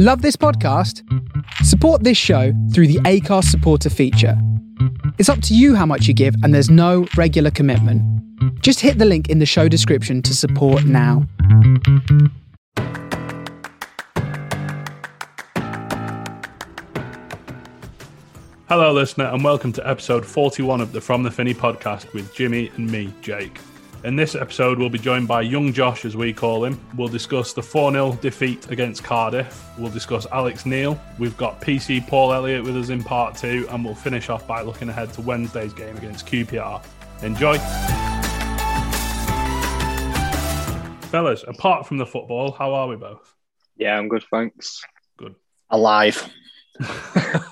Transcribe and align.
Love 0.00 0.22
this 0.22 0.36
podcast? 0.36 1.02
Support 1.64 2.04
this 2.04 2.16
show 2.16 2.52
through 2.72 2.86
the 2.86 3.00
Acast 3.00 3.46
supporter 3.46 3.90
feature. 3.90 4.40
It's 5.18 5.28
up 5.28 5.42
to 5.42 5.56
you 5.56 5.74
how 5.74 5.86
much 5.86 6.06
you 6.06 6.14
give, 6.14 6.36
and 6.44 6.54
there's 6.54 6.70
no 6.70 7.08
regular 7.16 7.50
commitment. 7.50 8.00
Just 8.62 8.78
hit 8.78 8.98
the 8.98 9.04
link 9.04 9.28
in 9.28 9.40
the 9.40 9.44
show 9.44 9.66
description 9.66 10.22
to 10.22 10.36
support 10.36 10.84
now. 10.84 11.26
Hello, 18.68 18.92
listener, 18.92 19.24
and 19.24 19.42
welcome 19.42 19.72
to 19.72 19.84
episode 19.84 20.24
41 20.24 20.80
of 20.80 20.92
the 20.92 21.00
From 21.00 21.24
the 21.24 21.30
Finney 21.32 21.54
podcast 21.54 22.12
with 22.12 22.32
Jimmy 22.32 22.70
and 22.76 22.88
me, 22.88 23.12
Jake. 23.20 23.58
In 24.04 24.14
this 24.14 24.36
episode, 24.36 24.78
we'll 24.78 24.88
be 24.88 24.98
joined 24.98 25.26
by 25.26 25.42
young 25.42 25.72
Josh, 25.72 26.04
as 26.04 26.16
we 26.16 26.32
call 26.32 26.64
him. 26.64 26.80
We'll 26.96 27.08
discuss 27.08 27.52
the 27.52 27.62
4 27.64 27.90
0 27.90 28.12
defeat 28.20 28.70
against 28.70 29.02
Cardiff. 29.02 29.64
We'll 29.76 29.90
discuss 29.90 30.24
Alex 30.30 30.64
Neil. 30.64 31.00
We've 31.18 31.36
got 31.36 31.60
PC 31.60 32.06
Paul 32.06 32.32
Elliott 32.32 32.62
with 32.62 32.76
us 32.76 32.90
in 32.90 33.02
part 33.02 33.36
two, 33.36 33.66
and 33.70 33.84
we'll 33.84 33.96
finish 33.96 34.28
off 34.28 34.46
by 34.46 34.62
looking 34.62 34.88
ahead 34.88 35.12
to 35.14 35.20
Wednesday's 35.22 35.72
game 35.72 35.96
against 35.96 36.26
QPR. 36.26 36.80
Enjoy. 37.22 37.58
Fellas, 41.08 41.44
apart 41.48 41.84
from 41.84 41.98
the 41.98 42.06
football, 42.06 42.52
how 42.52 42.74
are 42.74 42.86
we 42.86 42.94
both? 42.94 43.34
Yeah, 43.76 43.98
I'm 43.98 44.08
good, 44.08 44.22
thanks. 44.30 44.80
Good. 45.16 45.34
alive. 45.70 46.32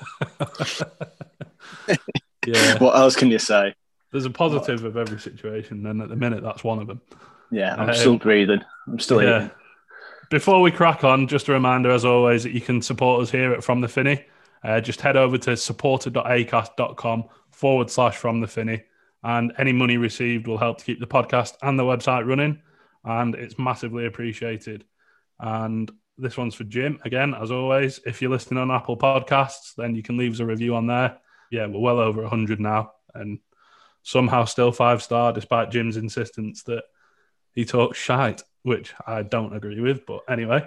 Yeah. 2.47 2.79
What 2.79 2.97
else 2.97 3.17
can 3.17 3.29
you 3.31 3.41
say? 3.41 3.75
There's 4.17 4.25
a 4.25 4.31
positive 4.31 4.83
of 4.85 4.97
every 4.97 5.21
situation, 5.21 5.85
and 5.85 6.01
at 6.01 6.09
the 6.09 6.17
minute, 6.17 6.43
that's 6.43 6.65
one 6.65 6.79
of 6.79 6.87
them. 6.87 7.03
Yeah, 7.51 7.75
I'm 7.75 7.91
Um, 7.91 7.95
still 7.95 8.17
breathing. 8.17 8.63
I'm 8.89 8.99
still 8.99 9.23
Yeah. 9.23 9.41
here. 9.41 9.51
Before 10.31 10.63
we 10.63 10.71
crack 10.71 11.05
on, 11.05 11.27
just 11.27 11.49
a 11.49 11.53
reminder, 11.53 11.91
as 11.91 12.07
always, 12.07 12.43
that 12.45 12.53
you 12.53 12.63
can 12.63 12.81
support 12.81 13.21
us 13.21 13.31
here 13.31 13.53
at 13.53 13.63
From 13.63 13.83
the 13.83 13.89
Finney. 13.89 14.25
Uh, 14.65 14.81
just 14.81 15.03
head 15.03 15.19
over 15.19 15.37
to 15.37 15.55
supporter.acast.com 15.55 17.25
forward 17.51 17.91
slash 17.91 18.17
From 18.17 18.41
the 18.41 18.47
Finney, 18.47 18.85
and 19.23 19.53
any 19.59 19.73
money 19.73 19.99
received 19.99 20.47
will 20.47 20.57
help 20.57 20.79
to 20.79 20.85
keep 20.87 20.99
the 20.99 21.07
podcast 21.07 21.59
and 21.61 21.79
the 21.79 21.85
website 21.85 22.27
running, 22.27 22.63
and 23.05 23.35
it's 23.35 23.59
massively 23.59 24.07
appreciated. 24.07 24.85
And 25.39 25.91
this 26.17 26.39
one's 26.39 26.55
for 26.55 26.65
Jim 26.65 26.99
again, 27.05 27.35
as 27.35 27.51
always. 27.51 28.01
If 28.07 28.23
you're 28.23 28.31
listening 28.31 28.61
on 28.61 28.71
Apple 28.71 28.97
Podcasts, 28.97 29.75
then 29.77 29.95
you 29.95 30.03
can 30.03 30.17
leave 30.17 30.33
us 30.33 30.41
a 30.41 30.47
review 30.47 30.75
on 30.75 30.87
there. 30.87 31.19
Yeah, 31.51 31.67
we're 31.67 31.81
well 31.81 31.99
over 32.01 32.23
100 32.23 32.59
now, 32.61 32.93
and 33.15 33.41
somehow 34.07 34.45
still 34.45 34.71
five 34.71 35.03
star, 35.03 35.33
despite 35.33 35.73
Jim's 35.73 35.97
insistence 35.97 36.63
that 36.63 36.85
he 37.53 37.65
talks 37.65 37.99
shite, 37.99 38.45
which 38.63 38.95
I 39.05 39.23
don't 39.23 39.55
agree 39.55 39.81
with. 39.81 40.07
But 40.07 40.21
anyway, 40.29 40.67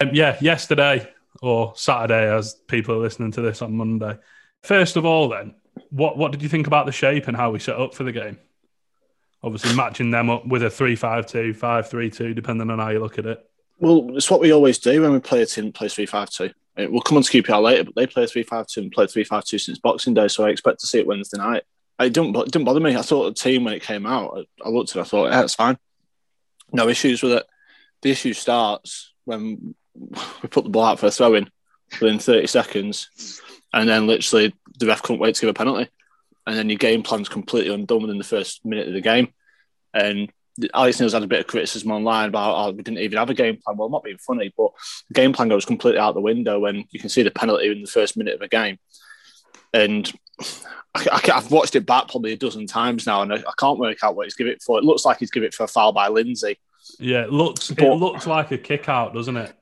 um, 0.00 0.10
yeah, 0.12 0.36
yesterday 0.42 1.10
or 1.40 1.72
Saturday, 1.74 2.30
as 2.30 2.54
people 2.68 2.94
are 2.94 2.98
listening 2.98 3.32
to 3.32 3.40
this 3.40 3.62
on 3.62 3.76
Monday. 3.76 4.18
First 4.62 4.96
of 4.96 5.06
all, 5.06 5.30
then, 5.30 5.54
what 5.88 6.18
what 6.18 6.32
did 6.32 6.42
you 6.42 6.50
think 6.50 6.66
about 6.66 6.84
the 6.84 6.92
shape 6.92 7.28
and 7.28 7.36
how 7.36 7.50
we 7.50 7.58
set 7.60 7.80
up 7.80 7.94
for 7.94 8.04
the 8.04 8.12
game? 8.12 8.38
Obviously, 9.42 9.74
matching 9.74 10.10
them 10.10 10.28
up 10.28 10.46
with 10.46 10.62
a 10.62 10.68
3 10.68 10.96
5 10.96 11.26
2, 11.26 11.54
5 11.54 11.88
3 11.88 12.10
2, 12.10 12.34
depending 12.34 12.68
on 12.70 12.78
how 12.78 12.90
you 12.90 13.00
look 13.00 13.18
at 13.18 13.24
it. 13.24 13.42
Well, 13.78 14.16
it's 14.16 14.30
what 14.30 14.40
we 14.40 14.52
always 14.52 14.78
do 14.78 15.00
when 15.00 15.12
we 15.12 15.20
play 15.20 15.40
a 15.40 15.46
team 15.46 15.66
that 15.66 15.74
plays 15.74 15.94
3 15.94 16.04
5 16.04 16.28
2. 16.28 16.50
We'll 16.90 17.00
come 17.00 17.16
on 17.16 17.22
to 17.22 17.42
QPR 17.42 17.62
later, 17.62 17.84
but 17.84 17.94
they 17.94 18.06
play 18.06 18.26
3 18.26 18.42
5 18.42 18.66
2 18.66 18.80
and 18.82 18.92
play 18.92 19.06
3 19.06 19.24
5 19.24 19.44
2 19.44 19.58
since 19.58 19.78
Boxing 19.78 20.12
Day, 20.12 20.28
so 20.28 20.44
I 20.44 20.50
expect 20.50 20.80
to 20.80 20.86
see 20.86 20.98
it 20.98 21.06
Wednesday 21.06 21.38
night. 21.38 21.62
It 21.98 22.12
didn't, 22.12 22.36
it 22.36 22.52
didn't 22.52 22.64
bother 22.64 22.80
me. 22.80 22.96
I 22.96 23.02
thought 23.02 23.24
the 23.24 23.42
team, 23.42 23.64
when 23.64 23.74
it 23.74 23.82
came 23.82 24.06
out, 24.06 24.46
I, 24.64 24.68
looked 24.68 24.90
at 24.90 24.96
it, 24.96 25.00
I 25.00 25.04
thought, 25.04 25.30
yeah, 25.30 25.42
it's 25.42 25.54
fine. 25.54 25.78
No 26.72 26.88
issues 26.88 27.22
with 27.22 27.32
it. 27.32 27.46
The 28.02 28.10
issue 28.10 28.34
starts 28.34 29.12
when 29.24 29.74
we 29.94 30.48
put 30.48 30.64
the 30.64 30.70
ball 30.70 30.84
out 30.84 30.98
for 30.98 31.06
a 31.06 31.10
throw 31.10 31.34
in 31.34 31.50
within 32.00 32.18
30 32.18 32.46
seconds, 32.48 33.40
and 33.72 33.88
then 33.88 34.06
literally 34.06 34.54
the 34.78 34.86
ref 34.86 35.02
couldn't 35.02 35.20
wait 35.20 35.34
to 35.36 35.40
give 35.40 35.50
a 35.50 35.54
penalty. 35.54 35.88
And 36.46 36.56
then 36.56 36.68
your 36.68 36.78
game 36.78 37.02
plan's 37.02 37.28
completely 37.28 37.74
undone 37.74 38.02
within 38.02 38.18
the 38.18 38.24
first 38.24 38.64
minute 38.64 38.86
of 38.86 38.94
the 38.94 39.00
game. 39.00 39.32
And 39.92 40.30
Alex 40.74 41.00
Neil's 41.00 41.12
had 41.12 41.22
a 41.22 41.28
bit 41.28 41.40
of 41.40 41.46
criticism 41.46 41.90
online 41.90 42.28
about 42.28 42.54
oh, 42.54 42.70
we 42.70 42.82
didn't 42.82 43.00
even 43.00 43.18
have 43.18 43.30
a 43.30 43.34
game 43.34 43.58
plan. 43.62 43.76
Well, 43.76 43.88
not 43.88 44.04
being 44.04 44.18
funny, 44.18 44.52
but 44.56 44.70
the 45.08 45.14
game 45.14 45.32
plan 45.32 45.48
goes 45.48 45.64
completely 45.64 45.98
out 45.98 46.14
the 46.14 46.20
window 46.20 46.58
when 46.58 46.84
you 46.90 47.00
can 47.00 47.08
see 47.08 47.22
the 47.22 47.30
penalty 47.30 47.70
in 47.70 47.82
the 47.82 47.90
first 47.90 48.16
minute 48.16 48.34
of 48.34 48.42
a 48.42 48.48
game. 48.48 48.78
And 49.72 50.10
I, 50.94 51.20
have 51.24 51.50
watched 51.50 51.76
it 51.76 51.86
back 51.86 52.08
probably 52.08 52.32
a 52.32 52.36
dozen 52.36 52.66
times 52.66 53.06
now, 53.06 53.22
and 53.22 53.32
I, 53.32 53.36
I 53.36 53.52
can't 53.58 53.78
work 53.78 54.02
out 54.02 54.16
what 54.16 54.26
he's 54.26 54.34
given 54.34 54.52
it 54.52 54.62
for. 54.62 54.78
It 54.78 54.84
looks 54.84 55.04
like 55.04 55.18
he's 55.18 55.30
given 55.30 55.46
it 55.46 55.54
for 55.54 55.64
a 55.64 55.68
foul 55.68 55.92
by 55.92 56.08
Lindsay. 56.08 56.58
Yeah, 56.98 57.24
it 57.24 57.32
looks 57.32 57.70
it 57.70 57.80
looks 57.80 58.26
like 58.26 58.52
a 58.52 58.58
kick 58.58 58.88
out, 58.88 59.12
doesn't 59.12 59.36
it? 59.36 59.54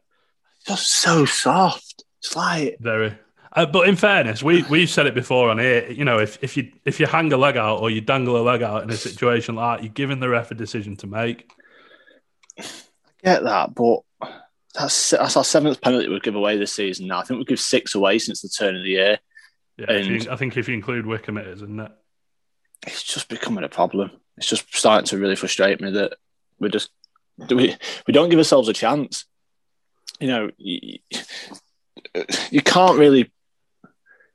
Just 0.67 0.93
so 0.93 1.25
soft. 1.25 2.05
It's 2.19 2.37
like 2.37 2.77
Very. 2.81 3.17
Uh, 3.53 3.67
but 3.67 3.89
in 3.89 3.95
fairness, 3.95 4.43
we 4.43 4.63
we've 4.65 4.91
said 4.91 5.07
it 5.07 5.15
before 5.15 5.51
on 5.51 5.59
here. 5.59 5.89
You 5.91 6.05
know, 6.05 6.19
if, 6.19 6.43
if 6.43 6.57
you 6.57 6.73
if 6.85 6.99
you 6.99 7.07
hang 7.07 7.33
a 7.33 7.37
leg 7.37 7.57
out 7.57 7.81
or 7.81 7.91
you 7.91 8.01
dangle 8.01 8.37
a 8.37 8.43
leg 8.43 8.63
out 8.63 8.83
in 8.83 8.91
a 8.91 8.97
situation 8.97 9.55
like 9.55 9.79
that, 9.79 9.85
you're 9.85 9.93
giving 9.93 10.21
the 10.21 10.29
ref 10.29 10.51
a 10.51 10.55
decision 10.55 10.97
to 10.97 11.07
make. 11.07 11.51
I 12.59 12.65
get 13.23 13.45
that, 13.45 13.75
but 13.75 14.01
that's 14.75 15.11
that's 15.11 15.37
our 15.37 15.45
seventh 15.45 15.81
penalty 15.81 16.09
we 16.09 16.19
give 16.21 16.35
away 16.35 16.59
this 16.59 16.73
season. 16.73 17.07
Now 17.07 17.21
I 17.21 17.25
think 17.25 17.39
we 17.39 17.45
give 17.45 17.61
six 17.61 17.95
away 17.95 18.19
since 18.19 18.43
the 18.43 18.49
turn 18.49 18.77
of 18.77 18.83
the 18.83 18.91
year. 18.91 19.19
Yeah, 19.77 19.91
And- 19.91 20.25
you, 20.25 20.31
I 20.31 20.37
think 20.37 20.57
if 20.57 20.69
you 20.69 20.75
include 20.75 21.07
Wickham, 21.07 21.37
it 21.37 21.47
is, 21.47 21.63
isn't 21.63 21.81
it? 21.81 21.93
it's 22.87 23.03
just 23.03 23.29
becoming 23.29 23.65
a 23.65 23.69
problem. 23.69 24.11
It's 24.37 24.47
just 24.47 24.75
starting 24.77 25.07
to 25.07 25.19
really 25.19 25.37
frustrate 25.37 25.81
me 25.81 25.91
that 25.93 26.15
we 26.59 26.69
just 26.69 26.91
we 27.49 27.75
we 28.07 28.13
don't 28.13 28.29
give 28.29 28.39
ourselves 28.39 28.69
a 28.69 28.73
chance. 28.75 29.25
You 30.21 30.29
know, 30.29 30.51
you, 30.59 30.99
you 32.51 32.61
can't 32.61 32.99
really 32.99 33.33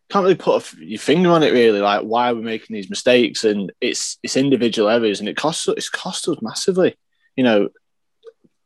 can't 0.09 0.23
really 0.23 0.35
put 0.35 0.53
a 0.53 0.57
f 0.57 0.75
your 0.79 0.99
finger 0.99 1.29
on 1.29 1.43
it. 1.43 1.51
Really, 1.51 1.79
like 1.79 2.01
why 2.01 2.31
are 2.31 2.35
we're 2.35 2.41
making 2.41 2.73
these 2.73 2.89
mistakes, 2.89 3.43
and 3.43 3.71
it's 3.81 4.17
it's 4.23 4.37
individual 4.37 4.89
errors, 4.89 5.19
and 5.19 5.29
it 5.29 5.37
costs 5.37 5.67
it's 5.67 5.89
cost 5.89 6.27
us 6.27 6.37
massively. 6.41 6.95
You 7.35 7.43
know, 7.43 7.69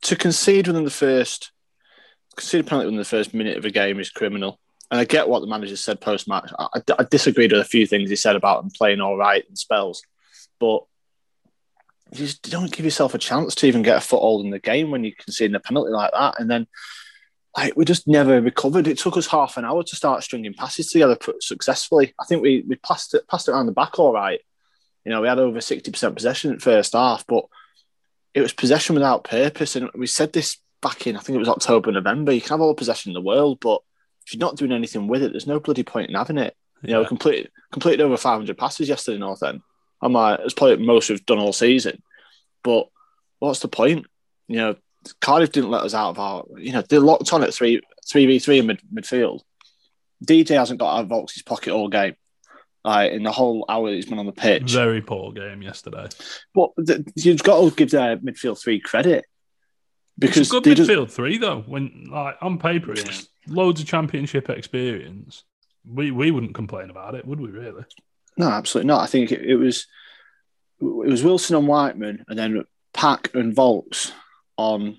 to 0.03 0.15
concede 0.15 0.67
within 0.67 0.85
the 0.85 0.89
first 0.89 1.51
concede 2.35 2.61
a 2.61 2.63
penalty 2.63 2.85
within 2.85 2.97
the 2.97 3.05
first 3.05 3.33
minute 3.33 3.57
of 3.57 3.65
a 3.65 3.69
game 3.71 3.99
is 3.99 4.09
criminal. 4.09 4.59
And 4.91 4.99
I 4.99 5.05
get 5.05 5.27
what 5.27 5.39
the 5.39 5.47
manager 5.47 5.75
said 5.75 6.01
post 6.01 6.27
match. 6.27 6.51
I, 6.57 6.81
I, 6.99 7.03
disagreed 7.03 7.51
with 7.51 7.61
a 7.61 7.65
few 7.65 7.87
things 7.87 8.09
he 8.09 8.15
said 8.15 8.35
about 8.35 8.63
him 8.63 8.69
playing 8.69 9.01
all 9.01 9.17
right 9.17 9.43
in 9.47 9.55
spells, 9.55 10.03
but 10.59 10.83
you 12.11 12.25
just 12.25 12.49
don't 12.49 12.71
give 12.71 12.85
yourself 12.85 13.15
a 13.15 13.17
chance 13.17 13.55
to 13.55 13.67
even 13.67 13.81
get 13.81 13.97
a 13.97 14.01
foothold 14.01 14.45
in 14.45 14.51
the 14.51 14.59
game 14.59 14.91
when 14.91 15.03
you 15.03 15.15
concede 15.15 15.53
a 15.55 15.59
penalty 15.59 15.91
like 15.91 16.11
that. 16.11 16.39
And 16.39 16.49
then, 16.49 16.67
like, 17.57 17.75
we 17.75 17.85
just 17.85 18.07
never 18.07 18.39
recovered. 18.39 18.87
It 18.87 18.99
took 18.99 19.17
us 19.17 19.27
half 19.27 19.57
an 19.57 19.65
hour 19.65 19.83
to 19.83 19.95
start 19.95 20.23
stringing 20.23 20.53
passes 20.53 20.91
together 20.91 21.17
successfully. 21.39 22.13
I 22.19 22.25
think 22.25 22.43
we 22.43 22.63
we 22.67 22.75
passed 22.75 23.13
it 23.15 23.27
passed 23.27 23.47
it 23.47 23.51
around 23.51 23.65
the 23.65 23.71
back 23.71 23.97
all 23.97 24.13
right. 24.13 24.41
You 25.05 25.11
know, 25.11 25.21
we 25.21 25.27
had 25.27 25.39
over 25.39 25.59
sixty 25.59 25.91
percent 25.91 26.15
possession 26.15 26.51
in 26.51 26.59
first 26.59 26.93
half, 26.93 27.25
but 27.25 27.45
it 28.33 28.41
was 28.41 28.53
possession 28.53 28.95
without 28.95 29.23
purpose. 29.23 29.75
And 29.75 29.89
we 29.95 30.07
said 30.07 30.33
this 30.33 30.57
back 30.81 31.07
in 31.07 31.17
I 31.17 31.19
think 31.19 31.35
it 31.35 31.39
was 31.39 31.49
October, 31.49 31.91
November. 31.91 32.31
You 32.31 32.41
can 32.41 32.49
have 32.49 32.61
all 32.61 32.69
the 32.69 32.75
possession 32.75 33.09
in 33.09 33.15
the 33.15 33.21
world, 33.21 33.59
but 33.59 33.81
if 34.25 34.33
you're 34.33 34.39
not 34.39 34.57
doing 34.57 34.71
anything 34.71 35.07
with 35.07 35.23
it, 35.23 35.31
there's 35.31 35.47
no 35.47 35.59
bloody 35.59 35.83
point 35.83 36.09
in 36.09 36.15
having 36.15 36.37
it. 36.37 36.55
You 36.81 36.89
know, 36.91 36.97
Yeah. 36.97 37.01
we 37.03 37.07
completed 37.07 37.51
completed 37.71 38.01
over 38.01 38.17
500 38.17 38.57
passes 38.57 38.89
yesterday, 38.89 39.17
North 39.17 39.41
End. 39.43 39.61
I'm 40.01 40.13
like, 40.13 40.39
it's 40.41 40.53
probably 40.53 40.85
most 40.85 41.09
we've 41.09 41.25
done 41.25 41.39
all 41.39 41.53
season. 41.53 42.01
But 42.63 42.87
what's 43.39 43.59
the 43.59 43.67
point? 43.69 44.05
You 44.47 44.57
know, 44.57 44.75
Cardiff 45.21 45.51
didn't 45.51 45.71
let 45.71 45.83
us 45.83 45.93
out 45.93 46.09
of 46.11 46.19
our. 46.19 46.43
You 46.57 46.73
know, 46.73 46.81
they're 46.81 46.99
locked 46.99 47.31
on 47.33 47.43
at 47.43 47.53
three 47.53 47.81
three 48.09 48.25
v 48.25 48.39
three 48.39 48.59
in 48.59 48.67
mid, 48.67 48.81
midfield. 48.93 49.41
DJ 50.23 50.55
hasn't 50.57 50.79
got 50.79 50.95
out 50.97 51.03
of 51.03 51.09
Vaulks's 51.09 51.41
pocket 51.43 51.71
all 51.73 51.89
game. 51.89 52.15
Like 52.85 53.13
in 53.13 53.23
the 53.23 53.31
whole 53.31 53.63
hour 53.69 53.89
he's 53.89 54.05
been 54.05 54.19
on 54.19 54.25
the 54.25 54.33
pitch. 54.33 54.71
Very 54.71 55.01
poor 55.01 55.31
game 55.31 55.61
yesterday. 55.61 56.07
But 56.53 56.71
th- 56.85 56.99
you've 57.15 57.43
got 57.43 57.61
to 57.61 57.73
give 57.75 57.91
their 57.91 58.17
midfield 58.17 58.61
three 58.61 58.79
credit 58.81 59.25
because 60.17 60.49
a 60.49 60.51
good 60.51 60.63
they 60.63 60.73
just, 60.75 60.89
midfield 60.89 61.11
three 61.11 61.37
though. 61.37 61.61
When 61.65 62.07
like 62.11 62.35
on 62.41 62.57
paper, 62.59 62.91
it's 62.93 63.27
loads 63.47 63.81
of 63.81 63.87
championship 63.87 64.49
experience. 64.49 65.43
We 65.85 66.11
we 66.11 66.31
wouldn't 66.31 66.55
complain 66.55 66.89
about 66.89 67.15
it, 67.15 67.25
would 67.25 67.39
we? 67.39 67.49
Really? 67.49 67.83
No, 68.37 68.47
absolutely 68.49 68.87
not. 68.87 69.01
I 69.01 69.07
think 69.07 69.31
it, 69.31 69.41
it 69.41 69.55
was 69.55 69.87
it 70.79 70.85
was 70.85 71.23
Wilson 71.23 71.55
and 71.55 71.67
Whiteman, 71.67 72.25
and 72.27 72.37
then 72.37 72.63
Pack 72.93 73.33
and 73.33 73.55
Vaulks 73.55 74.11
on 74.57 74.97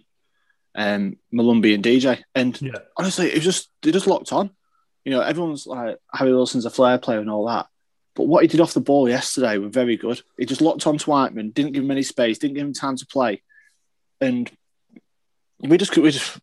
um, 0.74 1.16
Malumbi 1.32 1.74
and 1.74 1.84
DJ. 1.84 2.22
And 2.34 2.60
Yeah. 2.60 2.78
honestly, 2.96 3.28
it 3.28 3.34
was 3.36 3.44
just 3.44 3.70
they 3.82 3.92
just 3.92 4.06
locked 4.06 4.32
on. 4.32 4.50
You 5.04 5.12
know, 5.12 5.20
everyone's 5.20 5.66
like 5.66 5.98
Harry 6.12 6.32
Wilson's 6.32 6.64
a 6.64 6.70
flair 6.70 6.98
player 6.98 7.20
and 7.20 7.30
all 7.30 7.46
that, 7.46 7.66
but 8.14 8.24
what 8.26 8.42
he 8.42 8.48
did 8.48 8.60
off 8.60 8.72
the 8.72 8.80
ball 8.80 9.08
yesterday 9.08 9.58
were 9.58 9.68
very 9.68 9.96
good. 9.96 10.20
He 10.38 10.46
just 10.46 10.62
locked 10.62 10.86
on 10.86 10.96
to 10.98 11.10
Whiteman, 11.10 11.50
didn't 11.50 11.72
give 11.72 11.84
him 11.84 11.90
any 11.90 12.02
space, 12.02 12.38
didn't 12.38 12.54
give 12.56 12.66
him 12.66 12.72
time 12.72 12.96
to 12.96 13.06
play, 13.06 13.42
and 14.20 14.50
we 15.70 15.78
just 15.78 15.96
we 15.96 16.10
just 16.10 16.38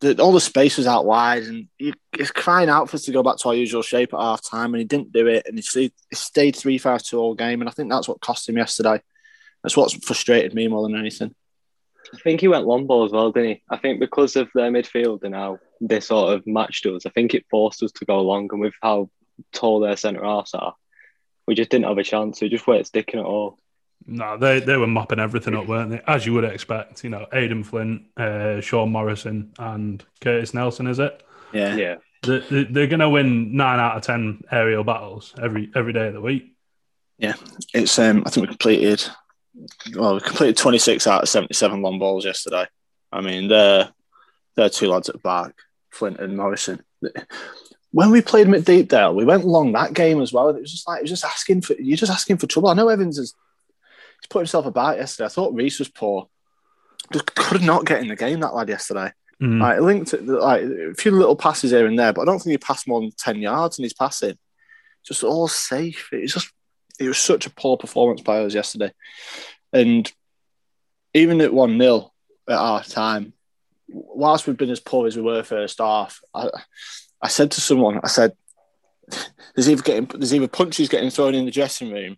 the, 0.00 0.20
all 0.22 0.32
the 0.32 0.40
space 0.40 0.76
was 0.76 0.86
out 0.86 1.06
wide, 1.06 1.42
and 1.44 1.68
he, 1.76 1.92
he's 2.16 2.30
crying 2.30 2.68
out 2.68 2.88
for 2.88 2.96
us 2.96 3.04
to 3.04 3.12
go 3.12 3.22
back 3.22 3.36
to 3.38 3.48
our 3.48 3.54
usual 3.54 3.82
shape 3.82 4.14
at 4.14 4.20
half 4.20 4.42
time, 4.42 4.74
and 4.74 4.80
he 4.80 4.84
didn't 4.84 5.12
do 5.12 5.26
it, 5.26 5.46
and 5.46 5.56
he 5.56 5.62
stayed, 5.62 5.92
he 6.10 6.16
stayed 6.16 6.56
three 6.56 6.78
five 6.78 7.02
two 7.02 7.18
all 7.18 7.34
game, 7.34 7.60
and 7.60 7.68
I 7.68 7.72
think 7.72 7.90
that's 7.90 8.08
what 8.08 8.20
cost 8.20 8.48
him 8.48 8.56
yesterday. 8.56 9.00
That's 9.62 9.76
what's 9.76 9.94
frustrated 9.94 10.54
me 10.54 10.68
more 10.68 10.82
than 10.82 10.96
anything. 10.96 11.34
I 12.14 12.18
think 12.18 12.40
he 12.40 12.48
went 12.48 12.66
long 12.66 12.86
ball 12.86 13.04
as 13.04 13.12
well, 13.12 13.32
didn't 13.32 13.48
he? 13.48 13.62
I 13.68 13.76
think 13.76 14.00
because 14.00 14.36
of 14.36 14.48
their 14.54 14.70
midfielder 14.70 15.30
now, 15.30 15.58
they 15.80 16.00
sort 16.00 16.34
of 16.34 16.46
matched 16.46 16.86
us. 16.86 17.04
I 17.04 17.10
think 17.10 17.34
it 17.34 17.44
forced 17.50 17.82
us 17.82 17.92
to 17.92 18.04
go 18.04 18.20
long, 18.22 18.48
and 18.52 18.60
with 18.60 18.74
how 18.80 19.10
tall 19.52 19.80
their 19.80 19.96
centre 19.96 20.24
halves 20.24 20.54
are, 20.54 20.74
we 21.46 21.54
just 21.54 21.70
didn't 21.70 21.86
have 21.86 21.98
a 21.98 22.04
chance. 22.04 22.40
We 22.40 22.48
just 22.48 22.66
weren't 22.66 22.86
sticking 22.86 23.20
at 23.20 23.26
all. 23.26 23.58
No, 24.10 24.38
they 24.38 24.60
they 24.60 24.76
were 24.78 24.86
mopping 24.86 25.18
everything 25.18 25.54
up, 25.54 25.66
weren't 25.66 25.90
they? 25.90 26.00
As 26.06 26.24
you 26.24 26.32
would 26.32 26.44
expect. 26.44 27.04
You 27.04 27.10
know, 27.10 27.26
Aden 27.32 27.62
Flint, 27.62 28.02
uh, 28.16 28.60
Sean 28.60 28.90
Morrison, 28.90 29.52
and 29.58 30.02
Curtis 30.22 30.54
Nelson. 30.54 30.86
Is 30.86 30.98
it? 30.98 31.22
Yeah. 31.52 31.76
Yeah, 31.76 31.94
They- 32.22 32.64
They're 32.64 32.86
going 32.86 33.00
to 33.00 33.08
win 33.10 33.54
nine 33.54 33.78
out 33.78 33.96
of 33.96 34.02
ten 34.02 34.42
aerial 34.50 34.82
battles 34.82 35.34
every 35.40 35.70
every 35.74 35.92
day 35.92 36.08
of 36.08 36.14
the 36.14 36.20
week. 36.22 36.54
Yeah, 37.18 37.34
it's 37.74 37.98
um 37.98 38.22
I 38.26 38.30
think 38.30 38.42
we 38.44 38.48
completed 38.48 39.04
well, 39.94 40.14
we 40.14 40.20
completed 40.20 40.56
twenty 40.56 40.78
six 40.78 41.06
out 41.06 41.22
of 41.24 41.28
seventy 41.28 41.54
seven 41.54 41.82
long 41.82 41.98
balls 41.98 42.24
yesterday. 42.24 42.66
I 43.12 43.20
mean 43.20 43.48
they're 43.48 43.90
they're 44.56 44.68
two 44.70 44.88
lads 44.88 45.08
at 45.08 45.16
the 45.16 45.20
back, 45.20 45.52
Flint 45.90 46.18
and 46.20 46.36
Morrison. 46.36 46.82
When 47.90 48.10
we 48.10 48.20
played 48.20 48.46
them 48.46 48.54
at 48.54 48.64
Deepdale, 48.64 49.14
we 49.14 49.24
went 49.24 49.46
long 49.46 49.72
that 49.72 49.94
game 49.94 50.20
as 50.20 50.32
well. 50.32 50.48
It 50.50 50.60
was 50.60 50.70
just 50.70 50.86
like 50.86 50.98
it 50.98 51.02
was 51.02 51.10
just 51.10 51.24
asking 51.24 51.62
for 51.62 51.74
you're 51.74 51.96
just 51.96 52.12
asking 52.12 52.36
for 52.36 52.46
trouble. 52.46 52.68
I 52.68 52.74
know 52.74 52.88
Evans 52.88 53.16
has 53.18 53.34
he's 54.20 54.28
put 54.28 54.40
himself 54.40 54.66
about 54.66 54.98
yesterday. 54.98 55.26
I 55.26 55.30
thought 55.30 55.54
Riis 55.54 55.78
was 55.78 55.88
poor. 55.88 56.28
Just 57.12 57.34
could 57.34 57.62
not 57.62 57.86
get 57.86 58.00
in 58.00 58.08
the 58.08 58.16
game 58.16 58.40
that 58.40 58.54
lad 58.54 58.68
yesterday. 58.68 59.12
Mm. 59.42 59.60
Like 59.60 59.80
linked 59.80 60.14
it, 60.14 60.26
like 60.26 60.62
a 60.62 60.94
few 60.94 61.12
little 61.12 61.36
passes 61.36 61.70
here 61.70 61.86
and 61.86 61.98
there, 61.98 62.12
but 62.12 62.22
I 62.22 62.24
don't 62.24 62.40
think 62.40 62.52
he 62.52 62.58
passed 62.58 62.88
more 62.88 63.00
than 63.00 63.12
ten 63.16 63.36
yards 63.36 63.78
in 63.78 63.84
his 63.84 63.94
passing. 63.94 64.36
Just 65.04 65.22
all 65.22 65.46
safe. 65.46 66.08
It 66.12 66.22
was 66.22 66.32
just 66.32 66.52
it 66.98 67.06
was 67.06 67.18
such 67.18 67.46
a 67.46 67.50
poor 67.50 67.76
performance 67.76 68.20
by 68.20 68.40
us 68.40 68.54
yesterday, 68.54 68.92
and 69.72 70.10
even 71.14 71.40
at 71.40 71.54
one 71.54 71.78
0 71.78 72.12
at 72.48 72.58
half 72.58 72.88
time, 72.88 73.32
whilst 73.88 74.46
we've 74.46 74.56
been 74.56 74.70
as 74.70 74.80
poor 74.80 75.06
as 75.06 75.16
we 75.16 75.22
were 75.22 75.42
first 75.42 75.78
half, 75.78 76.20
I, 76.34 76.50
I 77.22 77.28
said 77.28 77.52
to 77.52 77.60
someone, 77.60 78.00
I 78.02 78.08
said, 78.08 78.32
"There's 79.54 79.70
either 79.70 79.82
getting 79.82 80.06
there's 80.06 80.34
either 80.34 80.48
punches 80.48 80.88
getting 80.88 81.10
thrown 81.10 81.36
in 81.36 81.44
the 81.44 81.52
dressing 81.52 81.92
room, 81.92 82.16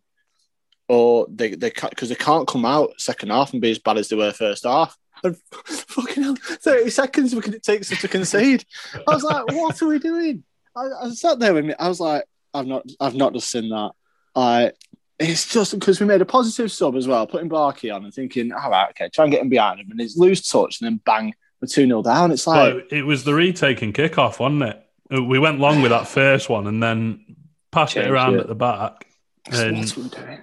or 0.91 1.27
they 1.33 1.55
they 1.55 1.71
because 1.71 2.09
they 2.09 2.17
can't 2.17 2.49
come 2.49 2.65
out 2.65 3.01
second 3.01 3.31
half 3.31 3.53
and 3.53 3.63
be 3.63 3.71
as 3.71 3.79
bad 3.79 3.97
as 3.97 4.09
they 4.09 4.17
were 4.17 4.33
first 4.33 4.65
half." 4.65 4.97
And 5.23 5.37
fucking 5.67 6.23
hell, 6.23 6.37
30 6.37 6.91
seconds 6.91 7.33
it 7.33 7.63
takes 7.63 7.93
us 7.93 8.01
to 8.01 8.09
concede. 8.09 8.65
I 9.07 9.15
was 9.15 9.23
like, 9.23 9.47
what 9.53 9.81
are 9.83 9.87
we 9.87 9.99
doing? 9.99 10.45
I, 10.75 10.89
I 11.03 11.11
sat 11.11 11.39
there 11.39 11.53
with 11.55 11.67
me. 11.67 11.75
I 11.79 11.89
was 11.89 12.01
like, 12.01 12.25
I've 12.55 12.67
not, 12.67 12.87
I've 12.99 13.15
not 13.15 13.35
just 13.35 13.51
seen 13.51 13.69
that. 13.69 13.91
I, 14.35 14.73
it's 15.19 15.47
just 15.53 15.79
because 15.79 16.01
we 16.01 16.07
made 16.07 16.23
a 16.23 16.25
positive 16.27 16.73
sub 16.73 16.97
as 16.97 17.07
well, 17.07 17.27
putting 17.27 17.51
Barkey 17.51 17.95
on 17.95 18.05
and 18.05 18.15
thinking, 18.15 18.51
all 18.53 18.71
right, 18.71 18.89
okay, 18.91 19.11
try 19.11 19.25
and 19.25 19.33
get 19.33 19.43
him 19.43 19.51
behind 19.51 19.81
him, 19.81 19.91
and 19.91 20.01
he's 20.01 20.17
loose 20.17 20.49
touch, 20.49 20.81
and 20.81 20.87
then 20.87 21.01
bang, 21.05 21.35
we're 21.61 21.69
two 21.69 21.87
0 21.87 22.03
down. 22.03 22.33
It's 22.33 22.47
like, 22.47 22.91
it 22.91 23.03
was 23.03 23.25
the 23.25 23.35
retaking 23.35 23.93
kickoff, 23.93 24.39
wasn't 24.39 24.63
it? 24.63 24.87
Uh, 25.13 25.23
We 25.23 25.39
went 25.39 25.61
long 25.61 25.83
with 25.83 25.91
that 25.91 26.09
first 26.09 26.49
one 26.49 26.67
and 26.67 26.83
then 26.83 27.37
passed 27.71 27.97
it 27.97 28.11
around 28.11 28.37
it. 28.37 28.41
at 28.41 28.47
the 28.49 28.55
back. 28.55 29.07
And 29.53 29.79
what 29.79 29.99
are 29.99 30.01
we 30.01 30.09
doing? 30.09 30.41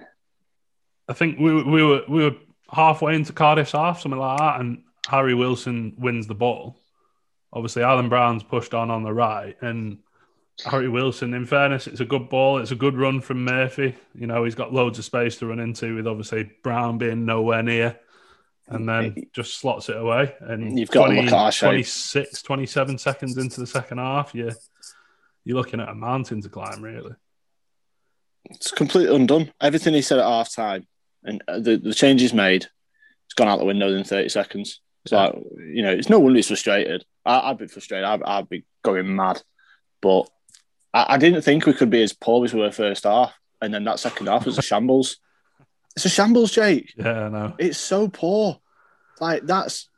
I 1.08 1.14
think 1.14 1.38
we, 1.38 1.62
we 1.62 1.82
were 1.82 2.02
we 2.08 2.24
were 2.24 2.36
halfway 2.70 3.14
into 3.14 3.32
Cardiff's 3.32 3.72
half, 3.72 4.00
something 4.00 4.20
like 4.20 4.38
that, 4.38 4.60
and 4.60 4.82
Harry 5.08 5.34
Wilson 5.34 5.94
wins 5.98 6.26
the 6.26 6.34
ball. 6.34 6.78
Obviously, 7.52 7.82
Alan 7.82 8.10
Browne's 8.10 8.42
pushed 8.42 8.74
on 8.74 8.90
on 8.90 9.02
the 9.04 9.12
right, 9.12 9.56
and 9.62 9.98
Harry 10.66 10.88
Wilson. 10.88 11.32
In 11.32 11.46
fairness, 11.46 11.86
it's 11.86 12.00
a 12.00 12.04
good 12.04 12.28
ball. 12.28 12.58
It's 12.58 12.72
a 12.72 12.76
good 12.76 12.96
run 12.96 13.22
from 13.22 13.44
Murphy. 13.44 13.96
You 14.14 14.26
know, 14.26 14.44
he's 14.44 14.54
got 14.54 14.72
loads 14.72 14.98
of 14.98 15.06
space 15.06 15.38
to 15.38 15.46
run 15.46 15.60
into, 15.60 15.96
with 15.96 16.06
obviously 16.06 16.50
Brown 16.62 16.98
being 16.98 17.24
nowhere 17.24 17.62
near, 17.62 17.98
and 18.66 18.86
then 18.86 19.14
just 19.32 19.58
slots 19.58 19.88
it 19.88 19.96
away. 19.96 20.34
And 20.40 20.78
You've 20.78 20.90
got 20.90 21.08
to 21.08 21.14
look 21.14 21.26
at 21.26 21.32
our 21.32 21.52
shape. 21.52 21.68
26, 21.68 22.42
27 22.42 22.98
seconds 22.98 23.38
into 23.38 23.60
the 23.60 23.66
second 23.66 23.96
half, 23.96 24.34
you 24.34 24.52
you're 25.44 25.56
looking 25.56 25.80
at 25.80 25.88
a 25.88 25.94
mountain 25.94 26.42
to 26.42 26.50
climb, 26.50 26.82
really. 26.82 27.12
It's 28.50 28.70
completely 28.70 29.14
undone. 29.16 29.50
Everything 29.58 29.94
he 29.94 30.02
said 30.02 30.18
at 30.18 30.26
half 30.26 30.54
time 30.54 30.86
and 31.28 31.42
uh, 31.46 31.58
the, 31.58 31.94
change 31.94 32.22
is 32.22 32.32
made, 32.32 32.66
it's 33.26 33.34
gone 33.36 33.48
out 33.48 33.58
the 33.58 33.64
window 33.64 33.94
in 33.94 34.04
30 34.04 34.28
seconds. 34.30 34.80
It's 35.04 35.12
like, 35.12 35.34
you 35.58 35.82
know, 35.82 35.92
it's 35.92 36.08
no 36.08 36.18
wonder 36.18 36.36
he's 36.36 36.48
frustrated. 36.48 37.04
I, 37.24 37.50
I'd 37.50 37.58
be 37.58 37.68
frustrated. 37.68 38.04
I'd, 38.04 38.22
I'd 38.22 38.48
be 38.48 38.64
going 38.82 39.14
mad. 39.14 39.42
But 40.00 40.28
I, 40.92 41.14
I 41.14 41.18
didn't 41.18 41.42
think 41.42 41.66
we 41.66 41.74
could 41.74 41.90
be 41.90 42.02
as 42.02 42.12
poor 42.12 42.44
as 42.44 42.54
we 42.54 42.60
were 42.60 42.72
first 42.72 43.04
half. 43.04 43.34
And 43.60 43.72
then 43.72 43.84
that 43.84 44.00
second 44.00 44.28
half 44.28 44.46
was 44.46 44.58
a 44.58 44.62
shambles. 44.62 45.18
It's 45.96 46.04
a 46.04 46.10
shambles, 46.10 46.52
Jake. 46.52 46.94
Yeah, 46.96 47.24
I 47.24 47.28
know. 47.28 47.54
It's 47.58 47.78
so 47.78 48.06
poor. 48.06 48.60
Like, 49.18 49.42
that's. 49.44 49.88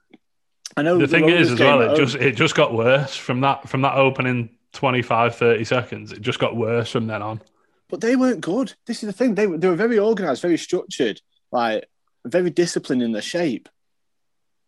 I 0.74 0.80
know 0.80 0.96
the 0.96 1.06
thing 1.06 1.28
is 1.28 1.52
as 1.52 1.60
well 1.60 1.82
it 1.82 1.94
just 1.94 2.14
it 2.14 2.36
just 2.36 2.54
got 2.54 2.72
worse 2.72 3.14
from 3.14 3.42
that 3.42 3.68
from 3.68 3.82
that 3.82 3.96
opening 3.96 4.56
25 4.72 5.34
30 5.34 5.64
seconds 5.64 6.12
it 6.12 6.22
just 6.22 6.38
got 6.38 6.56
worse 6.56 6.90
from 6.90 7.06
then 7.06 7.20
on 7.20 7.42
But 7.90 8.00
they 8.00 8.16
weren't 8.16 8.40
good. 8.40 8.74
This 8.86 9.02
is 9.02 9.08
the 9.08 9.12
thing. 9.12 9.34
They 9.34 9.46
were, 9.46 9.58
they 9.58 9.68
were 9.68 9.76
very 9.76 9.98
organised, 9.98 10.42
very 10.42 10.58
structured, 10.58 11.20
like 11.50 11.86
very 12.24 12.50
disciplined 12.50 13.02
in 13.02 13.12
their 13.12 13.22
shape. 13.22 13.68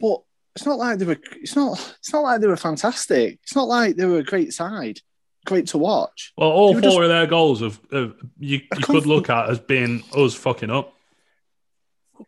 But 0.00 0.22
it's 0.56 0.66
not 0.66 0.78
like 0.78 0.98
they 0.98 1.06
were. 1.06 1.18
It's 1.36 1.56
not. 1.56 1.96
It's 1.98 2.12
not 2.12 2.22
like 2.22 2.40
they 2.40 2.46
were 2.46 2.56
fantastic. 2.56 3.38
It's 3.42 3.56
not 3.56 3.68
like 3.68 3.96
they 3.96 4.06
were 4.06 4.18
a 4.18 4.24
great 4.24 4.52
side, 4.52 5.00
great 5.46 5.68
to 5.68 5.78
watch. 5.78 6.32
well 6.36 6.50
all 6.50 6.72
four 6.72 6.82
just- 6.82 6.98
of 6.98 7.08
their 7.08 7.26
goals 7.26 7.62
of, 7.62 7.80
of 7.90 8.14
you, 8.38 8.58
you 8.58 8.82
could 8.82 9.06
look 9.06 9.30
at 9.30 9.48
as 9.48 9.58
being 9.60 10.02
us 10.14 10.34
fucking 10.34 10.70
up 10.70 10.94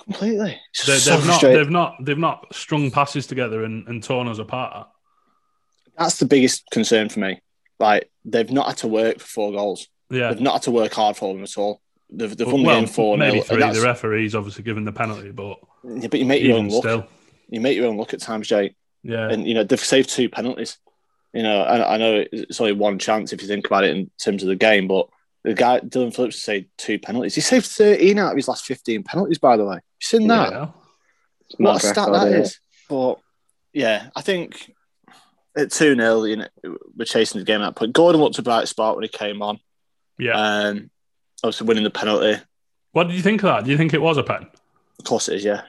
Completely. 0.02 0.60
They, 0.86 0.98
so 0.98 1.16
they've 1.16 1.26
not 1.26 1.40
they've 1.40 1.70
not 1.70 1.96
they've 2.00 2.18
not 2.18 2.54
strung 2.54 2.90
passes 2.90 3.26
together 3.26 3.64
and, 3.64 3.86
and 3.86 4.02
torn 4.02 4.28
us 4.28 4.38
apart 4.38 4.88
That's 5.96 6.18
the 6.18 6.26
biggest 6.26 6.64
concern 6.70 7.08
for 7.08 7.20
me. 7.20 7.40
Like 7.78 8.10
they've 8.24 8.50
not 8.50 8.66
had 8.66 8.76
to 8.78 8.88
work 8.88 9.20
for 9.20 9.26
four 9.26 9.52
goals. 9.52 9.88
Yeah 10.14 10.30
They've 10.30 10.40
not 10.40 10.54
had 10.54 10.62
to 10.62 10.70
work 10.70 10.92
hard 10.92 11.16
for 11.16 11.34
them 11.34 11.42
at 11.42 11.56
all. 11.58 11.80
They've, 12.10 12.36
they've 12.36 12.46
won 12.46 12.62
the 12.62 12.68
game 12.68 12.86
four 12.86 13.16
maybe 13.18 13.40
0 13.40 13.60
three 13.60 13.72
the 13.72 13.84
referee's 13.84 14.34
obviously 14.34 14.62
given 14.62 14.84
the 14.84 14.92
penalty 14.92 15.30
but 15.30 15.58
Yeah, 15.82 16.08
but 16.08 16.20
you 16.20 16.26
make 16.26 16.42
your 16.42 16.58
own 16.58 16.68
look. 16.68 16.84
still 16.84 17.06
You 17.48 17.60
make 17.60 17.76
your 17.76 17.86
own 17.86 17.96
look 17.96 18.14
at 18.14 18.20
times, 18.20 18.46
Jake. 18.48 18.76
yeah 19.02 19.28
and 19.30 19.46
you 19.46 19.54
know 19.54 19.64
they've 19.64 19.80
saved 19.80 20.10
two 20.10 20.28
penalties. 20.28 20.78
You 21.32 21.42
know, 21.42 21.62
I, 21.62 21.94
I 21.94 21.96
know 21.96 22.24
it's 22.30 22.60
only 22.60 22.74
one 22.74 22.96
chance 22.96 23.32
if 23.32 23.42
you 23.42 23.48
think 23.48 23.66
about 23.66 23.82
it 23.82 23.96
in 23.96 24.08
terms 24.22 24.44
of 24.44 24.48
the 24.48 24.54
game, 24.54 24.86
but 24.86 25.08
the 25.42 25.52
guy 25.52 25.80
Dillon 25.80 26.12
Phillips 26.12 26.40
saved 26.40 26.68
two 26.78 26.98
penalties. 27.00 27.34
He 27.34 27.40
saved 27.40 27.66
thirteen 27.66 28.20
out 28.20 28.30
of 28.30 28.36
his 28.36 28.46
last 28.46 28.64
fifteen 28.64 29.02
penalties. 29.02 29.38
By 29.38 29.56
the 29.56 29.64
way, 29.64 29.74
you 29.74 29.80
seen 30.00 30.28
that? 30.28 30.52
yeah. 30.52 30.68
What 31.56 31.58
a 31.58 31.62
mad 31.62 31.80
stat 31.80 31.96
record, 31.96 32.14
that 32.14 32.28
isn't 32.28 32.40
is. 32.40 32.60
But 32.88 33.18
yeah, 33.72 34.08
I 34.14 34.20
think 34.20 34.72
at 35.56 35.72
two 35.72 35.94
0 35.94 36.24
you 36.24 36.36
know, 36.36 36.48
we're 36.96 37.04
chasing 37.04 37.40
the 37.40 37.44
game 37.44 37.60
at 37.60 37.66
that 37.66 37.76
point. 37.76 37.92
Gordon 37.92 38.20
looked 38.20 38.38
a 38.38 38.42
bright 38.42 38.68
spot 38.68 38.96
when 38.96 39.02
he 39.02 39.08
came 39.08 39.42
on. 39.42 39.58
Yeah 40.18 40.34
Um, 40.36 40.90
obviously 41.42 41.66
winning 41.66 41.84
the 41.84 41.90
penalty. 41.90 42.40
what 42.92 43.08
did 43.08 43.16
you 43.16 43.22
think 43.22 43.42
of 43.42 43.48
that 43.48 43.64
do 43.64 43.70
you 43.70 43.76
think 43.76 43.94
it 43.94 44.00
was 44.02 44.16
a 44.16 44.22
pen 44.22 44.46
Of 44.98 45.04
course, 45.04 45.28
it 45.28 45.36
is. 45.36 45.44
Yeah, 45.44 45.62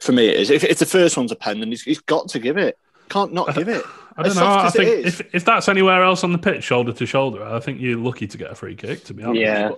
for 0.00 0.12
me, 0.12 0.28
it 0.28 0.40
is. 0.40 0.50
If, 0.50 0.64
if 0.64 0.78
the 0.78 0.86
first 0.86 1.16
one's 1.16 1.32
a 1.32 1.36
pen, 1.36 1.60
then 1.60 1.68
he's, 1.68 1.82
he's 1.82 2.00
got 2.00 2.28
to 2.30 2.38
give 2.38 2.56
it. 2.56 2.76
Can't 3.08 3.32
not 3.32 3.54
give 3.54 3.68
it. 3.68 3.84
I 4.16 4.22
don't 4.22 4.30
As 4.32 4.36
know. 4.36 4.46
I 4.46 4.70
think 4.70 5.06
if, 5.06 5.34
if 5.34 5.44
that's 5.44 5.68
anywhere 5.68 6.02
else 6.02 6.24
on 6.24 6.32
the 6.32 6.38
pitch, 6.38 6.64
shoulder 6.64 6.92
to 6.92 7.06
shoulder, 7.06 7.42
I 7.44 7.60
think 7.60 7.80
you're 7.80 7.98
lucky 7.98 8.26
to 8.26 8.36
get 8.38 8.50
a 8.50 8.54
free 8.54 8.74
kick. 8.74 9.04
To 9.04 9.14
be 9.14 9.22
honest, 9.22 9.40
Yeah, 9.40 9.70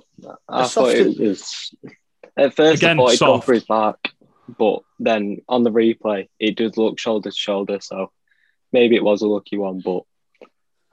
I 0.49 0.63
As 0.63 0.73
thought 0.75 0.95
it 0.95 1.19
was. 1.19 1.75
At 2.37 2.55
first, 2.55 2.83
Again, 2.83 2.99
I 2.99 3.03
thought 3.03 3.11
he'd 3.13 3.19
gone 3.21 3.37
soft. 3.37 3.47
for 3.47 3.53
his 3.55 3.65
back, 3.65 3.97
but 4.59 4.81
then 4.99 5.43
on 5.49 5.63
the 5.65 5.71
replay, 5.71 6.29
it 6.39 6.57
does 6.57 6.77
look 6.79 6.99
shoulder 6.99 7.31
to 7.31 7.37
shoulder. 7.37 7.81
So 7.81 8.13
maybe 8.73 8.97
it 8.97 9.05
was 9.05 9.21
a 9.23 9.27
lucky 9.29 9.59
one, 9.59 9.81
but 9.85 10.03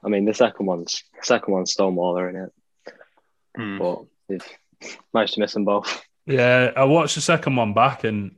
I 0.04 0.10
mean, 0.10 0.26
the 0.26 0.34
second 0.34 0.66
one's 0.66 1.04
second 1.22 1.54
one's 1.54 1.72
Stonemaller 1.74 2.30
in 2.30 2.36
it, 2.36 2.52
Hmm. 3.58 3.80
but 3.80 4.06
they've 4.30 4.48
managed 5.14 5.34
to 5.34 5.40
miss 5.40 5.54
them 5.54 5.66
both. 5.66 6.04
Yeah, 6.26 6.72
I 6.76 6.84
watched 6.84 7.16
the 7.16 7.22
second 7.22 7.56
one 7.56 7.74
back, 7.74 8.04
and 8.04 8.36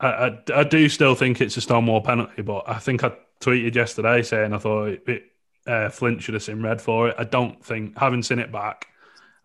I, 0.00 0.08
I, 0.08 0.38
I 0.54 0.64
do 0.64 0.88
still 0.88 1.14
think 1.14 1.40
it's 1.40 1.56
a 1.56 1.60
Stonewall 1.60 2.00
penalty. 2.00 2.42
But 2.42 2.68
I 2.68 2.78
think 2.78 3.04
I 3.04 3.12
tweeted 3.40 3.74
yesterday 3.74 4.22
saying 4.22 4.52
I 4.52 4.58
thought 4.58 4.86
it, 4.86 5.02
it, 5.06 5.22
uh, 5.66 5.88
Flint 5.90 6.22
should 6.22 6.34
have 6.34 6.42
seen 6.42 6.62
red 6.62 6.80
for 6.80 7.10
it. 7.10 7.16
I 7.18 7.24
don't 7.24 7.64
think, 7.64 7.96
having 7.96 8.22
seen 8.22 8.38
it 8.38 8.50
back, 8.50 8.86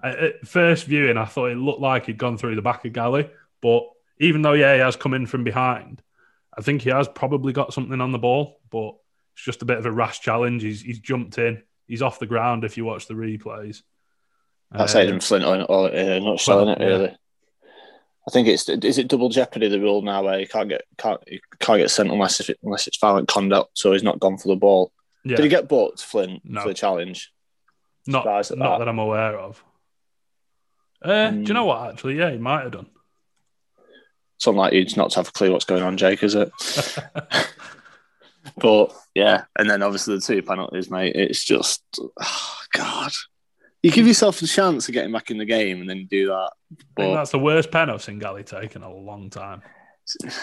I, 0.01 0.10
at 0.10 0.48
first 0.48 0.86
viewing, 0.86 1.18
I 1.18 1.25
thought 1.25 1.51
it 1.51 1.58
looked 1.58 1.82
like 1.82 2.08
he'd 2.08 2.18
gone 2.18 2.38
through 2.38 2.56
the 2.56 2.62
back 2.62 2.86
of 2.86 2.94
Galley. 2.94 3.30
But 3.62 3.84
even 4.20 4.42
though, 4.42 4.54
yeah, 4.54 4.74
he 4.74 4.80
has 4.80 4.96
come 4.96 5.13
in 5.13 5.28
from 5.28 5.44
behind, 5.44 6.01
I 6.58 6.62
think 6.62 6.82
he 6.82 6.90
has 6.90 7.08
probably 7.08 7.54
got 7.54 7.74
something 7.74 8.01
on 8.01 8.12
the 8.12 8.20
ball. 8.20 8.60
But 8.72 8.96
it's 9.34 9.44
just 9.44 9.62
a 9.62 9.66
bit 9.66 9.78
of 9.78 9.86
a 9.86 9.92
rash 9.92 10.22
challenge. 10.22 10.63
He's, 10.63 10.82
he's 10.82 11.00
jumped 11.00 11.38
in. 11.38 11.62
He's 11.88 12.01
off 12.01 12.20
the 12.20 12.25
ground 12.25 12.63
if 12.63 12.78
you 12.78 12.86
watch 12.86 13.08
the 13.08 13.13
replays. 13.13 13.82
That's 14.72 14.96
Uh, 14.96 15.00
Aden 15.00 15.20
Flint 15.20 15.46
or, 15.46 15.62
or 15.63 15.94
uh, 15.94 16.20
not 16.20 16.40
selling 16.40 16.68
Well, 16.68 16.75
it 16.82 16.86
really. 16.86 17.18
I 18.28 18.32
think 18.32 18.48
it's 18.48 18.70
is 18.70 18.98
it 19.00 19.08
double 19.08 19.30
jeopardy 19.30 19.68
the 19.68 19.80
rule 19.82 20.01
now 20.04 20.24
where 20.24 20.40
you 20.40 20.48
can't 20.48 20.70
get 20.70 20.84
can't 20.98 21.20
you 21.28 21.40
can't 21.60 21.80
get 21.80 21.90
sent 21.90 22.12
unless 22.12 22.40
if 22.40 22.50
it, 22.51 22.60
unless 22.63 22.86
it's 22.88 23.00
violent 23.00 23.28
conduct. 23.28 23.72
So 23.78 23.92
he's 23.94 24.04
not 24.04 24.20
gone 24.20 24.38
for 24.38 24.48
the 24.48 24.56
ball. 24.56 24.92
yeah, 25.25 25.38
Did 25.38 25.44
he 25.44 25.50
get 25.50 25.68
booked, 25.68 26.04
Flint, 26.04 26.42
No. 26.46 26.62
for 26.62 26.68
the 26.70 26.74
challenge? 26.74 27.32
not, 28.08 28.25
not 28.25 28.44
that. 28.50 28.80
that 28.80 28.88
I'm 28.88 29.00
aware 29.00 29.38
of. 29.38 29.63
Uh, 31.04 31.32
Do 31.32 31.38
you 31.40 31.46
Hmm. 31.48 31.54
know 31.54 31.66
what? 31.66 31.92
Actually, 31.92 32.18
yeah, 32.18 32.30
he 32.32 32.38
might 32.38 32.62
have 32.63 32.72
done. 32.72 32.88
Something 34.38 34.60
like 34.60 34.74
you 34.74 34.86
not 34.96 35.12
to 35.12 35.16
have 35.20 35.28
a 35.28 35.32
clue 35.32 35.51
what's 35.51 35.66
going 35.66 35.84
on, 35.84 35.98
Jake, 35.98 36.24
is 36.24 36.36
it? 36.36 36.51
but 38.58 38.92
yeah, 39.13 39.44
and 39.58 39.70
then 39.70 39.84
obviously 39.84 40.16
the 40.16 40.22
two 40.22 40.42
penalties, 40.42 40.90
mate. 40.90 41.16
It's 41.16 41.44
just, 41.44 41.84
oh, 42.20 42.58
God. 42.74 43.12
You 43.84 43.92
give 43.92 44.08
yourself 44.08 44.42
a 44.42 44.48
chance 44.48 44.88
of 44.88 44.94
getting 44.94 45.12
back 45.12 45.32
in 45.32 45.38
the 45.38 45.46
game 45.46 45.82
and 45.82 45.90
then 45.90 46.06
do 46.06 46.28
that. 46.28 46.52
I 46.72 47.02
think 47.02 47.16
that's 47.16 47.32
the 47.32 47.40
worst 47.40 47.72
pen 47.72 47.90
I've 47.90 48.04
seen 48.04 48.20
Galley 48.20 48.44
take 48.44 48.76
in 48.76 48.84
a 48.84 48.94
long 48.94 49.30
time. 49.30 49.62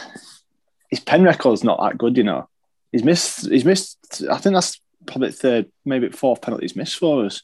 his 0.91 1.01
pen 1.01 1.23
record's 1.23 1.63
not 1.63 1.81
that 1.81 1.99
good, 1.99 2.17
you 2.17 2.25
know. 2.25 2.49
He's 2.91 3.05
missed, 3.05 3.49
he's 3.49 3.65
missed, 3.65 4.25
I 4.31 4.39
think 4.39 4.55
that's 4.55 4.81
probably 5.07 5.31
third, 5.31 5.71
maybe 5.85 6.09
fourth 6.09 6.41
penalty 6.41 6.65
he's 6.65 6.77
missed 6.77 6.97
for 6.97 7.25
us. 7.25 7.43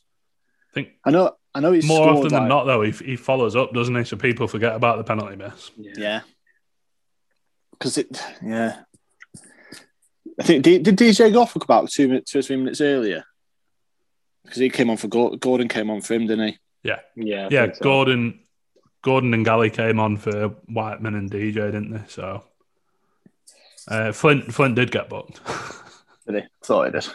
I 0.71 0.75
think 0.75 0.89
I 1.05 1.11
know, 1.11 1.37
I 1.55 1.61
know 1.61 1.73
he's 1.73 1.87
more 1.87 2.05
scored, 2.05 2.17
often 2.17 2.33
than 2.33 2.49
not, 2.49 2.65
though, 2.65 2.83
he, 2.83 2.91
he 2.91 3.17
follows 3.17 3.55
up, 3.55 3.73
doesn't 3.73 3.95
he? 3.95 4.05
So 4.05 4.17
people 4.17 4.49
forget 4.49 4.75
about 4.75 4.99
the 4.99 5.05
penalty 5.05 5.37
miss. 5.37 5.71
Yeah. 5.77 6.23
Because 7.71 7.99
it, 7.99 8.21
yeah. 8.43 8.81
I 10.41 10.43
think 10.43 10.65
did, 10.65 10.83
did 10.83 10.97
DJ 10.97 11.33
Goff 11.33 11.55
look 11.55 11.65
about 11.65 11.91
two 11.91 12.09
minutes, 12.09 12.33
two 12.33 12.41
or 12.41 12.43
three 12.43 12.57
minutes 12.57 12.81
earlier? 12.81 13.25
Because 14.45 14.59
he 14.59 14.69
came 14.69 14.91
on 14.91 14.97
for 14.97 15.09
Gordon, 15.09 15.39
Gordon 15.39 15.69
came 15.69 15.91
on 15.91 16.01
for 16.01 16.15
him, 16.15 16.27
didn't 16.27 16.49
he? 16.49 16.59
Yeah, 16.83 16.99
I 17.17 17.49
yeah, 17.51 17.73
so. 17.73 17.83
Gordon, 17.83 18.41
Gordon 19.03 19.33
and 19.35 19.45
Galley 19.45 19.71
came 19.71 19.99
on 19.99 20.17
for 20.17 20.49
Whiteman 20.67 21.15
and 21.15 21.31
DJ, 21.31 21.55
didn't 21.55 21.93
they? 21.93 22.03
So 22.09 22.45
uh, 23.89 24.13
Flint, 24.13 24.53
Flint 24.53 24.75
did 24.75 24.91
get 24.91 25.09
booked. 25.09 25.41
Did 26.27 26.37
he? 26.37 26.49
Thought 26.65 26.87
he 26.87 26.93
did. 26.93 27.07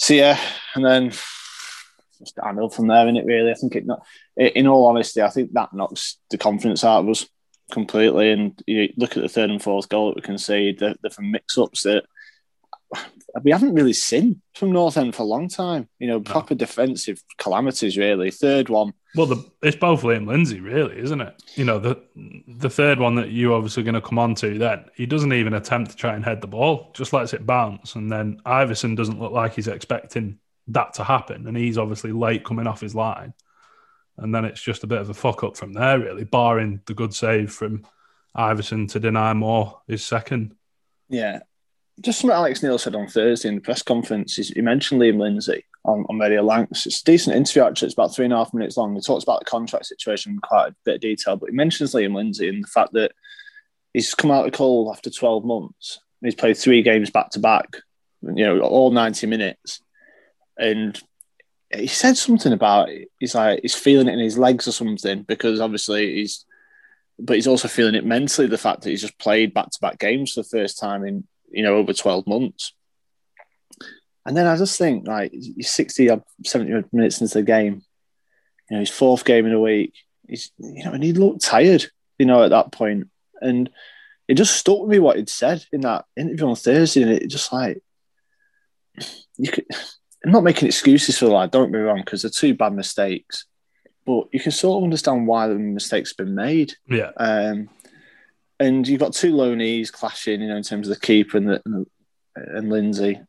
So 0.00 0.14
yeah, 0.14 0.40
and 0.74 0.84
then 0.84 1.10
just 1.10 2.36
downhill 2.36 2.70
from 2.70 2.88
there, 2.88 3.06
in 3.06 3.16
it 3.16 3.24
really. 3.24 3.52
I 3.52 3.54
think 3.54 3.76
it 3.76 3.86
not 3.86 4.04
in 4.36 4.66
all 4.66 4.86
honesty, 4.86 5.22
I 5.22 5.30
think 5.30 5.52
that 5.52 5.72
knocks 5.72 6.18
the 6.30 6.38
confidence 6.38 6.84
out 6.84 7.00
of 7.00 7.08
us 7.08 7.26
completely. 7.70 8.32
And 8.32 8.60
you 8.66 8.92
look 8.96 9.16
at 9.16 9.22
the 9.22 9.28
third 9.28 9.50
and 9.50 9.62
fourth 9.62 9.88
goal 9.88 10.08
that 10.08 10.16
we 10.16 10.22
concede, 10.22 10.78
they're, 10.78 10.96
they're 11.00 11.10
from 11.10 11.30
mix 11.30 11.56
ups 11.56 11.84
that 11.84 12.04
we 13.42 13.50
haven't 13.50 13.74
really 13.74 13.92
seen 13.92 14.42
from 14.54 14.72
North 14.72 14.96
End 14.96 15.14
for 15.14 15.22
a 15.22 15.26
long 15.26 15.48
time. 15.48 15.88
You 15.98 16.08
know, 16.08 16.20
proper 16.20 16.54
defensive 16.54 17.22
calamities, 17.38 17.96
really. 17.96 18.30
Third 18.30 18.68
one, 18.68 18.92
well, 19.16 19.26
the, 19.26 19.50
it's 19.62 19.76
both 19.76 20.02
Liam 20.02 20.26
Lindsay, 20.26 20.60
really, 20.60 20.98
isn't 20.98 21.22
it? 21.22 21.42
You 21.54 21.64
know, 21.64 21.78
the 21.78 22.02
the 22.46 22.68
third 22.68 22.98
one 22.98 23.14
that 23.14 23.30
you 23.30 23.54
obviously 23.54 23.82
going 23.82 23.94
to 23.94 24.00
come 24.00 24.18
on 24.18 24.34
to, 24.36 24.58
then 24.58 24.84
he 24.94 25.06
doesn't 25.06 25.32
even 25.32 25.54
attempt 25.54 25.90
to 25.92 25.96
try 25.96 26.14
and 26.14 26.24
head 26.24 26.42
the 26.42 26.46
ball, 26.46 26.90
just 26.92 27.14
lets 27.14 27.32
it 27.32 27.46
bounce, 27.46 27.94
and 27.94 28.12
then 28.12 28.40
Iversen 28.44 28.94
doesn't 28.94 29.18
look 29.18 29.32
like 29.32 29.54
he's 29.54 29.68
expecting 29.68 30.38
that 30.68 30.94
to 30.94 31.04
happen, 31.04 31.46
and 31.46 31.56
he's 31.56 31.78
obviously 31.78 32.12
late 32.12 32.44
coming 32.44 32.66
off 32.66 32.82
his 32.82 32.94
line, 32.94 33.32
and 34.18 34.34
then 34.34 34.44
it's 34.44 34.60
just 34.60 34.84
a 34.84 34.88
bit 34.88 35.00
of 35.00 35.08
a 35.08 35.14
fuck 35.14 35.42
up 35.42 35.56
from 35.56 35.72
there, 35.72 35.98
really, 35.98 36.24
barring 36.24 36.82
the 36.86 36.94
good 36.94 37.14
save 37.14 37.50
from 37.52 37.86
Iversen 38.36 38.90
to 38.92 39.00
deny 39.00 39.32
more 39.32 39.80
his 39.88 40.04
second. 40.04 40.54
Yeah. 41.08 41.40
Just 42.00 42.20
something 42.20 42.36
Alex 42.36 42.62
Neil 42.62 42.78
said 42.78 42.94
on 42.94 43.06
Thursday 43.06 43.48
in 43.48 43.54
the 43.54 43.60
press 43.60 43.82
conference. 43.82 44.36
He 44.36 44.60
mentioned 44.60 45.00
Liam 45.00 45.18
Lindsay 45.18 45.64
on, 45.84 46.04
on 46.08 46.18
Radio. 46.18 46.46
It's 46.70 47.00
a 47.00 47.04
decent 47.04 47.36
interview, 47.36 47.62
actually. 47.62 47.86
It's 47.86 47.94
about 47.94 48.14
three 48.14 48.26
and 48.26 48.34
a 48.34 48.36
half 48.36 48.52
minutes 48.52 48.76
long. 48.76 48.94
He 48.94 49.00
talks 49.00 49.24
about 49.24 49.40
the 49.40 49.46
contract 49.46 49.86
situation 49.86 50.32
in 50.32 50.38
quite 50.40 50.68
a 50.68 50.74
bit 50.84 50.96
of 50.96 51.00
detail, 51.00 51.36
but 51.36 51.48
he 51.48 51.56
mentions 51.56 51.94
Liam 51.94 52.14
Lindsay 52.14 52.48
and 52.48 52.62
the 52.62 52.68
fact 52.68 52.92
that 52.92 53.12
he's 53.94 54.14
come 54.14 54.30
out 54.30 54.46
of 54.46 54.52
cold 54.52 54.94
after 54.94 55.08
12 55.08 55.44
months. 55.44 56.00
He's 56.22 56.34
played 56.34 56.58
three 56.58 56.82
games 56.82 57.10
back 57.10 57.30
to 57.30 57.38
back, 57.38 57.76
you 58.22 58.44
know, 58.44 58.60
all 58.60 58.90
90 58.90 59.26
minutes. 59.26 59.80
And 60.58 61.00
he 61.74 61.86
said 61.86 62.16
something 62.16 62.52
about 62.52 62.90
it. 62.90 63.08
he's 63.18 63.34
like, 63.34 63.60
he's 63.62 63.74
feeling 63.74 64.08
it 64.08 64.14
in 64.14 64.18
his 64.18 64.38
legs 64.38 64.68
or 64.68 64.72
something 64.72 65.22
because 65.22 65.60
obviously 65.60 66.16
he's, 66.16 66.44
but 67.18 67.36
he's 67.36 67.46
also 67.46 67.68
feeling 67.68 67.94
it 67.94 68.04
mentally, 68.04 68.46
the 68.46 68.58
fact 68.58 68.82
that 68.82 68.90
he's 68.90 69.00
just 69.00 69.18
played 69.18 69.54
back 69.54 69.70
to 69.70 69.80
back 69.80 69.98
games 69.98 70.34
for 70.34 70.42
the 70.42 70.48
first 70.48 70.78
time 70.78 71.04
in 71.04 71.26
you 71.56 71.62
know, 71.62 71.76
over 71.76 71.92
12 71.92 72.26
months. 72.26 72.74
And 74.26 74.36
then 74.36 74.46
I 74.46 74.56
just 74.56 74.76
think, 74.76 75.06
like, 75.06 75.32
he's 75.32 75.70
60 75.70 76.10
or 76.10 76.22
70 76.44 76.88
minutes 76.92 77.20
into 77.20 77.34
the 77.34 77.42
game, 77.42 77.82
you 78.68 78.76
know, 78.76 78.80
his 78.80 78.90
fourth 78.90 79.24
game 79.24 79.46
in 79.46 79.52
a 79.52 79.60
week. 79.60 79.94
He's, 80.28 80.50
you 80.58 80.84
know, 80.84 80.92
and 80.92 81.02
he 81.02 81.12
looked 81.12 81.42
tired, 81.42 81.86
you 82.18 82.26
know, 82.26 82.42
at 82.42 82.50
that 82.50 82.72
point. 82.72 83.08
And 83.40 83.70
it 84.28 84.34
just 84.34 84.56
stuck 84.56 84.80
with 84.80 84.90
me 84.90 84.98
what 84.98 85.16
he'd 85.16 85.28
said 85.28 85.64
in 85.72 85.82
that 85.82 86.04
interview 86.16 86.48
on 86.48 86.56
Thursday. 86.56 87.02
And 87.02 87.12
it 87.12 87.28
just 87.28 87.52
like, 87.52 87.80
you 89.36 89.50
could, 89.50 89.64
I'm 90.24 90.32
not 90.32 90.44
making 90.44 90.66
excuses 90.66 91.16
for 91.16 91.26
the 91.26 91.32
lad, 91.32 91.52
don't 91.52 91.72
be 91.72 91.78
wrong, 91.78 92.02
because 92.04 92.22
they're 92.22 92.30
two 92.30 92.54
bad 92.54 92.72
mistakes. 92.74 93.46
But 94.04 94.24
you 94.32 94.40
can 94.40 94.52
sort 94.52 94.78
of 94.78 94.84
understand 94.84 95.26
why 95.26 95.48
the 95.48 95.54
mistakes 95.54 96.10
have 96.10 96.26
been 96.26 96.34
made. 96.34 96.74
Yeah, 96.88 97.10
Um, 97.16 97.68
and 98.58 98.86
you've 98.86 99.00
got 99.00 99.12
two 99.12 99.34
loanees 99.34 99.92
clashing, 99.92 100.40
you 100.40 100.48
know, 100.48 100.56
in 100.56 100.62
terms 100.62 100.88
of 100.88 100.94
the 100.94 101.06
keeper 101.06 101.36
and 101.36 101.48
the, 101.48 101.62
and, 101.64 101.74
the, 101.74 102.56
and 102.56 102.70
Lindsay. 102.70 103.20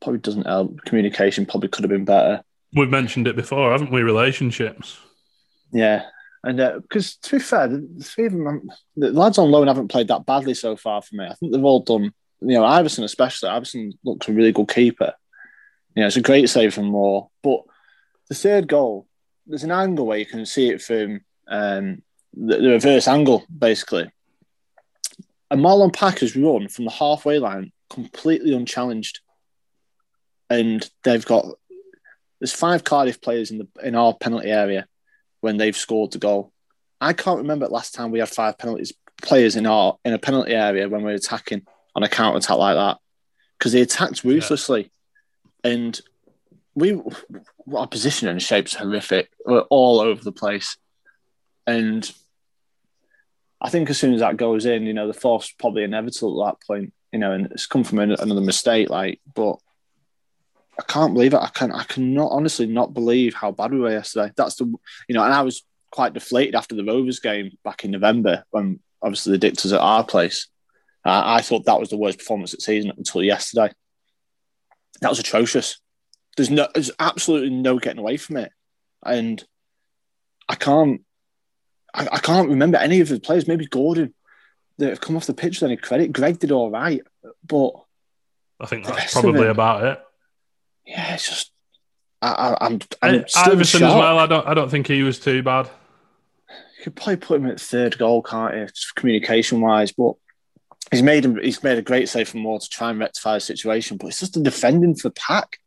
Probably 0.00 0.20
doesn't 0.20 0.46
help. 0.46 0.80
Communication 0.84 1.44
probably 1.44 1.68
could 1.68 1.82
have 1.82 1.90
been 1.90 2.04
better. 2.04 2.42
we've 2.72 2.88
mentioned 2.88 3.26
it 3.26 3.34
before, 3.34 3.72
haven't 3.72 3.90
we? 3.90 4.02
Relationships. 4.02 4.98
Yeah, 5.72 6.04
and 6.44 6.82
because 6.82 7.16
to 7.16 7.36
be 7.36 7.42
fair, 7.42 7.66
the, 7.66 7.88
the 7.96 8.04
three 8.04 8.26
of 8.26 8.32
them, 8.32 8.70
the 8.96 9.12
lads 9.12 9.38
on 9.38 9.50
loan 9.50 9.66
haven't 9.66 9.88
played 9.88 10.08
that 10.08 10.24
badly 10.24 10.54
so 10.54 10.76
far 10.76 11.02
for 11.02 11.16
me. 11.16 11.26
I 11.26 11.34
think 11.34 11.52
they've 11.52 11.64
all 11.64 11.80
done. 11.80 12.12
You 12.40 12.54
know, 12.54 12.62
Iversen 12.62 13.02
especially. 13.02 13.48
Iversen 13.48 13.98
looks 14.04 14.28
a 14.28 14.32
really 14.32 14.52
good 14.52 14.68
keeper. 14.68 15.14
You 15.96 16.02
know, 16.02 16.06
it's 16.06 16.16
a 16.16 16.22
great 16.22 16.48
save 16.48 16.74
from 16.74 16.86
Moore. 16.86 17.28
But 17.42 17.62
the 18.28 18.36
third 18.36 18.68
goal, 18.68 19.08
there's 19.46 19.64
an 19.64 19.72
angle 19.72 20.06
where 20.06 20.18
you 20.18 20.26
can 20.26 20.46
see 20.46 20.68
it 20.68 20.80
from 20.80 21.22
um, 21.48 22.02
the, 22.34 22.58
the 22.58 22.68
reverse 22.68 23.08
angle, 23.08 23.44
basically. 23.56 24.08
And 25.50 25.60
Marlon 25.60 25.92
Pack 25.92 26.18
has 26.18 26.36
run 26.36 26.68
from 26.68 26.84
the 26.84 26.90
halfway 26.90 27.38
line 27.38 27.72
completely 27.90 28.54
unchallenged, 28.54 29.20
and 30.50 30.88
they've 31.04 31.24
got 31.24 31.46
there's 32.40 32.52
five 32.52 32.84
Cardiff 32.84 33.20
players 33.20 33.50
in 33.50 33.58
the 33.58 33.68
in 33.82 33.94
our 33.94 34.14
penalty 34.14 34.50
area 34.50 34.86
when 35.40 35.56
they've 35.56 35.76
scored 35.76 36.12
the 36.12 36.18
goal. 36.18 36.52
I 37.00 37.12
can't 37.12 37.38
remember 37.38 37.66
last 37.68 37.94
time 37.94 38.10
we 38.10 38.18
had 38.18 38.28
five 38.28 38.58
penalties 38.58 38.92
players 39.22 39.56
in 39.56 39.66
our 39.66 39.96
in 40.04 40.12
a 40.12 40.18
penalty 40.18 40.52
area 40.52 40.88
when 40.88 41.02
we 41.02 41.10
were 41.10 41.16
attacking 41.16 41.66
on 41.94 42.02
a 42.02 42.08
counter 42.08 42.38
attack 42.38 42.56
like 42.56 42.76
that. 42.76 42.98
Because 43.58 43.72
they 43.72 43.80
attacked 43.80 44.22
ruthlessly, 44.22 44.90
and 45.64 46.00
we 46.74 47.00
our 47.74 47.88
position 47.88 48.28
and 48.28 48.40
shape's 48.40 48.74
horrific. 48.74 49.30
We're 49.44 49.62
all 49.62 50.00
over 50.00 50.22
the 50.22 50.32
place, 50.32 50.76
and 51.66 52.08
I 53.60 53.70
think 53.70 53.90
as 53.90 53.98
soon 53.98 54.14
as 54.14 54.20
that 54.20 54.36
goes 54.36 54.66
in, 54.66 54.84
you 54.84 54.94
know, 54.94 55.06
the 55.06 55.14
force 55.14 55.52
probably 55.58 55.82
inevitable 55.82 56.44
at 56.44 56.52
that 56.52 56.66
point, 56.66 56.92
you 57.12 57.18
know, 57.18 57.32
and 57.32 57.46
it's 57.46 57.66
come 57.66 57.84
from 57.84 57.98
another 57.98 58.40
mistake, 58.40 58.88
like, 58.88 59.20
but 59.34 59.56
I 60.78 60.84
can't 60.84 61.12
believe 61.12 61.34
it. 61.34 61.38
I 61.38 61.48
can 61.48 61.72
I 61.72 61.82
cannot 61.84 62.30
honestly 62.30 62.66
not 62.66 62.94
believe 62.94 63.34
how 63.34 63.50
bad 63.50 63.72
we 63.72 63.80
were 63.80 63.90
yesterday. 63.90 64.32
That's 64.36 64.54
the 64.54 64.66
you 65.08 65.14
know, 65.14 65.24
and 65.24 65.34
I 65.34 65.42
was 65.42 65.64
quite 65.90 66.14
deflated 66.14 66.54
after 66.54 66.76
the 66.76 66.84
Rovers 66.84 67.18
game 67.18 67.50
back 67.64 67.84
in 67.84 67.90
November 67.90 68.44
when 68.50 68.80
obviously 69.02 69.32
the 69.32 69.38
dictators 69.38 69.72
at 69.72 69.80
our 69.80 70.04
place. 70.04 70.48
Uh, 71.04 71.22
I 71.24 71.40
thought 71.40 71.64
that 71.64 71.80
was 71.80 71.88
the 71.88 71.96
worst 71.96 72.18
performance 72.18 72.52
of 72.52 72.58
the 72.58 72.64
season 72.64 72.92
until 72.96 73.22
yesterday. 73.22 73.72
That 75.00 75.08
was 75.08 75.18
atrocious. 75.18 75.80
There's 76.36 76.50
no, 76.50 76.68
there's 76.74 76.90
absolutely 76.98 77.50
no 77.50 77.78
getting 77.78 77.98
away 77.98 78.16
from 78.16 78.36
it, 78.36 78.52
and 79.04 79.42
I 80.48 80.54
can't, 80.54 81.02
I, 81.94 82.06
I 82.12 82.18
can't 82.18 82.48
remember 82.48 82.78
any 82.78 83.00
of 83.00 83.08
the 83.08 83.20
players. 83.20 83.48
Maybe 83.48 83.66
Gordon 83.66 84.14
that 84.78 84.90
have 84.90 85.00
come 85.00 85.16
off 85.16 85.26
the 85.26 85.34
pitch 85.34 85.60
with 85.60 85.68
any 85.70 85.76
credit. 85.76 86.12
Greg 86.12 86.38
did 86.38 86.52
all 86.52 86.70
right, 86.70 87.00
but 87.46 87.72
I 88.60 88.66
think 88.66 88.86
that's 88.86 89.12
probably 89.12 89.42
it- 89.42 89.50
about 89.50 89.84
it. 89.84 90.00
yeah, 90.86 91.14
it's 91.14 91.28
just 91.28 91.52
I, 92.20 92.28
I, 92.28 92.66
I'm, 92.66 92.80
I'm 93.02 93.28
still 93.28 93.54
Iversen 93.56 93.74
as 93.76 93.80
well. 93.82 94.18
I 94.18 94.26
don't. 94.26 94.46
I 94.46 94.54
don't 94.54 94.68
think 94.70 94.86
he 94.88 95.02
was 95.02 95.18
too 95.20 95.42
bad. 95.42 95.68
You 96.78 96.84
could 96.84 96.96
probably 96.96 97.16
put 97.16 97.40
him 97.40 97.46
at 97.46 97.60
third 97.60 97.96
goal, 97.98 98.22
can't 98.22 98.54
you? 98.56 98.66
Just 98.66 98.94
communication 98.96 99.60
wise, 99.60 99.92
but 99.92 100.14
he's 100.90 101.02
made 101.02 101.24
him. 101.24 101.38
He's 101.40 101.62
made 101.62 101.78
a 101.78 101.82
great 101.82 102.08
save 102.08 102.28
for 102.28 102.38
more 102.38 102.58
to 102.58 102.68
try 102.68 102.90
and 102.90 102.98
rectify 102.98 103.34
the 103.34 103.40
situation. 103.40 103.96
But 103.98 104.08
it's 104.08 104.20
just 104.20 104.34
the 104.34 104.40
defending 104.40 104.94
for 104.96 105.08
the 105.08 105.14
Pack. 105.14 105.58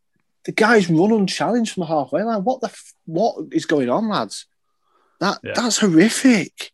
The 0.44 0.52
guy's 0.52 0.90
run 0.90 1.12
unchallenged 1.12 1.72
from 1.74 1.82
the 1.82 1.86
halfway 1.86 2.22
line. 2.22 2.44
What 2.44 2.60
the? 2.60 2.68
F- 2.68 2.92
what 3.06 3.36
is 3.52 3.64
going 3.66 3.88
on, 3.88 4.08
lads? 4.08 4.46
That 5.22 5.38
Yeah. 5.44 5.52
that's 5.54 5.78
horrific. 5.78 6.72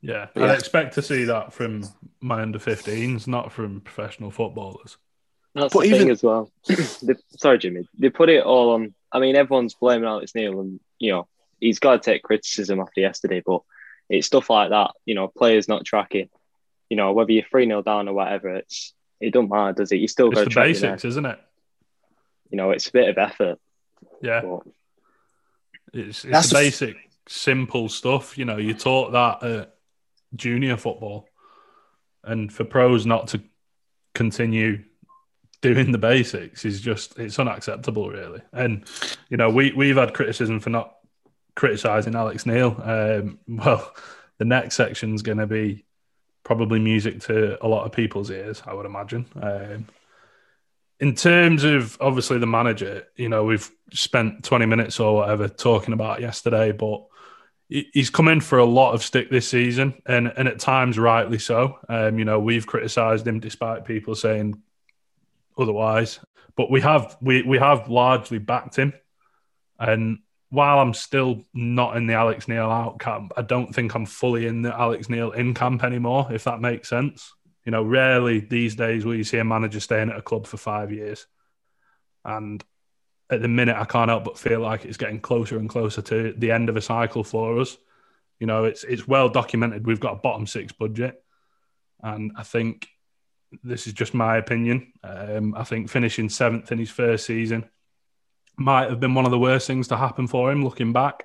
Yeah, 0.00 0.28
But 0.32 0.44
I'd 0.44 0.46
yeah. 0.46 0.54
expect 0.54 0.94
to 0.94 1.02
see 1.02 1.24
that 1.24 1.52
from 1.52 1.84
my 2.22 2.40
under 2.40 2.58
15s, 2.58 3.26
not 3.26 3.52
from 3.52 3.82
professional 3.82 4.30
footballers. 4.30 4.96
That's 5.54 5.74
But 5.74 5.80
the 5.80 5.86
even- 5.88 5.98
thing 5.98 6.10
as 6.10 6.22
well. 6.22 6.50
they, 6.66 7.14
sorry, 7.36 7.58
Jimmy. 7.58 7.86
They 7.98 8.08
put 8.08 8.30
it 8.30 8.42
all 8.44 8.70
on. 8.70 8.94
I 9.12 9.18
mean, 9.18 9.36
everyone's 9.36 9.74
blaming 9.74 10.08
Alex 10.08 10.34
Neil, 10.34 10.58
and 10.60 10.80
you 10.98 11.12
know 11.12 11.28
he's 11.60 11.80
got 11.80 12.02
to 12.02 12.10
take 12.10 12.22
criticism 12.22 12.80
after 12.80 13.00
yesterday. 13.02 13.42
But 13.44 13.60
it's 14.08 14.26
stuff 14.28 14.48
like 14.48 14.70
that. 14.70 14.92
You 15.04 15.14
know, 15.16 15.28
players 15.28 15.68
not 15.68 15.84
tracking. 15.84 16.30
You 16.88 16.96
know, 16.96 17.12
whether 17.12 17.32
you're 17.32 17.44
three 17.44 17.66
0 17.66 17.82
down 17.82 18.08
or 18.08 18.14
whatever, 18.14 18.54
it's 18.56 18.94
it 19.20 19.32
don't 19.34 19.50
matter, 19.50 19.74
does 19.74 19.92
it? 19.92 19.96
You 19.96 20.08
still 20.08 20.28
It's 20.28 20.36
got 20.36 20.40
to 20.40 20.44
the 20.46 20.50
track. 20.50 20.64
your 20.66 20.72
basics, 20.74 21.04
isn't 21.04 21.26
it? 21.26 21.38
You 22.50 22.56
know, 22.56 22.70
it's 22.70 22.88
a 22.88 22.92
bit 22.92 23.08
of 23.10 23.18
effort. 23.18 23.58
Yeah, 24.22 24.40
But 24.40 24.60
it's, 25.92 26.24
it's 26.24 26.50
the 26.50 26.58
f- 26.58 26.62
basic, 26.62 26.96
simple 27.28 27.88
stuff. 27.88 28.36
You 28.36 28.44
know, 28.44 28.56
you 28.56 28.74
taught 28.74 29.12
that 29.12 29.42
at 29.42 29.74
junior 30.34 30.76
football, 30.76 31.28
and 32.24 32.52
for 32.52 32.64
pros 32.64 33.06
not 33.06 33.28
to 33.28 33.42
continue 34.14 34.84
doing 35.62 35.92
the 35.92 35.98
basics 35.98 36.64
is 36.64 36.80
just 36.80 37.18
it's 37.18 37.38
unacceptable, 37.38 38.08
really. 38.08 38.40
And 38.52 38.84
you 39.28 39.36
know, 39.36 39.50
we 39.50 39.72
we've 39.72 39.96
had 39.96 40.14
criticism 40.14 40.60
for 40.60 40.70
not 40.70 40.96
criticizing 41.54 42.14
Alex 42.14 42.46
Neil. 42.46 42.80
Um, 42.82 43.38
well, 43.48 43.92
the 44.38 44.44
next 44.44 44.76
section's 44.76 45.22
going 45.22 45.38
to 45.38 45.46
be 45.46 45.84
probably 46.44 46.80
music 46.80 47.20
to 47.20 47.64
a 47.64 47.68
lot 47.68 47.84
of 47.84 47.92
people's 47.92 48.30
ears, 48.30 48.62
I 48.66 48.74
would 48.74 48.86
imagine. 48.86 49.26
Um, 49.40 49.86
in 51.00 51.14
terms 51.14 51.64
of 51.64 51.96
obviously 52.00 52.38
the 52.38 52.46
manager, 52.46 53.04
you 53.16 53.28
know, 53.28 53.44
we've 53.44 53.70
spent 53.92 54.44
20 54.44 54.66
minutes 54.66 55.00
or 55.00 55.16
whatever 55.16 55.48
talking 55.48 55.94
about 55.94 56.20
yesterday, 56.20 56.72
but 56.72 57.04
he's 57.68 58.10
come 58.10 58.28
in 58.28 58.40
for 58.40 58.58
a 58.58 58.64
lot 58.64 58.92
of 58.92 59.02
stick 59.02 59.30
this 59.30 59.48
season, 59.48 60.00
and 60.06 60.32
and 60.36 60.46
at 60.46 60.58
times 60.58 60.98
rightly 60.98 61.38
so. 61.38 61.78
Um, 61.88 62.18
you 62.18 62.24
know, 62.24 62.38
we've 62.38 62.66
criticised 62.66 63.26
him 63.26 63.40
despite 63.40 63.84
people 63.86 64.14
saying 64.14 64.60
otherwise, 65.56 66.20
but 66.56 66.70
we 66.70 66.82
have 66.82 67.16
we 67.22 67.42
we 67.42 67.58
have 67.58 67.88
largely 67.88 68.38
backed 68.38 68.76
him. 68.76 68.92
And 69.78 70.18
while 70.50 70.80
I'm 70.80 70.92
still 70.92 71.44
not 71.54 71.96
in 71.96 72.06
the 72.06 72.14
Alex 72.14 72.46
Neil 72.48 72.70
out 72.70 72.98
camp, 72.98 73.32
I 73.36 73.42
don't 73.42 73.72
think 73.72 73.94
I'm 73.94 74.04
fully 74.04 74.46
in 74.46 74.62
the 74.62 74.78
Alex 74.78 75.08
Neil 75.08 75.30
in 75.30 75.54
camp 75.54 75.82
anymore. 75.84 76.28
If 76.30 76.44
that 76.44 76.60
makes 76.60 76.88
sense, 76.88 77.32
you 77.64 77.72
know, 77.72 77.82
rarely 77.82 78.40
these 78.40 78.74
days 78.74 79.04
will 79.04 79.14
you 79.14 79.24
see 79.24 79.38
a 79.38 79.44
manager 79.44 79.80
staying 79.80 80.10
at 80.10 80.16
a 80.16 80.22
club 80.22 80.46
for 80.46 80.56
five 80.56 80.92
years, 80.92 81.26
and 82.24 82.62
at 83.30 83.42
the 83.42 83.48
minute, 83.48 83.76
I 83.76 83.84
can't 83.84 84.08
help 84.08 84.24
but 84.24 84.38
feel 84.38 84.60
like 84.60 84.84
it's 84.84 84.96
getting 84.96 85.20
closer 85.20 85.56
and 85.58 85.68
closer 85.68 86.02
to 86.02 86.34
the 86.36 86.50
end 86.50 86.68
of 86.68 86.76
a 86.76 86.82
cycle 86.82 87.22
for 87.22 87.60
us. 87.60 87.76
You 88.38 88.46
know, 88.46 88.64
it's 88.64 88.84
it's 88.84 89.06
well 89.06 89.28
documented. 89.28 89.86
We've 89.86 90.00
got 90.00 90.14
a 90.14 90.20
bottom 90.20 90.46
six 90.46 90.72
budget, 90.72 91.22
and 92.02 92.32
I 92.36 92.42
think 92.42 92.88
this 93.62 93.86
is 93.86 93.92
just 93.92 94.14
my 94.14 94.36
opinion. 94.36 94.92
Um, 95.04 95.54
I 95.54 95.64
think 95.64 95.90
finishing 95.90 96.28
seventh 96.28 96.72
in 96.72 96.78
his 96.78 96.90
first 96.90 97.26
season 97.26 97.68
might 98.56 98.90
have 98.90 99.00
been 99.00 99.14
one 99.14 99.24
of 99.24 99.30
the 99.30 99.38
worst 99.38 99.66
things 99.66 99.88
to 99.88 99.96
happen 99.96 100.26
for 100.26 100.50
him. 100.50 100.64
Looking 100.64 100.92
back, 100.92 101.24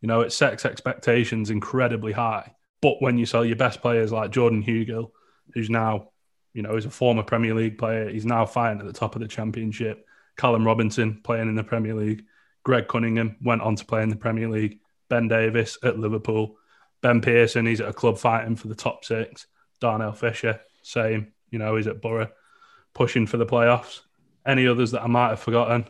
you 0.00 0.08
know, 0.08 0.20
it 0.20 0.32
sets 0.32 0.64
expectations 0.64 1.50
incredibly 1.50 2.12
high. 2.12 2.54
But 2.80 3.00
when 3.00 3.18
you 3.18 3.26
sell 3.26 3.44
your 3.44 3.56
best 3.56 3.80
players 3.80 4.12
like 4.12 4.30
Jordan 4.30 4.62
Hugill, 4.62 5.10
who's 5.52 5.70
now, 5.70 6.10
you 6.52 6.62
know, 6.62 6.76
is 6.76 6.86
a 6.86 6.90
former 6.90 7.22
Premier 7.22 7.54
League 7.54 7.78
player, 7.78 8.08
he's 8.08 8.26
now 8.26 8.46
fighting 8.46 8.80
at 8.80 8.86
the 8.86 8.92
top 8.92 9.14
of 9.14 9.20
the 9.20 9.28
Championship 9.28 10.06
Callum 10.36 10.66
Robinson 10.66 11.20
playing 11.22 11.48
in 11.48 11.54
the 11.54 11.64
Premier 11.64 11.94
League. 11.94 12.24
Greg 12.64 12.88
Cunningham 12.88 13.36
went 13.42 13.62
on 13.62 13.76
to 13.76 13.84
play 13.84 14.02
in 14.02 14.08
the 14.08 14.16
Premier 14.16 14.48
League. 14.48 14.80
Ben 15.08 15.28
Davies 15.28 15.78
at 15.82 15.98
Liverpool. 15.98 16.56
Ben 17.02 17.20
Pearson, 17.20 17.66
he's 17.66 17.80
at 17.80 17.88
a 17.88 17.92
club 17.92 18.18
fighting 18.18 18.56
for 18.56 18.68
the 18.68 18.74
top 18.74 19.04
six. 19.04 19.46
Darnell 19.80 20.12
Fisher, 20.12 20.60
same. 20.82 21.32
You 21.50 21.58
know, 21.58 21.76
he's 21.76 21.86
at 21.86 22.00
Borough, 22.00 22.30
pushing 22.94 23.26
for 23.26 23.36
the 23.36 23.46
playoffs. 23.46 24.00
Any 24.46 24.66
others 24.66 24.92
that 24.92 25.02
I 25.02 25.06
might 25.06 25.28
have 25.28 25.40
forgotten? 25.40 25.86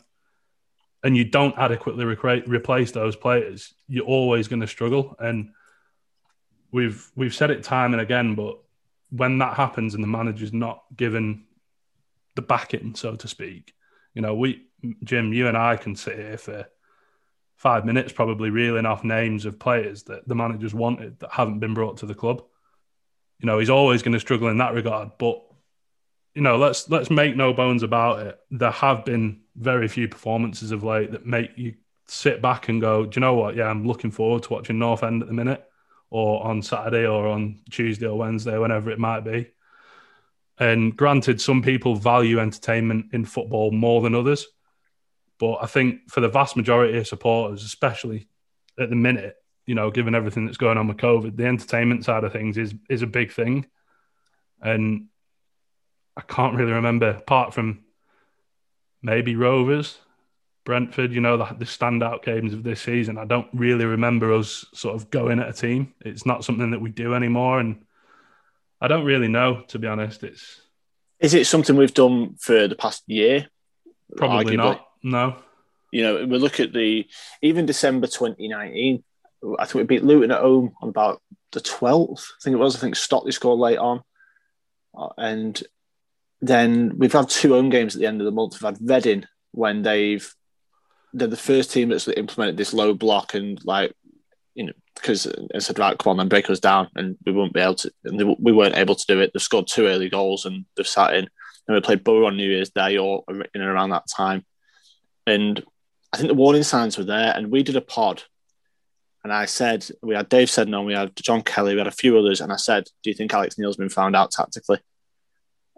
And 1.02 1.16
you 1.16 1.24
don't 1.24 1.56
adequately 1.58 2.04
replace 2.04 2.90
those 2.92 3.14
players, 3.14 3.74
you're 3.88 4.06
always 4.06 4.48
going 4.48 4.62
to 4.62 4.66
struggle. 4.66 5.14
And 5.18 5.50
we've 6.72 7.10
we've 7.14 7.34
said 7.34 7.50
it 7.50 7.62
time 7.62 7.92
and 7.92 8.00
again, 8.00 8.34
but 8.34 8.58
when 9.14 9.38
that 9.38 9.54
happens 9.54 9.94
and 9.94 10.02
the 10.02 10.08
manager's 10.08 10.52
not 10.52 10.82
given 10.96 11.44
the 12.34 12.42
backing, 12.42 12.94
so 12.94 13.14
to 13.14 13.28
speak, 13.28 13.72
you 14.12 14.22
know, 14.22 14.34
we, 14.34 14.62
Jim, 15.04 15.32
you 15.32 15.46
and 15.46 15.56
I 15.56 15.76
can 15.76 15.94
sit 15.94 16.16
here 16.16 16.36
for 16.36 16.66
five 17.56 17.84
minutes 17.84 18.12
probably 18.12 18.50
reeling 18.50 18.86
off 18.86 19.04
names 19.04 19.44
of 19.44 19.58
players 19.58 20.02
that 20.04 20.26
the 20.26 20.34
managers 20.34 20.74
wanted 20.74 21.20
that 21.20 21.32
haven't 21.32 21.60
been 21.60 21.74
brought 21.74 21.98
to 21.98 22.06
the 22.06 22.14
club. 22.14 22.42
You 23.38 23.46
know, 23.46 23.58
he's 23.58 23.70
always 23.70 24.02
going 24.02 24.14
to 24.14 24.20
struggle 24.20 24.48
in 24.48 24.58
that 24.58 24.74
regard. 24.74 25.12
But 25.18 25.40
you 26.34 26.42
know, 26.42 26.56
let's 26.56 26.90
let's 26.90 27.10
make 27.10 27.36
no 27.36 27.52
bones 27.52 27.84
about 27.84 28.26
it. 28.26 28.38
There 28.50 28.70
have 28.70 29.04
been 29.04 29.42
very 29.54 29.86
few 29.86 30.08
performances 30.08 30.72
of 30.72 30.82
late 30.82 31.12
that 31.12 31.24
make 31.24 31.50
you 31.56 31.74
sit 32.06 32.42
back 32.42 32.68
and 32.68 32.80
go, 32.80 33.06
do 33.06 33.18
you 33.18 33.20
know 33.20 33.34
what? 33.34 33.54
Yeah, 33.54 33.68
I'm 33.68 33.86
looking 33.86 34.10
forward 34.10 34.42
to 34.44 34.52
watching 34.52 34.78
North 34.78 35.04
End 35.04 35.22
at 35.22 35.28
the 35.28 35.34
minute, 35.34 35.64
or 36.14 36.46
on 36.46 36.62
Saturday, 36.62 37.06
or 37.06 37.26
on 37.26 37.58
Tuesday 37.70 38.06
or 38.06 38.16
Wednesday, 38.16 38.56
whenever 38.56 38.88
it 38.92 39.00
might 39.00 39.22
be. 39.22 39.50
And 40.60 40.96
granted, 40.96 41.40
some 41.40 41.60
people 41.60 41.96
value 41.96 42.38
entertainment 42.38 43.06
in 43.12 43.24
football 43.24 43.72
more 43.72 44.00
than 44.00 44.14
others. 44.14 44.46
But 45.40 45.56
I 45.60 45.66
think 45.66 46.08
for 46.08 46.20
the 46.20 46.28
vast 46.28 46.56
majority 46.56 46.96
of 46.98 47.08
supporters, 47.08 47.64
especially 47.64 48.28
at 48.78 48.90
the 48.90 48.94
minute, 48.94 49.34
you 49.66 49.74
know, 49.74 49.90
given 49.90 50.14
everything 50.14 50.46
that's 50.46 50.56
going 50.56 50.78
on 50.78 50.86
with 50.86 50.98
COVID, 50.98 51.36
the 51.36 51.46
entertainment 51.46 52.04
side 52.04 52.22
of 52.22 52.32
things 52.32 52.56
is 52.58 52.72
is 52.88 53.02
a 53.02 53.08
big 53.08 53.32
thing. 53.32 53.66
And 54.62 55.06
I 56.16 56.20
can't 56.20 56.54
really 56.54 56.74
remember, 56.74 57.08
apart 57.08 57.54
from 57.54 57.82
maybe 59.02 59.34
Rovers, 59.34 59.98
Brentford, 60.64 61.12
you 61.12 61.20
know, 61.20 61.36
the, 61.36 61.44
the 61.58 61.64
standout 61.64 62.24
games 62.24 62.54
of 62.54 62.62
this 62.62 62.80
season. 62.80 63.18
I 63.18 63.24
don't 63.24 63.48
really 63.52 63.84
remember 63.84 64.32
us 64.32 64.64
sort 64.72 64.94
of 64.94 65.10
going 65.10 65.38
at 65.38 65.48
a 65.48 65.52
team. 65.52 65.92
It's 66.00 66.24
not 66.24 66.44
something 66.44 66.70
that 66.70 66.80
we 66.80 66.90
do 66.90 67.14
anymore. 67.14 67.60
And 67.60 67.84
I 68.80 68.88
don't 68.88 69.04
really 69.04 69.28
know, 69.28 69.62
to 69.68 69.78
be 69.78 69.86
honest. 69.86 70.24
It's 70.24 70.60
is 71.20 71.34
it 71.34 71.46
something 71.46 71.76
we've 71.76 71.94
done 71.94 72.36
for 72.38 72.68
the 72.68 72.74
past 72.74 73.02
year? 73.06 73.46
Probably 74.16 74.56
arguably? 74.56 74.56
not. 74.56 74.86
No. 75.02 75.36
You 75.90 76.02
know, 76.02 76.26
we 76.26 76.38
look 76.38 76.60
at 76.60 76.72
the 76.72 77.06
even 77.40 77.66
December 77.66 78.06
2019. 78.06 79.04
I 79.58 79.64
think 79.64 79.74
we 79.74 79.82
beat 79.84 80.04
Luton 80.04 80.30
at 80.30 80.40
home 80.40 80.74
on 80.82 80.88
about 80.88 81.22
the 81.52 81.60
12th. 81.60 82.20
I 82.20 82.42
think 82.42 82.54
it 82.54 82.58
was. 82.58 82.76
I 82.76 82.80
think 82.80 82.96
Stockley 82.96 83.32
scored 83.32 83.60
late 83.60 83.78
on, 83.78 84.02
uh, 84.96 85.10
and 85.16 85.62
then 86.40 86.98
we've 86.98 87.12
had 87.12 87.28
two 87.28 87.52
home 87.52 87.70
games 87.70 87.94
at 87.94 88.00
the 88.00 88.06
end 88.06 88.20
of 88.20 88.24
the 88.24 88.32
month. 88.32 88.54
We've 88.54 88.74
had 88.74 88.78
Reading 88.80 89.26
when 89.52 89.82
they've 89.82 90.34
they're 91.14 91.28
the 91.28 91.36
first 91.36 91.70
team 91.70 91.88
that's 91.88 92.08
implemented 92.08 92.56
this 92.56 92.74
low 92.74 92.92
block 92.92 93.34
and 93.34 93.64
like 93.64 93.94
you 94.54 94.66
know 94.66 94.72
because 94.94 95.26
I 95.54 95.58
said, 95.58 95.78
right, 95.78 95.98
come 95.98 96.12
on, 96.12 96.16
then 96.16 96.28
break 96.28 96.48
us 96.48 96.60
down, 96.60 96.88
and 96.94 97.16
we 97.26 97.32
won't 97.32 97.52
be 97.52 97.60
able 97.60 97.74
to. 97.76 97.92
And 98.04 98.36
we 98.38 98.52
weren't 98.52 98.76
able 98.76 98.94
to 98.94 99.06
do 99.06 99.20
it. 99.20 99.32
They've 99.34 99.42
scored 99.42 99.66
two 99.66 99.86
early 99.86 100.08
goals, 100.08 100.44
and 100.44 100.64
they've 100.76 100.86
sat 100.86 101.14
in. 101.14 101.28
And 101.66 101.74
we 101.74 101.80
played 101.80 102.04
Borough 102.04 102.26
on 102.26 102.36
New 102.36 102.48
Year's 102.48 102.70
Day 102.70 102.96
or 102.96 103.24
in 103.28 103.44
and 103.54 103.64
around 103.64 103.90
that 103.90 104.06
time, 104.08 104.44
and 105.26 105.62
I 106.12 106.16
think 106.16 106.28
the 106.28 106.34
warning 106.34 106.62
signs 106.62 106.96
were 106.96 107.04
there. 107.04 107.32
And 107.36 107.50
we 107.50 107.62
did 107.62 107.76
a 107.76 107.80
pod, 107.80 108.22
and 109.24 109.32
I 109.32 109.46
said 109.46 109.86
we 110.02 110.14
had 110.14 110.28
Dave 110.28 110.50
said 110.50 110.68
no, 110.68 110.82
we 110.82 110.94
had 110.94 111.16
John 111.16 111.42
Kelly, 111.42 111.74
we 111.74 111.80
had 111.80 111.86
a 111.86 111.92
few 111.92 112.18
others, 112.18 112.40
and 112.40 112.52
I 112.52 112.56
said, 112.56 112.84
do 113.02 113.10
you 113.10 113.14
think 113.14 113.34
Alex 113.34 113.58
Neil's 113.58 113.76
been 113.76 113.88
found 113.88 114.14
out 114.14 114.30
tactically? 114.30 114.78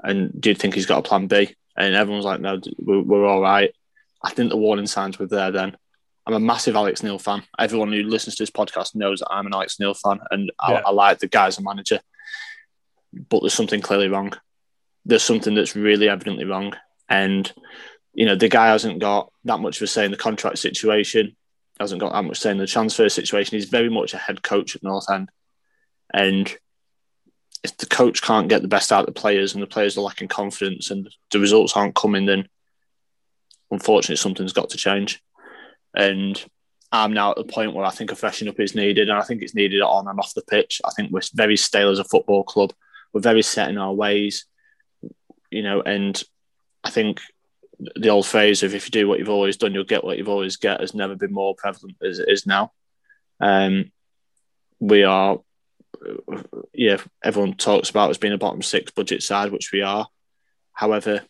And 0.03 0.39
do 0.41 0.51
you 0.51 0.55
think 0.55 0.75
he's 0.75 0.87
got 0.87 0.99
a 0.99 1.09
plan 1.09 1.27
B? 1.27 1.55
And 1.77 1.95
everyone 1.95 2.19
was 2.19 2.27
like, 2.27 2.41
no, 2.41 2.61
we're, 2.79 3.03
we're 3.03 3.27
all 3.27 3.41
right. 3.41 3.75
I 4.23 4.31
think 4.31 4.51
the 4.51 4.57
warning 4.57 4.87
signs 4.87 5.19
were 5.19 5.27
there 5.27 5.51
then. 5.51 5.77
I'm 6.27 6.35
a 6.35 6.41
massive 6.41 6.75
Alex 6.75 7.03
Neil 7.03 7.19
fan. 7.19 7.45
Everyone 7.59 7.93
who 7.93 8.03
listens 8.03 8.35
to 8.37 8.43
this 8.43 8.51
podcast 8.51 8.97
knows 8.97 9.21
that 9.21 9.31
I'm 9.31 9.47
an 9.47 9.55
Alex 9.55 9.79
Neil 9.79 9.95
fan, 9.95 10.19
and 10.31 10.51
I. 10.59 10.75
I 10.87 10.91
like 10.91 11.21
the 11.21 11.29
guy 11.29 11.47
as 11.47 11.59
a 11.59 11.63
manager. 11.63 12.01
But 13.13 13.41
there's 13.41 13.55
something 13.55 13.81
clearly 13.81 14.09
wrong. 14.09 14.33
There's 15.05 15.23
something 15.23 15.55
that's 15.55 15.77
really 15.77 16.09
evidently 16.09 16.45
wrong, 16.45 16.75
and 17.09 17.51
you 18.13 18.27
know 18.27 18.35
the 18.35 18.49
guy 18.49 18.67
hasn't 18.69 18.99
got 18.99 19.33
that 19.45 19.61
much 19.61 19.77
of 19.77 19.83
a 19.83 19.87
say 19.87 20.05
in 20.05 20.11
the 20.11 20.17
contract 20.17 20.59
situation. 20.59 21.37
Hasn't 21.79 22.01
got 22.01 22.13
that 22.13 22.25
much 22.25 22.39
say 22.39 22.51
in 22.51 22.59
the 22.59 22.67
transfer 22.67 23.09
situation. 23.09 23.57
He's 23.57 23.69
very 23.69 23.89
much 23.89 24.13
a 24.13 24.19
head 24.19 24.43
coach 24.43 24.75
at 24.75 24.83
North 24.83 25.09
End, 25.09 25.31
and 26.13 26.53
if 27.63 27.77
the 27.77 27.87
coach 27.87 28.23
can't 28.23 28.49
get 28.49 28.63
the 28.63 28.69
best 28.69 28.93
out 28.93 29.01
of 29.01 29.15
the 29.15 29.21
players 29.21 29.55
and 29.55 29.63
the 29.63 29.67
players 29.67 29.97
are 29.97 30.03
lacking 30.03 30.29
confidence 30.29 30.91
and 30.91 31.09
the 31.31 31.41
results 31.41 31.77
aren't 31.77 31.95
coming, 31.95 32.27
then 32.27 32.49
unfortunately 33.71 34.17
something's 34.17 34.53
got 34.53 34.71
to 34.71 34.77
change. 34.77 35.23
And 35.95 36.43
I'm 36.93 37.13
now 37.13 37.31
at 37.33 37.37
the 37.37 37.45
point 37.45 37.75
where 37.75 37.85
I 37.85 37.91
think 37.91 38.13
a 38.13 38.17
freshen 38.17 38.49
up 38.49 38.61
is 38.61 38.75
needed, 38.75 39.09
and 39.09 39.19
I 39.19 39.23
think 39.23 39.43
it's 39.43 39.55
needed 39.55 39.81
on 39.83 40.09
and 40.09 40.19
off 40.19 40.35
the 40.35 40.43
pitch. 40.43 40.81
I 40.85 40.91
think 40.91 41.11
we're 41.11 41.21
very 41.35 41.57
stale 41.57 41.91
as 41.91 41.99
a 41.99 42.05
football 42.05 42.45
club. 42.45 42.73
We're 43.13 43.21
very 43.21 43.43
set 43.43 43.71
in 43.71 43.79
our 43.79 43.93
ways, 43.93 44.45
you 45.51 45.63
know, 45.63 45.81
and 45.83 46.23
I 46.85 46.91
think 46.91 47.21
the 47.79 48.09
old 48.09 48.27
phrase 48.27 48.63
of 48.63 48.75
if 48.75 48.87
you 48.87 48.91
do 48.91 49.09
what 49.09 49.19
you've 49.19 49.29
always 49.29 49.57
done, 49.57 49.75
you'll 49.75 49.85
get 49.85 50.05
what 50.05 50.19
you've 50.19 50.29
always 50.29 50.57
get 50.57 50.81
has 50.81 50.95
never 50.95 51.15
been 51.15 51.33
more 51.33 51.55
prevalent 51.55 51.97
as 52.03 52.19
it 52.19 52.29
is 52.29 52.47
now. 52.47 52.73
Um, 53.41 53.91
we 54.81 55.05
are, 55.05 55.41
yeah, 56.73 56.99
everyone 57.23 57.55
talks 57.55 57.91
about 57.91 58.11
us 58.11 58.19
being 58.19 58.33
a 58.33 58.39
bottom 58.39 58.63
six 58.63 58.93
budget 58.93 59.23
side, 59.23 59.53
which 59.53 59.73
we 59.73 59.83
are. 59.83 60.07
However, 60.73 61.23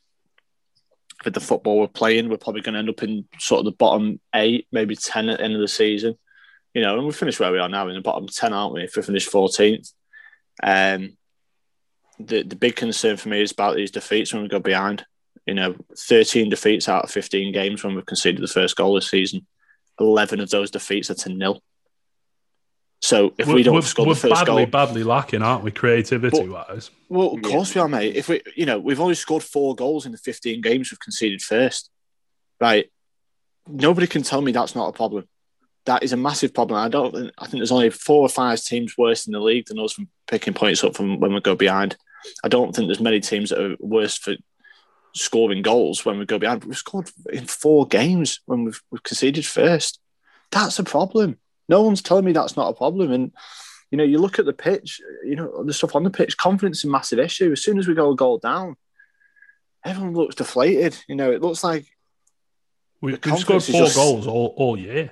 with 1.25 1.35
the 1.35 1.41
football 1.41 1.79
we're 1.79 1.89
playing, 1.89 2.29
we're 2.29 2.37
probably 2.37 2.61
going 2.61 2.75
to 2.75 2.79
end 2.79 2.89
up 2.89 3.03
in 3.03 3.27
sort 3.39 3.61
of 3.61 3.65
the 3.65 3.73
bottom 3.73 4.21
eight, 4.35 4.67
maybe 4.71 4.97
10 4.97 5.29
at 5.29 5.39
the 5.39 5.45
end 5.45 5.55
of 5.55 5.61
the 5.61 5.69
season. 5.69 6.17
You 6.75 6.83
know, 6.83 6.97
and 6.97 7.07
we 7.07 7.13
finished 7.13 7.41
where 7.41 7.53
we 7.53 7.59
are 7.59 7.69
now 7.69 7.89
in 7.89 7.95
the 7.95 8.03
bottom 8.03 8.27
10, 8.29 8.53
aren't 8.53 8.75
we? 8.75 8.83
If 8.83 8.97
we 8.97 9.03
finish 9.03 9.29
14th. 9.29 9.93
Um, 10.63 11.17
the, 12.19 12.43
the 12.43 12.57
big 12.57 12.77
concern 12.77 13.17
for 13.17 13.29
me 13.29 13.43
is 13.43 13.53
about 13.53 13.77
these 13.77 13.91
defeats 13.91 14.33
when 14.33 14.43
we 14.43 14.49
go 14.49 14.59
behind. 14.59 15.05
You 15.47 15.55
know, 15.55 15.77
13 15.97 16.51
defeats 16.51 16.89
out 16.89 17.05
of 17.05 17.11
15 17.11 17.53
games 17.53 17.83
when 17.83 17.95
we've 17.95 18.05
conceded 18.05 18.43
the 18.43 18.49
first 18.49 18.77
goal 18.77 18.95
this 18.95 19.11
season. 19.11 19.47
11 20.01 20.41
of 20.41 20.51
those 20.51 20.71
defeats 20.71 21.11
are 21.11 21.15
to 21.15 21.29
nil. 21.31 21.63
So 23.03 23.35
if 23.39 23.47
we're, 23.47 23.55
we 23.57 23.63
don't 23.63 23.75
we're, 23.75 23.83
score 23.83 24.07
we're 24.07 24.15
the 24.15 24.21
first 24.21 24.35
badly, 24.47 24.65
goal, 24.65 24.71
badly 24.71 25.05
lacking, 25.05 25.43
aren't 25.43 25.63
we, 25.63 25.71
creativity 25.71 26.49
wise? 26.49 26.91
well, 27.09 27.35
of 27.35 27.41
Yeah. 27.43 27.51
course 27.51 27.75
we 27.75 27.81
are, 27.81 27.89
mate. 27.89 28.17
If 28.17 28.29
we, 28.29 28.41
you 28.57 28.67
know, 28.67 28.79
we've 28.79 29.01
only 29.01 29.15
scored 29.15 29.43
four 29.43 29.75
goals 29.75 30.07
in 30.07 30.13
the 30.13 30.19
15 30.19 30.61
games 30.63 30.91
we've 30.91 30.99
conceded 31.01 31.43
first, 31.43 31.91
right? 32.61 32.91
Nobody 33.69 34.07
can 34.07 34.23
tell 34.23 34.41
me 34.41 34.53
that's 34.53 34.75
not 34.75 34.89
a 34.89 34.93
problem. 34.93 35.29
That 35.85 36.03
is 36.03 36.13
a 36.13 36.17
massive 36.17 36.53
problem. 36.55 36.81
I 36.81 36.89
don't. 36.89 37.13
think- 37.15 37.33
I 37.39 37.47
think 37.47 37.61
there's 37.61 37.71
only 37.73 37.91
four 37.91 38.23
or 38.23 38.29
five 38.29 38.61
teams 38.63 38.97
worse 38.99 39.27
in 39.27 39.33
the 39.33 39.41
league 39.41 39.67
than 39.67 39.79
us 39.79 39.93
from 39.93 40.09
picking 40.27 40.55
points 40.55 40.83
up 40.83 40.97
from 40.97 41.21
when 41.21 41.33
we 41.35 41.41
go 41.41 41.55
behind. 41.55 41.97
I 42.43 42.49
don't 42.49 42.75
think 42.75 42.89
there's 42.89 42.99
many 42.99 43.21
teams 43.21 43.51
that 43.51 43.61
are 43.61 43.77
worse 43.79 44.17
for 44.17 44.35
scoring 45.15 45.63
goals 45.63 46.05
when 46.05 46.19
we 46.19 46.27
go 46.27 46.39
behind. 46.39 46.65
We've 46.65 46.77
scored 46.77 47.11
in 47.33 47.47
four 47.47 47.87
games 47.87 48.41
when 48.47 48.65
we've, 48.65 48.81
we've 48.91 49.03
conceded 49.03 49.47
first. 49.47 50.01
That's 50.51 50.79
a 50.79 50.85
problem. 50.85 51.39
No 51.69 51.83
one's 51.83 52.03
telling 52.03 52.25
me 52.25 52.33
that's 52.33 52.57
not 52.57 52.69
a 52.69 52.75
problem. 52.75 53.11
And 53.13 53.33
you 53.91 53.99
know, 53.99 54.05
you 54.05 54.19
look 54.19 54.39
at 54.39 54.45
the 54.47 54.53
pitch. 54.53 55.01
You 55.25 55.37
know, 55.37 55.65
the 55.65 55.73
stuff 55.75 55.95
on 55.97 56.03
the 56.05 56.11
pitch. 56.11 56.37
Confidence 56.37 56.79
is 56.79 56.85
a 56.85 56.89
massive 56.89 57.19
issue. 57.19 57.53
As 57.53 57.63
soon 57.63 57.79
as 57.79 57.87
we 57.89 57.95
go 57.95 58.11
a 58.11 58.17
goal 58.17 58.39
down, 58.39 58.77
everyone 59.85 60.15
looks 60.15 60.35
deflated. 60.37 60.97
You 61.09 61.15
know, 61.17 61.31
it 61.31 61.41
looks 61.43 61.63
like 61.65 61.87
we, 63.01 63.13
we've 63.13 63.39
scored 63.39 63.63
four 63.63 63.83
just- 63.83 63.97
goals 63.97 64.27
all, 64.27 64.55
all 64.57 64.77
year. 64.79 65.11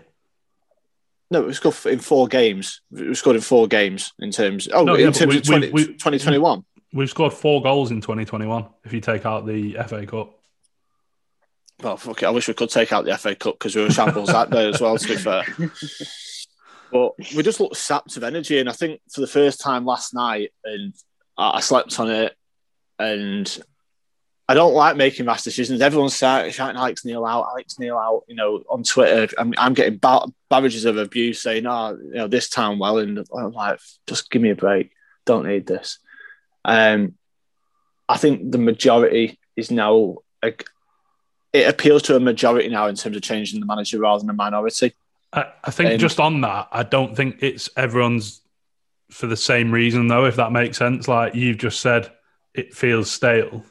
no, 1.30 1.42
we 1.42 1.52
scored 1.52 1.76
in 1.86 1.98
four 2.00 2.26
games. 2.28 2.80
We've 2.90 3.16
scored 3.16 3.36
in 3.36 3.42
four 3.42 3.66
games 3.68 4.12
in 4.18 4.30
terms. 4.30 4.68
Oh, 4.72 4.84
No, 4.84 4.94
in 4.94 5.00
yeah, 5.00 5.10
terms 5.10 5.32
we- 5.32 5.38
of 5.38 5.44
20, 5.44 5.66
we- 5.68 5.72
we- 5.86 5.92
2021. 5.94 6.64
We've 6.92 7.10
scored 7.10 7.32
four 7.32 7.60
goals 7.62 7.90
in 7.90 8.00
2021 8.00 8.66
if 8.84 8.92
you 8.92 9.00
take 9.00 9.26
out 9.26 9.46
the 9.46 9.74
FA 9.88 10.06
Cup. 10.06 10.38
Well, 11.82 11.96
fuck 11.96 12.22
it. 12.22 12.26
I 12.26 12.30
wish 12.30 12.46
we 12.46 12.54
could 12.54 12.70
take 12.70 12.92
out 12.92 13.04
the 13.04 13.18
FA 13.18 13.34
Cup 13.34 13.54
because 13.58 13.74
we 13.74 13.82
were 13.82 13.90
shambles 13.90 14.28
that 14.28 14.50
day 14.50 14.68
as 14.68 14.80
well, 14.80 14.96
to 14.96 15.08
be 15.08 15.16
fair. 15.16 15.44
But 16.92 17.12
we 17.34 17.42
just 17.42 17.60
looked 17.60 17.76
sapped 17.76 18.16
of 18.16 18.24
energy. 18.24 18.58
And 18.58 18.68
I 18.68 18.72
think 18.72 19.00
for 19.10 19.20
the 19.20 19.26
first 19.26 19.60
time 19.60 19.84
last 19.84 20.14
night, 20.14 20.52
and 20.64 20.94
I 21.36 21.60
slept 21.60 21.98
on 21.98 22.10
it, 22.10 22.36
and 22.98 23.62
I 24.48 24.54
don't 24.54 24.74
like 24.74 24.96
making 24.96 25.26
rash 25.26 25.42
decisions. 25.42 25.80
Everyone's 25.80 26.16
shouting, 26.16 26.52
shouting 26.52 26.76
Alex 26.76 27.04
Neil 27.04 27.24
out, 27.24 27.48
Alex 27.50 27.78
Neil 27.78 27.96
out, 27.96 28.24
you 28.28 28.34
know, 28.34 28.62
on 28.68 28.82
Twitter. 28.82 29.34
I'm, 29.38 29.54
I'm 29.56 29.74
getting 29.74 29.98
ba- 29.98 30.26
barrages 30.50 30.84
of 30.84 30.98
abuse 30.98 31.42
saying, 31.42 31.66
oh, 31.66 31.96
you 32.00 32.14
know, 32.14 32.28
this 32.28 32.50
time 32.50 32.78
well. 32.78 32.98
And 32.98 33.26
I'm 33.36 33.52
like, 33.52 33.80
just 34.06 34.30
give 34.30 34.42
me 34.42 34.50
a 34.50 34.54
break. 34.54 34.92
Don't 35.24 35.46
need 35.46 35.66
this. 35.66 35.98
Um, 36.64 37.14
I 38.06 38.18
think 38.18 38.52
the 38.52 38.58
majority 38.58 39.38
is 39.56 39.70
now, 39.70 40.18
like, 40.42 40.66
it 41.54 41.68
appeals 41.68 42.02
to 42.02 42.16
a 42.16 42.20
majority 42.20 42.68
now 42.68 42.88
in 42.88 42.96
terms 42.96 43.16
of 43.16 43.22
changing 43.22 43.60
the 43.60 43.66
manager 43.66 43.98
rather 43.98 44.20
than 44.20 44.30
a 44.30 44.34
minority. 44.34 44.94
I, 45.34 45.52
I 45.64 45.70
think 45.70 45.90
And- 45.90 46.00
just 46.00 46.20
on 46.20 46.40
that, 46.42 46.68
I 46.72 46.82
don't 46.82 47.16
think 47.16 47.36
it's 47.40 47.68
everyone's 47.76 48.40
for 49.10 49.26
the 49.26 49.36
same 49.36 49.72
reason, 49.72 50.08
though, 50.08 50.24
if 50.24 50.36
that 50.36 50.52
makes 50.52 50.78
sense. 50.78 51.08
Like 51.08 51.34
you've 51.34 51.58
just 51.58 51.80
said, 51.80 52.10
it 52.54 52.74
feels 52.74 53.10
stale. 53.10 53.64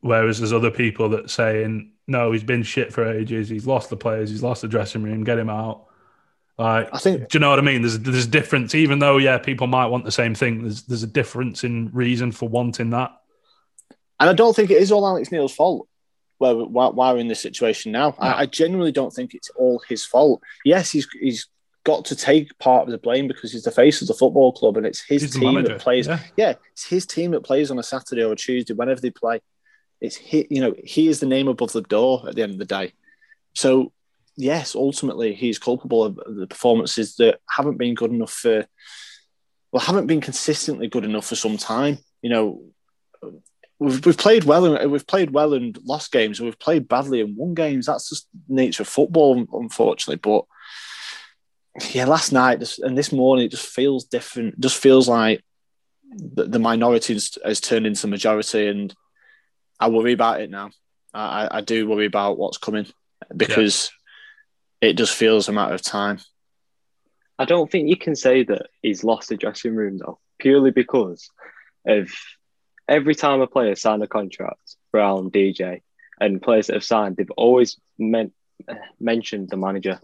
Whereas 0.00 0.38
there's 0.38 0.52
other 0.52 0.70
people 0.70 1.10
that 1.10 1.30
saying, 1.30 1.92
no, 2.06 2.32
he's 2.32 2.44
been 2.44 2.62
shit 2.62 2.92
for 2.92 3.10
ages. 3.10 3.48
He's 3.48 3.66
lost 3.66 3.90
the 3.90 3.96
players. 3.96 4.30
He's 4.30 4.42
lost 4.42 4.62
the 4.62 4.68
dressing 4.68 5.02
room. 5.02 5.24
Get 5.24 5.38
him 5.38 5.50
out. 5.50 5.86
Like, 6.58 6.94
I 6.94 6.98
think 6.98 7.28
do 7.28 7.36
you 7.36 7.40
know 7.40 7.50
what 7.50 7.58
I 7.58 7.62
mean? 7.62 7.80
There's 7.80 7.98
there's 7.98 8.26
a 8.26 8.28
difference, 8.28 8.74
even 8.74 8.98
though 8.98 9.16
yeah, 9.16 9.38
people 9.38 9.66
might 9.66 9.86
want 9.86 10.04
the 10.04 10.12
same 10.12 10.34
thing. 10.34 10.62
There's 10.62 10.82
there's 10.82 11.02
a 11.02 11.06
difference 11.06 11.64
in 11.64 11.90
reason 11.92 12.32
for 12.32 12.50
wanting 12.50 12.90
that. 12.90 13.12
And 14.18 14.28
I 14.28 14.34
don't 14.34 14.54
think 14.54 14.70
it 14.70 14.76
is 14.76 14.92
all 14.92 15.06
Alex 15.06 15.32
Neil's 15.32 15.54
fault 15.54 15.88
where, 16.40 16.54
why, 16.54 16.88
why 16.88 17.12
we're 17.12 17.18
in 17.18 17.28
this 17.28 17.40
situation 17.40 17.92
now. 17.92 18.16
No. 18.18 18.26
I, 18.26 18.40
I 18.40 18.46
genuinely 18.46 18.92
don't 18.92 19.12
think 19.12 19.34
it's 19.34 19.50
all 19.50 19.82
his 19.86 20.06
fault. 20.06 20.42
Yes, 20.64 20.90
he's 20.90 21.06
he's 21.20 21.46
got 21.84 22.06
to 22.06 22.16
take 22.16 22.58
part 22.58 22.84
of 22.84 22.90
the 22.90 22.98
blame 22.98 23.28
because 23.28 23.52
he's 23.52 23.64
the 23.64 23.70
face 23.70 24.00
of 24.00 24.08
the 24.08 24.14
football 24.14 24.52
club 24.52 24.76
and 24.76 24.86
it's 24.86 25.00
his 25.02 25.22
He's 25.22 25.34
team 25.34 25.62
that 25.62 25.78
plays. 25.78 26.06
Yeah. 26.06 26.18
Yeah. 26.36 26.54
it's 26.72 26.86
his 26.86 27.06
team 27.06 27.32
that 27.32 27.42
plays 27.42 27.70
on 27.70 27.78
a 27.78 27.82
Saturday 27.82 28.22
or 28.22 28.32
a 28.32 28.36
Tuesday, 28.36 28.72
whenever 28.72 29.00
they 29.00 29.10
play. 29.10 29.40
It's 30.00 30.16
he, 30.16 30.46
you 30.48 30.62
know, 30.62 30.74
he 30.82 31.08
is 31.08 31.20
the 31.20 31.26
name 31.26 31.46
above 31.46 31.72
the 31.72 31.82
door 31.82 32.24
at 32.26 32.34
the 32.34 32.42
end 32.42 32.52
of 32.52 32.58
the 32.58 32.64
day. 32.64 32.94
So 33.54 33.92
yes, 34.34 34.74
ultimately 34.74 35.34
he's 35.34 35.58
culpable 35.58 36.04
of 36.04 36.16
the 36.26 36.46
performances 36.46 37.16
that 37.16 37.40
haven't 37.50 37.76
been 37.76 37.94
good 37.94 38.12
enough 38.12 38.32
for 38.32 38.66
well, 39.72 39.82
haven't 39.82 40.06
been 40.06 40.22
consistently 40.22 40.88
good 40.88 41.04
enough 41.04 41.26
for 41.26 41.36
some 41.36 41.58
time. 41.58 41.98
You 42.22 42.30
know, 42.30 42.62
we've, 43.80 44.04
we've 44.06 44.16
played 44.16 44.44
well 44.44 44.64
and 44.76 44.92
we've 44.92 45.06
played 45.06 45.30
well 45.32 45.54
and 45.54 45.76
lost 45.84 46.12
games, 46.12 46.38
and 46.38 46.46
we've 46.46 46.58
played 46.58 46.86
badly 46.86 47.20
and 47.20 47.36
won 47.36 47.54
games. 47.54 47.86
That's 47.86 48.08
just 48.08 48.28
the 48.48 48.54
nature 48.54 48.82
of 48.84 48.88
football, 48.88 49.44
unfortunately. 49.52 50.20
But 50.22 50.44
yeah, 51.92 52.04
last 52.04 52.32
night 52.32 52.62
and 52.80 52.96
this 52.96 53.10
morning 53.12 53.46
it 53.46 53.50
just 53.50 53.66
feels 53.66 54.04
different. 54.04 54.54
It 54.54 54.60
just 54.60 54.76
feels 54.78 55.08
like 55.08 55.42
the, 56.12 56.44
the 56.44 56.58
minority 56.58 57.14
has, 57.14 57.60
turned 57.60 57.86
into 57.86 58.06
majority, 58.06 58.68
and 58.68 58.94
I 59.80 59.88
worry 59.88 60.12
about 60.12 60.40
it 60.40 60.50
now. 60.50 60.70
I, 61.14 61.46
I- 61.46 61.58
I 61.58 61.60
do 61.62 61.88
worry 61.88 62.06
about 62.06 62.38
what's 62.38 62.58
coming 62.58 62.86
because 63.36 63.90
it 64.80 64.94
just 64.94 65.14
feels 65.14 65.48
a 65.48 65.52
matter 65.52 65.74
of 65.74 65.82
time. 65.82 66.18
I 67.38 67.44
don't 67.46 67.70
think 67.70 67.88
you 67.88 67.96
can 67.96 68.14
say 68.16 68.42
that 68.44 68.66
he's 68.82 69.02
lost 69.04 69.28
the 69.30 69.36
dressing 69.36 69.74
room 69.74 69.96
though, 69.98 70.18
purely 70.38 70.70
because 70.70 71.30
of 71.86 72.10
every 72.90 73.14
time 73.14 73.40
a 73.40 73.46
player 73.46 73.74
signed 73.76 74.02
a 74.02 74.08
contract 74.08 74.76
around 74.92 75.32
DJ 75.32 75.80
and 76.20 76.42
players 76.42 76.66
that 76.66 76.74
have 76.74 76.84
signed, 76.84 77.16
they've 77.16 77.30
always 77.36 77.80
men- 77.98 78.32
mentioned 78.98 79.48
the 79.48 79.56
manager 79.56 80.00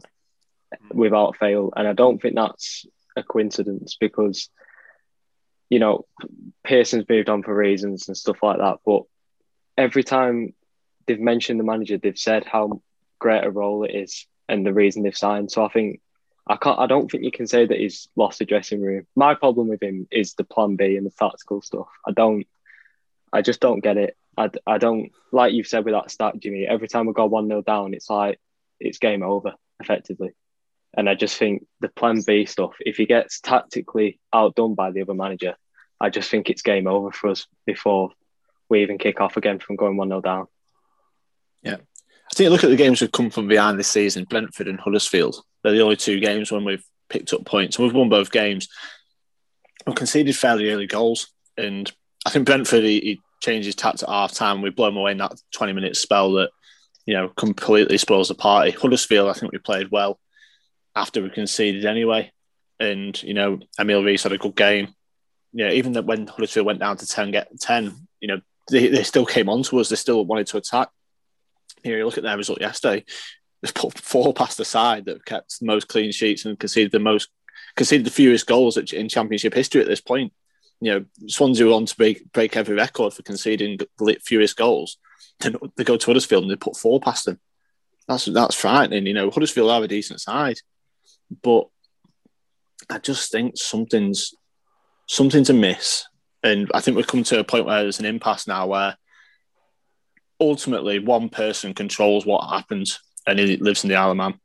hmm. 0.72 0.98
without 0.98 1.36
fail. 1.36 1.72
And 1.76 1.86
I 1.86 1.92
don't 1.92 2.22
think 2.22 2.36
that's 2.36 2.86
a 3.16 3.22
coincidence 3.22 3.96
because, 4.00 4.48
you 5.68 5.80
know, 5.80 6.06
Pearson's 6.64 7.08
moved 7.08 7.28
on 7.28 7.42
for 7.42 7.54
reasons 7.54 8.08
and 8.08 8.16
stuff 8.16 8.42
like 8.42 8.58
that. 8.58 8.78
But 8.86 9.02
every 9.76 10.04
time 10.04 10.54
they've 11.06 11.20
mentioned 11.20 11.58
the 11.58 11.64
manager, 11.64 11.98
they've 11.98 12.16
said 12.16 12.44
how 12.44 12.80
great 13.18 13.44
a 13.44 13.50
role 13.50 13.84
it 13.84 13.94
is 13.94 14.26
and 14.48 14.64
the 14.64 14.72
reason 14.72 15.02
they've 15.02 15.16
signed. 15.16 15.50
So 15.50 15.64
I 15.64 15.68
think 15.68 16.00
I 16.46 16.56
can't. 16.56 16.78
I 16.78 16.86
don't 16.86 17.10
think 17.10 17.24
you 17.24 17.32
can 17.32 17.48
say 17.48 17.66
that 17.66 17.78
he's 17.78 18.08
lost 18.14 18.38
the 18.38 18.44
dressing 18.44 18.80
room. 18.80 19.06
My 19.16 19.34
problem 19.34 19.66
with 19.66 19.82
him 19.82 20.06
is 20.12 20.34
the 20.34 20.44
plan 20.44 20.76
B 20.76 20.96
and 20.96 21.04
the 21.04 21.10
tactical 21.10 21.60
stuff. 21.60 21.88
I 22.06 22.12
don't. 22.12 22.46
I 23.32 23.42
just 23.42 23.60
don't 23.60 23.82
get 23.82 23.96
it. 23.96 24.16
I, 24.36 24.50
I 24.66 24.78
don't 24.78 25.10
like 25.32 25.52
you've 25.52 25.66
said 25.66 25.84
with 25.84 25.94
that 25.94 26.10
stat, 26.10 26.34
Jimmy. 26.38 26.66
Every 26.66 26.88
time 26.88 27.06
we 27.06 27.12
go 27.12 27.26
one 27.26 27.48
0 27.48 27.62
down, 27.62 27.94
it's 27.94 28.10
like 28.10 28.38
it's 28.80 28.98
game 28.98 29.22
over 29.22 29.54
effectively. 29.80 30.30
And 30.96 31.08
I 31.08 31.14
just 31.14 31.36
think 31.36 31.66
the 31.80 31.88
plan 31.88 32.22
B 32.26 32.46
stuff. 32.46 32.72
If 32.80 32.96
he 32.96 33.06
gets 33.06 33.40
tactically 33.40 34.18
outdone 34.32 34.74
by 34.74 34.90
the 34.90 35.02
other 35.02 35.14
manager, 35.14 35.54
I 36.00 36.10
just 36.10 36.30
think 36.30 36.48
it's 36.48 36.62
game 36.62 36.86
over 36.86 37.12
for 37.12 37.30
us 37.30 37.46
before 37.66 38.10
we 38.68 38.82
even 38.82 38.98
kick 38.98 39.20
off 39.20 39.36
again 39.36 39.58
from 39.58 39.76
going 39.76 39.96
one 39.96 40.08
0 40.08 40.20
down. 40.20 40.46
Yeah. 41.62 41.76
I 41.76 42.34
think 42.34 42.50
look 42.50 42.64
at 42.64 42.70
the 42.70 42.76
games 42.76 43.00
we've 43.00 43.12
come 43.12 43.30
from 43.30 43.46
behind 43.46 43.78
this 43.78 43.88
season, 43.88 44.24
Brentford 44.24 44.68
and 44.68 44.80
Huddersfield. 44.80 45.42
They're 45.62 45.72
the 45.72 45.82
only 45.82 45.96
two 45.96 46.20
games 46.20 46.50
when 46.50 46.64
we've 46.64 46.84
picked 47.08 47.32
up 47.32 47.44
points. 47.44 47.78
We've 47.78 47.94
won 47.94 48.08
both 48.08 48.32
games. 48.32 48.68
We've 49.86 49.96
conceded 49.96 50.36
fairly 50.36 50.70
early 50.70 50.86
goals. 50.86 51.28
And 51.56 51.90
I 52.26 52.30
think 52.30 52.44
Brentford, 52.44 52.82
he, 52.82 53.00
he 53.00 53.20
changed 53.40 53.66
his 53.66 53.76
tact 53.76 54.02
at 54.02 54.08
half 54.08 54.32
time. 54.32 54.60
We 54.60 54.70
blew 54.70 54.86
them 54.86 54.96
away 54.96 55.12
in 55.12 55.18
that 55.18 55.40
20 55.54 55.72
minute 55.72 55.96
spell 55.96 56.32
that, 56.32 56.50
you 57.06 57.14
know, 57.14 57.28
completely 57.28 57.98
spoils 57.98 58.28
the 58.28 58.34
party. 58.34 58.72
Huddersfield, 58.72 59.28
I 59.28 59.32
think 59.32 59.52
we 59.52 59.58
played 59.58 59.92
well 59.92 60.18
after 60.96 61.22
we 61.22 61.30
conceded 61.30 61.84
anyway. 61.84 62.32
And, 62.80 63.20
you 63.22 63.32
know, 63.32 63.60
Emil 63.78 64.02
Riis 64.02 64.24
had 64.24 64.32
a 64.32 64.38
good 64.38 64.56
game. 64.56 64.92
Yeah, 65.52 65.70
even 65.70 65.92
that 65.92 66.04
when 66.04 66.26
Huddersfield 66.26 66.66
went 66.66 66.80
down 66.80 66.96
to 66.96 67.06
10, 67.06 67.30
get 67.30 67.60
10, 67.60 67.94
you 68.20 68.26
know, 68.26 68.40
they, 68.72 68.88
they 68.88 69.04
still 69.04 69.24
came 69.24 69.48
on 69.48 69.62
to 69.62 69.78
us. 69.78 69.88
They 69.88 69.96
still 69.96 70.24
wanted 70.26 70.48
to 70.48 70.56
attack. 70.56 70.88
Here, 71.84 71.96
you 71.96 72.04
look 72.04 72.18
at 72.18 72.24
their 72.24 72.36
result 72.36 72.60
yesterday. 72.60 73.04
They've 73.62 73.72
put 73.72 73.96
four 73.96 74.34
past 74.34 74.58
the 74.58 74.64
side 74.64 75.04
that 75.04 75.24
kept 75.24 75.60
the 75.60 75.66
most 75.66 75.86
clean 75.86 76.10
sheets 76.10 76.44
and 76.44 76.58
conceded 76.58 76.90
the 76.90 76.98
most, 76.98 77.28
conceded 77.76 78.04
the 78.04 78.10
fewest 78.10 78.48
goals 78.48 78.76
in 78.76 79.08
Championship 79.08 79.54
history 79.54 79.80
at 79.80 79.86
this 79.86 80.00
point. 80.00 80.32
You 80.80 80.92
know, 80.92 81.04
Swansea 81.26 81.66
want 81.66 81.88
to 81.88 81.96
break 81.96 82.32
break 82.32 82.56
every 82.56 82.74
record 82.74 83.14
for 83.14 83.22
conceding 83.22 83.78
fewest 84.24 84.56
goals. 84.56 84.98
Then 85.40 85.56
they 85.76 85.84
go 85.84 85.96
to 85.96 86.06
Huddersfield 86.06 86.42
and 86.42 86.50
they 86.50 86.56
put 86.56 86.76
four 86.76 87.00
past 87.00 87.26
them. 87.26 87.40
That's 88.08 88.26
that's 88.26 88.54
frightening. 88.54 89.06
You 89.06 89.14
know, 89.14 89.30
Huddersfield 89.30 89.70
are 89.70 89.82
a 89.82 89.88
decent 89.88 90.20
side, 90.20 90.58
but 91.42 91.66
I 92.90 92.98
just 92.98 93.32
think 93.32 93.56
something's 93.56 94.34
something's 95.06 95.50
amiss, 95.50 96.06
and 96.42 96.70
I 96.74 96.80
think 96.80 96.96
we've 96.96 97.06
come 97.06 97.24
to 97.24 97.40
a 97.40 97.44
point 97.44 97.66
where 97.66 97.82
there's 97.82 98.00
an 98.00 98.06
impasse 98.06 98.46
now 98.46 98.66
where 98.66 98.96
ultimately 100.40 100.98
one 100.98 101.28
person 101.28 101.74
controls 101.74 102.26
what 102.26 102.48
happens 102.48 103.00
and 103.26 103.38
he 103.38 103.56
lives 103.56 103.84
in 103.84 103.90
the 103.90 103.96
Isle 103.96 104.12
of 104.12 104.16
Man. 104.16 104.40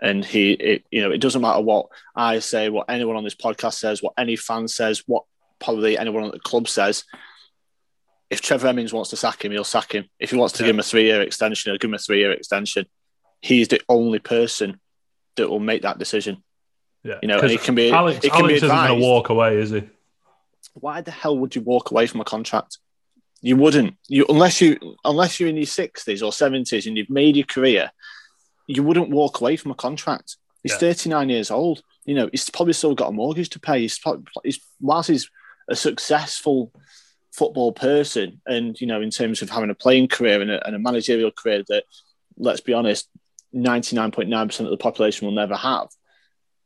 And 0.00 0.24
he, 0.24 0.52
it, 0.52 0.84
you 0.90 1.02
know, 1.02 1.10
it 1.10 1.20
doesn't 1.20 1.40
matter 1.40 1.60
what 1.60 1.86
I 2.14 2.40
say, 2.40 2.68
what 2.68 2.90
anyone 2.90 3.16
on 3.16 3.24
this 3.24 3.34
podcast 3.34 3.74
says, 3.74 4.02
what 4.02 4.12
any 4.18 4.36
fan 4.36 4.68
says, 4.68 5.02
what 5.06 5.24
probably 5.60 5.98
anyone 5.98 6.24
at 6.24 6.32
the 6.32 6.40
club 6.40 6.68
says. 6.68 7.04
If 8.28 8.40
Trevor 8.40 8.66
Hemmings 8.66 8.92
wants 8.92 9.10
to 9.10 9.16
sack 9.16 9.44
him, 9.44 9.52
he'll 9.52 9.62
sack 9.64 9.92
him. 9.94 10.06
If 10.18 10.30
he 10.30 10.36
wants 10.36 10.54
to 10.54 10.62
Yeah. 10.62 10.66
give 10.68 10.76
him 10.76 10.80
a 10.80 10.84
three-year 10.84 11.22
extension, 11.22 11.70
he'll 11.70 11.78
give 11.78 11.90
him 11.90 11.94
a 11.94 11.98
three-year 11.98 12.32
extension. 12.32 12.86
He's 13.40 13.68
the 13.68 13.80
only 13.88 14.18
person 14.18 14.80
that 15.36 15.48
will 15.48 15.60
make 15.60 15.82
that 15.82 15.98
decision. 15.98 16.42
Yeah, 17.04 17.20
You 17.22 17.28
know, 17.28 17.40
'Cause 17.40 17.52
it 17.52 17.60
can 17.62 17.76
be- 17.76 17.92
Alex, 17.92 18.24
it 18.24 18.32
can 18.32 18.40
be 18.46 18.54
Alex 18.54 18.56
isn't 18.64 18.68
going 18.68 18.88
to 18.88 18.94
walk 19.06 19.28
away, 19.28 19.58
is 19.58 19.70
he? 19.70 19.82
Why 20.74 21.00
the 21.02 21.12
hell 21.12 21.38
would 21.38 21.54
you 21.54 21.62
walk 21.62 21.92
away 21.92 22.06
from 22.08 22.20
a 22.20 22.24
contract? 22.24 22.78
You 23.42 23.56
wouldn't. 23.56 23.96
You 24.08 24.26
unless 24.28 24.60
you 24.60 24.96
unless 25.04 25.38
you're 25.38 25.48
in 25.48 25.56
your 25.56 25.66
sixties 25.66 26.20
or 26.22 26.32
seventies 26.32 26.86
and 26.86 26.96
you've 26.98 27.10
made 27.10 27.36
your 27.36 27.46
career, 27.46 27.92
you 28.66 28.82
wouldn't 28.82 29.10
walk 29.10 29.40
away 29.40 29.56
from 29.56 29.70
a 29.70 29.74
contract. 29.76 30.36
He's 30.64 30.72
Yeah. 30.72 30.78
39 30.78 31.28
years 31.28 31.50
old. 31.52 31.82
You 32.06 32.14
know, 32.14 32.28
he's 32.32 32.50
probably 32.50 32.72
still 32.72 32.94
got 32.96 33.10
a 33.10 33.12
mortgage 33.12 33.50
to 33.50 33.60
pay. 33.60 33.82
He's, 33.82 33.98
probably, 33.98 34.24
he's 34.42 34.58
whilst 34.80 35.08
he's 35.10 35.30
a 35.68 35.76
successful 35.76 36.72
football 37.32 37.72
person, 37.72 38.40
and 38.46 38.80
you 38.80 38.86
know, 38.86 39.00
in 39.00 39.10
terms 39.10 39.42
of 39.42 39.50
having 39.50 39.70
a 39.70 39.74
playing 39.74 40.08
career 40.08 40.40
and 40.40 40.50
a, 40.50 40.66
and 40.66 40.74
a 40.74 40.78
managerial 40.78 41.30
career 41.30 41.62
that, 41.68 41.84
let's 42.36 42.60
be 42.60 42.72
honest, 42.72 43.08
99.9% 43.54 44.60
of 44.60 44.70
the 44.70 44.76
population 44.76 45.26
will 45.26 45.34
never 45.34 45.56
have. 45.56 45.88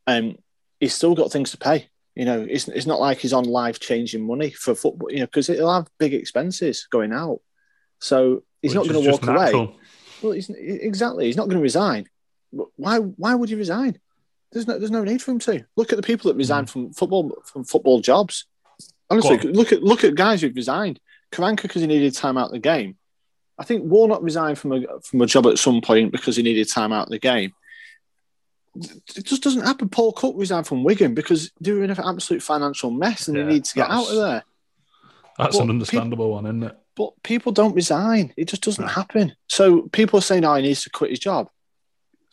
Um, 0.06 0.36
he's 0.80 0.94
still 0.94 1.14
got 1.14 1.32
things 1.32 1.52
to 1.52 1.58
pay. 1.58 1.88
You 2.16 2.24
know, 2.24 2.46
it's, 2.48 2.68
it's 2.68 2.86
not 2.86 3.00
like 3.00 3.18
he's 3.18 3.32
on 3.32 3.44
life 3.44 3.78
changing 3.78 4.26
money 4.26 4.50
for 4.50 4.74
football. 4.74 5.10
You 5.10 5.20
know, 5.20 5.26
because 5.26 5.46
he'll 5.46 5.72
have 5.72 5.88
big 5.98 6.12
expenses 6.12 6.86
going 6.90 7.12
out. 7.12 7.40
So 8.00 8.42
he's 8.62 8.74
Which 8.74 8.86
not 8.86 8.92
going 8.92 9.04
to 9.04 9.10
walk 9.10 9.26
away. 9.26 9.76
Well, 10.22 10.32
he's, 10.32 10.50
exactly. 10.50 11.26
He's 11.26 11.36
not 11.36 11.46
going 11.48 11.58
to 11.58 11.62
resign. 11.62 12.06
Why? 12.50 12.98
Why 12.98 13.34
would 13.34 13.50
you 13.50 13.56
resign? 13.56 13.98
There's 14.52 14.66
no. 14.66 14.78
There's 14.78 14.90
no 14.90 15.04
need 15.04 15.22
for 15.22 15.30
him 15.30 15.38
to. 15.40 15.64
Look 15.76 15.92
at 15.92 15.96
the 15.96 16.02
people 16.02 16.30
that 16.30 16.36
resign 16.36 16.66
from 16.66 16.92
football 16.92 17.42
from 17.44 17.64
football 17.64 18.00
jobs. 18.00 18.46
Honestly, 19.10 19.38
look 19.38 19.72
at 19.72 19.82
look 19.82 20.04
at 20.04 20.14
guys 20.14 20.40
who've 20.40 20.54
resigned. 20.54 21.00
Karanka 21.32 21.62
because 21.62 21.82
he 21.82 21.86
needed 21.86 22.14
time 22.14 22.36
out 22.36 22.46
of 22.46 22.52
the 22.52 22.58
game. 22.58 22.96
I 23.58 23.64
think 23.64 23.84
Warnock 23.84 24.22
resigned 24.22 24.58
from 24.58 24.72
a 24.72 25.00
from 25.02 25.20
a 25.20 25.26
job 25.26 25.46
at 25.46 25.58
some 25.58 25.80
point 25.80 26.12
because 26.12 26.36
he 26.36 26.42
needed 26.42 26.68
time 26.68 26.92
out 26.92 27.04
of 27.04 27.10
the 27.10 27.18
game. 27.18 27.52
It 29.16 29.24
just 29.24 29.42
doesn't 29.42 29.66
happen. 29.66 29.88
Paul 29.88 30.12
Cook 30.12 30.34
resigned 30.38 30.66
from 30.66 30.84
Wigan 30.84 31.14
because 31.14 31.50
they 31.60 31.72
were 31.72 31.82
in 31.82 31.90
an 31.90 31.98
absolute 31.98 32.42
financial 32.42 32.90
mess 32.90 33.26
and 33.26 33.36
Yeah, 33.36 33.44
they 33.44 33.52
need 33.54 33.64
to 33.64 33.74
get 33.74 33.90
out 33.90 34.08
of 34.08 34.16
there. 34.16 34.44
That's 35.38 35.56
Well, 35.56 35.64
an 35.64 35.70
understandable 35.70 36.30
one, 36.30 36.46
isn't 36.46 36.62
it? 36.62 36.76
But 36.96 37.22
people 37.22 37.50
don't 37.52 37.74
resign. 37.74 38.32
It 38.36 38.46
just 38.46 38.62
doesn't 38.62 38.88
happen. 38.88 39.34
So 39.48 39.82
people 39.82 40.18
are 40.18 40.22
saying, 40.22 40.44
"Oh, 40.44 40.54
he 40.54 40.62
needs 40.62 40.84
to 40.84 40.90
quit 40.90 41.10
his 41.10 41.18
job." 41.18 41.50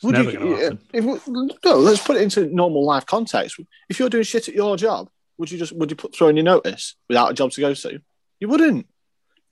Would 0.02 0.12
never 0.12 0.30
you, 0.30 0.78
if, 0.92 1.26
no, 1.26 1.76
let's 1.76 2.02
put 2.04 2.16
it 2.16 2.22
into 2.22 2.46
normal 2.46 2.84
life 2.84 3.04
context. 3.04 3.58
If 3.88 3.98
you're 3.98 4.08
doing 4.08 4.22
shit 4.22 4.48
at 4.48 4.54
your 4.54 4.76
job, 4.76 5.08
would 5.38 5.50
you 5.50 5.58
just 5.58 5.72
would 5.72 5.90
you 5.90 5.96
put 5.96 6.14
throw 6.14 6.28
in 6.28 6.36
your 6.36 6.44
notice 6.44 6.96
without 7.08 7.30
a 7.30 7.34
job 7.34 7.50
to 7.52 7.60
go 7.60 7.74
to? 7.74 8.00
You 8.40 8.48
wouldn't. 8.48 8.86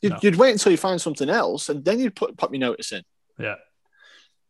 You'd, 0.03 0.13
No. 0.13 0.19
you'd 0.23 0.37
wait 0.37 0.53
until 0.53 0.73
you 0.73 0.79
find 0.79 1.01
something 1.01 1.29
else, 1.31 1.69
and 1.69 1.85
then 1.85 1.99
you'd 1.99 2.15
put 2.17 2.37
pop 2.37 2.53
your 2.53 2.61
notice 2.61 2.93
in. 2.93 3.03
Yeah. 3.39 3.57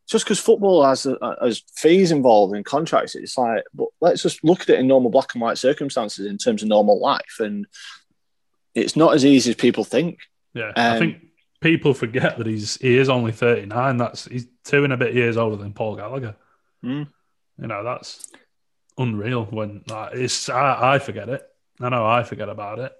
Just 0.09 0.25
because 0.25 0.39
football 0.39 0.83
has 0.85 1.05
has 1.41 1.63
fees 1.75 2.11
involved 2.11 2.55
in 2.55 2.63
contracts, 2.63 3.15
it's 3.15 3.37
like, 3.37 3.63
but 3.73 3.87
let's 4.01 4.23
just 4.23 4.43
look 4.43 4.61
at 4.61 4.69
it 4.69 4.79
in 4.79 4.87
normal 4.87 5.09
black 5.11 5.33
and 5.33 5.41
white 5.41 5.57
circumstances 5.57 6.25
in 6.25 6.37
terms 6.37 6.61
of 6.63 6.69
normal 6.69 6.99
life, 6.99 7.39
and 7.39 7.65
it's 8.73 8.95
not 8.95 9.13
as 9.15 9.25
easy 9.25 9.49
as 9.51 9.55
people 9.55 9.83
think. 9.83 10.19
Yeah, 10.53 10.71
I 10.75 10.89
Um, 10.95 10.99
think 10.99 11.17
people 11.59 11.93
forget 11.93 12.37
that 12.37 12.47
he's 12.47 12.77
he 12.77 12.97
is 12.97 13.09
only 13.09 13.31
thirty 13.33 13.65
nine. 13.65 13.97
That's 13.97 14.25
he's 14.25 14.47
two 14.63 14.83
and 14.85 14.93
a 14.93 14.97
bit 14.97 15.13
years 15.13 15.35
older 15.37 15.57
than 15.57 15.73
Paul 15.73 15.95
Gallagher. 15.97 16.35
Mm. 16.85 17.07
You 17.59 17.67
know 17.67 17.83
that's 17.83 18.29
unreal. 18.97 19.45
When 19.45 19.83
like, 19.87 20.15
it's 20.15 20.49
I, 20.49 20.95
I 20.95 20.99
forget 20.99 21.29
it. 21.29 21.43
I 21.79 21.89
know 21.89 22.05
I 22.05 22.23
forget 22.23 22.49
about 22.49 22.79
it. 22.79 22.93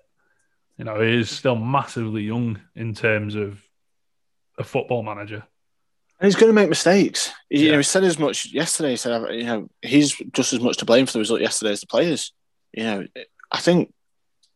You 0.77 0.85
know 0.85 1.01
he 1.01 1.19
is 1.19 1.29
still 1.29 1.55
massively 1.55 2.23
young 2.23 2.59
in 2.75 2.93
terms 2.93 3.35
of 3.35 3.61
a 4.57 4.63
football 4.63 5.03
manager. 5.03 5.43
And 6.19 6.25
he's 6.25 6.35
going 6.35 6.49
to 6.49 6.53
make 6.53 6.69
mistakes. 6.69 7.31
He, 7.47 7.65
You 7.65 7.71
know, 7.73 7.77
he 7.77 7.83
said 7.83 8.03
as 8.03 8.17
much 8.17 8.51
yesterday. 8.51 8.91
He 8.91 8.97
said, 8.97 9.35
you 9.35 9.43
know, 9.43 9.69
he's 9.83 10.15
just 10.31 10.51
as 10.51 10.59
much 10.59 10.77
to 10.77 10.85
blame 10.85 11.05
for 11.05 11.13
the 11.13 11.19
result 11.19 11.41
yesterday 11.41 11.71
as 11.73 11.81
the 11.81 11.87
players. 11.87 12.33
You 12.73 12.83
know, 12.83 13.07
I 13.51 13.59
think 13.59 13.93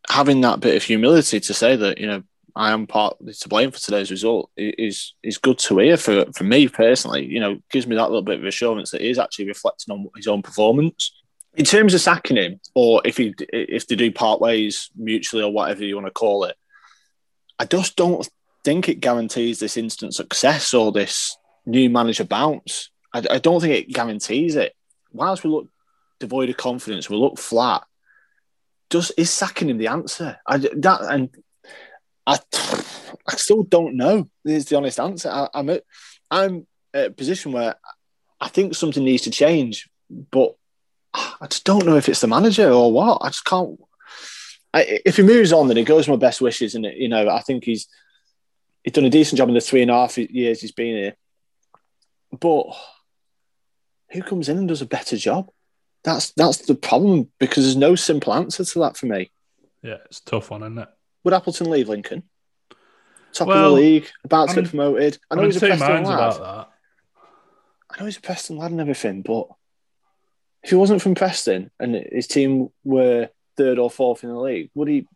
having 0.09 0.41
that 0.41 0.59
bit 0.59 0.75
of 0.75 0.83
humility 0.83 1.39
to 1.39 1.53
say 1.53 1.75
that, 1.75 1.99
you 1.99 2.07
know, 2.07 2.23
I 2.55 2.71
am 2.71 2.87
partly 2.87 3.33
to 3.33 3.47
blame 3.47 3.71
for 3.71 3.79
today's 3.79 4.11
result 4.11 4.49
is 4.57 5.13
is 5.23 5.37
good 5.37 5.57
to 5.59 5.77
hear 5.77 5.97
for 5.97 6.25
for 6.33 6.43
me 6.43 6.67
personally. 6.67 7.25
You 7.25 7.39
know, 7.39 7.59
gives 7.71 7.87
me 7.87 7.95
that 7.95 8.09
little 8.09 8.23
bit 8.23 8.39
of 8.39 8.45
assurance 8.45 8.91
that 8.91 9.01
he 9.01 9.09
is 9.09 9.19
actually 9.19 9.47
reflecting 9.47 9.93
on 9.93 10.09
his 10.15 10.27
own 10.27 10.41
performance. 10.41 11.13
In 11.55 11.65
terms 11.65 11.93
of 11.93 12.01
sacking 12.01 12.37
him, 12.37 12.59
or 12.73 13.01
if 13.03 13.17
he 13.17 13.33
if 13.51 13.87
they 13.87 13.95
do 13.95 14.11
part 14.11 14.39
ways 14.39 14.89
mutually 14.95 15.43
or 15.43 15.51
whatever 15.51 15.83
you 15.83 15.95
want 15.95 16.07
to 16.07 16.11
call 16.11 16.45
it, 16.45 16.55
I 17.59 17.65
just 17.65 17.95
don't 17.95 18.27
think 18.63 18.87
it 18.87 19.01
guarantees 19.01 19.59
this 19.59 19.77
instant 19.77 20.13
success 20.13 20.73
or 20.73 20.91
this 20.91 21.35
new 21.65 21.89
manager 21.89 22.23
bounce. 22.23 22.89
I, 23.13 23.23
I 23.29 23.37
don't 23.39 23.59
think 23.59 23.73
it 23.73 23.93
guarantees 23.93 24.55
it. 24.55 24.73
Whilst 25.11 25.43
we 25.43 25.49
look 25.49 25.67
devoid 26.19 26.49
of 26.49 26.57
confidence, 26.57 27.09
we 27.09 27.17
look 27.17 27.37
flat. 27.37 27.83
Just 28.89 29.11
is 29.17 29.29
sacking 29.29 29.69
him 29.69 29.77
the 29.77 29.87
answer? 29.87 30.37
I 30.45 30.57
that 30.57 31.01
and 31.01 31.29
I, 32.25 32.39
I 33.27 33.35
still 33.35 33.63
don't 33.63 33.95
know. 33.95 34.29
Is 34.45 34.65
the 34.65 34.77
honest 34.77 34.99
answer. 34.99 35.29
I, 35.29 35.49
I'm 35.53 35.69
at, 35.69 35.83
I'm 36.29 36.67
at 36.93 37.07
a 37.07 37.11
position 37.11 37.51
where 37.51 37.75
I 38.39 38.47
think 38.47 38.75
something 38.75 39.03
needs 39.03 39.23
to 39.23 39.31
change, 39.31 39.89
but 40.09 40.55
I 41.13 41.47
just 41.49 41.63
don't 41.63 41.85
know 41.85 41.97
if 41.97 42.07
it's 42.07 42.21
the 42.21 42.27
manager 42.27 42.69
or 42.69 42.91
what. 42.91 43.19
I 43.21 43.29
just 43.29 43.45
can't. 43.45 43.79
I, 44.73 45.01
if 45.05 45.17
he 45.17 45.23
moves 45.23 45.51
on, 45.51 45.67
then 45.67 45.77
it 45.77 45.83
goes 45.83 46.07
my 46.07 46.15
best 46.15 46.39
wishes, 46.39 46.75
and 46.75 46.85
you 46.85 47.09
know 47.09 47.29
I 47.29 47.41
think 47.41 47.65
he's 47.65 47.87
he's 48.83 48.93
done 48.93 49.05
a 49.05 49.09
decent 49.09 49.37
job 49.37 49.49
in 49.49 49.55
the 49.55 49.61
three 49.61 49.81
and 49.81 49.91
a 49.91 49.95
half 49.95 50.17
years 50.17 50.61
he's 50.61 50.71
been 50.71 50.95
here. 50.95 51.15
But 52.39 52.67
who 54.11 54.21
comes 54.21 54.47
in 54.47 54.57
and 54.57 54.67
does 54.67 54.81
a 54.81 54.85
better 54.85 55.17
job? 55.17 55.49
That's 56.03 56.31
that's 56.31 56.59
the 56.59 56.75
problem 56.75 57.29
because 57.39 57.65
there's 57.65 57.75
no 57.75 57.95
simple 57.95 58.33
answer 58.33 58.63
to 58.63 58.79
that 58.79 58.97
for 58.97 59.07
me. 59.07 59.31
Yeah, 59.83 59.97
it's 60.05 60.19
a 60.19 60.25
tough 60.25 60.51
one, 60.51 60.63
isn't 60.63 60.77
it? 60.77 60.89
Would 61.23 61.33
Appleton 61.33 61.69
leave 61.69 61.89
Lincoln? 61.89 62.23
Top 63.33 63.47
of 63.47 63.57
the 63.57 63.69
league, 63.69 64.07
about 64.23 64.49
to 64.49 64.57
I'm 64.57 64.63
get 64.63 64.69
promoted. 64.69 65.17
I 65.29 65.35
know 65.35 65.41
I'm 65.41 65.47
he's 65.47 65.57
a 65.57 65.59
Preston 65.59 66.03
lad. 66.03 66.03
about 66.03 66.39
that. 66.39 66.69
I 67.89 67.99
know 67.99 68.05
he's 68.05 68.17
a 68.17 68.21
Preston 68.21 68.57
lad 68.57 68.71
and 68.71 68.81
everything, 68.81 69.21
but 69.21 69.47
if 70.63 70.69
he 70.69 70.75
wasn't 70.75 71.01
from 71.01 71.15
Preston 71.15 71.71
and 71.79 71.95
his 71.95 72.27
team 72.27 72.69
were 72.83 73.29
third 73.57 73.79
or 73.79 73.89
fourth 73.89 74.23
in 74.23 74.29
the 74.29 74.39
league, 74.39 74.69
would 74.75 74.87
he 74.87 75.07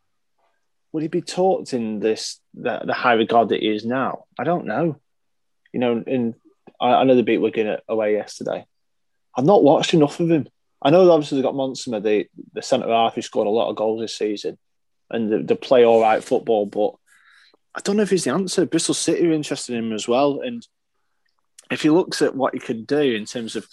would 0.91 1.03
he 1.03 1.09
be 1.09 1.21
taught 1.21 1.73
in 1.73 1.99
this 1.99 2.39
the, 2.53 2.81
the 2.85 2.93
high 2.93 3.13
regard 3.13 3.49
that 3.49 3.61
he 3.61 3.67
is 3.67 3.85
now? 3.85 4.25
I 4.39 4.43
don't 4.43 4.65
know. 4.65 4.99
You 5.73 5.79
know, 5.79 6.03
and 6.07 6.35
I, 6.79 6.93
I 6.93 7.03
know 7.03 7.15
the 7.15 7.23
beat 7.23 7.39
Wigan 7.39 7.77
away 7.87 8.13
yesterday. 8.13 8.65
I've 9.35 9.45
not 9.45 9.63
watched 9.63 9.93
enough 9.93 10.19
of 10.19 10.31
him. 10.31 10.47
I 10.81 10.91
know 10.91 11.09
obviously 11.11 11.37
they've 11.37 11.43
got 11.43 11.55
Montsma, 11.55 12.01
the, 12.01 12.27
the 12.53 12.61
centre 12.61 12.87
half 12.87 13.15
who 13.15 13.21
scored 13.21 13.47
a 13.47 13.51
lot 13.51 13.69
of 13.69 13.75
goals 13.75 14.01
this 14.01 14.17
season, 14.17 14.57
and 15.09 15.47
they, 15.47 15.55
play 15.55 15.83
all 15.83 16.01
right 16.01 16.23
football, 16.23 16.65
but 16.65 16.93
I 17.75 17.81
don't 17.81 17.97
know 17.97 18.03
if 18.03 18.09
he's 18.09 18.23
the 18.23 18.31
answer. 18.31 18.65
Bristol 18.65 18.93
City 18.93 19.27
are 19.27 19.33
interested 19.33 19.75
in 19.75 19.85
him 19.85 19.93
as 19.93 20.07
well, 20.07 20.41
and 20.41 20.65
if 21.71 21.81
he 21.81 21.89
looks 21.89 22.21
at 22.21 22.35
what 22.35 22.53
he 22.53 22.59
could 22.59 22.87
do 22.87 22.99
in 22.99 23.25
terms 23.25 23.55
of 23.55 23.67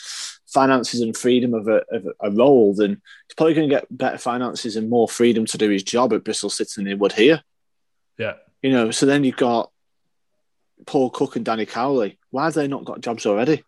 finances 0.53 1.01
and 1.01 1.17
freedom 1.17 1.55
of 1.55 1.69
a, 1.69 1.83
of 1.91 2.07
a 2.21 2.31
role, 2.31 2.75
then 2.75 3.01
he's 3.29 3.35
probably 3.37 3.55
going 3.55 3.69
to 3.69 3.75
get 3.75 3.87
better 3.91 4.19
finances 4.19 4.77
and 4.77 4.91
more 4.91 5.09
freedom 5.09 5.47
to 5.47 5.59
do 5.59 5.71
his 5.71 5.83
job 5.83 6.13
at 6.13 6.25
Bristol 6.25 6.51
City 6.51 6.71
than 6.77 6.87
he 6.87 6.95
would 6.95 7.13
here. 7.13 7.43
Yeah, 8.19 8.35
You 8.61 8.71
know, 8.71 8.91
so 8.91 9.07
then 9.07 9.25
you've 9.25 9.37
got 9.37 9.71
Paul 10.87 11.11
Cook 11.11 11.37
and 11.37 11.45
Danny 11.45 11.67
Cowley. 11.67 12.19
Why 12.31 12.45
have 12.45 12.55
they 12.55 12.69
not 12.69 12.85
got 12.85 13.01
jobs 13.01 13.27
already? 13.27 13.65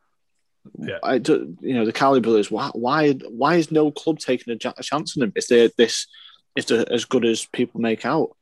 Yeah. 0.79 0.99
I 1.03 1.19
do, 1.19 1.57
you 1.61 1.75
know 1.75 1.85
the 1.85 1.93
Cowley 1.93 2.21
brothers. 2.21 2.51
Why, 2.51 2.71
why, 2.75 3.13
why 3.13 3.57
is 3.57 3.71
no 3.71 3.91
club 3.91 4.19
taking 4.19 4.53
a, 4.53 4.57
a 4.77 4.83
chance 4.83 5.17
on 5.17 5.21
them 5.21 5.33
if 5.37 5.49
they're 5.49 5.71
this, 5.77 6.07
if 6.57 6.67
they're 6.67 6.91
as 6.91 7.05
good 7.05 7.25
as 7.25 7.47
people 7.47 7.81
make 7.81 8.05
out? 8.05 8.37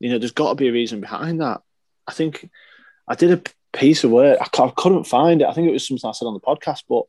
You 0.00 0.10
know, 0.10 0.18
there's 0.18 0.32
got 0.32 0.50
to 0.50 0.54
be 0.54 0.68
a 0.68 0.72
reason 0.72 1.00
behind 1.00 1.40
that. 1.40 1.62
I 2.06 2.12
think 2.12 2.48
I 3.08 3.14
did 3.14 3.32
a 3.32 3.42
piece 3.76 4.04
of 4.04 4.10
work. 4.10 4.38
I 4.40 4.72
couldn't 4.76 5.04
find 5.04 5.42
it. 5.42 5.48
I 5.48 5.52
think 5.52 5.68
it 5.68 5.72
was 5.72 5.86
something 5.86 6.08
I 6.08 6.12
said 6.12 6.26
on 6.26 6.34
the 6.34 6.40
podcast, 6.40 6.82
but 6.88 7.04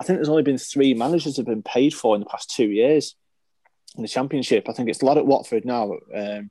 I 0.00 0.04
think 0.04 0.18
there's 0.18 0.28
only 0.28 0.42
been 0.42 0.58
three 0.58 0.94
managers 0.94 1.36
that 1.36 1.46
have 1.46 1.46
been 1.46 1.62
paid 1.62 1.94
for 1.94 2.14
in 2.14 2.20
the 2.20 2.26
past 2.26 2.50
two 2.50 2.68
years 2.68 3.16
in 3.96 4.02
the 4.02 4.08
championship. 4.08 4.68
I 4.68 4.72
think 4.72 4.88
it's 4.88 5.02
a 5.02 5.04
lot 5.04 5.18
at 5.18 5.26
Watford 5.26 5.64
now, 5.64 5.92
um, 6.14 6.50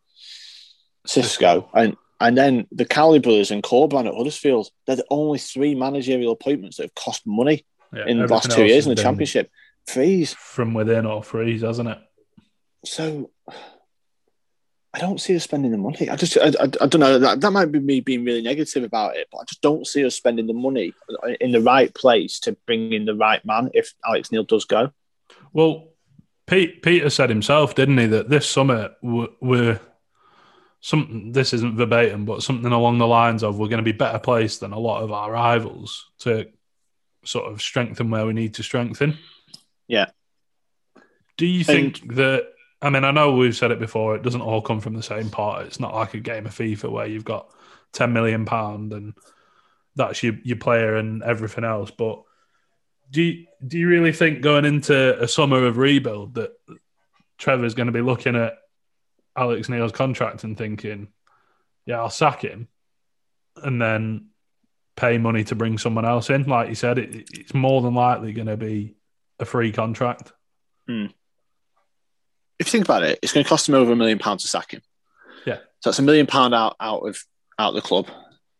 Xisco, 1.08 1.70
and 1.74 1.96
and 2.20 2.38
then 2.38 2.68
the 2.72 2.86
Cowley 2.86 3.20
brothers 3.20 3.52
and 3.52 3.64
Corberán 3.64 4.08
at 4.08 4.16
Huddersfield. 4.16 4.70
They're 4.86 4.98
the 4.98 5.06
only 5.10 5.40
three 5.40 5.76
managerial 5.76 6.34
appointments 6.34 6.78
that 6.78 6.84
have 6.84 6.96
cost 6.96 7.22
money 7.26 7.66
yeah. 7.94 8.06
in 8.08 8.20
the 8.20 8.28
last 8.28 8.52
two 8.52 8.66
years 8.66 8.86
in 8.86 8.96
the 8.96 9.02
championship. 9.02 9.52
Freeze. 9.86 10.34
from 10.34 10.74
within 10.74 11.06
or 11.06 11.24
freeze, 11.24 11.62
hasn't 11.62 11.88
it? 11.88 12.00
So 12.84 13.32
I 14.98 15.00
don't 15.00 15.22
see 15.22 15.36
us 15.36 15.44
spending 15.44 15.70
the 15.70 15.78
money. 15.78 16.10
I 16.10 16.16
just, 16.16 16.38
I, 16.38 16.48
I, 16.60 16.64
I 16.82 16.88
don't 16.88 17.00
know. 17.00 17.20
That, 17.20 17.40
that 17.42 17.52
might 17.52 17.72
be 17.72 17.80
me 17.80 18.00
being 18.00 18.26
really 18.26 18.42
negative 18.42 18.84
about 18.84 19.16
it, 19.16 19.28
but 19.32 19.38
I 19.38 19.44
just 19.44 19.62
don't 19.62 19.86
see 19.86 20.04
us 20.04 20.16
spending 20.16 20.48
the 20.48 20.54
money 20.54 20.92
in 21.40 21.52
the 21.52 21.62
right 21.62 21.94
place 21.94 22.40
to 22.42 22.54
bring 22.66 22.92
in 22.94 23.06
the 23.06 23.14
right 23.14 23.46
man 23.46 23.70
if 23.76 23.94
Alex 24.04 24.32
Neil 24.32 24.44
does 24.44 24.66
go. 24.66 24.92
Well, 25.54 25.90
Pete, 26.48 26.82
Peter 26.82 27.12
said 27.12 27.30
himself, 27.30 27.76
didn't 27.76 28.00
he, 28.00 28.08
that 28.08 28.30
this 28.30 28.50
summer 28.50 28.96
we're, 29.04 29.28
we're 29.40 29.80
something. 30.82 31.32
This 31.32 31.54
isn't 31.54 31.78
verbatim, 31.78 32.26
but 32.26 32.42
something 32.42 32.72
along 32.72 32.98
the 32.98 33.08
lines 33.08 33.44
of 33.44 33.60
we're 33.60 33.68
going 33.68 33.78
to 33.78 33.84
be 33.84 33.92
better 33.92 34.18
placed 34.18 34.62
than 34.62 34.74
a 34.74 34.80
lot 34.80 35.04
of 35.04 35.12
our 35.12 35.32
rivals 35.32 36.10
to 36.20 36.48
sort 37.24 37.52
of 37.52 37.62
strengthen 37.62 38.10
where 38.10 38.26
we 38.26 38.34
need 38.34 38.56
to 38.56 38.64
strengthen. 38.64 39.20
Yeah. 39.88 40.08
Do 41.38 41.46
you 41.46 41.64
think 41.64 42.16
that? 42.16 42.48
I 42.82 42.90
mean, 42.90 43.04
I 43.04 43.12
know 43.12 43.34
we've 43.34 43.56
said 43.56 43.72
it 43.72 43.80
before. 43.80 44.16
It 44.16 44.24
doesn't 44.24 44.42
all 44.42 44.62
come 44.62 44.80
from 44.80 44.94
the 44.94 45.04
same 45.04 45.30
pot. 45.30 45.66
It's 45.66 45.80
not 45.80 45.96
like 45.96 46.14
a 46.14 46.20
game 46.20 46.46
of 46.46 46.54
FIFA 46.56 46.92
where 46.92 47.08
you've 47.08 47.26
got 47.26 47.50
ten 47.92 48.14
million 48.14 48.46
pound 48.46 48.94
and 48.94 49.14
that's 49.96 50.22
your 50.22 50.36
your 50.44 50.58
player 50.58 50.96
and 50.96 51.24
everything 51.24 51.64
else. 51.64 51.92
But 51.92 52.22
do 53.10 53.22
you, 53.22 53.48
do 53.66 53.78
you 53.78 53.88
really 53.88 54.12
think 54.12 54.42
going 54.42 54.66
into 54.66 55.22
a 55.22 55.28
summer 55.28 55.66
of 55.66 55.78
rebuild 55.78 56.36
that 56.36 56.52
Trevor's 57.38 57.74
going 57.74 57.88
to 57.88 57.94
be 57.94 58.02
looking 58.02 58.36
at 58.36 58.58
Alex 59.36 59.70
Neil's 59.70 59.92
contract 59.92 60.44
and 60.44 60.58
thinking, 60.58 61.08
"Yeah, 61.86 62.00
I'll 62.00 62.10
sack 62.10 62.44
him," 62.44 62.68
and 63.56 63.82
then 63.82 64.28
pay 64.96 65.18
money 65.18 65.44
to 65.46 65.56
bring 65.56 65.78
someone 65.78 66.06
else 66.06 66.30
in? 66.30 66.44
Like 66.44 66.70
you 66.70 66.76
said, 66.76 66.98
it, 66.98 67.30
it's 67.34 67.54
more 67.54 67.82
than 67.82 67.94
likely 67.94 68.34
going 68.34 68.48
to 68.48 68.58
be 68.58 68.96
a 69.40 69.46
free 69.46 69.72
contract. 69.72 70.34
Hmm. 70.88 71.08
If 72.60 72.68
you 72.68 72.72
think 72.72 72.86
about 72.86 73.04
it, 73.04 73.20
it's 73.22 73.34
going 73.34 73.44
to 73.44 73.50
cost 73.50 73.70
him 73.70 73.76
over 73.76 73.92
a 73.92 73.96
million 73.96 74.20
pounds 74.20 74.44
to 74.44 74.50
sack 74.50 74.72
him. 74.72 74.82
Yeah, 75.46 75.58
so 75.80 75.90
that's 75.90 76.00
a 76.00 76.04
million 76.04 76.28
pound 76.28 76.54
out 76.56 76.76
out 76.80 77.08
of 77.08 77.20
out 77.60 77.70
of 77.70 77.76
the 77.76 77.82
club. 77.82 78.08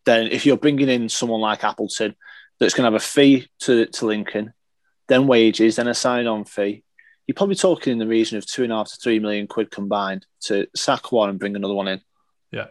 Then 0.04 0.28
if 0.28 0.46
you're 0.46 0.56
bringing 0.56 0.88
in 0.88 1.08
someone 1.08 1.40
like 1.40 1.64
Appleton 1.64 2.16
that's 2.58 2.74
going 2.74 2.84
to 2.84 2.92
have 2.92 3.02
a 3.02 3.04
fee 3.04 3.48
to, 3.60 3.86
to 3.86 4.06
Lincoln, 4.06 4.54
then 5.08 5.26
wages, 5.26 5.76
then 5.76 5.88
a 5.88 5.94
sign 5.94 6.26
on 6.26 6.44
fee, 6.44 6.82
you're 7.26 7.34
probably 7.34 7.56
talking 7.56 7.92
in 7.92 7.98
the 7.98 8.06
region 8.06 8.38
of 8.38 8.46
two 8.46 8.64
and 8.64 8.72
a 8.72 8.76
half 8.76 8.88
to 8.88 8.96
three 9.02 9.18
million 9.18 9.46
quid 9.46 9.70
combined 9.70 10.26
to 10.42 10.66
sack 10.74 11.12
one 11.12 11.28
and 11.28 11.38
bring 11.38 11.56
another 11.56 11.74
one 11.74 11.88
in. 11.88 12.00
Yeah. 12.50 12.68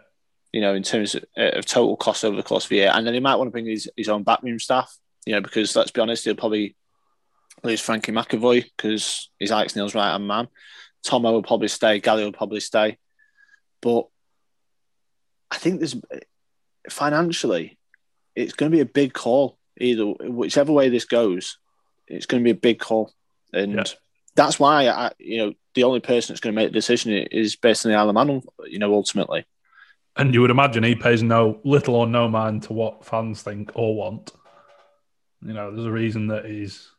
You 0.51 0.61
know, 0.61 0.73
in 0.73 0.83
terms 0.83 1.13
of, 1.13 1.25
of 1.37 1.65
total 1.65 1.95
cost 1.95 2.25
over 2.25 2.35
the 2.35 2.43
course 2.43 2.65
of 2.65 2.69
the 2.69 2.77
year. 2.77 2.91
And 2.93 3.05
then 3.05 3.13
he 3.13 3.19
might 3.19 3.35
want 3.35 3.47
to 3.47 3.51
bring 3.51 3.67
his, 3.67 3.89
his 3.95 4.09
own 4.09 4.23
backroom 4.23 4.59
staff, 4.59 4.95
you 5.25 5.33
know, 5.33 5.41
because 5.41 5.75
let's 5.75 5.91
be 5.91 6.01
honest, 6.01 6.25
he'll 6.25 6.35
probably 6.35 6.75
lose 7.63 7.81
Frankie 7.81 8.11
McAvoy 8.11 8.65
because 8.75 9.29
he's 9.37 9.51
Alex 9.51 9.75
Neil's 9.75 9.93
right 9.93 10.11
hand 10.11 10.27
man. 10.27 10.47
Tomo 11.07 11.31
will 11.31 11.43
probably 11.43 11.69
stay, 11.69 11.99
Gally 11.99 12.23
will 12.23 12.33
probably 12.33 12.59
stay. 12.59 12.97
But 13.81 14.07
I 15.49 15.57
think 15.57 15.79
there's 15.79 15.95
financially, 16.89 17.77
it's 18.35 18.53
going 18.53 18.71
to 18.71 18.75
be 18.75 18.81
a 18.81 18.85
big 18.85 19.13
call. 19.13 19.57
Either 19.79 20.05
whichever 20.05 20.71
way 20.71 20.89
this 20.89 21.05
goes, 21.05 21.59
it's 22.07 22.25
going 22.25 22.43
to 22.43 22.43
be 22.43 22.51
a 22.51 22.55
big 22.55 22.79
call, 22.79 23.13
and 23.53 23.73
yeah. 23.73 23.83
that's 24.35 24.59
why 24.59 24.87
I, 24.87 25.11
you 25.19 25.37
know, 25.37 25.53
the 25.75 25.83
only 25.83 25.99
person 25.99 26.33
that's 26.33 26.41
going 26.41 26.55
to 26.55 26.59
make 26.59 26.69
the 26.69 26.73
decision 26.73 27.13
is 27.13 27.55
basically 27.55 27.93
Alaman, 27.93 28.43
you 28.65 28.79
know, 28.79 28.93
ultimately. 28.93 29.45
And 30.15 30.33
you 30.33 30.41
would 30.41 30.49
imagine 30.49 30.83
he 30.83 30.95
pays 30.95 31.21
no 31.21 31.59
little 31.63 31.95
or 31.95 32.07
no 32.07 32.27
mind 32.27 32.63
to 32.63 32.73
what 32.73 33.05
fans 33.05 33.43
think 33.43 33.71
or 33.75 33.95
want. 33.95 34.31
You 35.45 35.53
know, 35.53 35.71
there's 35.71 35.85
a 35.85 35.91
reason 35.91 36.27
that 36.27 36.45
he's 36.45 36.89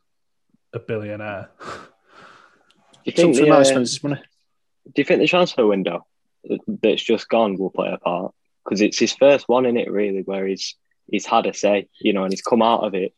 a 0.71 0.79
billionaire. 0.79 1.49
Do 3.15 3.21
you 3.23 3.33
think 3.33 3.45
the, 3.45 3.51
uh, 3.51 3.63
do 3.63 4.21
you 4.95 5.03
think 5.03 5.21
the 5.21 5.27
transfer 5.27 5.65
window 5.65 6.05
that's 6.67 7.03
just 7.03 7.29
gone 7.29 7.57
will 7.57 7.69
play 7.69 7.91
a 7.91 7.97
part? 7.97 8.33
because 8.69 8.81
it's 8.81 8.99
his 8.99 9.13
first 9.13 9.49
one 9.49 9.65
in 9.65 9.77
it 9.77 9.91
really 9.91 10.21
where 10.21 10.45
he's 10.45 10.75
he's 11.09 11.25
had 11.25 11.47
a 11.47 11.53
say, 11.53 11.87
you 11.99 12.13
know, 12.13 12.23
and 12.23 12.31
he's 12.31 12.41
come 12.41 12.61
out 12.61 12.83
of 12.83 12.93
it. 12.93 13.13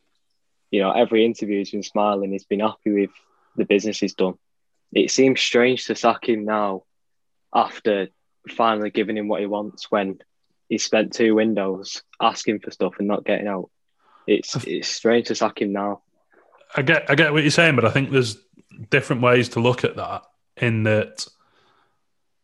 You 0.70 0.82
know, 0.82 0.92
every 0.92 1.26
interview 1.26 1.58
he's 1.58 1.72
been 1.72 1.84
smiling. 1.84 2.32
He's 2.32 2.46
been 2.46 2.62
happy 2.62 2.92
with 2.92 3.10
the 3.58 3.66
business 3.66 4.00
he's 4.00 4.14
done. 4.14 4.36
It 4.94 5.12
seems 5.12 5.42
strange 5.42 5.86
to 5.86 5.96
sack 5.96 6.28
him 6.28 6.46
now 6.46 6.84
after 7.54 8.08
finally 8.50 8.90
giving 8.90 9.18
him 9.18 9.28
what 9.28 9.42
he 9.42 9.46
wants 9.46 9.92
when 9.92 10.20
he 10.70 10.78
spent 10.78 11.14
two 11.14 11.36
windows 11.36 12.02
asking 12.22 12.60
for 12.60 12.72
stuff 12.72 12.94
and 13.00 13.08
not 13.08 13.26
getting 13.26 13.48
out. 13.48 13.70
It's 14.28 14.56
it's 14.66 14.88
strange 14.88 15.28
to 15.28 15.36
sack 15.36 15.62
him 15.62 15.74
now. 15.74 16.02
I 16.76 16.82
get 16.82 17.10
I 17.10 17.16
get 17.16 17.34
what 17.34 17.44
you're 17.44 17.52
saying, 17.52 17.76
but 17.76 17.84
I 17.84 17.90
think 17.90 18.12
there's 18.12 18.38
different 18.90 19.22
ways 19.22 19.50
to 19.50 19.60
look 19.60 19.84
at 19.84 19.96
that. 19.96 20.24
In 20.58 20.84
that 20.84 21.26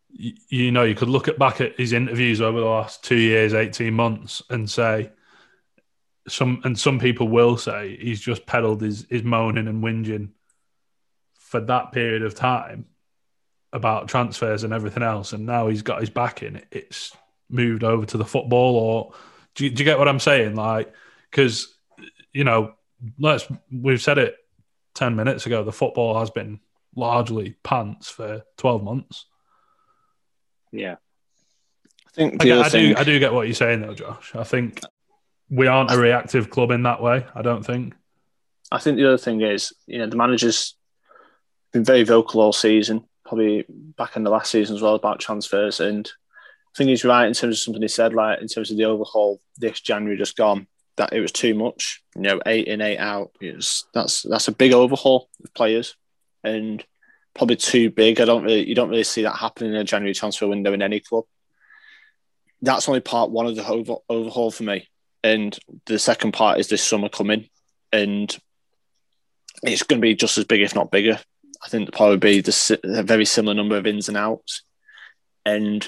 you 0.10 0.72
know, 0.72 0.84
you 0.84 0.96
could 0.96 1.10
look 1.10 1.28
at 1.28 1.38
back 1.38 1.62
at 1.62 1.78
his 1.78 1.94
interviews 1.94 2.42
over 2.42 2.60
the 2.60 2.66
last 2.66 3.04
two 3.04 3.18
years, 3.18 3.54
eighteen 3.54 3.94
months, 3.94 4.42
and 4.50 4.70
say 4.70 5.12
some, 6.28 6.62
and 6.64 6.78
some 6.78 7.00
people 7.00 7.28
will 7.28 7.58
say 7.58 7.98
he's 7.98 8.22
just 8.22 8.46
peddled 8.46 8.82
his 8.82 9.06
his 9.10 9.24
moaning 9.24 9.68
and 9.68 9.84
whinging 9.84 10.30
for 11.34 11.60
that 11.62 11.92
period 11.92 12.24
of 12.24 12.36
time 12.36 12.86
about 13.74 14.08
transfers 14.08 14.64
and 14.64 14.74
everything 14.74 15.04
else, 15.04 15.34
and 15.34 15.46
now 15.46 15.68
he's 15.68 15.82
got 15.82 16.00
his 16.00 16.10
back 16.10 16.42
in. 16.42 16.62
It's 16.72 17.16
moved 17.50 17.84
over 17.84 18.06
to 18.06 18.18
the 18.18 18.26
football, 18.26 18.76
or 18.76 19.14
do 19.56 19.66
you, 19.66 19.70
do 19.70 19.82
you 19.82 19.86
get 19.86 20.00
what 20.00 20.08
I'm 20.08 20.20
saying? 20.20 20.56
Like, 20.56 20.94
because 21.30 21.76
you 22.34 22.44
know, 22.44 22.74
let's 23.20 23.48
we've 23.72 24.02
said 24.02 24.18
it 24.18 24.36
ten 24.98 25.16
minutes 25.16 25.46
ago. 25.46 25.64
The 25.64 25.72
football 25.72 26.20
has 26.20 26.30
been 26.30 26.60
largely 26.96 27.56
pants 27.64 28.10
for 28.10 28.44
twelve 28.58 28.84
months. 28.84 29.26
Yeah. 30.72 30.96
I 32.08 32.12
think 32.12 32.42
I, 32.42 32.46
get, 32.46 32.58
I 32.58 32.70
do. 32.70 32.96
I 32.98 33.04
do 33.04 33.20
get 33.20 33.34
what 33.34 33.48
you're 33.48 33.54
saying, 33.54 33.82
though, 33.82 33.94
Josh. 33.94 34.34
I 34.36 34.44
think 34.44 34.82
we 35.50 35.68
aren't 35.68 35.92
a 35.92 35.98
reactive 35.98 36.50
club 36.50 36.72
in 36.72 36.84
that 36.84 37.02
way. 37.02 37.26
I 37.36 37.42
don't 37.42 37.66
think. 37.66 37.94
I 38.72 38.80
think 38.80 38.98
the 38.98 39.08
other 39.08 39.18
thing 39.18 39.42
is, 39.42 39.72
you 39.86 40.00
know, 40.00 40.08
the 40.08 40.18
manager's 40.18 40.76
been 41.72 41.86
very 41.86 42.04
vocal 42.04 42.42
all 42.42 42.52
season, 42.52 43.06
probably 43.26 43.66
back 43.70 44.16
in 44.16 44.24
the 44.24 44.30
last 44.30 44.52
season 44.52 44.76
as 44.76 44.82
well 44.82 44.96
about 44.96 45.20
transfers. 45.20 45.80
And 45.80 46.06
I 46.08 46.74
think 46.76 46.90
he's 46.90 47.06
right 47.06 47.28
in 47.28 47.34
terms 47.34 47.56
of 47.56 47.60
something 47.60 47.82
he 47.82 47.88
said, 47.88 48.14
like 48.14 48.42
in 48.42 48.48
terms 48.48 48.72
of 48.72 48.78
the 48.78 48.86
overhaul 48.86 49.40
this 49.58 49.80
January 49.80 50.18
just 50.18 50.36
gone, 50.36 50.68
that 50.98 51.14
it 51.14 51.22
was 51.22 51.32
too 51.32 51.54
much. 51.54 52.04
You 52.16 52.22
know, 52.22 52.42
eight 52.46 52.68
in, 52.68 52.82
eight 52.82 52.98
out. 52.98 53.32
Was, 53.42 53.86
that's 53.94 54.24
that's 54.24 54.48
a 54.48 54.52
big 54.52 54.74
overhaul 54.74 55.30
of 55.44 55.54
players, 55.54 55.96
and 56.44 56.84
probably 57.34 57.56
too 57.56 57.90
big. 57.90 58.20
I 58.20 58.26
don't 58.26 58.44
really, 58.44 58.68
you 58.68 58.76
don't 58.76 58.90
really 58.90 59.04
see 59.04 59.24
that 59.24 59.36
happening 59.36 59.72
in 59.72 59.78
a 59.78 59.84
January 59.84 60.14
transfer 60.14 60.48
window 60.48 60.74
in 60.74 60.82
any 60.82 61.00
club. 61.00 61.26
That's 62.62 62.90
only 62.90 63.02
part 63.02 63.30
one 63.30 63.46
of 63.46 63.56
the 63.56 63.68
over, 63.68 63.98
overhaul 64.10 64.52
for 64.52 64.64
me, 64.64 64.88
and 65.24 65.58
the 65.86 66.00
second 66.00 66.34
part 66.34 66.60
is 66.60 66.68
this 66.68 66.84
summer 66.84 67.10
coming, 67.10 67.48
and 67.92 68.36
it's 69.64 69.84
going 69.84 70.02
to 70.02 70.06
be 70.06 70.16
just 70.16 70.38
as 70.38 70.46
big, 70.46 70.62
if 70.62 70.76
not 70.76 70.92
bigger. 70.92 71.20
I 71.64 71.70
think 71.70 71.92
there'll 71.92 71.98
probably 71.98 72.18
be 72.18 72.42
the, 72.42 72.80
a 72.84 73.04
very 73.04 73.26
similar 73.26 73.54
number 73.54 73.78
of 73.78 73.86
ins 73.86 74.08
and 74.08 74.18
outs, 74.18 74.64
and 75.46 75.88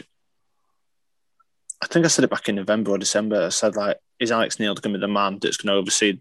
I 1.82 1.88
think 1.88 2.06
I 2.06 2.10
said 2.10 2.26
it 2.26 2.30
back 2.30 2.50
in 2.50 2.56
November 2.56 2.92
or 2.92 2.98
December. 2.98 3.46
I 3.46 3.50
said 3.50 3.76
like, 3.76 3.98
is 4.20 4.32
Alex 4.32 4.60
Neil 4.60 4.76
going 4.76 4.94
to 4.94 5.00
be 5.00 5.02
the 5.02 5.08
man 5.08 5.40
that's 5.40 5.58
going 5.58 5.74
to 5.74 5.80
oversee 5.80 6.20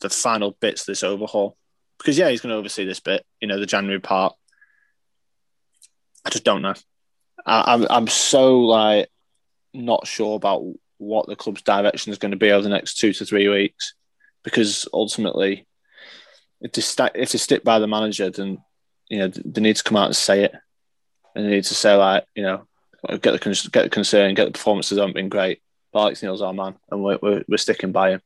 the 0.00 0.10
final 0.10 0.56
bits 0.60 0.82
of 0.82 0.86
this 0.86 1.02
overhaul? 1.02 1.56
Because 1.98 2.18
yeah, 2.18 2.28
he's 2.28 2.40
going 2.40 2.52
to 2.52 2.58
oversee 2.58 2.84
this 2.84 3.00
bit, 3.00 3.24
you 3.40 3.48
know, 3.48 3.58
the 3.58 3.66
January 3.66 4.00
part. 4.00 4.34
I 6.24 6.30
just 6.30 6.44
don't 6.44 6.62
know. 6.62 6.74
I, 7.44 7.74
I'm 7.74 7.86
I'm 7.90 8.06
so 8.06 8.60
like 8.60 9.08
not 9.74 10.06
sure 10.06 10.36
about 10.36 10.64
what 10.98 11.26
the 11.26 11.36
club's 11.36 11.62
direction 11.62 12.12
is 12.12 12.18
going 12.18 12.30
to 12.30 12.36
be 12.36 12.52
over 12.52 12.62
the 12.62 12.68
next 12.68 12.98
two 12.98 13.12
to 13.12 13.24
three 13.24 13.48
weeks, 13.48 13.94
because 14.44 14.86
ultimately, 14.92 15.66
if 16.60 16.72
they 16.72 16.80
st- 16.80 17.16
if 17.16 17.32
they 17.32 17.38
stick 17.38 17.64
by 17.64 17.78
the 17.78 17.88
manager, 17.88 18.30
then 18.30 18.58
you 19.08 19.18
know 19.18 19.28
they 19.28 19.60
need 19.60 19.76
to 19.76 19.82
come 19.82 19.96
out 19.96 20.06
and 20.06 20.16
say 20.16 20.44
it, 20.44 20.54
and 21.34 21.44
they 21.44 21.50
need 21.50 21.64
to 21.64 21.74
say 21.74 21.94
like 21.94 22.24
you 22.34 22.42
know 22.42 22.66
get 23.08 23.32
the 23.32 23.68
get 23.72 23.82
the 23.84 23.90
concern, 23.90 24.34
get 24.34 24.46
the 24.46 24.52
performances 24.52 24.98
haven't 24.98 25.14
been 25.14 25.28
great. 25.28 25.61
But 25.92 26.00
Alex 26.00 26.22
Neil's 26.22 26.42
our 26.42 26.54
man, 26.54 26.74
and 26.90 27.02
we're, 27.02 27.18
we're, 27.20 27.44
we're 27.48 27.56
sticking 27.58 27.92
by 27.92 28.12
him. 28.12 28.22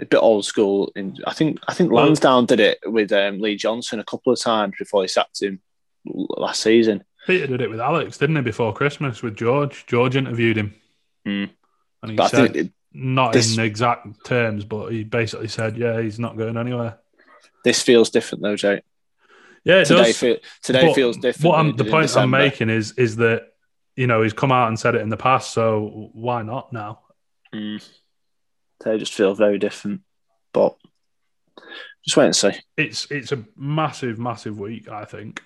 A 0.00 0.06
bit 0.06 0.18
old 0.18 0.44
school. 0.44 0.92
In 0.96 1.16
I 1.24 1.32
think 1.32 1.60
I 1.68 1.74
think 1.74 1.92
Lansdown 1.92 2.46
did 2.46 2.58
it 2.58 2.80
with 2.84 3.12
um, 3.12 3.38
Lee 3.38 3.56
Johnson 3.56 4.00
a 4.00 4.04
couple 4.04 4.32
of 4.32 4.40
times 4.40 4.74
before 4.76 5.02
he 5.02 5.08
sacked 5.08 5.40
him 5.40 5.60
last 6.04 6.62
season. 6.62 7.04
Peter 7.26 7.46
did 7.46 7.60
it 7.60 7.70
with 7.70 7.80
Alex, 7.80 8.18
didn't 8.18 8.36
he, 8.36 8.42
before 8.42 8.72
Christmas 8.72 9.22
with 9.22 9.36
George? 9.36 9.86
George 9.86 10.16
interviewed 10.16 10.58
him. 10.58 10.74
Mm. 11.26 11.50
And 12.02 12.10
he 12.10 12.16
but 12.16 12.28
said, 12.28 12.56
it, 12.56 12.72
not 12.92 13.32
this, 13.32 13.56
in 13.56 13.64
exact 13.64 14.26
terms, 14.26 14.64
but 14.64 14.88
he 14.88 15.04
basically 15.04 15.48
said, 15.48 15.78
yeah, 15.78 16.02
he's 16.02 16.18
not 16.18 16.36
going 16.36 16.56
anywhere. 16.58 16.98
This 17.64 17.82
feels 17.82 18.10
different, 18.10 18.42
though, 18.42 18.56
Jake. 18.56 18.82
Yeah, 19.64 19.76
it 19.76 19.86
today 19.86 20.02
does. 20.02 20.18
Feel, 20.18 20.36
today 20.62 20.92
feels 20.92 21.16
different. 21.16 21.44
What 21.44 21.58
I'm, 21.58 21.76
the 21.76 21.84
point 21.86 22.14
I'm 22.14 22.30
making 22.30 22.68
is 22.68 22.92
is 22.98 23.16
that 23.16 23.53
you 23.96 24.06
know 24.06 24.22
he's 24.22 24.32
come 24.32 24.52
out 24.52 24.68
and 24.68 24.78
said 24.78 24.94
it 24.94 25.02
in 25.02 25.08
the 25.08 25.16
past, 25.16 25.52
so 25.52 26.10
why 26.12 26.42
not 26.42 26.72
now? 26.72 27.00
Mm. 27.54 27.86
They 28.84 28.98
just 28.98 29.14
feel 29.14 29.34
very 29.34 29.58
different, 29.58 30.02
but 30.52 30.76
just 32.04 32.16
wait 32.16 32.26
and 32.26 32.36
see. 32.36 32.52
It's 32.76 33.10
it's 33.10 33.32
a 33.32 33.44
massive, 33.56 34.18
massive 34.18 34.58
week. 34.58 34.88
I 34.88 35.04
think 35.04 35.42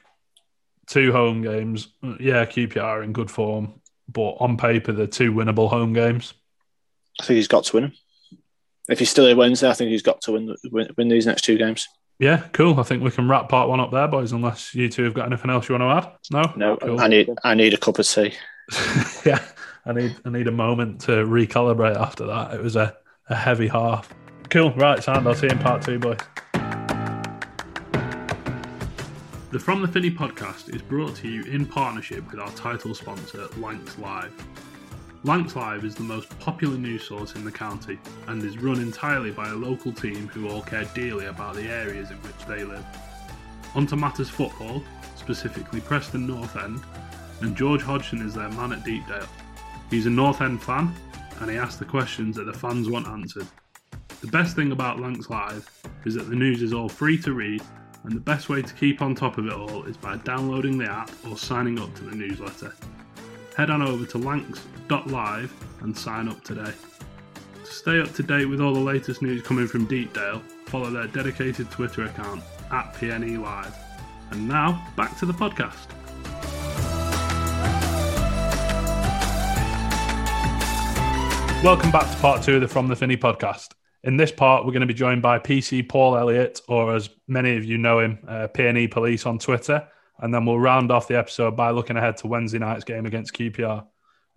two 0.86 1.12
home 1.12 1.42
games. 1.42 1.88
Yeah, 2.02 2.44
QPR 2.46 3.04
in 3.04 3.12
good 3.12 3.30
form, 3.30 3.80
but 4.08 4.36
on 4.40 4.56
paper 4.56 4.92
they're 4.92 5.06
two 5.06 5.32
winnable 5.32 5.68
home 5.68 5.92
games. 5.92 6.34
I 7.20 7.24
think 7.24 7.36
he's 7.36 7.48
got 7.48 7.64
to 7.64 7.76
win 7.76 7.84
them. 7.84 7.92
If 8.88 8.98
he's 8.98 9.10
still 9.10 9.26
here 9.26 9.36
Wednesday, 9.36 9.68
I 9.68 9.74
think 9.74 9.90
he's 9.90 10.02
got 10.02 10.22
to 10.22 10.32
win, 10.32 10.54
win, 10.70 10.88
win 10.96 11.08
these 11.08 11.26
next 11.26 11.42
two 11.42 11.58
games. 11.58 11.86
Yeah, 12.18 12.48
cool. 12.52 12.80
I 12.80 12.82
think 12.82 13.02
we 13.02 13.12
can 13.12 13.28
wrap 13.28 13.48
part 13.48 13.68
one 13.68 13.78
up 13.78 13.92
there, 13.92 14.08
boys. 14.08 14.32
Unless 14.32 14.74
you 14.74 14.88
two 14.88 15.04
have 15.04 15.14
got 15.14 15.26
anything 15.26 15.50
else 15.50 15.68
you 15.68 15.78
want 15.78 16.02
to 16.02 16.08
add? 16.08 16.16
No, 16.32 16.52
no. 16.56 16.76
Cool. 16.76 17.00
I 17.00 17.06
need 17.06 17.30
I 17.44 17.54
need 17.54 17.74
a 17.74 17.76
cup 17.76 17.98
of 17.98 18.06
tea. 18.06 18.34
yeah, 19.24 19.42
I 19.86 19.92
need 19.92 20.16
I 20.24 20.30
need 20.30 20.48
a 20.48 20.52
moment 20.52 21.00
to 21.02 21.12
recalibrate 21.12 21.96
after 21.96 22.26
that. 22.26 22.54
It 22.54 22.62
was 22.62 22.74
a, 22.74 22.96
a 23.28 23.36
heavy 23.36 23.68
half. 23.68 24.12
Cool. 24.50 24.72
Right, 24.72 25.02
Sand. 25.02 25.28
I'll 25.28 25.34
see 25.34 25.46
you 25.46 25.52
in 25.52 25.58
part 25.58 25.82
two, 25.82 26.00
boys. 26.00 26.18
The 29.50 29.58
From 29.58 29.80
the 29.80 29.88
Finney 29.88 30.10
podcast 30.10 30.74
is 30.74 30.82
brought 30.82 31.14
to 31.16 31.28
you 31.28 31.42
in 31.44 31.66
partnership 31.66 32.30
with 32.30 32.40
our 32.40 32.50
title 32.50 32.94
sponsor, 32.94 33.46
Lancs 33.58 33.96
Live. 33.96 34.34
Lancs 35.28 35.54
Live 35.54 35.84
is 35.84 35.94
the 35.94 36.02
most 36.02 36.26
popular 36.38 36.78
news 36.78 37.06
source 37.06 37.34
in 37.34 37.44
the 37.44 37.52
county 37.52 37.98
and 38.28 38.42
is 38.42 38.56
run 38.56 38.80
entirely 38.80 39.30
by 39.30 39.50
a 39.50 39.54
local 39.54 39.92
team 39.92 40.26
who 40.28 40.48
all 40.48 40.62
care 40.62 40.86
dearly 40.94 41.26
about 41.26 41.54
the 41.54 41.68
areas 41.68 42.10
in 42.10 42.16
which 42.22 42.46
they 42.46 42.64
live. 42.64 42.82
Onto 43.74 43.94
matters 43.94 44.30
football, 44.30 44.82
specifically 45.16 45.82
Preston 45.82 46.26
North 46.26 46.56
End, 46.56 46.80
and 47.42 47.54
George 47.54 47.82
Hodgson 47.82 48.22
is 48.26 48.32
their 48.32 48.48
man 48.52 48.72
at 48.72 48.84
Deepdale. 48.86 49.28
He's 49.90 50.06
a 50.06 50.10
North 50.10 50.40
End 50.40 50.62
fan 50.62 50.94
and 51.40 51.50
he 51.50 51.58
asks 51.58 51.76
the 51.76 51.84
questions 51.84 52.34
that 52.36 52.46
the 52.46 52.54
fans 52.54 52.88
want 52.88 53.06
answered. 53.06 53.46
The 54.22 54.28
best 54.28 54.56
thing 54.56 54.72
about 54.72 54.98
Lancs 54.98 55.28
Live 55.28 55.68
is 56.06 56.14
that 56.14 56.30
the 56.30 56.36
news 56.36 56.62
is 56.62 56.72
all 56.72 56.88
free 56.88 57.18
to 57.18 57.34
read 57.34 57.62
and 58.04 58.12
the 58.14 58.20
best 58.20 58.48
way 58.48 58.62
to 58.62 58.74
keep 58.76 59.02
on 59.02 59.14
top 59.14 59.36
of 59.36 59.44
it 59.44 59.52
all 59.52 59.84
is 59.84 59.98
by 59.98 60.16
downloading 60.16 60.78
the 60.78 60.90
app 60.90 61.10
or 61.28 61.36
signing 61.36 61.78
up 61.78 61.94
to 61.96 62.04
the 62.04 62.16
newsletter. 62.16 62.72
Head 63.58 63.68
on 63.68 63.82
over 63.82 64.06
to 64.06 64.16
lancs.live 64.90 65.52
and 65.80 65.96
sign 65.96 66.28
up 66.28 66.42
today. 66.44 66.72
To 67.64 67.72
stay 67.72 68.00
up 68.00 68.12
to 68.14 68.22
date 68.22 68.46
with 68.46 68.60
all 68.60 68.72
the 68.72 68.80
latest 68.80 69.22
news 69.22 69.42
coming 69.42 69.66
from 69.66 69.86
Deepdale, 69.86 70.42
follow 70.66 70.90
their 70.90 71.06
dedicated 71.08 71.70
Twitter 71.70 72.04
account 72.04 72.42
at 72.70 72.94
PNE 72.94 73.42
Live. 73.42 73.74
And 74.30 74.46
now, 74.48 74.86
back 74.96 75.16
to 75.18 75.26
the 75.26 75.32
podcast. 75.32 75.92
Welcome 81.64 81.90
back 81.90 82.08
to 82.10 82.16
part 82.18 82.42
two 82.42 82.56
of 82.56 82.60
the 82.60 82.68
From 82.68 82.88
the 82.88 82.96
Finney 82.96 83.16
podcast. 83.16 83.72
In 84.04 84.16
this 84.16 84.30
part, 84.30 84.64
we're 84.64 84.72
going 84.72 84.80
to 84.80 84.86
be 84.86 84.94
joined 84.94 85.22
by 85.22 85.38
PC 85.38 85.88
Paul 85.88 86.16
Elliott, 86.16 86.60
or 86.68 86.94
as 86.94 87.10
many 87.26 87.56
of 87.56 87.64
you 87.64 87.78
know 87.78 87.98
him, 87.98 88.18
uh, 88.28 88.46
PNE 88.54 88.90
Police 88.90 89.26
on 89.26 89.38
Twitter. 89.38 89.88
And 90.20 90.32
then 90.32 90.44
we'll 90.46 90.58
round 90.58 90.90
off 90.92 91.08
the 91.08 91.18
episode 91.18 91.56
by 91.56 91.70
looking 91.70 91.96
ahead 91.96 92.16
to 92.18 92.26
Wednesday 92.26 92.58
night's 92.58 92.84
game 92.84 93.06
against 93.06 93.34
QPR. 93.34 93.84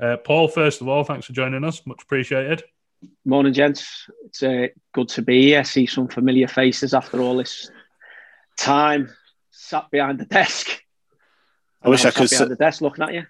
Uh, 0.02 0.18
Paul, 0.18 0.48
first 0.48 0.82
of 0.82 0.88
all, 0.88 1.04
thanks 1.04 1.28
for 1.28 1.34
joining 1.34 1.64
us. 1.64 1.86
Much 1.86 2.02
appreciated. 2.02 2.64
Morning, 3.24 3.54
gents. 3.54 4.10
It's 4.26 4.42
uh, 4.42 4.68
good 4.94 5.10
to 5.10 5.22
be 5.22 5.44
here. 5.44 5.64
See 5.64 5.86
some 5.86 6.08
familiar 6.08 6.48
faces 6.48 6.94
after 6.94 7.22
all 7.22 7.38
this 7.38 7.70
time 8.58 9.10
sat 9.52 9.90
behind 9.92 10.20
the 10.20 10.26
desk. 10.26 10.84
I 11.84 11.90
wish 11.90 12.02
I 12.02 12.10
sat 12.10 12.16
could. 12.16 12.30
behind 12.30 12.52
the 12.52 12.56
desk 12.56 12.82
looking 12.82 13.04
at 13.04 13.14
you. 13.14 13.26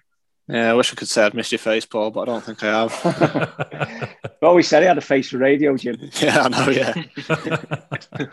yeah, 0.48 0.70
I 0.70 0.74
wish 0.74 0.92
I 0.92 0.96
could 0.96 1.08
say 1.08 1.24
I'd 1.24 1.34
missed 1.34 1.52
your 1.52 1.58
face, 1.58 1.84
Paul, 1.84 2.10
but 2.10 2.22
I 2.22 2.24
don't 2.24 2.44
think 2.44 2.62
I 2.64 2.86
have. 2.86 4.16
I 4.42 4.46
always 4.46 4.66
said 4.66 4.80
he 4.80 4.88
had 4.88 4.98
a 4.98 5.02
face 5.02 5.30
for 5.30 5.38
radio, 5.38 5.76
Jim. 5.76 5.96
yeah, 6.20 6.42
I 6.42 6.48
know. 6.48 6.68
Yeah, 6.70 8.28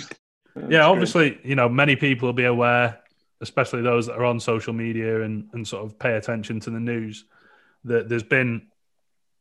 yeah, 0.70 0.86
obviously, 0.86 1.40
you 1.44 1.56
know, 1.56 1.70
many 1.70 1.96
people 1.96 2.28
will 2.28 2.34
be 2.34 2.46
aware, 2.46 3.00
especially 3.42 3.82
those 3.82 4.08
that 4.08 4.16
are 4.16 4.26
on 4.26 4.40
social 4.40 4.74
media 4.74 5.24
and, 5.24 5.50
and 5.54 5.68
sort 5.68 5.86
of 5.86 6.00
pay 6.00 6.16
attention 6.16 6.60
to 6.62 6.70
the 6.70 6.80
news, 6.80 7.26
that 7.86 8.10
there's 8.10 8.24
been 8.24 8.68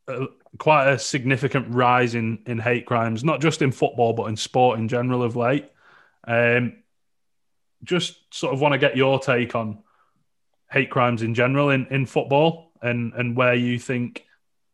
a, 0.07 0.27
quite 0.57 0.89
a 0.89 0.99
significant 0.99 1.73
rise 1.73 2.15
in, 2.15 2.39
in 2.45 2.59
hate 2.59 2.85
crimes, 2.85 3.23
not 3.23 3.41
just 3.41 3.61
in 3.61 3.71
football, 3.71 4.13
but 4.13 4.25
in 4.25 4.35
sport 4.35 4.79
in 4.79 4.87
general 4.87 5.23
of 5.23 5.35
late. 5.35 5.69
Um, 6.27 6.83
just 7.83 8.33
sort 8.33 8.53
of 8.53 8.59
want 8.59 8.73
to 8.73 8.77
get 8.77 8.97
your 8.97 9.19
take 9.19 9.55
on 9.55 9.79
hate 10.71 10.89
crimes 10.89 11.21
in 11.21 11.33
general 11.33 11.69
in, 11.69 11.87
in 11.87 12.05
football 12.05 12.71
and, 12.81 13.13
and 13.13 13.35
where 13.35 13.55
you 13.55 13.79
think 13.79 14.25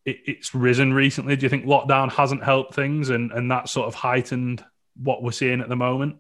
it, 0.06 0.18
it's 0.26 0.56
risen 0.56 0.94
recently. 0.94 1.36
Do 1.36 1.46
you 1.46 1.50
think 1.50 1.66
lockdown 1.66 2.12
hasn't 2.12 2.44
helped 2.44 2.74
things 2.74 3.10
and, 3.10 3.32
and 3.32 3.52
that 3.52 3.70
sort 3.70 3.88
of 3.88 3.96
heightened 3.96 4.64
what 5.02 5.24
we're 5.24 5.32
seeing 5.32 5.62
at 5.62 5.70
the 5.70 5.76
moment? 5.76 6.18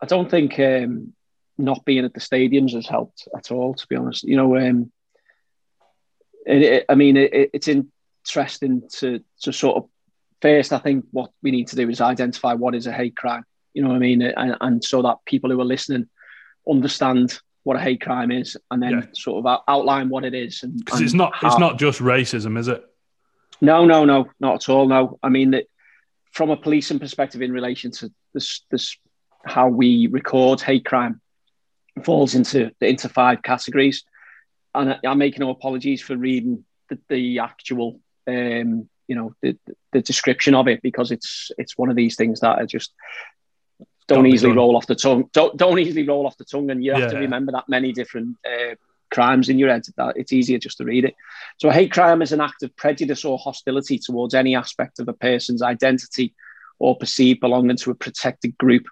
I 0.00 0.06
don't 0.06 0.30
think 0.30 0.58
um, 0.58 1.12
not 1.58 1.84
being 1.84 2.04
at 2.04 2.14
the 2.14 2.20
stadiums 2.20 2.72
has 2.72 2.86
helped 2.86 3.28
at 3.36 3.50
all, 3.50 3.74
to 3.74 3.86
be 3.86 3.96
honest. 3.96 4.24
You 4.24 4.36
know, 4.36 4.56
um, 4.56 4.90
it, 6.46 6.62
it, 6.62 6.84
I 6.88 6.94
mean, 6.94 7.16
it, 7.16 7.50
it's 7.52 7.68
interesting 7.68 8.82
to, 8.98 9.20
to 9.42 9.52
sort 9.52 9.76
of 9.76 9.88
first, 10.40 10.72
I 10.72 10.78
think 10.78 11.04
what 11.10 11.30
we 11.42 11.50
need 11.50 11.68
to 11.68 11.76
do 11.76 11.88
is 11.88 12.00
identify 12.00 12.54
what 12.54 12.74
is 12.74 12.86
a 12.86 12.92
hate 12.92 13.16
crime. 13.16 13.44
You 13.74 13.82
know 13.82 13.88
what 13.90 13.96
I 13.96 14.00
mean? 14.00 14.22
And, 14.22 14.56
and 14.60 14.84
so 14.84 15.02
that 15.02 15.18
people 15.26 15.50
who 15.50 15.60
are 15.60 15.64
listening 15.64 16.08
understand 16.68 17.38
what 17.62 17.76
a 17.76 17.80
hate 17.80 18.00
crime 18.00 18.30
is 18.30 18.56
and 18.70 18.82
then 18.82 18.90
Yeah. 18.92 19.02
sort 19.12 19.38
of 19.40 19.46
out, 19.46 19.62
outline 19.68 20.08
what 20.08 20.24
it 20.24 20.34
is. 20.34 20.62
And, 20.62 20.78
Because 20.78 21.00
it's 21.02 21.12
not 21.14 21.34
how- 21.34 21.48
it's 21.48 21.58
not 21.58 21.78
just 21.78 22.00
racism, 22.00 22.58
is 22.58 22.68
it? 22.68 22.84
No, 23.60 23.84
no, 23.84 24.04
no, 24.06 24.30
not 24.40 24.54
at 24.56 24.68
all. 24.70 24.88
No, 24.88 25.18
I 25.22 25.28
mean 25.28 25.50
that 25.50 25.66
from 26.32 26.50
a 26.50 26.56
policing 26.56 26.98
perspective 26.98 27.42
in 27.42 27.52
relation 27.52 27.90
to 27.90 28.10
this, 28.32 28.62
this 28.70 28.96
how 29.44 29.68
we 29.68 30.06
record 30.06 30.60
hate 30.62 30.84
crime 30.86 31.20
falls 32.04 32.34
into 32.34 32.70
into 32.80 33.08
five 33.08 33.42
categories, 33.42 34.04
and 34.74 34.92
I, 34.92 34.98
I 35.06 35.14
make 35.14 35.38
no 35.38 35.50
apologies 35.50 36.02
for 36.02 36.16
reading 36.16 36.64
the, 36.88 36.98
the 37.08 37.38
actual, 37.40 38.00
um, 38.26 38.88
you 39.06 39.16
know, 39.16 39.34
the, 39.42 39.58
the 39.92 40.00
description 40.00 40.54
of 40.54 40.68
it 40.68 40.82
because 40.82 41.10
it's 41.10 41.50
it's 41.58 41.76
one 41.76 41.90
of 41.90 41.96
these 41.96 42.16
things 42.16 42.40
that 42.40 42.58
are 42.58 42.66
just 42.66 42.92
don't 44.06 44.24
be 44.24 44.30
easily 44.30 44.52
roll 44.52 44.76
off 44.76 44.86
the 44.86 44.94
tongue. 44.94 45.28
Don't 45.32 45.56
don't 45.56 45.78
easily 45.78 46.06
roll 46.06 46.26
off 46.26 46.36
the 46.36 46.44
tongue, 46.44 46.70
and 46.70 46.84
you 46.84 46.92
have 46.92 47.10
to 47.10 47.18
remember 47.18 47.52
that 47.52 47.68
many 47.68 47.92
different 47.92 48.36
uh, 48.44 48.74
crimes 49.10 49.48
in 49.48 49.58
your 49.58 49.70
head. 49.70 49.82
That 49.96 50.16
it's 50.16 50.32
easier 50.32 50.58
just 50.58 50.78
to 50.78 50.84
read 50.84 51.04
it. 51.04 51.14
So, 51.58 51.68
a 51.68 51.72
hate 51.72 51.92
crime 51.92 52.22
is 52.22 52.32
an 52.32 52.40
act 52.40 52.62
of 52.62 52.74
prejudice 52.76 53.24
or 53.24 53.38
hostility 53.38 53.98
towards 53.98 54.34
any 54.34 54.56
aspect 54.56 54.98
of 54.98 55.08
a 55.08 55.12
person's 55.12 55.62
identity 55.62 56.34
or 56.80 56.96
perceived 56.96 57.40
belonging 57.40 57.76
to 57.76 57.90
a 57.90 57.94
protected 57.94 58.58
group. 58.58 58.86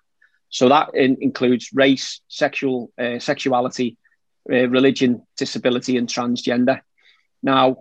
So 0.51 0.69
that 0.69 0.95
in, 0.95 1.17
includes 1.21 1.71
race, 1.75 2.21
sexual 2.29 2.93
uh, 2.99 3.19
sexuality, 3.19 3.97
uh, 4.51 4.69
religion, 4.69 5.27
disability, 5.37 5.97
and 5.97 6.09
transgender. 6.09 6.81
Now, 7.43 7.79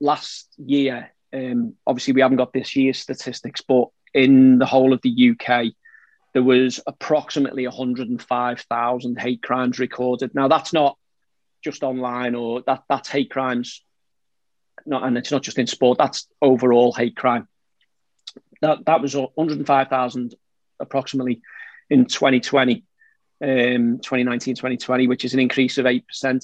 last 0.00 0.48
year, 0.56 1.12
um, 1.32 1.74
obviously 1.86 2.14
we 2.14 2.20
haven't 2.20 2.38
got 2.38 2.52
this 2.52 2.76
year's 2.76 2.98
statistics, 2.98 3.60
but 3.60 3.88
in 4.14 4.58
the 4.58 4.66
whole 4.66 4.92
of 4.92 5.02
the 5.02 5.32
UK, 5.32 5.72
there 6.34 6.42
was 6.42 6.80
approximately 6.86 7.66
105,000 7.66 9.20
hate 9.20 9.42
crimes 9.42 9.78
recorded. 9.78 10.34
Now, 10.34 10.48
that's 10.48 10.72
not 10.72 10.96
just 11.62 11.82
online 11.82 12.34
or 12.34 12.62
that 12.66 12.82
that's 12.88 13.08
hate 13.08 13.30
crimes 13.30 13.84
not 14.86 15.02
and 15.04 15.18
it's 15.18 15.32
not 15.32 15.42
just 15.42 15.58
in 15.58 15.66
sport 15.66 15.98
that's 15.98 16.28
overall 16.40 16.92
hate 16.92 17.16
crime 17.16 17.48
that 18.60 18.84
that 18.86 19.00
was 19.00 19.14
105,000 19.14 20.34
approximately 20.80 21.40
in 21.90 22.04
2020 22.04 22.84
um 23.40 23.98
2019 24.00 24.56
2020 24.56 25.06
which 25.06 25.24
is 25.24 25.34
an 25.34 25.40
increase 25.40 25.78
of 25.78 25.86
8% 25.86 26.02
and 26.24 26.42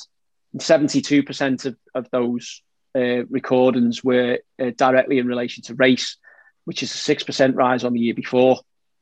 72% 0.58 1.66
of, 1.66 1.76
of 1.94 2.08
those 2.10 2.62
uh, 2.96 3.24
recordings 3.26 4.04
were 4.04 4.38
uh, 4.62 4.70
directly 4.76 5.18
in 5.18 5.26
relation 5.26 5.62
to 5.64 5.74
race 5.74 6.16
which 6.64 6.82
is 6.82 6.94
a 6.94 7.14
6% 7.14 7.56
rise 7.56 7.82
on 7.82 7.92
the 7.92 8.00
year 8.00 8.14
before 8.14 8.60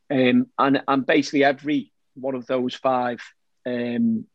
um, 0.09 0.47
and 0.57 0.81
and 0.87 1.05
basically 1.05 1.43
every 1.43 1.91
one 2.15 2.35
of 2.35 2.45
those 2.45 2.75
five 2.75 3.21
um, 3.65 4.25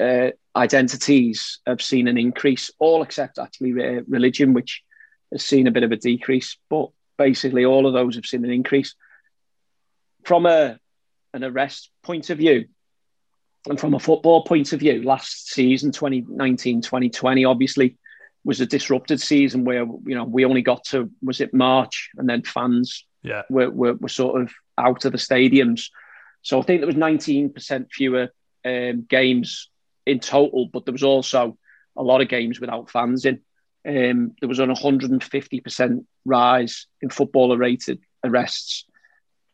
uh, 0.00 0.30
identities 0.56 1.60
have 1.66 1.82
seen 1.82 2.08
an 2.08 2.18
increase, 2.18 2.70
all 2.78 3.02
except 3.02 3.38
actually 3.38 3.72
uh, 3.72 4.02
religion, 4.08 4.54
which 4.54 4.82
has 5.32 5.44
seen 5.44 5.66
a 5.66 5.70
bit 5.70 5.82
of 5.82 5.92
a 5.92 5.96
decrease. 5.96 6.56
But 6.68 6.90
basically, 7.18 7.64
all 7.64 7.86
of 7.86 7.92
those 7.92 8.16
have 8.16 8.26
seen 8.26 8.44
an 8.44 8.50
increase. 8.50 8.94
From 10.24 10.46
a 10.46 10.78
an 11.34 11.44
arrest 11.44 11.90
point 12.02 12.30
of 12.30 12.38
view, 12.38 12.66
and 13.68 13.78
from 13.78 13.94
a 13.94 13.98
football 14.00 14.44
point 14.44 14.72
of 14.72 14.80
view, 14.80 15.02
last 15.02 15.48
season 15.50 15.92
2019 15.92 16.80
2020 16.82 17.44
obviously 17.44 17.96
was 18.44 18.60
a 18.60 18.66
disrupted 18.66 19.20
season 19.20 19.64
where 19.64 19.84
you 19.84 20.14
know 20.14 20.24
we 20.24 20.44
only 20.44 20.62
got 20.62 20.82
to 20.84 21.10
was 21.22 21.40
it 21.40 21.52
March 21.52 22.10
and 22.16 22.28
then 22.28 22.42
fans 22.42 23.04
Yeah. 23.22 23.42
were, 23.50 23.70
were, 23.70 23.94
were 23.94 24.08
sort 24.08 24.40
of 24.40 24.50
out 24.78 25.04
of 25.04 25.12
the 25.12 25.18
stadiums. 25.18 25.90
So 26.42 26.58
I 26.58 26.62
think 26.62 26.80
there 26.80 26.86
was 26.86 26.96
19% 26.96 27.92
fewer 27.92 28.30
um, 28.64 29.02
games 29.02 29.68
in 30.06 30.20
total, 30.20 30.68
but 30.72 30.86
there 30.86 30.92
was 30.92 31.02
also 31.02 31.58
a 31.98 32.02
lot 32.02 32.22
of 32.22 32.28
games 32.28 32.58
without 32.60 32.90
fans 32.90 33.26
in. 33.26 33.40
Um, 33.86 34.32
there 34.40 34.48
was 34.48 34.58
an 34.58 34.70
150% 34.70 36.04
rise 36.24 36.86
in 37.02 37.10
footballer 37.10 37.58
rated 37.58 38.00
arrests 38.24 38.86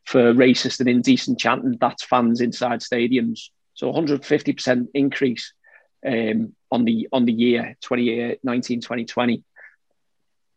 for 0.07 0.33
racist 0.33 0.81
and 0.81 0.89
indecent 0.89 1.39
chanting. 1.39 1.77
That's 1.81 2.05
fans 2.05 2.41
inside 2.41 2.81
stadiums. 2.81 3.51
So 3.75 3.93
150% 3.93 4.89
increase 4.95 5.53
um, 6.07 6.55
on 6.71 6.85
the 6.85 7.09
on 7.13 7.25
the 7.25 7.33
year 7.33 7.77
2019 7.83 8.81
2020 8.81 9.43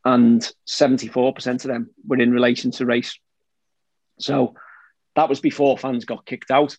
and 0.06 0.52
74% 0.68 1.48
of 1.48 1.62
them 1.64 1.90
were 2.08 2.22
in 2.22 2.32
relation 2.32 2.72
to 2.72 2.86
race 2.86 3.18
so 4.20 4.54
that 5.16 5.30
was 5.30 5.40
before 5.40 5.78
fans 5.78 6.06
got 6.06 6.26
kicked 6.26 6.52
out 6.52 6.78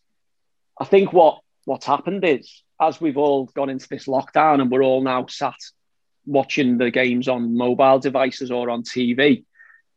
i 0.78 0.84
think 0.84 1.12
what 1.12 1.40
what's 1.64 1.86
happened 1.86 2.24
is 2.24 2.62
as 2.80 3.00
we've 3.00 3.18
all 3.18 3.46
gone 3.46 3.70
into 3.70 3.88
this 3.88 4.06
lockdown 4.06 4.60
and 4.60 4.70
we're 4.70 4.82
all 4.82 5.02
now 5.02 5.26
sat 5.26 5.54
watching 6.26 6.78
the 6.78 6.90
games 6.90 7.28
on 7.28 7.56
mobile 7.56 7.98
devices 7.98 8.50
or 8.50 8.70
on 8.70 8.82
tv 8.82 9.44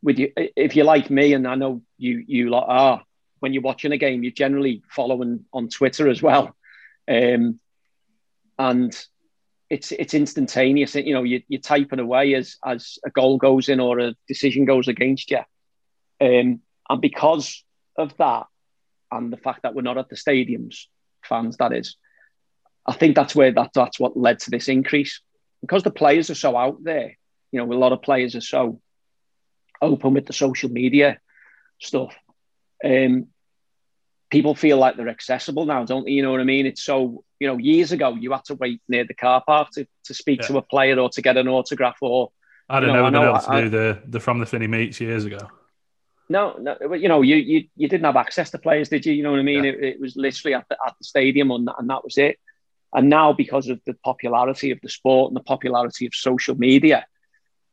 with 0.03 0.19
you 0.19 0.31
if 0.35 0.75
you're 0.75 0.85
like 0.85 1.09
me 1.09 1.33
and 1.33 1.47
i 1.47 1.55
know 1.55 1.81
you 1.97 2.23
you 2.27 2.49
lot 2.49 2.65
are 2.67 3.03
when 3.39 3.53
you're 3.53 3.63
watching 3.63 3.91
a 3.91 3.97
game 3.97 4.23
you're 4.23 4.31
generally 4.31 4.83
following 4.89 5.45
on 5.53 5.69
twitter 5.69 6.07
as 6.07 6.21
well 6.21 6.55
um, 7.09 7.59
and 8.57 9.05
it's 9.73 9.91
it's 9.91 10.13
instantaneous. 10.13 10.93
You 10.93 11.15
know, 11.15 11.23
you, 11.23 11.41
you're 11.47 11.59
typing 11.59 11.99
away 11.99 12.35
as 12.35 12.57
as 12.63 12.99
a 13.03 13.09
goal 13.09 13.37
goes 13.37 13.69
in 13.69 13.79
or 13.79 13.99
a 13.99 14.15
decision 14.27 14.65
goes 14.65 14.87
against 14.87 15.31
you, 15.31 15.39
um, 16.21 16.61
and 16.89 17.01
because 17.01 17.63
of 17.97 18.15
that, 18.17 18.45
and 19.11 19.33
the 19.33 19.37
fact 19.37 19.63
that 19.63 19.73
we're 19.73 19.81
not 19.81 19.97
at 19.97 20.09
the 20.09 20.15
stadiums, 20.15 20.85
fans 21.23 21.57
that 21.57 21.73
is, 21.73 21.95
I 22.85 22.93
think 22.93 23.15
that's 23.15 23.35
where 23.35 23.51
that 23.51 23.71
that's 23.73 23.99
what 23.99 24.15
led 24.15 24.39
to 24.41 24.51
this 24.51 24.67
increase 24.67 25.21
because 25.61 25.81
the 25.81 25.89
players 25.89 26.29
are 26.29 26.35
so 26.35 26.55
out 26.55 26.83
there. 26.83 27.17
You 27.51 27.59
know, 27.59 27.71
a 27.71 27.73
lot 27.73 27.93
of 27.93 28.03
players 28.03 28.35
are 28.35 28.41
so 28.41 28.79
open 29.83 30.13
with 30.13 30.25
the 30.25 30.33
social 30.33 30.69
media 30.69 31.19
stuff. 31.79 32.15
Um, 32.83 33.27
people 34.29 34.55
feel 34.55 34.77
like 34.77 34.97
they're 34.97 35.09
accessible 35.09 35.65
now, 35.65 35.85
don't 35.85 36.05
they? 36.05 36.11
You 36.11 36.23
know 36.23 36.31
what 36.31 36.39
I 36.39 36.45
mean? 36.45 36.65
It's 36.65 36.83
so 36.83 37.23
you 37.39 37.47
know, 37.47 37.57
years 37.57 37.91
ago 37.91 38.15
you 38.15 38.31
had 38.31 38.45
to 38.45 38.55
wait 38.55 38.81
near 38.87 39.03
the 39.03 39.13
car 39.13 39.43
park 39.45 39.69
to, 39.73 39.85
to 40.05 40.13
speak 40.13 40.41
yeah. 40.41 40.47
to 40.47 40.57
a 40.57 40.61
player 40.61 40.97
or 40.97 41.09
to 41.09 41.21
get 41.21 41.37
an 41.37 41.47
autograph 41.47 41.97
or. 42.01 42.31
I'd 42.69 42.83
have 42.83 42.93
never 42.93 43.11
been 43.11 43.21
able 43.21 43.39
to 43.39 43.51
I, 43.51 43.61
do 43.61 43.69
the 43.69 44.01
the 44.07 44.19
from 44.21 44.39
the 44.39 44.45
Finney 44.45 44.67
meets 44.67 45.01
years 45.01 45.25
ago. 45.25 45.49
No, 46.29 46.55
no, 46.57 46.93
you 46.93 47.09
know, 47.09 47.21
you, 47.21 47.35
you 47.35 47.67
you 47.75 47.89
didn't 47.89 48.05
have 48.05 48.15
access 48.15 48.49
to 48.51 48.57
players, 48.57 48.87
did 48.87 49.05
you? 49.05 49.11
You 49.11 49.23
know 49.23 49.31
what 49.31 49.41
I 49.41 49.43
mean? 49.43 49.65
Yeah. 49.65 49.71
It, 49.71 49.83
it, 49.83 49.99
was 49.99 50.15
literally 50.15 50.55
at 50.55 50.65
the 50.69 50.77
at 50.87 50.95
the 50.97 51.03
stadium, 51.03 51.51
and, 51.51 51.69
and 51.77 51.89
that 51.89 52.03
was 52.05 52.17
it. 52.17 52.39
And 52.93 53.09
now, 53.09 53.33
because 53.33 53.67
of 53.67 53.81
the 53.85 53.93
popularity 53.95 54.71
of 54.71 54.79
the 54.81 54.87
sport 54.87 55.31
and 55.31 55.35
the 55.35 55.43
popularity 55.43 56.05
of 56.05 56.15
social 56.15 56.55
media, 56.55 57.05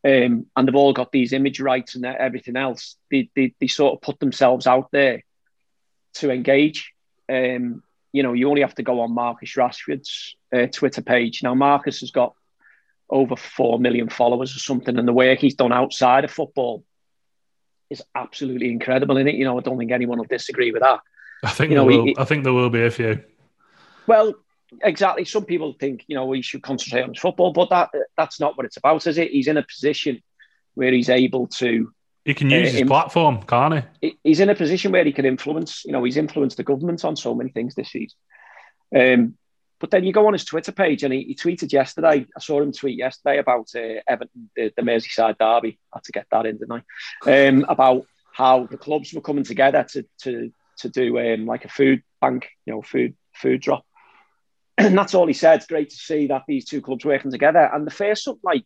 um, 0.05 0.46
and 0.57 0.66
they've 0.66 0.74
all 0.74 0.92
got 0.92 1.12
these 1.12 1.32
image 1.32 1.61
rights 1.61 1.94
and 1.94 2.07
everything 2.07 2.57
else, 2.57 2.96
they, 3.11 3.30
they, 3.36 3.55
they 3.61 3.66
sort 3.66 3.94
of 3.94 4.01
put 4.01 4.18
themselves 4.18 4.66
out 4.66 4.90
there 4.92 5.22
to 6.14 6.30
engage. 6.30 6.92
Um, 7.28 7.82
you 8.12 8.22
know, 8.22 8.32
you 8.32 8.48
only 8.48 8.62
have 8.62 8.74
to 8.76 8.82
go 8.82 9.01
on 9.01 9.12
Marcus 9.12 9.55
Rashford's 9.57 10.36
uh, 10.55 10.66
Twitter 10.66 11.03
page. 11.03 11.42
Now, 11.42 11.55
Marcus 11.55 12.01
has 12.01 12.11
got 12.11 12.34
over 13.09 13.36
4 13.36 13.78
million 13.78 14.09
followers 14.09 14.57
or 14.57 14.59
something, 14.59 14.98
and 14.98 15.07
the 15.07 15.12
work 15.12 15.38
he's 15.38 15.55
done 15.55 15.72
outside 15.72 16.24
of 16.24 16.30
football 16.30 16.84
is 17.90 18.03
absolutely 18.14 18.70
incredible, 18.70 19.16
in 19.16 19.28
it? 19.28 19.34
You 19.34 19.44
know, 19.44 19.59
I 19.59 19.62
don't 19.62 19.78
think 19.78 19.92
anyone 19.92 20.18
will 20.18 20.24
disagree 20.24 20.72
with 20.72 20.82
that. 20.82 21.01
I 21.44 21.51
think, 21.51 21.70
you 21.70 21.76
know, 21.76 21.84
will, 21.84 22.07
he, 22.07 22.16
I 22.18 22.24
think 22.24 22.44
there 22.44 22.53
will 22.53 22.70
be 22.70 22.84
a 22.84 22.90
few. 22.90 23.22
Well, 24.07 24.34
exactly. 24.82 25.24
Some 25.24 25.44
people 25.44 25.74
think, 25.78 26.04
you 26.06 26.16
know, 26.16 26.26
we 26.26 26.42
should 26.42 26.62
concentrate 26.62 27.02
on 27.02 27.14
football, 27.14 27.52
but 27.52 27.70
that 27.70 27.90
that's 28.16 28.40
not 28.40 28.56
what 28.56 28.66
it's 28.66 28.76
about, 28.76 29.06
is 29.06 29.18
it? 29.18 29.30
He's 29.30 29.48
in 29.48 29.56
a 29.56 29.62
position 29.62 30.22
where 30.74 30.92
he's 30.92 31.08
able 31.08 31.46
to 31.48 31.92
he 32.24 32.34
can 32.34 32.50
use 32.50 32.74
uh, 32.74 32.78
his 32.78 32.88
platform, 32.88 33.42
can't 33.42 33.84
he? 34.00 34.18
He's 34.22 34.40
in 34.40 34.50
a 34.50 34.54
position 34.54 34.92
where 34.92 35.04
he 35.04 35.12
can 35.12 35.24
influence. 35.24 35.84
You 35.84 35.92
know, 35.92 36.04
he's 36.04 36.16
influenced 36.16 36.56
the 36.56 36.64
government 36.64 37.04
on 37.04 37.16
so 37.16 37.34
many 37.34 37.50
things 37.50 37.74
this 37.74 37.90
season. 37.90 38.18
Um, 38.94 39.36
but 39.78 39.90
then 39.90 40.04
you 40.04 40.12
go 40.12 40.26
on 40.26 40.34
his 40.34 40.44
Twitter 40.44 40.72
page 40.72 41.02
and 41.02 41.12
he, 41.12 41.22
he 41.22 41.34
tweeted 41.34 41.72
yesterday. 41.72 42.26
I 42.36 42.40
saw 42.40 42.60
him 42.60 42.72
tweet 42.72 42.98
yesterday 42.98 43.38
about 43.38 43.70
uh, 43.74 44.00
Everton, 44.06 44.50
the, 44.54 44.70
the, 44.76 44.82
Merseyside 44.82 45.38
derby. 45.38 45.78
I 45.92 45.96
had 45.96 46.04
to 46.04 46.12
get 46.12 46.26
that 46.30 46.44
in, 46.44 46.58
didn't 46.58 46.84
I? 47.24 47.46
Um, 47.48 47.64
about 47.66 48.04
how 48.32 48.66
the 48.66 48.76
clubs 48.76 49.14
were 49.14 49.22
coming 49.22 49.44
together 49.44 49.84
to 49.92 50.04
to 50.22 50.52
to 50.78 50.88
do 50.88 51.18
um, 51.18 51.46
like 51.46 51.64
a 51.64 51.68
food 51.68 52.02
bank, 52.20 52.48
you 52.66 52.74
know, 52.74 52.82
food 52.82 53.16
food 53.34 53.62
drop. 53.62 53.86
And 54.87 54.97
that's 54.99 55.14
all 55.14 55.26
he 55.26 55.33
said. 55.33 55.57
It's 55.57 55.66
great 55.66 55.91
to 55.91 55.97
see 55.97 56.26
that 56.28 56.45
these 56.49 56.64
two 56.64 56.81
clubs 56.81 57.05
working 57.05 57.31
together. 57.31 57.70
And 57.72 57.87
the 57.87 57.91
first 57.91 58.28
like 58.43 58.64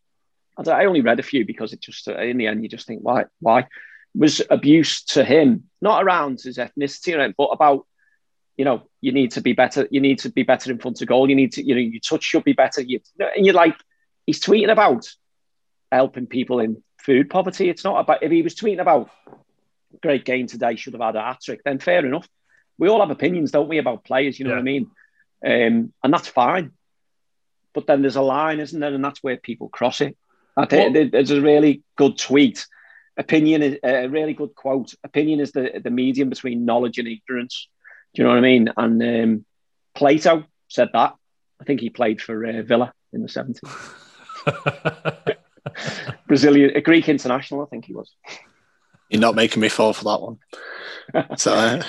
I, 0.56 0.70
I 0.70 0.84
only 0.86 1.00
read 1.00 1.20
a 1.20 1.24
few 1.24 1.44
because 1.44 1.72
it 1.72 1.80
just 1.80 2.08
uh, 2.08 2.18
in 2.18 2.36
the 2.36 2.46
end 2.46 2.62
you 2.62 2.68
just 2.68 2.86
think 2.86 3.00
why 3.02 3.24
why 3.40 3.66
was 4.14 4.40
abuse 4.48 5.02
to 5.02 5.24
him 5.24 5.64
not 5.80 6.04
around 6.04 6.40
his 6.40 6.58
ethnicity 6.58 7.34
but 7.36 7.46
about 7.46 7.86
you 8.56 8.64
know 8.64 8.82
you 9.00 9.10
need 9.12 9.32
to 9.32 9.40
be 9.40 9.52
better 9.52 9.88
you 9.90 10.00
need 10.00 10.20
to 10.20 10.30
be 10.30 10.44
better 10.44 10.70
in 10.70 10.78
front 10.78 11.02
of 11.02 11.08
goal 11.08 11.28
you 11.28 11.34
need 11.34 11.52
to 11.52 11.66
you 11.66 11.74
know 11.74 11.80
your 11.80 12.00
touch 12.00 12.22
should 12.22 12.44
be 12.44 12.52
better 12.52 12.80
you, 12.80 13.00
and 13.18 13.44
you're 13.44 13.54
like 13.54 13.76
he's 14.26 14.40
tweeting 14.40 14.70
about 14.70 15.08
helping 15.90 16.26
people 16.26 16.60
in 16.60 16.82
food 16.98 17.28
poverty 17.28 17.68
it's 17.68 17.84
not 17.84 17.98
about 17.98 18.22
if 18.22 18.30
he 18.30 18.42
was 18.42 18.54
tweeting 18.54 18.80
about 18.80 19.10
great 20.00 20.24
game 20.24 20.46
today 20.46 20.76
should 20.76 20.92
have 20.92 21.02
had 21.02 21.16
a 21.16 21.20
hat 21.20 21.40
trick 21.42 21.62
then 21.64 21.78
fair 21.78 22.04
enough 22.06 22.28
we 22.78 22.88
all 22.88 23.00
have 23.00 23.10
opinions 23.10 23.50
don't 23.50 23.68
we 23.68 23.78
about 23.78 24.04
players 24.04 24.38
you 24.38 24.44
know 24.44 24.52
yeah. 24.52 24.56
what 24.56 24.60
I 24.60 24.64
mean 24.64 24.90
um, 25.44 25.92
and 26.02 26.12
that's 26.12 26.28
fine 26.28 26.72
but 27.72 27.86
then 27.86 28.02
there's 28.02 28.16
a 28.16 28.22
line 28.22 28.60
isn't 28.60 28.80
there 28.80 28.94
and 28.94 29.04
that's 29.04 29.22
where 29.22 29.36
people 29.36 29.68
cross 29.68 30.00
it 30.00 30.16
I 30.56 30.66
think 30.66 31.12
there's 31.12 31.30
a 31.30 31.40
really 31.40 31.82
good 31.96 32.18
tweet. 32.18 32.66
Opinion 33.16 33.62
is 33.62 33.78
a 33.84 34.08
really 34.08 34.34
good 34.34 34.54
quote. 34.54 34.94
Opinion 35.04 35.40
is 35.40 35.52
the, 35.52 35.80
the 35.82 35.90
medium 35.90 36.28
between 36.28 36.64
knowledge 36.64 36.98
and 36.98 37.08
ignorance. 37.08 37.68
Do 38.14 38.22
you 38.22 38.28
know 38.28 38.34
what 38.34 38.38
I 38.38 38.42
mean? 38.42 38.68
And 38.76 39.02
um, 39.02 39.44
Plato 39.94 40.44
said 40.68 40.90
that. 40.92 41.14
I 41.60 41.64
think 41.64 41.80
he 41.80 41.90
played 41.90 42.20
for 42.20 42.44
uh, 42.44 42.62
Villa 42.62 42.92
in 43.12 43.22
the 43.22 43.28
70s. 43.28 43.60
Brazilian, 46.26 46.76
a 46.76 46.80
Greek 46.80 47.08
international, 47.08 47.62
I 47.62 47.66
think 47.66 47.84
he 47.84 47.94
was. 47.94 48.14
You're 49.08 49.20
not 49.20 49.34
making 49.34 49.60
me 49.60 49.68
fall 49.68 49.92
for 49.92 50.04
that 50.04 50.20
one. 50.20 50.38
so, 51.36 51.52
uh, 51.54 51.82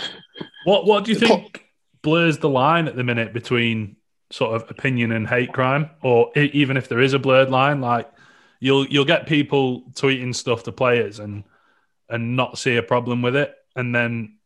what 0.66 0.86
what 0.86 1.06
do 1.06 1.12
you 1.12 1.18
think 1.18 1.65
blurs 2.06 2.38
the 2.38 2.48
line 2.48 2.88
at 2.88 2.96
the 2.96 3.04
minute 3.04 3.34
between 3.34 3.96
sort 4.32 4.56
of 4.56 4.70
opinion 4.70 5.12
and 5.12 5.28
hate 5.28 5.52
crime, 5.52 5.90
or 6.04 6.32
even 6.38 6.78
if 6.78 6.88
there 6.88 7.02
is 7.02 7.14
a 7.14 7.20
blurred 7.20 7.50
line, 7.50 7.82
like 7.82 8.10
you'll 8.60 8.86
you'll 8.86 9.06
get 9.06 9.26
people 9.26 9.82
tweeting 9.94 10.34
stuff 10.34 10.64
to 10.64 10.72
players 10.72 11.18
and 11.20 11.44
and 12.08 12.36
not 12.36 12.60
see 12.60 12.78
a 12.78 12.84
problem 12.84 13.24
with 13.24 13.36
it, 13.36 13.56
and 13.76 13.94
then 13.94 14.38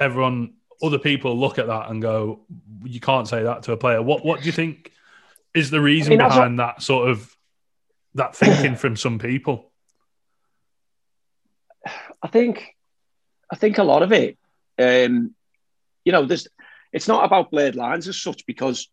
everyone, 0.00 0.54
other 0.82 0.98
people 0.98 1.38
look 1.38 1.60
at 1.60 1.68
that 1.68 1.90
and 1.90 2.02
go, 2.02 2.40
"You 2.82 2.98
can't 2.98 3.28
say 3.28 3.44
that 3.44 3.62
to 3.62 3.72
a 3.72 3.76
player." 3.76 4.02
What 4.02 4.24
what 4.24 4.40
do 4.40 4.46
you 4.46 4.52
think 4.52 4.90
is 5.54 5.70
the 5.70 5.80
reason 5.80 6.14
I 6.14 6.16
mean, 6.16 6.28
behind 6.28 6.58
that 6.58 6.82
sort 6.82 7.08
of 7.08 7.36
that 8.14 8.34
thinking 8.34 8.74
from 8.74 8.96
some 8.96 9.20
people? 9.20 9.70
I 12.20 12.26
think 12.26 12.74
I 13.48 13.56
think 13.56 13.78
a 13.78 13.84
lot 13.84 14.02
of 14.02 14.10
it, 14.10 14.36
um, 14.78 15.36
you 16.04 16.10
know, 16.10 16.24
there's 16.24 16.48
it's 16.94 17.08
not 17.08 17.24
about 17.24 17.50
blurred 17.50 17.74
lines 17.74 18.06
as 18.06 18.22
such 18.22 18.46
because 18.46 18.88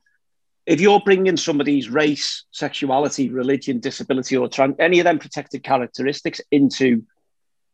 if 0.66 0.82
you're 0.82 0.99
bringing 0.99 1.38
somebody's 1.38 1.89
race, 1.89 2.45
sexuality, 2.52 3.30
religion, 3.30 3.80
disability, 3.80 4.36
or 4.36 4.49
trans- 4.49 4.76
any 4.80 4.99
of 4.99 5.06
them 5.06 5.20
protected 5.20 5.64
characteristics 5.64 6.41
into 6.52 7.04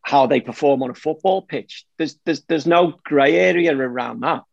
how 0.02 0.28
they 0.28 0.42
perform 0.42 0.84
on 0.84 0.90
a 0.90 0.96
football 0.96 1.42
pitch, 1.42 1.86
there's 1.98 2.20
there's 2.26 2.42
there's 2.44 2.68
no 2.68 2.94
grey 3.04 3.36
area 3.36 3.76
around 3.76 4.22
that. 4.22 4.44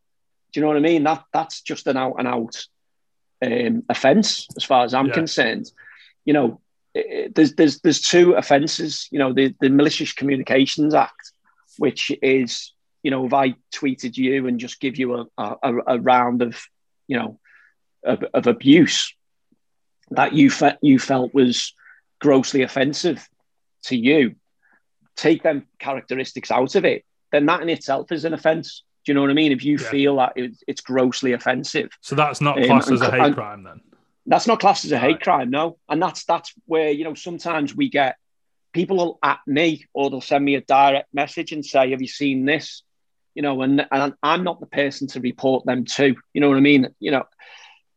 Do 0.53 0.61
you 0.61 0.62
know 0.62 0.68
what 0.68 0.77
I 0.77 0.81
mean? 0.81 1.03
That 1.05 1.25
that's 1.33 1.61
just 1.61 1.89
an 1.89 1.97
out 1.97 2.16
and 2.18 2.29
out 2.29 2.66
um, 3.45 3.83
offence, 3.89 4.47
as 4.57 4.62
far 4.62 4.85
as 4.85 4.95
I'm 4.95 5.09
yeah. 5.09 5.14
concerned. 5.14 5.70
You 6.25 6.35
know, 6.35 6.61
there's 6.95 7.55
there's 7.55 7.81
there's 7.81 8.01
two 8.01 8.35
offences. 8.35 9.09
You 9.11 9.18
know, 9.18 9.33
the 9.33 9.55
the 9.61 9.70
Malicious 9.70 10.12
Communications 10.12 10.95
Act, 10.95 11.33
which 11.79 12.12
is 12.22 12.74
you 13.05 13.11
know, 13.11 13.26
if 13.26 13.34
I 13.34 13.55
tweeted 13.72 14.16
you 14.16 14.48
and 14.48 14.59
just 14.59 14.80
give 14.80 14.96
you 14.96 15.14
a, 15.14 15.26
a, 15.38 15.74
a 15.86 16.00
round 16.00 16.42
of 16.42 16.61
you 17.07 17.18
know 17.18 17.38
of, 18.02 18.24
of 18.34 18.46
abuse 18.46 19.14
that 20.11 20.32
you 20.32 20.50
fe- 20.50 20.78
you 20.80 20.98
felt 20.98 21.34
was 21.34 21.74
grossly 22.20 22.62
offensive 22.62 23.28
to 23.84 23.96
you, 23.96 24.34
take 25.16 25.42
them 25.42 25.66
characteristics 25.78 26.50
out 26.50 26.74
of 26.74 26.84
it, 26.86 27.05
then 27.30 27.46
that 27.46 27.61
in 27.61 27.68
itself 27.68 28.11
is 28.11 28.24
an 28.24 28.32
offence. 28.32 28.82
Do 29.05 29.12
you 29.12 29.14
know 29.14 29.20
what 29.20 29.30
I 29.30 29.34
mean? 29.34 29.52
If 29.52 29.64
you 29.64 29.76
yeah. 29.76 29.90
feel 29.90 30.16
that 30.16 30.32
it, 30.36 30.52
it's 30.66 30.80
grossly 30.80 31.34
offensive, 31.34 31.90
so 32.00 32.16
that's 32.16 32.40
not 32.40 32.57
um, 32.59 32.64
classed 32.64 32.88
um, 32.88 32.94
as 32.94 33.00
a 33.02 33.11
hate 33.11 33.20
and, 33.20 33.34
crime, 33.34 33.64
then. 33.64 33.82
That's 34.24 34.46
not 34.46 34.61
classed 34.61 34.86
as 34.86 34.92
a 34.92 34.98
hate 34.98 35.20
crime, 35.20 35.50
no. 35.50 35.76
And 35.90 36.00
that's 36.00 36.24
that's 36.24 36.55
where 36.64 36.90
you 36.90 37.05
know 37.05 37.12
sometimes 37.12 37.76
we 37.76 37.90
get 37.90 38.16
people 38.72 38.96
will 38.96 39.18
at 39.22 39.40
me 39.46 39.84
or 39.92 40.09
they'll 40.09 40.22
send 40.22 40.42
me 40.42 40.55
a 40.55 40.62
direct 40.62 41.12
message 41.12 41.52
and 41.52 41.62
say, 41.62 41.90
"Have 41.90 42.00
you 42.00 42.09
seen 42.09 42.46
this?" 42.46 42.82
You 43.35 43.43
know, 43.43 43.62
and 43.62 43.87
and 43.91 44.14
I'm 44.22 44.45
not 44.45 44.61
the 44.61 44.66
person 44.66 45.09
to 45.09 45.20
report 45.20 45.64
them 45.66 45.85
to. 45.85 46.14
You 46.32 46.41
know 46.41 46.49
what 46.49 46.57
I 46.57 46.61
mean? 46.61 46.89
You 47.01 47.11
know, 47.12 47.24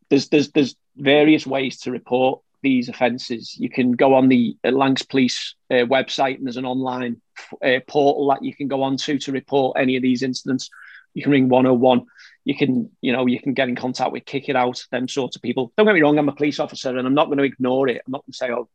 there's 0.09 0.29
there's 0.29 0.51
there's 0.51 0.75
various 0.95 1.45
ways 1.45 1.81
to 1.81 1.91
report 1.91 2.41
these 2.63 2.89
offences. 2.89 3.55
You 3.57 3.69
can 3.69 3.91
go 3.91 4.15
on 4.15 4.29
the 4.29 4.57
Lancs 4.63 5.03
Police 5.03 5.55
uh, 5.69 5.85
website, 5.85 6.37
and 6.37 6.45
there's 6.45 6.57
an 6.57 6.65
online 6.65 7.21
uh, 7.63 7.79
portal 7.87 8.27
that 8.29 8.43
you 8.43 8.55
can 8.55 8.67
go 8.67 8.83
on 8.83 8.97
to 8.97 9.19
to 9.19 9.31
report 9.31 9.77
any 9.79 9.95
of 9.95 10.01
these 10.01 10.23
incidents. 10.23 10.69
You 11.13 11.23
can 11.23 11.31
ring 11.31 11.49
101. 11.49 12.05
You 12.45 12.55
can, 12.55 12.91
you 13.01 13.11
know, 13.11 13.25
you 13.25 13.39
can 13.39 13.53
get 13.53 13.69
in 13.69 13.75
contact 13.75 14.11
with 14.11 14.25
Kick 14.25 14.49
It 14.49 14.55
Out, 14.55 14.83
them 14.91 15.07
sorts 15.07 15.35
of 15.35 15.41
people. 15.41 15.71
Don't 15.75 15.85
get 15.85 15.95
me 15.95 16.01
wrong, 16.01 16.17
I'm 16.17 16.29
a 16.29 16.33
police 16.33 16.59
officer, 16.59 16.95
and 16.95 17.07
I'm 17.07 17.13
not 17.13 17.25
going 17.25 17.39
to 17.39 17.43
ignore 17.43 17.87
it. 17.87 18.01
I'm 18.05 18.11
not 18.11 18.25
going 18.25 18.31
to 18.31 18.37
say, 18.37 18.51
oh, 18.51 18.69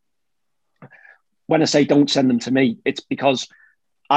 when 1.47 1.63
I 1.63 1.67
say 1.67 1.85
don't 1.85 2.11
send 2.11 2.29
them 2.29 2.39
to 2.41 2.51
me, 2.51 2.79
it's 2.85 3.01
because 3.01 3.49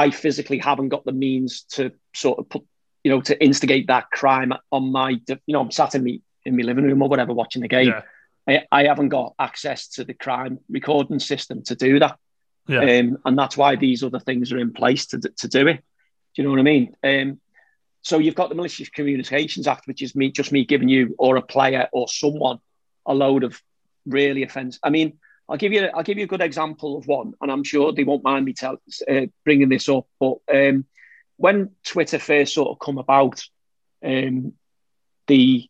I 0.02 0.10
physically 0.10 0.58
haven't 0.58 0.90
got 0.90 1.04
the 1.04 1.12
means 1.26 1.50
to 1.76 1.82
sort 2.14 2.38
of 2.38 2.48
put, 2.48 2.62
you 3.02 3.10
know, 3.12 3.20
to 3.22 3.34
instigate 3.48 3.86
that 3.86 4.10
crime 4.10 4.52
on 4.70 4.92
my, 4.92 5.10
you 5.28 5.52
know, 5.54 5.62
I'm 5.62 5.70
sat 5.70 5.94
in 5.94 6.02
me 6.02 6.22
in 6.44 6.56
my 6.56 6.62
living 6.62 6.84
room 6.84 7.02
or 7.02 7.08
whatever 7.08 7.32
watching 7.32 7.62
the 7.62 7.68
game. 7.78 7.88
Yeah. 7.88 8.02
I, 8.72 8.80
I 8.80 8.84
haven't 8.90 9.10
got 9.10 9.34
access 9.38 9.88
to 9.94 10.04
the 10.04 10.14
crime 10.14 10.58
recording 10.68 11.20
system 11.20 11.62
to 11.68 11.74
do 11.74 11.98
that. 11.98 12.16
Yeah. 12.68 12.80
Um, 12.80 13.18
and 13.24 13.38
that's 13.38 13.56
why 13.56 13.76
these 13.76 14.02
other 14.06 14.20
things 14.20 14.52
are 14.52 14.60
in 14.66 14.72
place 14.72 15.06
to, 15.10 15.18
to 15.18 15.48
do 15.48 15.66
it. 15.72 15.78
Do 16.32 16.34
you 16.36 16.44
know 16.44 16.50
what 16.50 16.60
I 16.60 16.72
mean? 16.74 16.96
Um, 17.02 17.40
So 18.02 18.18
you've 18.18 18.40
got 18.40 18.48
the 18.50 18.54
Malicious 18.54 18.90
Communications 18.90 19.66
Act, 19.66 19.86
which 19.88 20.02
is 20.02 20.14
me 20.14 20.30
just 20.30 20.52
me 20.52 20.64
giving 20.64 20.88
you 20.88 21.14
or 21.18 21.36
a 21.36 21.42
player 21.42 21.88
or 21.92 22.06
someone 22.08 22.58
a 23.04 23.14
load 23.14 23.42
of 23.42 23.60
really 24.04 24.42
offensive. 24.44 24.80
I 24.88 24.90
mean, 24.90 25.18
I'll 25.48 25.56
give 25.56 25.72
you 25.72 25.88
I'll 25.94 26.02
give 26.02 26.18
you 26.18 26.24
a 26.24 26.28
good 26.28 26.40
example 26.42 26.96
of 26.98 27.06
one, 27.06 27.34
and 27.40 27.50
I'm 27.52 27.64
sure 27.64 27.92
they 27.92 28.04
won't 28.04 28.24
mind 28.24 28.44
me 28.44 28.52
tell, 28.52 28.78
uh, 29.08 29.26
bringing 29.44 29.68
this 29.68 29.88
up. 29.88 30.06
But 30.18 30.38
um, 30.52 30.84
when 31.36 31.70
Twitter 31.84 32.18
first 32.18 32.54
sort 32.54 32.70
of 32.70 32.78
come 32.78 32.98
about, 32.98 33.42
um, 34.04 34.54
the 35.28 35.68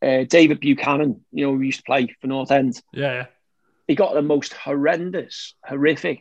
uh, 0.00 0.24
David 0.24 0.60
Buchanan, 0.60 1.24
you 1.30 1.46
know, 1.46 1.52
who 1.52 1.60
used 1.60 1.80
to 1.80 1.84
play 1.84 2.14
for 2.20 2.26
North 2.26 2.50
End, 2.50 2.80
Yeah, 2.92 3.12
yeah. 3.12 3.26
he 3.86 3.94
got 3.94 4.14
the 4.14 4.22
most 4.22 4.52
horrendous, 4.54 5.54
horrific 5.64 6.20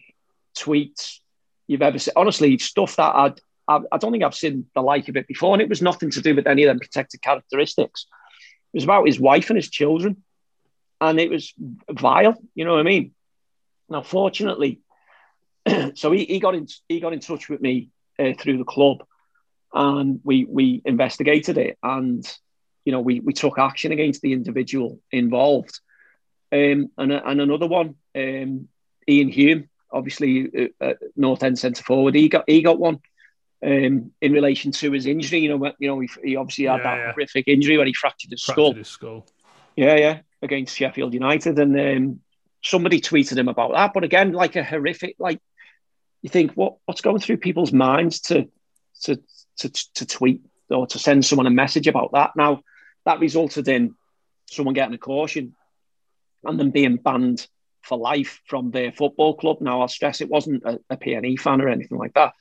tweets 0.57 1.19
you've 1.67 1.81
ever 1.81 1.97
seen. 1.97 2.13
Honestly, 2.17 2.57
stuff 2.57 2.97
that 2.97 3.15
I'd, 3.15 3.39
I, 3.67 3.79
I 3.91 3.97
don't 3.97 4.11
think 4.11 4.23
I've 4.23 4.35
seen 4.35 4.65
the 4.75 4.81
like 4.81 5.07
of 5.07 5.15
it 5.15 5.27
before, 5.27 5.53
and 5.53 5.61
it 5.61 5.69
was 5.69 5.81
nothing 5.81 6.11
to 6.11 6.21
do 6.21 6.35
with 6.35 6.45
any 6.45 6.63
of 6.63 6.67
them 6.67 6.79
protected 6.79 7.21
characteristics. 7.21 8.05
It 8.73 8.77
was 8.77 8.83
about 8.83 9.07
his 9.07 9.19
wife 9.19 9.49
and 9.49 9.57
his 9.57 9.69
children, 9.69 10.23
and 11.01 11.19
it 11.19 11.29
was 11.29 11.53
vile. 11.89 12.37
You 12.55 12.63
know 12.63 12.73
what 12.73 12.79
I 12.79 12.83
mean? 12.83 13.13
Now, 13.89 14.03
fortunately, 14.03 14.79
so 15.95 16.11
he, 16.11 16.25
he 16.25 16.39
got 16.39 16.55
in 16.55 16.67
he 16.87 16.99
got 17.01 17.13
in 17.13 17.19
touch 17.19 17.49
with 17.49 17.59
me 17.59 17.89
uh, 18.19 18.33
through 18.39 18.59
the 18.59 18.63
club, 18.63 19.03
and 19.73 20.21
we 20.23 20.45
we 20.45 20.81
investigated 20.85 21.57
it, 21.57 21.77
and 21.83 22.25
you 22.85 22.91
know 22.91 23.01
we 23.01 23.19
we 23.19 23.33
took 23.33 23.57
action 23.57 23.91
against 23.91 24.21
the 24.21 24.31
individual 24.31 24.99
involved. 25.11 25.79
Um, 26.53 26.89
and 26.97 27.11
and 27.11 27.41
another 27.41 27.67
one, 27.67 27.95
um, 28.15 28.67
Iain 29.09 29.29
Hume, 29.29 29.69
obviously 29.91 30.49
uh, 30.81 30.85
uh, 30.85 30.93
North 31.15 31.43
End 31.43 31.57
centre 31.57 31.83
forward, 31.83 32.13
he 32.15 32.29
got 32.29 32.43
he 32.47 32.61
got 32.61 32.79
one 32.79 32.99
um, 33.65 34.11
in 34.21 34.31
relation 34.33 34.71
to 34.73 34.91
his 34.91 35.05
injury. 35.05 35.39
You 35.39 35.57
know, 35.57 35.71
you 35.79 35.87
know 35.87 35.99
he, 35.99 36.09
he 36.23 36.35
obviously 36.35 36.65
had 36.65 36.77
Yeah, 36.77 36.83
that 36.83 36.97
yeah. 36.97 37.11
horrific 37.13 37.47
injury 37.47 37.77
where 37.77 37.87
he 37.87 37.93
fractured 37.93 38.31
his 38.31 38.43
skull. 38.43 38.73
Fractured 38.73 38.77
his 38.77 38.87
skull. 38.87 39.25
Yeah, 39.75 39.95
yeah, 39.95 40.19
against 40.41 40.75
Sheffield 40.75 41.13
United, 41.13 41.59
and 41.59 41.79
um, 41.79 42.19
somebody 42.63 43.01
tweeted 43.01 43.37
him 43.37 43.47
about 43.47 43.73
that. 43.73 43.93
But 43.93 44.03
again, 44.03 44.31
like 44.31 44.55
a 44.55 44.63
horrific, 44.63 45.15
like 45.19 45.39
you 46.21 46.29
think, 46.29 46.53
what 46.53 46.75
what's 46.85 47.01
going 47.01 47.19
through 47.19 47.37
people's 47.37 47.73
minds 47.73 48.21
to 48.21 48.49
to 49.03 49.21
to 49.57 49.69
to 49.95 50.05
tweet 50.05 50.41
or 50.69 50.87
to 50.87 50.99
send 50.99 51.25
someone 51.25 51.47
a 51.47 51.51
message 51.51 51.87
about 51.87 52.11
that? 52.13 52.31
Now 52.35 52.63
that 53.05 53.19
resulted 53.19 53.67
in 53.67 53.95
someone 54.49 54.73
getting 54.73 54.93
a 54.93 54.99
caution 54.99 55.55
and 56.43 56.59
then 56.59 56.71
being 56.71 56.97
banned 56.97 57.47
for 57.81 57.97
life 57.97 58.41
from 58.45 58.71
their 58.71 58.91
football 58.91 59.35
club. 59.35 59.57
Now 59.61 59.81
I'll 59.81 59.87
stress 59.87 60.21
it 60.21 60.29
wasn't 60.29 60.63
a, 60.63 60.79
a 60.89 60.97
PNE 60.97 61.39
fan 61.39 61.61
or 61.61 61.69
anything 61.69 61.97
like 61.97 62.13
that, 62.13 62.33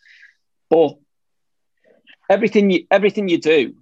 but 0.68 0.98
everything 2.28 2.70
you 2.70 2.86
everything 2.90 3.28
you 3.28 3.38
do. 3.38 3.74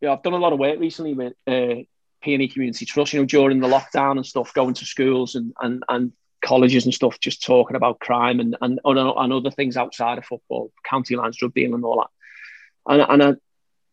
You 0.00 0.08
know, 0.08 0.14
I've 0.14 0.22
done 0.22 0.32
a 0.32 0.38
lot 0.38 0.52
of 0.52 0.58
work 0.58 0.80
recently 0.80 1.14
with 1.14 1.34
uh, 1.46 1.84
PNE 2.22 2.52
Community 2.52 2.84
Trust, 2.84 3.12
you 3.12 3.20
know, 3.20 3.26
during 3.26 3.60
the 3.60 3.68
lockdown 3.68 4.16
and 4.16 4.26
stuff, 4.26 4.54
going 4.54 4.74
to 4.74 4.84
schools 4.84 5.34
and 5.34 5.52
and, 5.60 5.82
and 5.88 6.12
colleges 6.44 6.84
and 6.84 6.94
stuff, 6.94 7.20
just 7.20 7.42
talking 7.42 7.76
about 7.76 8.00
crime 8.00 8.40
and 8.40 8.56
and, 8.60 8.80
and 8.84 9.32
other 9.32 9.50
things 9.50 9.76
outside 9.76 10.18
of 10.18 10.24
football, 10.24 10.72
county 10.84 11.16
lines, 11.16 11.36
drug 11.36 11.54
dealing, 11.54 11.74
and 11.74 11.84
all 11.84 12.00
that. 12.00 12.92
And, 12.92 13.02
and 13.08 13.22
I, 13.22 13.40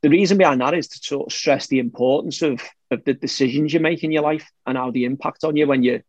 the 0.02 0.10
reason 0.10 0.38
behind 0.38 0.62
that 0.62 0.74
is 0.74 0.88
to 0.88 1.00
sort 1.00 1.28
of 1.28 1.34
stress 1.34 1.68
the 1.68 1.80
importance 1.80 2.42
of 2.42 2.62
of 2.92 3.04
the 3.04 3.14
decisions 3.14 3.74
you 3.74 3.80
make 3.80 4.04
in 4.04 4.12
your 4.12 4.24
life 4.24 4.50
and 4.66 4.78
how 4.78 4.92
the 4.92 5.06
impact 5.06 5.44
on 5.44 5.56
you 5.56 5.68
when 5.68 5.84
you 5.84 6.02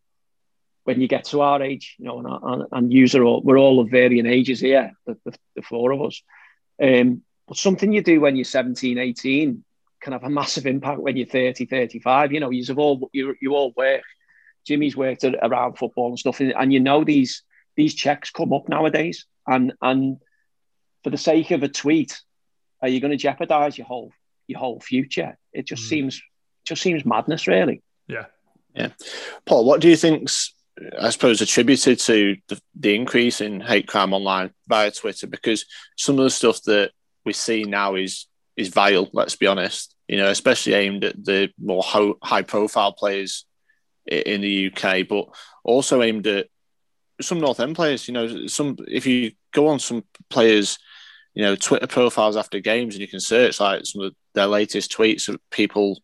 when 0.84 1.00
you 1.00 1.08
get 1.08 1.24
to 1.24 1.40
our 1.40 1.62
age, 1.62 1.96
you 1.98 2.06
know, 2.06 2.18
and, 2.18 2.64
and, 2.72 2.92
and 2.92 3.14
are 3.14 3.22
all, 3.22 3.42
we're 3.42 3.58
all 3.58 3.80
of 3.80 3.90
varying 3.90 4.26
ages 4.26 4.60
here, 4.60 4.92
the, 5.06 5.16
the, 5.24 5.34
the 5.56 5.62
four 5.62 5.92
of 5.92 6.02
us. 6.02 6.22
Um, 6.82 7.22
but 7.46 7.58
something 7.58 7.92
you 7.92 8.02
do 8.02 8.20
when 8.20 8.34
you're 8.34 8.44
17, 8.44 8.98
18 8.98 9.64
can 10.00 10.12
have 10.12 10.24
a 10.24 10.30
massive 10.30 10.66
impact 10.66 11.00
when 11.00 11.16
you're 11.16 11.26
30, 11.26 11.66
35. 11.66 12.32
You 12.32 12.40
know, 12.40 12.50
you've 12.50 12.78
all, 12.78 13.10
you, 13.12 13.34
you 13.40 13.54
all 13.54 13.72
work. 13.76 14.02
Jimmy's 14.66 14.96
worked 14.96 15.24
at, 15.24 15.34
around 15.42 15.78
football 15.78 16.08
and 16.08 16.18
stuff. 16.18 16.40
And, 16.40 16.52
and 16.56 16.72
you 16.72 16.80
know, 16.80 17.04
these, 17.04 17.42
these 17.76 17.94
checks 17.94 18.30
come 18.30 18.52
up 18.52 18.68
nowadays. 18.68 19.26
And, 19.46 19.72
and 19.80 20.18
for 21.04 21.10
the 21.10 21.16
sake 21.18 21.50
of 21.50 21.62
a 21.62 21.68
tweet, 21.68 22.20
are 22.82 22.88
you 22.88 23.00
going 23.00 23.10
to 23.10 23.16
jeopardize 23.16 23.76
your 23.76 23.86
whole, 23.86 24.12
your 24.46 24.58
whole 24.58 24.80
future? 24.80 25.38
It 25.52 25.66
just 25.66 25.84
Mm. 25.84 25.88
seems, 25.88 26.22
just 26.64 26.82
seems 26.82 27.04
madness, 27.04 27.46
really. 27.46 27.82
Yeah, 28.06 28.26
yeah. 28.74 28.88
Paul, 29.44 29.64
what 29.64 29.80
do 29.80 29.88
you 29.88 29.96
think's, 29.96 30.54
I 30.98 31.10
suppose, 31.10 31.40
attributed 31.40 31.98
to 32.00 32.36
the, 32.48 32.60
the 32.78 32.94
increase 32.94 33.40
in 33.40 33.60
hate 33.60 33.86
crime 33.86 34.12
online 34.14 34.52
via 34.68 34.90
Twitter? 34.90 35.26
Because 35.26 35.66
some 35.96 36.18
of 36.18 36.24
the 36.24 36.30
stuff 36.30 36.62
that 36.62 36.92
we 37.24 37.32
see 37.32 37.64
now 37.64 37.96
is 37.96 38.26
is 38.60 38.68
vile. 38.68 39.08
Let's 39.12 39.36
be 39.36 39.46
honest. 39.46 39.94
You 40.08 40.18
know, 40.18 40.28
especially 40.28 40.74
aimed 40.74 41.04
at 41.04 41.24
the 41.24 41.50
more 41.58 41.82
ho- 41.82 42.18
high 42.22 42.42
profile 42.42 42.92
players 42.92 43.44
in 44.06 44.40
the 44.40 44.72
UK, 44.72 45.06
but 45.08 45.26
also 45.64 46.02
aimed 46.02 46.26
at 46.26 46.48
some 47.20 47.40
North 47.40 47.60
End 47.60 47.76
players. 47.76 48.08
You 48.08 48.14
know, 48.14 48.46
some 48.46 48.76
if 48.88 49.06
you 49.06 49.32
go 49.52 49.68
on 49.68 49.78
some 49.78 50.04
players, 50.28 50.78
you 51.34 51.42
know, 51.42 51.56
Twitter 51.56 51.86
profiles 51.86 52.36
after 52.36 52.60
games, 52.60 52.94
and 52.94 53.00
you 53.00 53.08
can 53.08 53.20
search 53.20 53.60
like 53.60 53.84
some 53.84 54.02
of 54.02 54.14
their 54.34 54.46
latest 54.46 54.92
tweets 54.92 55.28
of 55.28 55.38
people 55.50 56.00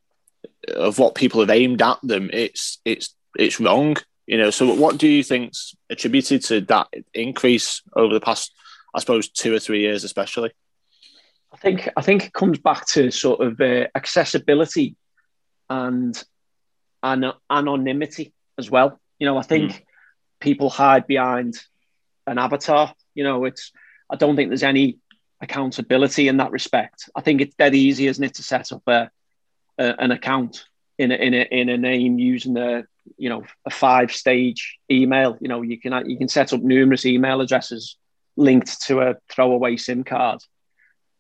of 0.68 0.98
what 0.98 1.14
people 1.14 1.40
have 1.40 1.50
aimed 1.50 1.82
at 1.82 1.98
them. 2.02 2.30
It's 2.32 2.78
it's 2.84 3.14
it's 3.38 3.60
wrong. 3.60 3.96
You 4.26 4.38
know, 4.38 4.50
so 4.50 4.74
what 4.74 4.98
do 4.98 5.06
you 5.06 5.22
think's 5.22 5.76
attributed 5.88 6.42
to 6.44 6.60
that 6.62 6.88
increase 7.14 7.82
over 7.94 8.12
the 8.12 8.20
past, 8.20 8.52
I 8.92 8.98
suppose, 8.98 9.28
two 9.28 9.54
or 9.54 9.60
three 9.60 9.82
years, 9.82 10.02
especially? 10.02 10.50
I 11.52 11.56
think 11.56 11.88
I 11.96 12.02
think 12.02 12.26
it 12.26 12.32
comes 12.32 12.58
back 12.58 12.86
to 12.88 13.10
sort 13.10 13.40
of 13.40 13.60
uh, 13.60 13.86
accessibility 13.94 14.96
and 15.70 16.22
and 17.02 17.26
anonymity 17.50 18.32
as 18.58 18.70
well. 18.70 19.00
You 19.18 19.26
know, 19.26 19.38
I 19.38 19.42
think 19.42 19.84
people 20.40 20.70
hide 20.70 21.06
behind 21.06 21.54
an 22.26 22.38
avatar. 22.38 22.94
You 23.14 23.24
know, 23.24 23.44
it's 23.44 23.72
I 24.10 24.16
don't 24.16 24.36
think 24.36 24.50
there's 24.50 24.62
any 24.62 24.98
accountability 25.40 26.28
in 26.28 26.38
that 26.38 26.50
respect. 26.50 27.08
I 27.14 27.20
think 27.20 27.40
it's 27.40 27.54
dead 27.54 27.74
easy, 27.74 28.06
isn't 28.06 28.24
it, 28.24 28.34
to 28.34 28.42
set 28.42 28.72
up 28.72 28.82
a, 28.86 29.10
a 29.78 29.94
an 29.98 30.10
account 30.10 30.64
in 30.98 31.12
a, 31.12 31.14
in 31.14 31.34
a 31.34 31.42
in 31.50 31.68
a 31.68 31.76
name 31.76 32.18
using 32.18 32.56
a 32.56 32.84
you 33.16 33.28
know 33.28 33.44
a 33.64 33.70
five 33.70 34.12
stage 34.12 34.78
email. 34.90 35.36
You 35.40 35.48
know, 35.48 35.62
you 35.62 35.78
can 35.78 36.08
you 36.08 36.18
can 36.18 36.28
set 36.28 36.52
up 36.52 36.60
numerous 36.60 37.06
email 37.06 37.40
addresses 37.40 37.96
linked 38.36 38.82
to 38.82 39.00
a 39.00 39.14
throwaway 39.30 39.76
SIM 39.76 40.04
card. 40.04 40.40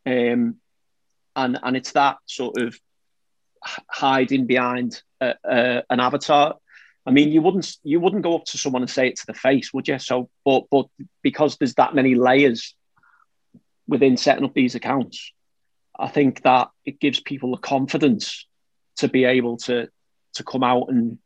Um, 0.06 0.56
and 1.34 1.58
and 1.62 1.76
it's 1.76 1.92
that 1.92 2.16
sort 2.26 2.58
of 2.58 2.78
hiding 3.62 4.46
behind 4.46 5.02
a, 5.20 5.34
a, 5.44 5.82
an 5.90 6.00
avatar. 6.00 6.56
I 7.04 7.10
mean, 7.10 7.30
you 7.30 7.42
wouldn't 7.42 7.76
you 7.84 8.00
wouldn't 8.00 8.22
go 8.22 8.36
up 8.36 8.44
to 8.46 8.58
someone 8.58 8.82
and 8.82 8.90
say 8.90 9.08
it 9.08 9.16
to 9.16 9.26
the 9.26 9.34
face, 9.34 9.72
would 9.72 9.88
you? 9.88 9.98
So, 9.98 10.28
but 10.44 10.64
but 10.70 10.86
because 11.22 11.56
there's 11.56 11.74
that 11.74 11.94
many 11.94 12.14
layers 12.14 12.74
within 13.86 14.16
setting 14.16 14.44
up 14.44 14.54
these 14.54 14.74
accounts, 14.74 15.32
I 15.98 16.08
think 16.08 16.42
that 16.42 16.68
it 16.84 16.98
gives 16.98 17.20
people 17.20 17.52
the 17.52 17.58
confidence 17.58 18.46
to 18.96 19.08
be 19.08 19.24
able 19.24 19.58
to 19.58 19.88
to 20.34 20.44
come 20.44 20.64
out 20.64 20.88
and 20.88 21.18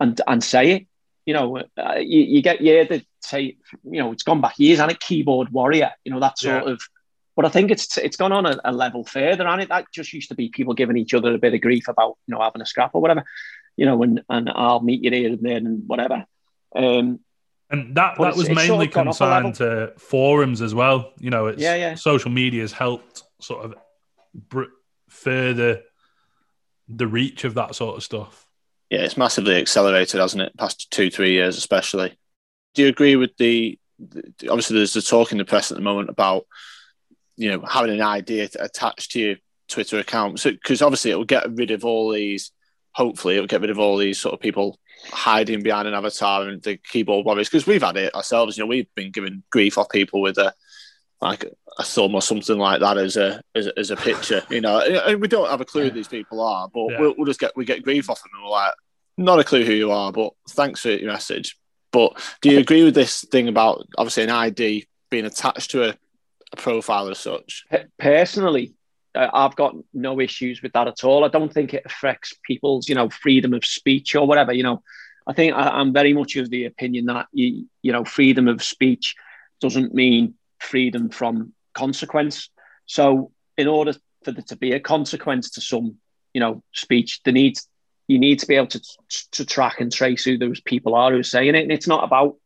and 0.00 0.20
and 0.26 0.44
say 0.44 0.72
it. 0.72 0.86
You 1.24 1.34
know, 1.34 1.58
uh, 1.78 1.94
you, 1.98 2.20
you 2.22 2.42
get 2.42 2.60
yeah, 2.60 2.84
they 2.84 3.06
say 3.20 3.56
you 3.84 4.02
know 4.02 4.12
it's 4.12 4.24
gone 4.24 4.40
back 4.40 4.58
years 4.58 4.80
and 4.80 4.90
a 4.90 4.94
keyboard 4.94 5.50
warrior. 5.50 5.92
You 6.04 6.12
know 6.12 6.20
that 6.20 6.38
sort 6.38 6.64
of. 6.64 6.82
But 7.34 7.46
I 7.46 7.48
think 7.48 7.70
it's 7.70 7.96
it's 7.96 8.16
gone 8.16 8.32
on 8.32 8.44
a, 8.46 8.58
a 8.64 8.72
level 8.72 9.04
further, 9.04 9.46
and 9.46 9.62
it 9.62 9.68
that 9.70 9.86
just 9.92 10.12
used 10.12 10.28
to 10.28 10.34
be 10.34 10.48
people 10.50 10.74
giving 10.74 10.96
each 10.98 11.14
other 11.14 11.34
a 11.34 11.38
bit 11.38 11.54
of 11.54 11.60
grief 11.62 11.88
about 11.88 12.16
you 12.26 12.34
know 12.34 12.40
having 12.42 12.60
a 12.62 12.66
scrap 12.66 12.94
or 12.94 13.00
whatever, 13.00 13.24
you 13.76 13.86
know, 13.86 14.02
and 14.02 14.22
and 14.28 14.50
I'll 14.54 14.80
meet 14.82 15.02
you 15.02 15.10
here 15.10 15.30
and 15.30 15.40
then 15.42 15.66
and 15.66 15.82
whatever. 15.88 16.26
Um, 16.76 17.20
And 17.70 17.94
that, 17.96 18.16
that 18.18 18.36
was 18.36 18.40
it's 18.40 18.46
sort 18.48 18.56
mainly 18.56 18.86
of 18.86 18.92
gone 18.92 19.08
up 19.08 19.18
a 19.20 19.24
level. 19.24 19.50
consigned 19.50 19.54
to 19.96 19.98
forums 19.98 20.60
as 20.60 20.74
well. 20.74 21.12
You 21.18 21.30
know, 21.30 21.46
it's 21.46 21.62
Yeah, 21.62 21.74
yeah. 21.76 21.94
social 21.94 22.30
media 22.30 22.60
has 22.62 22.72
helped 22.72 23.22
sort 23.40 23.64
of 23.64 23.74
br- 24.34 24.64
further 25.08 25.82
the 26.88 27.06
reach 27.06 27.44
of 27.44 27.54
that 27.54 27.74
sort 27.74 27.96
of 27.96 28.02
stuff. 28.02 28.46
Yeah, 28.90 29.00
it's 29.00 29.16
massively 29.16 29.56
accelerated, 29.56 30.20
hasn't 30.20 30.42
it? 30.42 30.56
Past 30.58 30.90
two, 30.90 31.10
three 31.10 31.32
years, 31.32 31.56
especially. 31.56 32.18
Do 32.74 32.82
you 32.82 32.88
agree 32.88 33.16
with 33.16 33.34
the? 33.38 33.78
the- 33.98 34.48
Obviously, 34.50 34.76
there's 34.76 34.92
the 34.92 35.00
talk 35.00 35.32
in 35.32 35.38
the 35.38 35.44
press 35.46 35.70
at 35.70 35.76
the 35.78 35.82
moment 35.82 36.10
about 36.10 36.44
you 37.36 37.50
know 37.50 37.64
having 37.68 37.92
an 37.92 38.02
idea 38.02 38.48
to 38.48 38.64
attach 38.64 39.10
to 39.10 39.20
your 39.20 39.36
Twitter 39.68 39.98
account, 39.98 40.42
because 40.42 40.82
obviously 40.82 41.10
it 41.10 41.16
will 41.16 41.24
get 41.24 41.50
rid 41.54 41.70
of 41.70 41.84
all 41.84 42.10
these. 42.12 42.52
Hopefully, 42.94 43.36
it 43.36 43.40
will 43.40 43.46
get 43.46 43.62
rid 43.62 43.70
of 43.70 43.78
all 43.78 43.96
these 43.96 44.18
sort 44.18 44.34
of 44.34 44.40
people 44.40 44.78
hiding 45.06 45.62
behind 45.62 45.88
an 45.88 45.94
avatar 45.94 46.46
and 46.46 46.62
the 46.62 46.76
keyboard 46.76 47.24
warriors. 47.24 47.48
Because 47.48 47.66
we've 47.66 47.82
had 47.82 47.96
it 47.96 48.14
ourselves. 48.14 48.56
You 48.58 48.64
know, 48.64 48.68
we've 48.68 48.94
been 48.94 49.10
given 49.10 49.42
grief 49.50 49.78
off 49.78 49.88
people 49.88 50.20
with 50.20 50.36
a 50.36 50.52
like 51.22 51.44
a 51.78 51.82
thumb 51.84 52.14
or 52.14 52.20
something 52.20 52.58
like 52.58 52.80
that 52.80 52.98
as 52.98 53.16
a 53.16 53.40
as, 53.54 53.66
a- 53.66 53.78
as 53.78 53.90
a 53.90 53.96
picture. 53.96 54.42
You 54.50 54.60
know, 54.60 54.78
and 54.80 55.20
we 55.22 55.28
don't 55.28 55.48
have 55.48 55.62
a 55.62 55.64
clue 55.64 55.84
who 55.84 55.90
these 55.90 56.08
people 56.08 56.40
are, 56.42 56.68
but 56.68 56.90
Yeah. 56.90 57.00
we'll, 57.00 57.14
we'll 57.16 57.26
just 57.26 57.40
get 57.40 57.56
we 57.56 57.64
get 57.64 57.82
grief 57.82 58.10
off 58.10 58.22
them, 58.22 58.30
and 58.34 58.44
we're 58.44 58.50
like, 58.50 58.74
not 59.16 59.40
a 59.40 59.44
clue 59.44 59.64
who 59.64 59.72
you 59.72 59.90
are, 59.90 60.12
but 60.12 60.34
thanks 60.50 60.80
for 60.80 60.90
your 60.90 61.10
message. 61.12 61.56
But 61.92 62.18
do 62.42 62.50
you 62.50 62.58
agree 62.58 62.84
with 62.84 62.94
this 62.94 63.24
thing 63.30 63.48
about 63.48 63.86
obviously 63.96 64.24
an 64.24 64.30
ID 64.30 64.86
being 65.10 65.24
attached 65.26 65.70
to 65.72 65.88
a 65.90 65.94
profile 66.56 67.08
as 67.08 67.18
such? 67.18 67.64
Personally, 67.98 68.74
uh, 69.14 69.28
I've 69.32 69.56
got 69.56 69.74
no 69.92 70.20
issues 70.20 70.62
with 70.62 70.72
that 70.72 70.88
at 70.88 71.04
all. 71.04 71.24
I 71.24 71.28
don't 71.28 71.52
think 71.52 71.74
it 71.74 71.82
affects 71.84 72.34
people's, 72.46 72.88
you 72.88 72.94
know, 72.94 73.10
freedom 73.10 73.52
of 73.52 73.64
speech 73.64 74.14
or 74.14 74.26
whatever. 74.26 74.52
You 74.52 74.62
know, 74.62 74.82
I 75.26 75.32
think 75.32 75.54
I, 75.54 75.80
am 75.80 75.92
very 75.92 76.12
much 76.12 76.36
of 76.36 76.50
the 76.50 76.64
opinion 76.64 77.06
that 77.06 77.26
you, 77.32 77.66
you 77.82 77.92
know, 77.92 78.04
freedom 78.04 78.48
of 78.48 78.62
speech 78.62 79.14
doesn't 79.60 79.94
mean 79.94 80.34
freedom 80.58 81.10
from 81.10 81.52
consequence. 81.74 82.48
So, 82.86 83.32
in 83.56 83.68
order 83.68 83.94
for 84.24 84.32
there 84.32 84.44
to 84.48 84.56
be 84.56 84.72
a 84.72 84.80
consequence 84.80 85.50
to 85.50 85.60
some, 85.60 85.96
you 86.32 86.40
know, 86.40 86.62
speech, 86.72 87.20
the 87.24 87.32
needs 87.32 87.68
you 88.08 88.18
need 88.18 88.38
to 88.40 88.46
be 88.46 88.56
able 88.56 88.66
to 88.66 88.80
to 89.32 89.44
track 89.44 89.80
and 89.80 89.92
trace 89.92 90.24
who 90.24 90.36
those 90.36 90.60
people 90.60 90.94
are 90.94 91.12
who 91.12 91.18
are 91.18 91.22
saying 91.22 91.54
it. 91.54 91.62
And 91.62 91.72
it's 91.72 91.86
not 91.86 92.04
about 92.04 92.36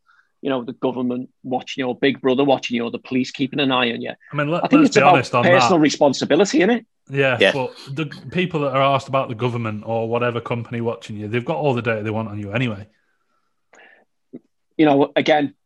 you 0.47 0.51
know 0.51 0.62
the 0.62 0.74
government 0.74 1.28
watching 1.42 1.82
you, 1.82 1.88
or 1.88 1.97
Big 1.99 2.20
Brother 2.20 2.44
watching 2.44 2.76
you, 2.76 2.84
or 2.84 2.92
the 2.92 3.01
police 3.01 3.32
keeping 3.32 3.59
an 3.59 3.72
eye 3.72 3.90
on 3.90 4.01
you. 4.01 4.12
I 4.32 4.36
mean, 4.36 4.49
let, 4.49 4.62
I 4.64 4.68
think 4.68 4.82
us 4.82 4.86
it's 4.86 4.94
be 4.97 5.01
about 5.03 5.14
honest 5.14 5.34
on 5.34 5.42
personal 5.42 5.78
that. 5.78 5.82
responsibility, 5.82 6.59
isn't 6.59 6.70
it? 6.70 6.86
Yeah, 7.11 7.36
Yeah. 7.40 7.51
but 7.53 7.74
the 7.90 8.07
people 8.30 8.61
that 8.61 8.72
are 8.72 8.80
asked 8.80 9.09
about 9.09 9.28
the 9.28 9.34
government 9.34 9.82
or 9.84 10.09
whatever 10.09 10.40
company 10.40 10.80
watching 10.80 11.16
you, 11.16 11.26
they've 11.26 11.44
got 11.44 11.57
all 11.57 11.74
the 11.74 11.82
data 11.82 12.05
they 12.05 12.11
want 12.12 12.28
on 12.28 12.38
you 12.38 12.53
anyway. 12.53 12.86
You 14.76 14.86
know, 14.86 15.11
again, 15.16 15.57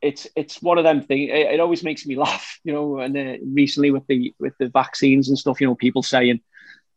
it's 0.00 0.26
it's 0.34 0.62
one 0.62 0.78
of 0.78 0.84
them 0.84 1.02
things. 1.02 1.28
It, 1.30 1.52
it 1.54 1.60
always 1.60 1.82
makes 1.84 2.06
me 2.06 2.16
laugh, 2.26 2.58
you 2.64 2.72
know. 2.72 3.00
And 3.00 3.14
uh, 3.14 3.36
recently 3.44 3.90
with 3.90 4.06
the 4.06 4.32
with 4.40 4.54
the 4.58 4.70
vaccines 4.70 5.28
and 5.28 5.38
stuff, 5.38 5.60
you 5.60 5.66
know, 5.66 5.74
people 5.74 6.02
saying, 6.02 6.40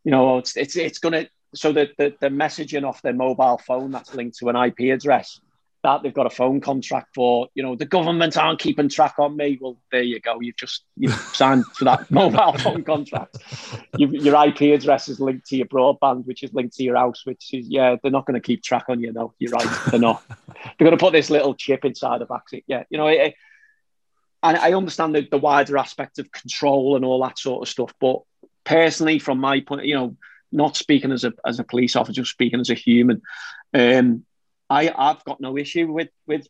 you 0.04 0.10
know, 0.10 0.26
oh, 0.30 0.38
it's 0.38 0.56
it's 0.56 0.74
it's 0.74 1.00
gonna 1.00 1.26
so 1.54 1.70
that 1.72 1.90
the, 1.98 2.14
the 2.18 2.28
messaging 2.28 2.88
off 2.88 3.02
their 3.02 3.12
mobile 3.12 3.58
phone 3.58 3.90
that's 3.90 4.14
linked 4.14 4.38
to 4.38 4.48
an 4.48 4.56
IP 4.56 4.94
address 4.94 5.38
that 5.88 6.02
they've 6.02 6.14
got 6.14 6.26
a 6.26 6.30
phone 6.30 6.60
contract 6.60 7.14
for. 7.14 7.48
You 7.54 7.62
know, 7.62 7.74
the 7.74 7.86
government 7.86 8.36
aren't 8.36 8.58
keeping 8.58 8.88
track 8.88 9.14
on 9.18 9.36
me. 9.36 9.58
Well, 9.60 9.78
there 9.90 10.02
you 10.02 10.20
go. 10.20 10.38
You've 10.40 10.56
just 10.56 10.84
you've 10.96 11.12
signed 11.34 11.64
for 11.66 11.84
that 11.86 12.10
mobile 12.10 12.52
phone 12.58 12.84
contract. 12.84 13.38
you 13.96 14.08
your 14.08 14.44
IP 14.46 14.74
address 14.74 15.08
is 15.08 15.20
linked 15.20 15.46
to 15.48 15.56
your 15.56 15.66
broadband, 15.66 16.26
which 16.26 16.42
is 16.42 16.52
linked 16.52 16.76
to 16.76 16.84
your 16.84 16.96
house. 16.96 17.24
Which 17.24 17.54
is 17.54 17.68
yeah, 17.68 17.96
they're 18.02 18.12
not 18.12 18.26
going 18.26 18.40
to 18.40 18.46
keep 18.46 18.62
track 18.62 18.84
on 18.88 19.00
you. 19.00 19.12
No, 19.12 19.34
you're 19.38 19.52
right. 19.52 19.68
They're 19.90 20.00
not. 20.00 20.22
they're 20.28 20.86
going 20.86 20.90
to 20.90 21.02
put 21.02 21.12
this 21.12 21.30
little 21.30 21.54
chip 21.54 21.84
inside 21.84 22.20
the 22.20 22.26
back 22.26 22.48
seat. 22.48 22.64
Yeah, 22.66 22.84
you 22.90 22.98
know. 22.98 23.08
It, 23.08 23.34
and 24.40 24.56
I 24.56 24.72
understand 24.72 25.16
the, 25.16 25.26
the 25.28 25.38
wider 25.38 25.76
aspect 25.78 26.20
of 26.20 26.30
control 26.30 26.94
and 26.94 27.04
all 27.04 27.20
that 27.24 27.40
sort 27.40 27.60
of 27.60 27.68
stuff, 27.68 27.92
but 28.00 28.20
personally, 28.62 29.18
from 29.18 29.40
my 29.40 29.58
point, 29.58 29.84
you 29.84 29.94
know, 29.94 30.16
not 30.52 30.76
speaking 30.76 31.10
as 31.10 31.24
a 31.24 31.32
as 31.44 31.58
a 31.58 31.64
police 31.64 31.96
officer, 31.96 32.24
speaking 32.24 32.60
as 32.60 32.70
a 32.70 32.74
human, 32.74 33.20
um, 33.74 34.24
I 34.70 34.92
I've 34.96 35.24
got 35.24 35.40
no 35.40 35.56
issue 35.56 35.92
with 35.92 36.08
with 36.26 36.46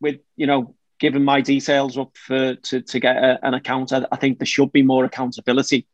with 0.00 0.20
you 0.36 0.46
know 0.46 0.74
giving 0.98 1.24
my 1.24 1.40
details 1.40 1.98
up 1.98 2.16
for 2.16 2.54
to 2.54 2.82
to 2.82 3.00
get 3.00 3.16
a, 3.16 3.38
an 3.44 3.54
account. 3.54 3.92
I, 3.92 4.06
I, 4.12 4.16
think 4.16 4.38
there 4.38 4.46
should 4.46 4.72
be 4.72 4.82
more 4.82 5.04
accountability. 5.04 5.86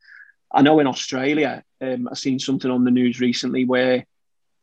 I 0.53 0.63
know 0.63 0.79
in 0.81 0.87
Australia, 0.87 1.65
um, 1.81 2.09
I've 2.11 2.19
seen 2.19 2.39
something 2.39 2.71
on 2.71 2.85
the 2.85 2.91
news 2.91 3.21
recently 3.21 3.65
where 3.65 4.07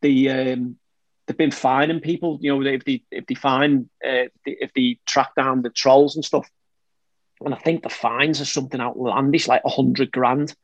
the 0.01 0.29
um, 0.29 0.77
they've 1.25 1.37
been 1.37 1.51
fining 1.51 1.99
people. 1.99 2.37
You 2.41 2.59
know, 2.59 2.69
if 2.69 2.83
they 2.83 3.03
if 3.11 3.25
they 3.25 3.35
fine 3.35 3.89
uh, 4.05 4.27
if 4.45 4.73
they 4.73 4.99
track 5.05 5.35
down 5.35 5.61
the 5.61 5.69
trolls 5.69 6.15
and 6.15 6.25
stuff, 6.25 6.49
and 7.41 7.53
I 7.53 7.57
think 7.57 7.83
the 7.83 7.89
fines 7.89 8.41
are 8.41 8.45
something 8.45 8.79
outlandish, 8.79 9.47
like 9.47 9.63
a 9.65 9.69
hundred 9.69 10.11
grand. 10.11 10.55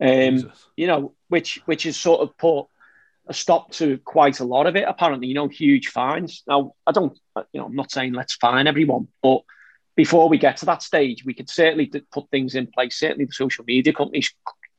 Um, 0.00 0.52
you 0.76 0.88
know, 0.88 1.14
which 1.28 1.60
which 1.66 1.86
is 1.86 1.96
sort 1.96 2.20
of 2.20 2.36
put 2.36 2.66
a 3.26 3.34
stop 3.34 3.70
to 3.72 3.98
quite 3.98 4.40
a 4.40 4.44
lot 4.44 4.66
of 4.66 4.76
it. 4.76 4.84
Apparently, 4.86 5.28
you 5.28 5.34
know, 5.34 5.48
huge 5.48 5.88
fines. 5.88 6.42
Now, 6.46 6.74
I 6.86 6.92
don't, 6.92 7.18
you 7.52 7.60
know, 7.60 7.66
I'm 7.66 7.76
not 7.76 7.92
saying 7.92 8.12
let's 8.12 8.34
fine 8.34 8.66
everyone, 8.66 9.08
but 9.22 9.42
before 9.94 10.28
we 10.28 10.38
get 10.38 10.58
to 10.58 10.66
that 10.66 10.82
stage, 10.82 11.24
we 11.24 11.34
could 11.34 11.50
certainly 11.50 11.86
put 11.86 12.30
things 12.30 12.54
in 12.54 12.66
place. 12.66 12.98
Certainly, 12.98 13.26
the 13.26 13.32
social 13.32 13.64
media 13.64 13.92
companies 13.92 14.32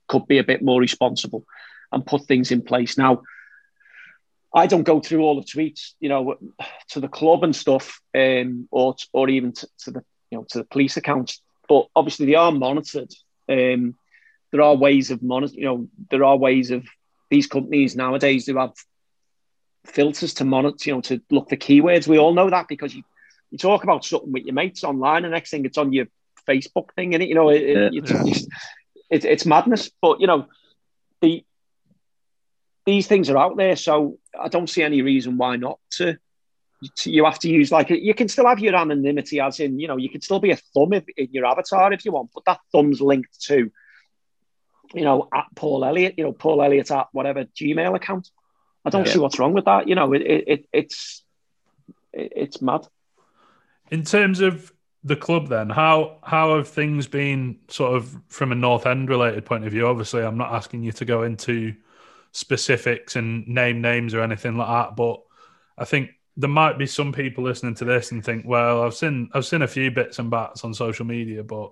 could 0.08 0.28
be 0.28 0.40
a 0.40 0.44
bit 0.44 0.62
more 0.62 0.80
responsible 0.80 1.46
and 1.92 2.06
put 2.06 2.26
things 2.26 2.52
in 2.52 2.62
place. 2.62 2.98
Now, 2.98 3.22
I 4.54 4.68
don't 4.68 4.84
go 4.84 5.00
through 5.00 5.22
all 5.22 5.36
the 5.36 5.46
tweets, 5.46 5.94
you 6.00 6.10
know, 6.10 6.36
to 6.90 7.00
the 7.00 7.08
club 7.08 7.44
and 7.44 7.56
stuff, 7.56 8.02
um, 8.16 8.68
or 8.72 8.96
or 9.12 9.30
even 9.30 9.54
to, 9.54 9.68
to, 9.80 9.92
the 9.92 10.04
you 10.30 10.38
know 10.38 10.46
to 10.50 10.60
the 10.60 10.66
police 10.66 10.98
accounts. 10.98 11.42
But 11.70 11.88
obviously, 11.96 12.26
they 12.26 12.36
are 12.36 12.52
monitored. 12.52 13.12
Um, 13.50 13.96
there 14.52 14.62
are 14.62 14.76
ways 14.76 15.10
of 15.12 15.24
monitor. 15.24 15.56
You 15.56 15.66
know, 15.66 15.90
there 16.12 16.24
are 16.24 16.38
ways 16.38 16.72
of 16.72 16.86
these 17.34 17.48
companies 17.48 17.96
nowadays 17.96 18.46
do 18.46 18.58
have 18.58 18.74
filters 19.86 20.36
to 20.36 20.46
monitor, 20.46 20.78
you 20.86 20.94
know, 20.94 21.02
to 21.02 21.20
look 21.32 21.50
for 21.50 21.56
keywords. 21.56 22.08
We 22.08 22.20
all 22.20 22.34
know 22.34 22.50
that 22.50 22.68
because 22.68 22.94
you, 22.96 23.04
you 23.50 23.58
talk 23.58 23.84
about 23.84 24.06
something 24.06 24.32
with 24.32 24.46
your 24.46 24.54
mates 24.54 24.84
online, 24.84 25.26
and 25.26 25.34
next 25.34 25.50
thing 25.50 25.66
it's 25.66 25.80
on 25.80 25.92
your 25.92 26.06
Facebook 26.48 26.94
thing, 26.96 27.16
and 27.16 27.24
it, 27.24 27.30
you 27.30 27.36
know, 27.36 27.50
it, 27.50 27.64
yeah. 27.64 27.90
it's, 27.92 28.12
it's, 28.12 28.48
it's, 29.10 29.26
it's 29.26 29.46
madness. 29.48 29.90
But 30.00 30.22
you 30.22 30.28
know, 30.28 30.46
the 31.22 31.44
these 32.86 33.08
things 33.08 33.30
are 33.32 33.38
out 33.38 33.58
there, 33.58 33.76
so 33.76 34.20
I 34.40 34.48
don't 34.48 34.70
see 34.70 34.84
any 34.84 35.02
reason 35.02 35.38
why 35.38 35.56
not 35.56 35.80
to. 35.98 36.18
to 37.00 37.12
you 37.12 37.26
have 37.26 37.40
to 37.40 37.50
use 37.50 37.72
like 37.72 37.90
you 37.90 38.14
can 38.14 38.28
still 38.28 38.48
have 38.48 38.60
your 38.60 38.76
anonymity, 38.76 39.40
as 39.40 39.60
in 39.60 39.80
you 39.80 39.88
know, 39.88 39.98
you 39.98 40.10
can 40.10 40.22
still 40.22 40.40
be 40.40 40.52
a 40.52 40.58
thumb 40.74 40.94
if, 40.94 41.06
in 41.18 41.30
your 41.32 41.46
avatar 41.46 41.92
if 41.94 42.06
you 42.06 42.12
want, 42.12 42.30
but 42.36 42.46
that 42.46 42.60
thumb's 42.72 43.02
linked 43.02 43.42
to 43.48 43.72
you 44.94 45.04
know, 45.04 45.28
at 45.34 45.46
Paul 45.56 45.84
Elliott, 45.86 46.16
you 46.18 46.24
know, 46.24 46.34
Paul 46.34 46.62
Elliott 46.62 46.92
at 46.92 47.08
whatever 47.12 47.46
Gmail 47.46 47.96
account. 47.96 48.30
I 48.86 48.90
don't 48.90 49.06
yeah. 49.06 49.14
see 49.14 49.20
what's 49.20 49.40
wrong 49.40 49.54
with 49.54 49.66
that. 49.66 49.88
You 49.88 49.96
know, 49.96 50.14
it, 50.14 50.22
it 50.22 50.66
it's 50.74 51.24
it, 52.12 52.34
it's 52.36 52.62
mad. 52.62 52.88
In 53.92 54.04
terms 54.04 54.40
of 54.40 54.72
the 55.04 55.16
club, 55.16 55.48
then 55.48 55.70
how 55.70 56.18
how 56.24 56.58
have 56.58 56.68
things 56.68 57.08
been 57.08 57.60
sort 57.68 57.96
of 57.96 58.16
from 58.28 58.52
a 58.52 58.56
North 58.56 58.86
End 58.86 59.10
related 59.10 59.46
point 59.46 59.66
of 59.66 59.72
view? 59.72 59.88
Obviously, 59.88 60.24
I'm 60.24 60.38
not 60.38 60.54
asking 60.54 60.84
you 60.84 60.92
to 60.94 61.06
go 61.06 61.24
into 61.24 61.76
specifics 62.32 63.16
and 63.16 63.48
name 63.48 63.82
names 63.82 64.14
or 64.14 64.22
anything 64.22 64.58
like 64.58 64.68
that, 64.68 64.96
but 64.96 65.22
I 65.78 65.86
think 65.86 66.12
there 66.36 66.50
might 66.50 66.78
be 66.78 66.88
some 66.88 67.14
people 67.14 67.44
listening 67.44 67.76
to 67.76 67.86
this 67.86 68.12
and 68.12 68.24
think, 68.24 68.46
well, 68.46 68.84
I've 68.84 68.96
seen 68.96 69.30
I've 69.34 69.46
seen 69.46 69.62
a 69.62 69.68
few 69.68 69.92
bits 69.92 70.20
and 70.20 70.32
bats 70.32 70.64
on 70.64 70.74
social 70.74 71.06
media, 71.06 71.44
but 71.44 71.72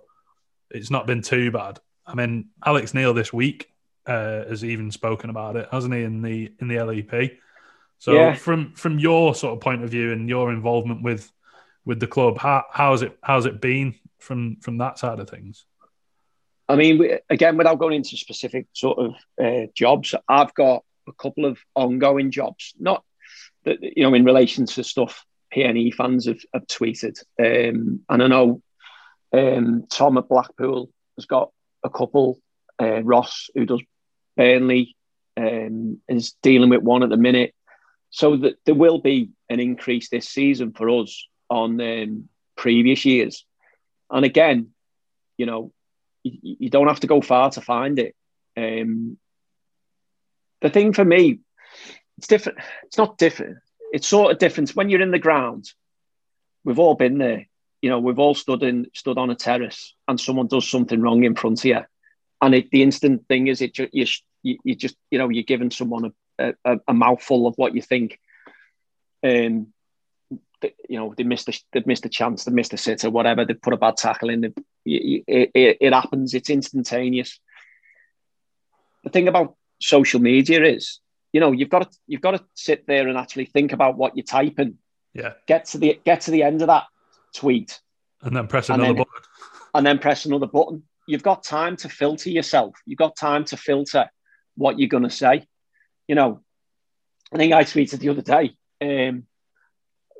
it's 0.69 0.91
not 0.91 1.07
been 1.07 1.21
too 1.21 1.51
bad. 1.51 1.79
I 2.11 2.15
mean, 2.15 2.49
Alex 2.65 2.93
Neil 2.93 3.13
this 3.13 3.31
week 3.31 3.71
uh, 4.05 4.45
has 4.45 4.63
even 4.63 4.91
spoken 4.91 5.29
about 5.29 5.55
it, 5.55 5.69
hasn't 5.71 5.93
he, 5.93 6.03
in 6.03 6.21
the 6.21 6.51
in 6.59 6.67
the 6.67 6.81
LEP? 6.81 7.39
So 7.99 8.13
yeah. 8.13 8.33
from 8.33 8.73
from 8.73 8.99
your 8.99 9.35
sort 9.35 9.53
of 9.53 9.61
point 9.61 9.83
of 9.83 9.89
view 9.89 10.11
and 10.11 10.27
your 10.27 10.51
involvement 10.51 11.03
with 11.03 11.31
with 11.85 11.99
the 11.99 12.07
club, 12.07 12.37
how 12.37 12.65
how's 12.71 13.01
it 13.01 13.17
how's 13.21 13.45
it 13.45 13.61
been 13.61 13.95
from 14.19 14.57
from 14.57 14.77
that 14.79 14.99
side 14.99 15.19
of 15.19 15.29
things? 15.29 15.65
I 16.67 16.75
mean, 16.75 17.17
again, 17.29 17.57
without 17.57 17.79
going 17.79 17.95
into 17.95 18.17
specific 18.17 18.67
sort 18.73 18.97
of 18.97 19.13
uh, 19.43 19.67
jobs, 19.75 20.15
I've 20.27 20.53
got 20.53 20.83
a 21.07 21.13
couple 21.13 21.45
of 21.45 21.59
ongoing 21.75 22.31
jobs, 22.31 22.73
not 22.79 23.03
that 23.65 23.77
you 23.81 24.03
know 24.03 24.13
in 24.13 24.25
relation 24.25 24.65
to 24.65 24.83
stuff 24.83 25.25
PNE 25.53 25.93
fans 25.93 26.27
have, 26.27 26.41
have 26.53 26.65
tweeted, 26.67 27.19
um, 27.39 28.01
and 28.09 28.23
I 28.23 28.27
know 28.27 28.61
um, 29.33 29.85
Tom 29.89 30.17
at 30.17 30.29
Blackpool 30.29 30.89
has 31.17 31.25
got 31.25 31.51
a 31.83 31.89
couple. 31.89 32.39
Uh, 32.81 33.03
Ross, 33.03 33.49
who 33.53 33.65
does 33.65 33.81
Burnley, 34.35 34.95
um, 35.37 35.99
is 36.07 36.33
dealing 36.41 36.69
with 36.69 36.81
one 36.81 37.03
at 37.03 37.09
the 37.09 37.17
minute. 37.17 37.53
So 38.09 38.37
that 38.37 38.55
there 38.65 38.75
will 38.75 38.99
be 38.99 39.29
an 39.49 39.59
increase 39.59 40.09
this 40.09 40.27
season 40.27 40.73
for 40.73 40.89
us 40.89 41.27
on 41.49 41.79
um, 41.79 42.29
previous 42.57 43.05
years. 43.05 43.45
And 44.09 44.25
again, 44.25 44.69
you 45.37 45.45
know, 45.45 45.71
you, 46.23 46.57
you, 46.59 46.69
don't 46.69 46.89
have 46.89 46.99
to 47.01 47.07
go 47.07 47.21
far 47.21 47.51
to 47.51 47.61
find 47.61 47.99
it. 47.99 48.15
Um, 48.57 49.17
the 50.61 50.69
thing 50.69 50.91
for 50.91 51.05
me, 51.05 51.39
it's 52.17 52.27
different. 52.27 52.59
It's 52.83 52.97
not 52.97 53.17
different. 53.17 53.59
It's 53.93 54.07
sort 54.07 54.31
of 54.31 54.39
different 54.39 54.71
when 54.71 54.89
you're 54.89 55.01
in 55.01 55.11
the 55.11 55.19
ground. 55.19 55.71
We've 56.63 56.79
all 56.79 56.95
been 56.95 57.17
there 57.17 57.47
you 57.81 57.89
know, 57.89 57.99
we've 57.99 58.19
all 58.19 58.35
stood 58.35 58.63
in 58.63 58.87
stood 58.93 59.17
on 59.17 59.31
a 59.31 59.35
terrace 59.35 59.95
and 60.07 60.19
someone 60.19 60.47
does 60.47 60.69
something 60.69 61.01
wrong 61.01 61.23
in 61.23 61.35
front 61.35 61.59
of 61.59 61.65
you, 61.65 61.79
and 62.41 62.55
it, 62.55 62.69
the 62.71 62.83
instant 62.83 63.27
thing 63.27 63.47
is 63.47 63.61
it 63.61 63.77
you, 63.77 64.05
you, 64.43 64.57
you 64.63 64.75
just 64.75 64.95
you 65.09 65.17
know 65.17 65.29
you're 65.29 65.43
giving 65.43 65.71
someone 65.71 66.13
a, 66.37 66.53
a, 66.63 66.77
a 66.87 66.93
mouthful 66.93 67.47
of 67.47 67.55
what 67.55 67.73
you 67.75 67.81
think. 67.81 68.19
Um, 69.23 69.67
you 70.87 70.99
know 70.99 71.15
they 71.17 71.23
missed 71.23 71.49
a, 71.49 71.59
they 71.73 71.81
missed 71.87 72.05
a 72.05 72.09
chance, 72.09 72.43
they 72.43 72.51
missed 72.51 72.73
a 72.73 72.77
sitter, 72.77 73.09
whatever. 73.09 73.45
They 73.45 73.55
put 73.55 73.73
a 73.73 73.77
bad 73.77 73.97
tackle 73.97 74.29
in. 74.29 74.43
It, 74.43 74.53
it, 74.85 75.77
it 75.81 75.93
happens. 75.93 76.35
It's 76.35 76.51
instantaneous. 76.51 77.39
The 79.03 79.09
thing 79.09 79.27
about 79.27 79.55
social 79.79 80.21
media 80.21 80.63
is, 80.63 80.99
you 81.33 81.39
know, 81.39 81.51
you've 81.51 81.69
got 81.69 81.91
to 81.91 81.97
you've 82.05 82.21
got 82.21 82.31
to 82.31 82.43
sit 82.53 82.85
there 82.85 83.07
and 83.07 83.17
actually 83.17 83.45
think 83.45 83.73
about 83.73 83.97
what 83.97 84.15
you're 84.15 84.23
typing. 84.23 84.77
Yeah. 85.15 85.33
Get 85.47 85.65
to 85.65 85.79
the 85.79 85.99
get 86.05 86.21
to 86.21 86.31
the 86.31 86.43
end 86.43 86.61
of 86.61 86.67
that 86.67 86.83
tweet, 87.33 87.79
and 88.21 88.35
then 88.35 88.47
press 88.47 88.69
another 88.69 88.85
then, 88.85 88.95
button, 88.95 89.13
and 89.73 89.85
then 89.85 89.99
press 89.99 90.25
another 90.25 90.47
button. 90.47 90.83
You've 91.07 91.23
got 91.23 91.43
time 91.43 91.75
to 91.77 91.89
filter 91.89 92.29
yourself. 92.29 92.75
You've 92.85 92.99
got 92.99 93.15
time 93.15 93.45
to 93.45 93.57
filter 93.57 94.09
what 94.55 94.79
you're 94.79 94.89
going 94.89 95.03
to 95.03 95.09
say. 95.09 95.45
You 96.07 96.15
know, 96.15 96.41
I 97.33 97.37
think 97.37 97.53
I 97.53 97.63
tweeted 97.63 97.99
the 97.99 98.09
other 98.09 98.21
day 98.21 98.55
um, 98.81 99.25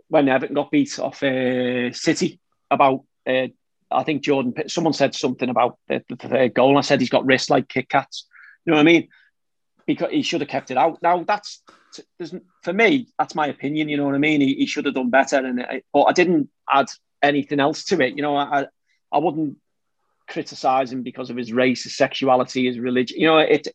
when 0.08 0.30
Everton 0.30 0.56
got 0.56 0.72
beat 0.72 0.98
off 1.00 1.22
uh, 1.24 1.92
City 1.94 2.40
about 2.70 3.06
uh, 3.28 3.48
I 3.92 4.04
think 4.04 4.24
Jordan. 4.24 4.54
Someone 4.68 4.94
said 4.94 5.14
something 5.14 5.50
about 5.50 5.78
the, 5.88 6.04
the 6.10 6.16
third 6.16 6.54
goal, 6.54 6.70
and 6.70 6.78
I 6.78 6.82
said 6.82 7.00
he's 7.00 7.10
got 7.10 7.26
wrists 7.26 7.50
like 7.50 7.68
Kit 7.68 7.90
Kats. 7.90 8.28
You 8.66 8.72
know 8.72 8.78
what 8.78 8.88
I 8.88 8.92
mean? 8.92 9.10
Because 9.86 10.12
he 10.12 10.22
should 10.22 10.42
have 10.42 10.50
kept 10.50 10.72
it 10.72 10.78
out. 10.78 11.02
Now 11.02 11.24
that's 11.24 11.62
for 12.64 12.74
me. 12.74 13.08
That's 13.18 13.36
my 13.36 13.48
opinion. 13.48 13.90
You 13.90 13.98
know 13.98 14.06
what 14.06 14.16
I 14.16 14.20
mean? 14.20 14.42
He, 14.42 14.56
he 14.56 14.66
should 14.66 14.86
have 14.86 14.96
done 14.96 15.10
better, 15.10 15.38
and 15.38 15.66
but 15.94 16.04
I 16.04 16.14
didn't 16.14 16.50
add 16.72 16.88
anything 17.22 17.60
else 17.60 17.84
to 17.86 18.02
it. 18.02 18.16
You 18.16 18.22
know, 18.22 18.36
I 18.36 18.68
I 19.12 19.18
wouldn't 19.18 19.58
criticize 20.28 20.92
him 20.92 21.04
because 21.04 21.30
of 21.30 21.38
his 21.38 21.52
race, 21.52 21.84
his 21.84 21.96
sexuality, 21.96 22.66
his 22.66 22.80
religion. 22.80 23.20
You 23.20 23.28
know, 23.28 23.38
it 23.38 23.68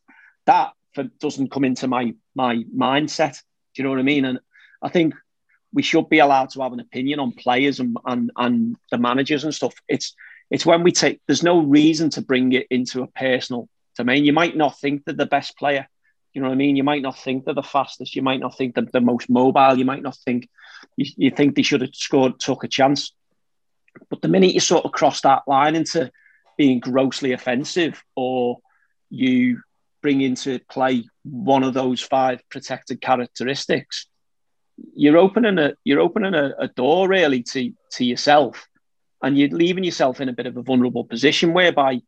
that 0.46 0.72
for, 0.94 1.04
doesn't 1.20 1.50
come 1.50 1.64
into 1.64 1.88
my 1.88 2.14
my 2.34 2.64
mindset. 2.74 3.42
Do 3.74 3.82
you 3.82 3.84
know 3.84 3.90
what 3.90 3.98
I 3.98 4.02
mean? 4.02 4.24
And 4.24 4.40
I 4.82 4.88
think 4.88 5.14
we 5.72 5.82
should 5.82 6.08
be 6.08 6.20
allowed 6.20 6.50
to 6.50 6.62
have 6.62 6.72
an 6.72 6.80
opinion 6.80 7.20
on 7.20 7.32
players 7.32 7.80
and, 7.80 7.98
and, 8.06 8.30
and 8.36 8.76
the 8.90 8.98
managers 8.98 9.44
and 9.44 9.54
stuff. 9.54 9.74
It's 9.88 10.14
it's 10.50 10.64
when 10.64 10.82
we 10.82 10.92
take 10.92 11.20
there's 11.26 11.42
no 11.42 11.60
reason 11.60 12.10
to 12.10 12.22
bring 12.22 12.52
it 12.52 12.66
into 12.70 13.02
a 13.02 13.08
personal 13.08 13.68
domain. 13.96 14.24
You 14.24 14.32
might 14.32 14.56
not 14.56 14.78
think 14.78 15.04
they're 15.04 15.14
the 15.14 15.26
best 15.26 15.56
player. 15.58 15.88
You 16.36 16.42
know 16.42 16.48
what 16.48 16.54
I 16.54 16.58
mean? 16.58 16.76
You 16.76 16.84
might 16.84 17.00
not 17.00 17.18
think 17.18 17.46
they're 17.46 17.54
the 17.54 17.62
fastest. 17.62 18.14
You 18.14 18.20
might 18.20 18.40
not 18.40 18.58
think 18.58 18.74
they're 18.74 18.84
the 18.84 19.00
most 19.00 19.30
mobile. 19.30 19.78
You 19.78 19.86
might 19.86 20.02
not 20.02 20.18
think 20.18 20.50
you, 20.94 21.10
you 21.16 21.30
think 21.30 21.54
they 21.54 21.62
should 21.62 21.80
have 21.80 21.94
scored, 21.94 22.38
took 22.38 22.62
a 22.62 22.68
chance. 22.68 23.14
But 24.10 24.20
the 24.20 24.28
minute 24.28 24.52
you 24.52 24.60
sort 24.60 24.84
of 24.84 24.92
cross 24.92 25.22
that 25.22 25.44
line 25.46 25.76
into 25.76 26.12
being 26.58 26.80
grossly 26.80 27.32
offensive 27.32 28.04
or 28.16 28.58
you 29.08 29.62
bring 30.02 30.20
into 30.20 30.58
play 30.70 31.08
one 31.22 31.62
of 31.62 31.72
those 31.72 32.02
five 32.02 32.42
protected 32.50 33.00
characteristics, 33.00 34.06
you're 34.94 35.16
opening 35.16 35.58
a 35.58 35.72
you're 35.84 36.00
opening 36.00 36.34
a, 36.34 36.52
a, 36.58 36.68
door 36.68 37.08
really 37.08 37.44
to 37.44 37.72
to 37.92 38.04
yourself, 38.04 38.68
and 39.22 39.38
you're 39.38 39.48
leaving 39.48 39.84
yourself 39.84 40.20
in 40.20 40.28
a 40.28 40.34
bit 40.34 40.44
of 40.44 40.58
a 40.58 40.62
vulnerable 40.62 41.04
position 41.04 41.54
whereby 41.54 42.02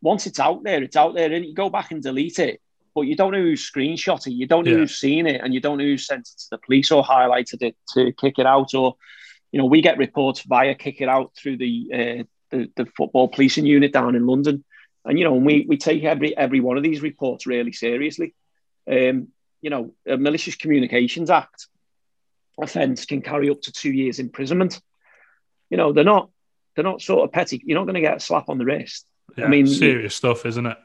once 0.00 0.28
it's 0.28 0.38
out 0.38 0.62
there, 0.62 0.80
it's 0.80 0.94
out 0.94 1.16
there, 1.16 1.32
and 1.32 1.44
you 1.44 1.54
go 1.54 1.68
back 1.70 1.90
and 1.90 2.04
delete 2.04 2.38
it, 2.38 2.60
but 2.98 3.06
you 3.06 3.16
don't 3.16 3.32
know 3.32 3.40
who's 3.40 3.70
screenshot 3.70 4.26
it, 4.26 4.32
you 4.32 4.46
don't 4.46 4.64
know 4.64 4.72
yeah. 4.72 4.78
who's 4.78 4.98
seen 4.98 5.26
it, 5.26 5.40
and 5.42 5.54
you 5.54 5.60
don't 5.60 5.78
know 5.78 5.84
who 5.84 5.96
sent 5.96 6.28
it 6.28 6.38
to 6.38 6.46
the 6.50 6.58
police 6.58 6.90
or 6.90 7.04
highlighted 7.04 7.62
it 7.62 7.76
to 7.94 8.12
kick 8.12 8.34
it 8.38 8.46
out, 8.46 8.74
or 8.74 8.96
you 9.52 9.58
know 9.58 9.66
we 9.66 9.80
get 9.80 9.98
reports 9.98 10.42
via 10.42 10.74
kick 10.74 11.00
it 11.00 11.08
out 11.08 11.32
through 11.36 11.56
the 11.56 11.90
uh, 11.92 12.24
the, 12.50 12.70
the 12.76 12.86
football 12.96 13.28
policing 13.28 13.66
unit 13.66 13.92
down 13.92 14.16
in 14.16 14.26
London, 14.26 14.64
and 15.04 15.18
you 15.18 15.24
know 15.24 15.34
we 15.34 15.64
we 15.68 15.76
take 15.76 16.02
every 16.02 16.36
every 16.36 16.60
one 16.60 16.76
of 16.76 16.82
these 16.82 17.02
reports 17.02 17.46
really 17.46 17.72
seriously. 17.72 18.34
Um, 18.90 19.28
you 19.60 19.70
know, 19.70 19.94
a 20.06 20.16
malicious 20.16 20.56
communications 20.56 21.30
act 21.30 21.66
offence 22.60 23.04
can 23.04 23.22
carry 23.22 23.50
up 23.50 23.60
to 23.62 23.72
two 23.72 23.92
years 23.92 24.18
imprisonment. 24.18 24.80
You 25.70 25.76
know, 25.76 25.92
they're 25.92 26.04
not 26.04 26.30
they're 26.74 26.84
not 26.84 27.02
sort 27.02 27.24
of 27.24 27.32
petty. 27.32 27.62
You're 27.64 27.78
not 27.78 27.84
going 27.84 27.94
to 27.94 28.00
get 28.00 28.16
a 28.16 28.20
slap 28.20 28.48
on 28.48 28.58
the 28.58 28.64
wrist. 28.64 29.06
Yeah, 29.36 29.44
I 29.44 29.48
mean, 29.48 29.66
serious 29.66 30.14
stuff, 30.14 30.46
isn't 30.46 30.66
it? 30.66 30.78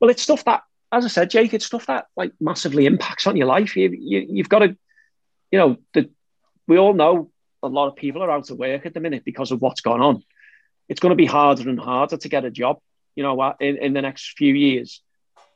Well, 0.00 0.10
it's 0.10 0.22
stuff 0.22 0.44
that, 0.44 0.62
as 0.90 1.04
I 1.04 1.08
said, 1.08 1.30
Jake, 1.30 1.54
it's 1.54 1.66
stuff 1.66 1.86
that 1.86 2.06
like 2.16 2.32
massively 2.40 2.86
impacts 2.86 3.26
on 3.26 3.36
your 3.36 3.46
life. 3.46 3.76
You, 3.76 3.90
you 3.90 4.26
you've 4.28 4.48
got 4.48 4.60
to, 4.60 4.76
you 5.50 5.58
know, 5.58 5.76
the, 5.94 6.10
we 6.66 6.78
all 6.78 6.94
know 6.94 7.30
a 7.62 7.68
lot 7.68 7.88
of 7.88 7.96
people 7.96 8.22
are 8.22 8.30
out 8.30 8.50
of 8.50 8.58
work 8.58 8.86
at 8.86 8.94
the 8.94 9.00
minute 9.00 9.24
because 9.24 9.50
of 9.50 9.60
what's 9.60 9.80
gone 9.80 10.00
on. 10.00 10.22
It's 10.88 11.00
going 11.00 11.10
to 11.10 11.16
be 11.16 11.26
harder 11.26 11.68
and 11.68 11.78
harder 11.78 12.16
to 12.16 12.28
get 12.28 12.44
a 12.44 12.50
job. 12.50 12.78
You 13.14 13.24
know, 13.24 13.40
uh, 13.40 13.54
in, 13.60 13.78
in 13.78 13.92
the 13.94 14.02
next 14.02 14.34
few 14.38 14.54
years. 14.54 15.02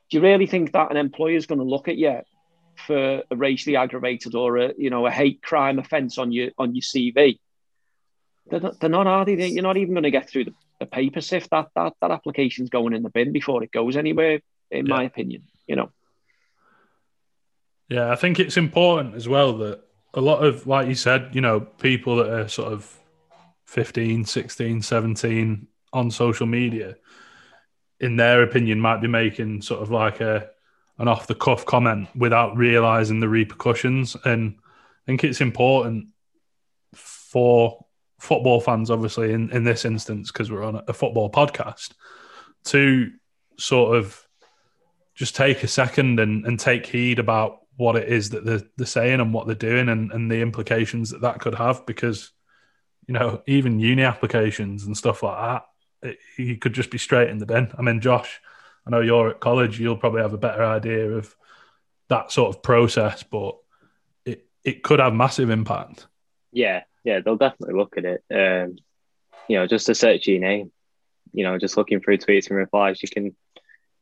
Do 0.09 0.17
you 0.17 0.23
really 0.23 0.47
think 0.47 0.73
that 0.73 0.91
an 0.91 0.97
employer 0.97 1.37
is 1.37 1.45
going 1.45 1.59
to 1.59 1.65
look 1.65 1.87
at 1.87 1.97
you 1.97 2.21
for 2.75 3.23
a 3.29 3.35
racially 3.35 3.75
aggravated 3.75 4.35
or 4.35 4.57
a 4.57 4.73
you 4.77 4.89
know 4.89 5.05
a 5.05 5.11
hate 5.11 5.41
crime 5.41 5.79
offence 5.79 6.17
on 6.17 6.31
your 6.31 6.51
on 6.57 6.75
your 6.75 6.81
CV. 6.81 7.39
They're 8.49 8.59
not, 8.59 8.79
they're 8.79 8.89
not 8.89 9.07
are 9.07 9.25
they? 9.25 9.47
You're 9.47 9.63
not 9.63 9.77
even 9.77 9.93
going 9.93 10.03
to 10.03 10.11
get 10.11 10.29
through 10.29 10.45
the, 10.45 10.53
the 10.79 10.85
paper 10.85 11.21
sift. 11.21 11.49
That 11.51 11.67
that 11.75 11.93
that 12.01 12.11
application's 12.11 12.69
going 12.69 12.93
in 12.93 13.03
the 13.03 13.09
bin 13.09 13.31
before 13.31 13.63
it 13.63 13.71
goes 13.71 13.95
anywhere, 13.95 14.41
in 14.73 14.85
yeah. 14.85 14.95
my 14.95 15.03
opinion. 15.03 15.43
You 15.67 15.75
know. 15.77 15.89
Yeah, 17.89 18.11
I 18.11 18.15
think 18.15 18.39
it's 18.39 18.57
important 18.57 19.15
as 19.15 19.27
well 19.27 19.57
that 19.59 19.81
a 20.13 20.21
lot 20.21 20.43
of, 20.43 20.67
like 20.67 20.87
you 20.87 20.95
said, 20.95 21.29
you 21.33 21.41
know, 21.41 21.59
people 21.59 22.17
that 22.17 22.29
are 22.29 22.47
sort 22.47 22.73
of 22.73 22.91
15, 23.65 24.25
16, 24.25 24.81
17 24.81 25.67
on 25.91 26.11
social 26.11 26.45
media, 26.45 26.95
in 27.99 28.15
their 28.15 28.43
opinion, 28.43 28.79
might 28.79 29.01
be 29.01 29.07
making 29.07 29.61
sort 29.61 29.81
of 29.81 29.91
like 29.91 30.21
a 30.21 30.49
an 30.99 31.07
off 31.07 31.25
the 31.25 31.35
cuff 31.35 31.65
comment 31.65 32.07
without 32.15 32.55
realizing 32.55 33.19
the 33.19 33.27
repercussions. 33.27 34.15
And 34.25 34.55
I 34.59 35.05
think 35.07 35.23
it's 35.23 35.41
important 35.41 36.07
for 36.93 37.83
football 38.19 38.61
fans, 38.61 38.91
obviously, 38.91 39.33
in, 39.33 39.49
in 39.49 39.63
this 39.63 39.85
instance, 39.85 40.31
because 40.31 40.51
we're 40.51 40.63
on 40.63 40.81
a 40.87 40.93
football 40.93 41.31
podcast, 41.31 41.93
to 42.65 43.11
sort 43.57 43.97
of 43.97 44.22
just 45.15 45.35
take 45.35 45.63
a 45.63 45.67
second 45.67 46.19
and, 46.19 46.45
and 46.45 46.59
take 46.59 46.85
heed 46.85 47.19
about 47.19 47.59
what 47.75 47.95
it 47.95 48.07
is 48.07 48.31
that 48.31 48.45
they're, 48.45 48.61
they're 48.77 48.85
saying 48.85 49.19
and 49.19 49.33
what 49.33 49.47
they're 49.47 49.55
doing 49.55 49.89
and, 49.89 50.11
and 50.11 50.31
the 50.31 50.41
implications 50.41 51.09
that 51.09 51.21
that 51.21 51.39
could 51.39 51.55
have. 51.55 51.85
Because, 51.85 52.31
you 53.07 53.13
know, 53.13 53.41
even 53.47 53.79
uni 53.79 54.03
applications 54.03 54.85
and 54.85 54.97
stuff 54.97 55.23
like 55.23 55.37
that, 55.37 56.09
it, 56.09 56.19
you 56.37 56.57
could 56.57 56.73
just 56.73 56.89
be 56.89 56.97
straight 56.97 57.29
in 57.29 57.37
the 57.37 57.45
bin. 57.45 57.71
I 57.77 57.81
mean, 57.81 58.01
Josh 58.01 58.41
I 58.85 58.89
know 58.89 59.01
you're 59.01 59.29
at 59.29 59.39
college, 59.39 59.79
you'll 59.79 59.97
probably 59.97 60.21
have 60.21 60.33
a 60.33 60.37
better 60.37 60.63
idea 60.63 61.11
of 61.11 61.33
that 62.09 62.31
sort 62.31 62.53
of 62.55 62.61
process, 62.61 63.23
but 63.23 63.57
it, 64.25 64.45
it 64.63 64.83
could 64.83 64.99
have 64.99 65.13
massive 65.13 65.49
impact. 65.49 66.07
Yeah, 66.51 66.83
yeah, 67.03 67.21
they'll 67.21 67.37
definitely 67.37 67.75
look 67.75 67.97
at 67.97 68.05
it. 68.05 68.23
Um, 68.31 68.77
you 69.47 69.57
know, 69.57 69.67
just 69.67 69.85
to 69.85 69.95
search 69.95 70.27
your 70.27 70.39
name, 70.39 70.71
you 71.31 71.43
know, 71.43 71.57
just 71.57 71.77
looking 71.77 72.01
through 72.01 72.17
tweets 72.17 72.49
and 72.49 72.57
replies, 72.57 73.01
you 73.01 73.09
can 73.09 73.35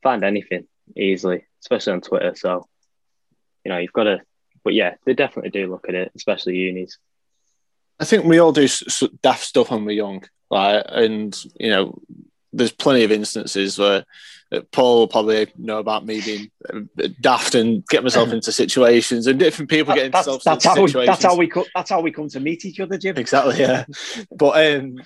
find 0.01 0.23
anything 0.23 0.67
easily, 0.95 1.45
especially 1.61 1.93
on 1.93 2.01
Twitter. 2.01 2.33
So, 2.35 2.67
you 3.63 3.71
know, 3.71 3.77
you've 3.77 3.93
got 3.93 4.03
to, 4.03 4.21
but 4.63 4.73
yeah, 4.73 4.95
they 5.05 5.13
definitely 5.13 5.51
do 5.51 5.69
look 5.69 5.87
at 5.89 5.95
it, 5.95 6.11
especially 6.15 6.55
unis. 6.55 6.97
I 7.99 8.05
think 8.05 8.25
we 8.25 8.39
all 8.39 8.51
do 8.51 8.67
daft 9.21 9.43
stuff 9.43 9.69
when 9.69 9.85
we're 9.85 9.91
young, 9.91 10.23
like, 10.49 10.85
and 10.87 11.37
you 11.59 11.69
know, 11.69 12.01
there's 12.51 12.71
plenty 12.71 13.03
of 13.03 13.11
instances 13.11 13.77
where 13.77 14.05
Paul 14.71 14.99
will 14.99 15.07
probably 15.07 15.47
know 15.57 15.77
about 15.77 16.05
me 16.05 16.19
being 16.19 16.51
uh, 16.73 17.07
daft 17.21 17.55
and 17.55 17.85
get 17.87 18.03
myself 18.03 18.29
into 18.33 18.51
situations, 18.51 19.27
and 19.27 19.39
different 19.39 19.69
people 19.69 19.93
get 19.93 20.11
themselves 20.11 20.45
into 20.45 20.67
how 20.67 20.75
situations. 20.75 20.95
We, 20.95 21.05
that's 21.05 21.23
how 21.23 21.35
we 21.37 21.47
come. 21.47 21.65
That's 21.73 21.89
how 21.89 22.01
we 22.01 22.11
come 22.11 22.27
to 22.29 22.39
meet 22.39 22.65
each 22.65 22.79
other, 22.79 22.97
Jim. 22.97 23.17
Exactly. 23.17 23.59
Yeah, 23.59 23.85
but 24.35 24.75
um, 24.75 25.01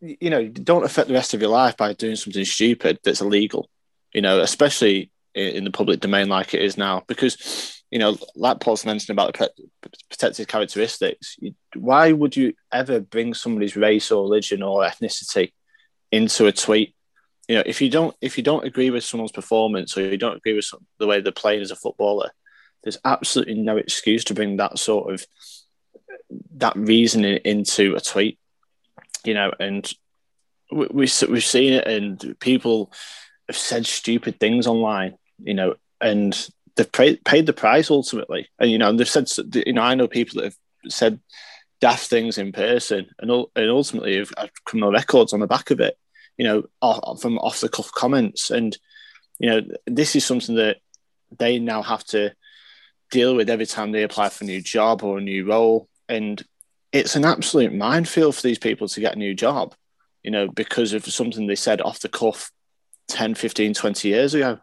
you 0.00 0.30
know, 0.30 0.46
don't 0.46 0.84
affect 0.84 1.08
the 1.08 1.14
rest 1.14 1.34
of 1.34 1.40
your 1.40 1.50
life 1.50 1.76
by 1.76 1.92
doing 1.92 2.16
something 2.16 2.44
stupid 2.44 2.98
that's 3.02 3.20
illegal. 3.20 3.68
You 4.12 4.22
know, 4.22 4.40
especially 4.40 5.10
in 5.34 5.64
the 5.64 5.70
public 5.70 6.00
domain 6.00 6.28
like 6.28 6.54
it 6.54 6.62
is 6.62 6.76
now, 6.76 7.04
because 7.06 7.82
you 7.90 7.98
know, 7.98 8.16
like 8.36 8.60
Paul's 8.60 8.84
mentioned 8.84 9.10
about 9.10 9.36
the 9.36 9.50
protected 10.08 10.48
characteristics. 10.48 11.36
Why 11.74 12.12
would 12.12 12.36
you 12.36 12.54
ever 12.72 13.00
bring 13.00 13.34
somebody's 13.34 13.76
race 13.76 14.10
or 14.10 14.22
religion 14.22 14.62
or 14.62 14.84
ethnicity 14.84 15.52
into 16.12 16.46
a 16.46 16.52
tweet? 16.52 16.94
you 17.50 17.56
know, 17.56 17.64
if 17.66 17.80
you 17.80 17.90
don't 17.90 18.14
if 18.20 18.38
you 18.38 18.44
don't 18.44 18.64
agree 18.64 18.90
with 18.90 19.02
someone's 19.02 19.32
performance 19.32 19.98
or 19.98 20.02
you 20.02 20.16
don't 20.16 20.36
agree 20.36 20.54
with 20.54 20.64
some, 20.64 20.86
the 21.00 21.06
way 21.08 21.20
they're 21.20 21.32
playing 21.32 21.62
as 21.62 21.72
a 21.72 21.76
footballer, 21.76 22.30
there's 22.84 22.98
absolutely 23.04 23.54
no 23.54 23.76
excuse 23.76 24.22
to 24.22 24.34
bring 24.34 24.58
that 24.58 24.78
sort 24.78 25.12
of 25.12 25.26
that 26.58 26.76
reasoning 26.76 27.40
into 27.44 27.96
a 27.96 28.00
tweet. 28.00 28.38
You 29.24 29.34
know, 29.34 29.52
and 29.58 29.92
we, 30.70 30.86
we 30.92 31.08
we've 31.28 31.44
seen 31.44 31.72
it, 31.72 31.88
and 31.88 32.36
people 32.38 32.92
have 33.50 33.56
said 33.56 33.86
stupid 33.86 34.40
things 34.40 34.66
online. 34.66 35.16
You 35.42 35.54
know, 35.54 35.74
and 36.00 36.48
they've 36.76 36.92
paid, 36.92 37.46
the 37.46 37.52
price 37.52 37.90
ultimately. 37.90 38.48
And 38.58 38.70
you 38.70 38.78
know, 38.78 38.92
they've 38.92 39.08
said, 39.08 39.28
you 39.54 39.72
know, 39.72 39.82
I 39.82 39.94
know 39.94 40.08
people 40.08 40.40
that 40.40 40.44
have 40.44 40.92
said 40.92 41.20
daft 41.80 42.08
things 42.08 42.38
in 42.38 42.52
person, 42.52 43.06
and 43.18 43.30
and 43.56 43.70
ultimately 43.70 44.18
have, 44.18 44.32
have 44.36 44.50
criminal 44.64 44.92
records 44.92 45.32
on 45.32 45.40
the 45.40 45.46
back 45.46 45.70
of 45.70 45.80
it 45.80 45.96
you 46.40 46.44
know, 46.44 46.62
off, 46.80 47.20
from 47.20 47.36
off 47.36 47.60
the 47.60 47.68
cuff 47.68 47.92
comments. 47.92 48.50
And, 48.50 48.74
you 49.38 49.50
know, 49.50 49.60
this 49.86 50.16
is 50.16 50.24
something 50.24 50.54
that 50.54 50.78
they 51.36 51.58
now 51.58 51.82
have 51.82 52.02
to 52.04 52.32
deal 53.10 53.36
with 53.36 53.50
every 53.50 53.66
time 53.66 53.92
they 53.92 54.04
apply 54.04 54.30
for 54.30 54.44
a 54.44 54.46
new 54.46 54.62
job 54.62 55.02
or 55.02 55.18
a 55.18 55.20
new 55.20 55.44
role. 55.44 55.86
And 56.08 56.42
it's 56.92 57.14
an 57.14 57.26
absolute 57.26 57.74
minefield 57.74 58.36
for 58.36 58.40
these 58.40 58.58
people 58.58 58.88
to 58.88 59.00
get 59.00 59.16
a 59.16 59.18
new 59.18 59.34
job, 59.34 59.74
you 60.22 60.30
know, 60.30 60.48
because 60.48 60.94
of 60.94 61.04
something 61.04 61.46
they 61.46 61.56
said 61.56 61.82
off 61.82 62.00
the 62.00 62.08
cuff 62.08 62.50
10, 63.10 63.34
15, 63.34 63.74
20 63.74 64.08
years 64.08 64.34
ago. 64.34 64.58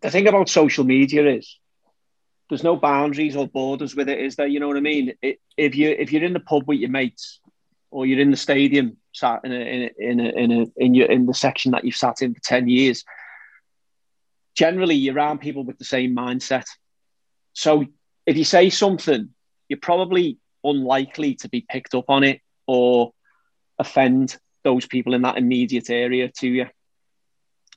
The 0.00 0.10
thing 0.10 0.26
about 0.26 0.48
social 0.48 0.84
media 0.84 1.28
is 1.28 1.58
there's 2.48 2.64
no 2.64 2.76
boundaries 2.76 3.36
or 3.36 3.46
borders 3.46 3.94
with 3.94 4.08
it, 4.08 4.20
is 4.20 4.36
there? 4.36 4.46
You 4.46 4.60
know 4.60 4.68
what 4.68 4.76
I 4.76 4.80
mean? 4.80 5.14
It, 5.22 5.40
if 5.56 5.74
you 5.74 5.90
if 5.90 6.12
you're 6.12 6.24
in 6.24 6.32
the 6.32 6.40
pub 6.40 6.64
with 6.66 6.78
your 6.78 6.90
mates 6.90 7.40
or 7.90 8.06
you're 8.06 8.20
in 8.20 8.30
the 8.30 8.36
stadium 8.36 8.96
sat 9.12 9.40
in 9.44 9.52
a, 9.52 9.56
in 9.56 9.82
a, 9.82 9.90
in 9.98 10.20
a, 10.20 10.28
in, 10.30 10.52
a, 10.52 10.66
in, 10.76 10.94
your, 10.94 11.10
in 11.10 11.26
the 11.26 11.34
section 11.34 11.72
that 11.72 11.84
you've 11.84 11.94
sat 11.94 12.22
in 12.22 12.34
for 12.34 12.40
10 12.40 12.68
years, 12.68 13.04
generally 14.54 14.94
you're 14.94 15.14
around 15.14 15.38
people 15.38 15.64
with 15.64 15.78
the 15.78 15.84
same 15.84 16.16
mindset. 16.16 16.64
So 17.52 17.84
if 18.26 18.36
you 18.36 18.44
say 18.44 18.70
something, 18.70 19.28
you're 19.68 19.78
probably 19.78 20.38
unlikely 20.64 21.34
to 21.36 21.48
be 21.48 21.64
picked 21.68 21.94
up 21.94 22.06
on 22.08 22.24
it 22.24 22.40
or 22.66 23.12
offend 23.78 24.38
those 24.64 24.86
people 24.86 25.14
in 25.14 25.22
that 25.22 25.38
immediate 25.38 25.90
area 25.90 26.30
to 26.38 26.48
you. 26.48 26.66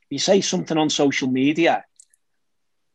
You 0.10 0.20
say 0.20 0.42
something 0.42 0.78
on 0.78 0.90
social 0.90 1.28
media, 1.28 1.84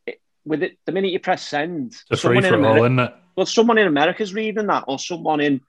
it, 0.06 0.20
with 0.44 0.62
it, 0.62 0.78
the 0.86 0.92
minute 0.92 1.10
you 1.10 1.18
press 1.18 1.46
send, 1.46 1.94
it's 2.10 2.22
free 2.22 2.40
for 2.40 2.64
all, 2.64 2.84
isn't 2.84 2.98
it? 2.98 3.14
Well, 3.36 3.46
someone 3.46 3.78
in 3.78 3.86
America's 3.86 4.32
reading 4.32 4.66
that, 4.66 4.84
or 4.86 4.98
someone 4.98 5.40
in 5.40 5.60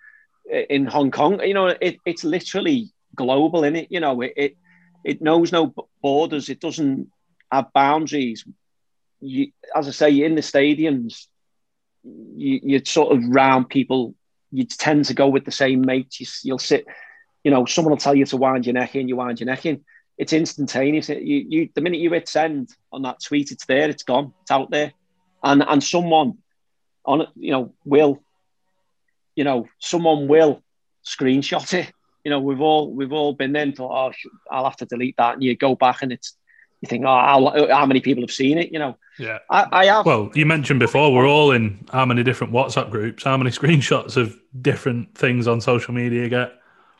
in 0.51 0.85
Hong 0.85 1.11
Kong. 1.11 1.41
You 1.41 1.53
know, 1.53 1.67
it, 1.67 1.97
it's 2.05 2.23
literally 2.23 2.91
global, 3.15 3.63
in 3.63 3.75
it. 3.75 3.87
You 3.89 3.99
know, 3.99 4.21
it, 4.21 4.33
it 4.35 4.57
it 5.03 5.21
knows 5.21 5.51
no 5.51 5.73
borders. 6.01 6.49
It 6.49 6.59
doesn't 6.59 7.09
have 7.51 7.73
boundaries. 7.73 8.45
You, 9.19 9.51
as 9.75 9.87
I 9.87 9.91
say, 9.91 10.23
in 10.23 10.35
the 10.35 10.41
stadiums, 10.41 11.25
you, 12.03 12.59
you're 12.63 12.85
sort 12.85 13.15
of 13.15 13.23
round 13.27 13.69
people. 13.69 14.15
You 14.51 14.65
tend 14.65 15.05
to 15.05 15.13
go 15.13 15.27
with 15.27 15.45
the 15.45 15.51
same 15.51 15.81
mates. 15.81 16.19
You, 16.19 16.27
you'll 16.43 16.59
sit. 16.59 16.85
You 17.43 17.51
know, 17.51 17.65
someone 17.65 17.91
will 17.91 17.97
tell 17.97 18.15
you 18.15 18.25
to 18.25 18.37
wind 18.37 18.65
your 18.65 18.73
neck 18.73 18.95
in. 18.95 19.07
You 19.07 19.15
wind 19.15 19.39
your 19.39 19.47
neck 19.47 19.65
in. 19.65 19.83
It's 20.21 20.33
instantaneous. 20.33 21.09
You, 21.09 21.45
you, 21.49 21.69
the 21.73 21.81
minute 21.81 21.99
you 21.99 22.11
hit 22.11 22.29
send 22.29 22.69
on 22.91 23.01
that 23.01 23.21
tweet, 23.21 23.51
it's 23.51 23.65
there. 23.65 23.89
It's 23.89 24.03
gone. 24.03 24.33
It's 24.43 24.51
out 24.51 24.69
there, 24.69 24.93
and 25.43 25.63
and 25.67 25.83
someone 25.83 26.37
on 27.05 27.21
it, 27.21 27.29
you 27.35 27.51
know, 27.51 27.73
will, 27.83 28.21
you 29.35 29.43
know, 29.43 29.67
someone 29.79 30.27
will 30.27 30.61
screenshot 31.03 31.73
it 31.73 31.91
you 32.23 32.29
know, 32.29 32.39
we've 32.39 32.61
all 32.61 32.91
we've 32.91 33.11
all 33.11 33.33
been 33.33 33.53
there 33.53 33.63
and 33.63 33.75
thought, 33.75 34.13
oh, 34.13 34.29
I'll 34.51 34.65
have 34.65 34.77
to 34.77 34.85
delete 34.85 35.17
that, 35.17 35.35
and 35.35 35.43
you 35.43 35.55
go 35.55 35.75
back 35.75 36.01
and 36.01 36.11
it's 36.11 36.35
you 36.81 36.87
think, 36.87 37.05
oh, 37.05 37.07
how, 37.07 37.67
how 37.69 37.85
many 37.85 38.01
people 38.01 38.23
have 38.23 38.31
seen 38.31 38.57
it? 38.57 38.71
You 38.71 38.79
know, 38.79 38.97
yeah, 39.19 39.39
I, 39.49 39.67
I 39.71 39.85
have. 39.85 40.05
Well, 40.05 40.31
you 40.33 40.45
mentioned 40.45 40.79
before 40.79 41.13
we're 41.13 41.27
all 41.27 41.51
in 41.51 41.85
how 41.91 42.05
many 42.05 42.23
different 42.23 42.53
WhatsApp 42.53 42.89
groups, 42.89 43.23
how 43.23 43.37
many 43.37 43.49
screenshots 43.51 44.17
of 44.17 44.37
different 44.61 45.15
things 45.15 45.47
on 45.47 45.61
social 45.61 45.93
media 45.93 46.29
get 46.29 46.53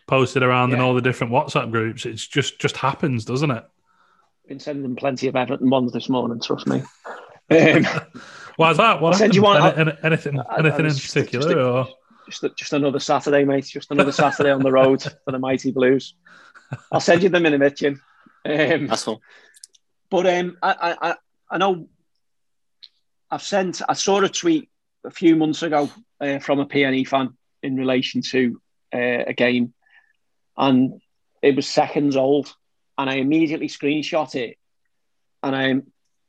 posted 0.08 0.44
around 0.44 0.70
yeah. 0.70 0.78
in 0.78 0.82
all 0.82 0.94
the 0.94 1.02
different 1.02 1.34
WhatsApp 1.34 1.72
groups. 1.72 2.06
It's 2.06 2.28
just 2.28 2.60
just 2.60 2.78
happens, 2.78 3.26
doesn't 3.26 3.52
it? 3.52 3.66
Been 4.48 4.60
sending 4.60 4.96
plenty 4.96 5.28
of 5.28 5.36
Everton 5.36 5.70
ones 5.70 5.92
this 5.92 6.10
morning. 6.10 6.40
Trust 6.42 6.68
me. 6.68 6.84
Um, 7.50 7.86
Why 8.56 8.72
is 8.72 8.78
that? 8.78 9.02
What 9.02 9.14
happened? 9.14 9.36
You 9.36 9.42
want, 9.42 9.78
Any, 9.78 9.92
anything 10.04 10.40
anything 10.58 10.86
in 10.86 10.94
particular? 10.94 11.50
Just, 11.50 11.58
or? 11.58 11.88
just 12.30 12.58
just 12.58 12.72
another 12.72 13.00
Saturday, 13.00 13.44
mate. 13.44 13.66
Just 13.66 13.92
another 13.92 14.14
Saturday 14.14 14.52
on 14.52 14.62
the 14.62 14.72
road 14.72 15.02
for 15.26 15.32
the 15.34 15.40
mighty 15.40 15.72
Blues. 15.72 16.14
I'll 16.94 17.02
send 17.02 17.24
you 17.24 17.30
them 17.30 17.46
in 17.46 17.54
a 17.54 17.58
minute, 17.58 17.76
Jim. 17.76 18.02
Um, 18.46 18.88
That's 18.88 19.06
all. 19.06 19.22
But 20.10 20.28
um, 20.28 20.58
I, 20.62 20.96
I 21.02 21.16
I 21.50 21.58
know 21.58 21.90
I've 23.30 23.42
sent. 23.42 23.82
I 23.88 23.94
saw 23.94 24.22
a 24.22 24.30
tweet 24.30 24.70
a 25.06 25.12
few 25.12 25.36
months 25.36 25.64
ago 25.64 25.90
uh, 26.20 26.40
from 26.40 26.60
a 26.60 26.66
PNE 26.66 27.08
fan 27.08 27.36
in 27.64 27.76
relation 27.76 28.22
to 28.22 28.62
uh, 28.94 29.24
a 29.28 29.34
game, 29.34 29.74
and 30.58 31.02
it 31.42 31.56
was 31.56 31.68
seconds 31.68 32.16
old, 32.16 32.54
and 32.98 33.10
I 33.10 33.16
immediately 33.16 33.68
screenshot 33.68 34.36
it, 34.36 34.58
and 35.44 35.56
I 35.56 35.82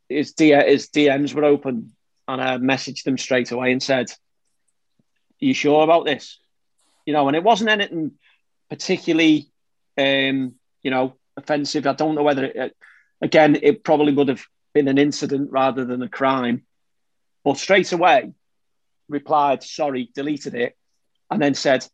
his, 0.08 0.32
D, 0.32 0.50
his 0.50 0.88
DMs 0.88 1.34
were 1.34 1.44
open, 1.44 1.92
and 2.28 2.40
I 2.40 2.58
messaged 2.58 3.04
them 3.04 3.18
straight 3.18 3.50
away 3.50 3.72
and 3.72 3.82
said, 3.82 4.10
you 5.42 5.54
sure 5.54 5.82
about 5.82 6.04
this? 6.04 6.38
You 7.04 7.12
know, 7.12 7.26
and 7.26 7.36
it 7.36 7.42
wasn't 7.42 7.70
anything 7.70 8.12
particularly, 8.70 9.50
um, 9.98 10.54
you 10.82 10.90
know, 10.90 11.14
offensive. 11.36 11.86
I 11.86 11.94
don't 11.94 12.14
know 12.14 12.22
whether, 12.22 12.44
it, 12.44 12.76
again, 13.20 13.58
it 13.60 13.82
probably 13.82 14.12
would 14.12 14.28
have 14.28 14.44
been 14.72 14.88
an 14.88 14.98
incident 14.98 15.50
rather 15.50 15.84
than 15.84 16.02
a 16.02 16.08
crime. 16.08 16.62
But 17.44 17.58
straight 17.58 17.92
away, 17.92 18.32
replied, 19.08 19.62
sorry, 19.62 20.10
deleted 20.14 20.54
it, 20.54 20.76
and 21.30 21.42
then 21.42 21.54
said, 21.54 21.86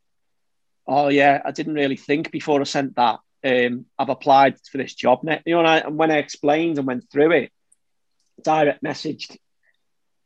oh, 0.89 1.09
yeah, 1.09 1.41
I 1.45 1.51
didn't 1.51 1.75
really 1.75 1.97
think 1.97 2.33
before 2.33 2.61
I 2.61 2.65
sent 2.65 2.97
that. 2.97 3.21
Um, 3.45 3.87
I've 3.99 4.09
applied 4.09 4.57
for 4.73 4.79
this 4.79 4.95
job. 4.95 5.21
You 5.23 5.55
know, 5.55 5.61
and, 5.61 5.69
I, 5.69 5.79
and 5.79 5.97
when 5.97 6.11
I 6.11 6.17
explained 6.17 6.79
and 6.79 6.87
went 6.87 7.11
through 7.11 7.33
it, 7.33 7.53
direct 8.43 8.83
messaged, 8.83 9.37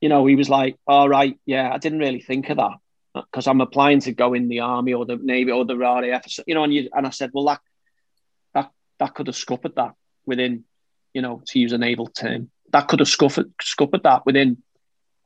you 0.00 0.08
know, 0.08 0.24
he 0.26 0.36
was 0.36 0.48
like, 0.48 0.76
all 0.86 1.08
right, 1.08 1.38
yeah, 1.44 1.70
I 1.72 1.78
didn't 1.78 1.98
really 1.98 2.20
think 2.20 2.48
of 2.48 2.56
that 2.56 2.76
because 3.14 3.46
I'm 3.46 3.60
applying 3.60 4.00
to 4.00 4.12
go 4.12 4.34
in 4.34 4.48
the 4.48 4.60
army 4.60 4.94
or 4.94 5.04
the 5.04 5.16
navy 5.16 5.50
or 5.50 5.64
the 5.64 5.76
RAF, 5.76 6.24
you 6.46 6.54
know. 6.54 6.64
And 6.64 6.72
you 6.72 6.88
and 6.92 7.06
I 7.06 7.10
said, 7.10 7.30
well, 7.34 7.44
that 7.46 7.60
that 8.54 8.70
that 8.98 9.14
could 9.14 9.26
have 9.26 9.36
scuppered 9.36 9.74
that 9.76 9.94
within, 10.24 10.64
you 11.12 11.22
know, 11.22 11.42
to 11.48 11.58
use 11.58 11.72
a 11.72 11.78
naval 11.78 12.06
term, 12.06 12.50
that 12.70 12.88
could 12.88 13.00
have 13.00 13.08
scuppered 13.08 13.52
scuppered 13.60 14.04
that 14.04 14.24
within 14.24 14.62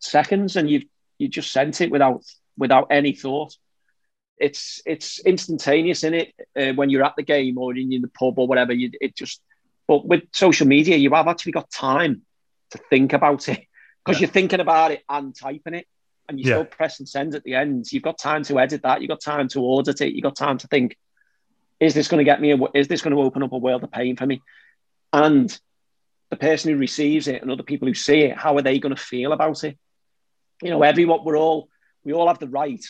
seconds, 0.01 0.57
and 0.57 0.69
you 0.69 0.83
you 1.19 1.29
just 1.29 1.53
sent 1.53 1.81
it 1.81 1.91
without 1.91 2.25
without 2.59 2.89
any 2.91 3.13
thought. 3.13 3.57
It's 4.39 4.83
it's 4.85 5.19
instantaneous 5.21 6.05
in 6.05 6.15
it 6.15 6.35
uh, 6.55 6.73
when 6.75 6.91
you're 6.91 7.05
at 7.05 7.15
the 7.17 7.23
game 7.23 7.57
or 7.59 7.75
in, 7.75 7.93
in 7.93 8.03
the 8.03 8.09
pub 8.09 8.39
or 8.39 8.47
whatever. 8.47 8.73
You 8.73 8.91
it 9.01 9.17
just 9.17 9.41
but 9.87 10.07
with 10.07 10.25
social 10.33 10.67
media, 10.67 10.97
you 10.97 11.13
have 11.15 11.29
actually 11.29 11.53
got 11.53 11.71
time 11.71 12.23
to 12.71 12.79
think 12.91 13.13
about 13.13 13.49
it 13.49 13.65
because 14.05 14.21
yeah. 14.21 14.27
you're 14.27 14.33
thinking 14.33 14.61
about 14.61 14.91
it 14.91 15.03
and 15.09 15.35
typing 15.35 15.75
it 15.75 15.87
and 16.29 16.39
you 16.39 16.47
yeah. 16.47 16.57
still 16.57 16.65
press 16.65 16.99
and 16.99 17.09
send 17.09 17.35
at 17.35 17.45
the 17.45 17.55
end. 17.55 17.91
You've 17.93 18.03
got 18.03 18.19
time 18.19 18.43
to 18.45 18.59
edit 18.59 18.83
that. 18.83 19.01
You've 19.01 19.09
got 19.09 19.21
time 19.21 19.49
to 19.49 19.61
audit 19.61 20.01
it. 20.01 20.13
You've 20.13 20.25
got 20.25 20.37
time 20.37 20.59
to 20.59 20.67
think, 20.69 20.97
is 21.79 21.95
this 21.95 22.09
going 22.09 22.19
to 22.19 22.25
get 22.25 22.41
me? 22.41 22.53
A, 22.53 22.59
is 22.75 22.89
this 22.89 23.03
going 23.03 23.15
to 23.15 23.23
open 23.23 23.43
up 23.43 23.53
a 23.53 23.59
world 23.59 23.85
of 23.85 23.93
pain 23.93 24.17
for 24.17 24.27
me? 24.27 24.43
And 25.13 25.57
the 26.31 26.37
person 26.37 26.73
who 26.73 26.79
receives 26.79 27.29
it 27.29 27.43
and 27.43 27.51
other 27.51 27.63
people 27.63 27.87
who 27.87 27.95
see 27.95 28.23
it, 28.23 28.37
how 28.37 28.57
are 28.57 28.63
they 28.63 28.79
going 28.79 28.95
to 28.95 29.01
feel 29.01 29.33
about 29.33 29.63
it? 29.63 29.79
You 30.63 30.71
know, 30.71 30.83
everyone, 30.83 31.25
we're 31.25 31.39
all, 31.39 31.69
we 32.03 32.13
all 32.13 32.27
have 32.27 32.39
the 32.39 32.49
right 32.49 32.85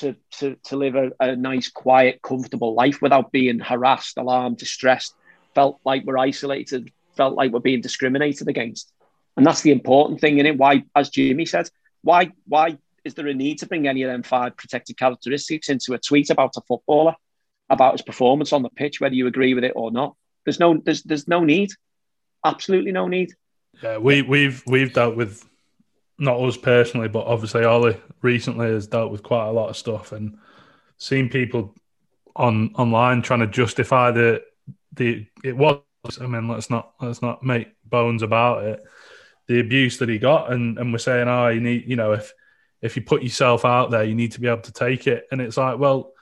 to, 0.00 0.16
to, 0.38 0.56
to 0.64 0.76
live 0.76 0.94
a, 0.94 1.10
a 1.20 1.36
nice, 1.36 1.68
quiet, 1.68 2.20
comfortable 2.22 2.74
life 2.74 3.00
without 3.00 3.32
being 3.32 3.58
harassed, 3.58 4.18
alarmed, 4.18 4.58
distressed, 4.58 5.14
felt 5.54 5.80
like 5.84 6.04
we're 6.04 6.18
isolated, 6.18 6.90
felt 7.16 7.34
like 7.34 7.52
we're 7.52 7.60
being 7.60 7.80
discriminated 7.80 8.48
against. 8.48 8.92
And 9.36 9.46
that's 9.46 9.62
the 9.62 9.72
important 9.72 10.20
thing 10.20 10.38
in 10.38 10.46
it. 10.46 10.56
Why, 10.56 10.84
as 10.94 11.10
Jimmy 11.10 11.46
said, 11.46 11.68
why 12.02 12.32
why 12.46 12.78
is 13.04 13.14
there 13.14 13.26
a 13.26 13.34
need 13.34 13.58
to 13.58 13.66
bring 13.66 13.86
any 13.86 14.02
of 14.02 14.10
them 14.10 14.22
five 14.22 14.56
protected 14.56 14.96
characteristics 14.98 15.68
into 15.68 15.94
a 15.94 15.98
tweet 15.98 16.30
about 16.30 16.56
a 16.56 16.60
footballer, 16.62 17.14
about 17.68 17.92
his 17.92 18.02
performance 18.02 18.52
on 18.52 18.62
the 18.62 18.70
pitch, 18.70 19.00
whether 19.00 19.14
you 19.14 19.26
agree 19.26 19.54
with 19.54 19.64
it 19.64 19.72
or 19.76 19.90
not? 19.90 20.16
There's 20.44 20.60
no 20.60 20.78
there's 20.78 21.02
there's 21.02 21.28
no 21.28 21.44
need. 21.44 21.70
Absolutely 22.44 22.92
no 22.92 23.08
need. 23.08 23.34
Yeah, 23.82 23.98
we 23.98 24.22
we've 24.22 24.62
we've 24.66 24.92
dealt 24.92 25.16
with 25.16 25.44
not 26.18 26.40
us 26.40 26.56
personally, 26.56 27.08
but 27.08 27.26
obviously 27.26 27.64
Ollie 27.64 28.00
recently 28.22 28.68
has 28.68 28.86
dealt 28.86 29.12
with 29.12 29.22
quite 29.22 29.48
a 29.48 29.52
lot 29.52 29.68
of 29.68 29.76
stuff 29.76 30.12
and 30.12 30.38
seen 30.98 31.28
people 31.28 31.74
on 32.34 32.72
online 32.74 33.22
trying 33.22 33.40
to 33.40 33.46
justify 33.46 34.10
the 34.10 34.42
the 34.92 35.26
it 35.44 35.56
was 35.56 35.80
I 36.20 36.26
mean 36.26 36.48
let's 36.48 36.70
not 36.70 36.92
let's 37.00 37.22
not 37.22 37.42
make 37.42 37.68
bones 37.84 38.22
about 38.22 38.64
it 38.64 38.84
the 39.46 39.60
abuse 39.60 39.98
that 39.98 40.08
he 40.08 40.18
got, 40.18 40.52
and 40.52 40.78
and 40.78 40.92
we're 40.92 40.98
saying, 40.98 41.28
oh, 41.28 41.48
you 41.48 41.60
need, 41.60 41.84
you 41.86 41.96
know, 41.96 42.12
if 42.12 42.32
if 42.82 42.96
you 42.96 43.02
put 43.02 43.22
yourself 43.22 43.64
out 43.64 43.90
there, 43.90 44.04
you 44.04 44.14
need 44.14 44.32
to 44.32 44.40
be 44.40 44.48
able 44.48 44.62
to 44.62 44.72
take 44.72 45.06
it. 45.06 45.26
And 45.30 45.40
it's 45.40 45.56
like, 45.56 45.78
well, 45.78 46.12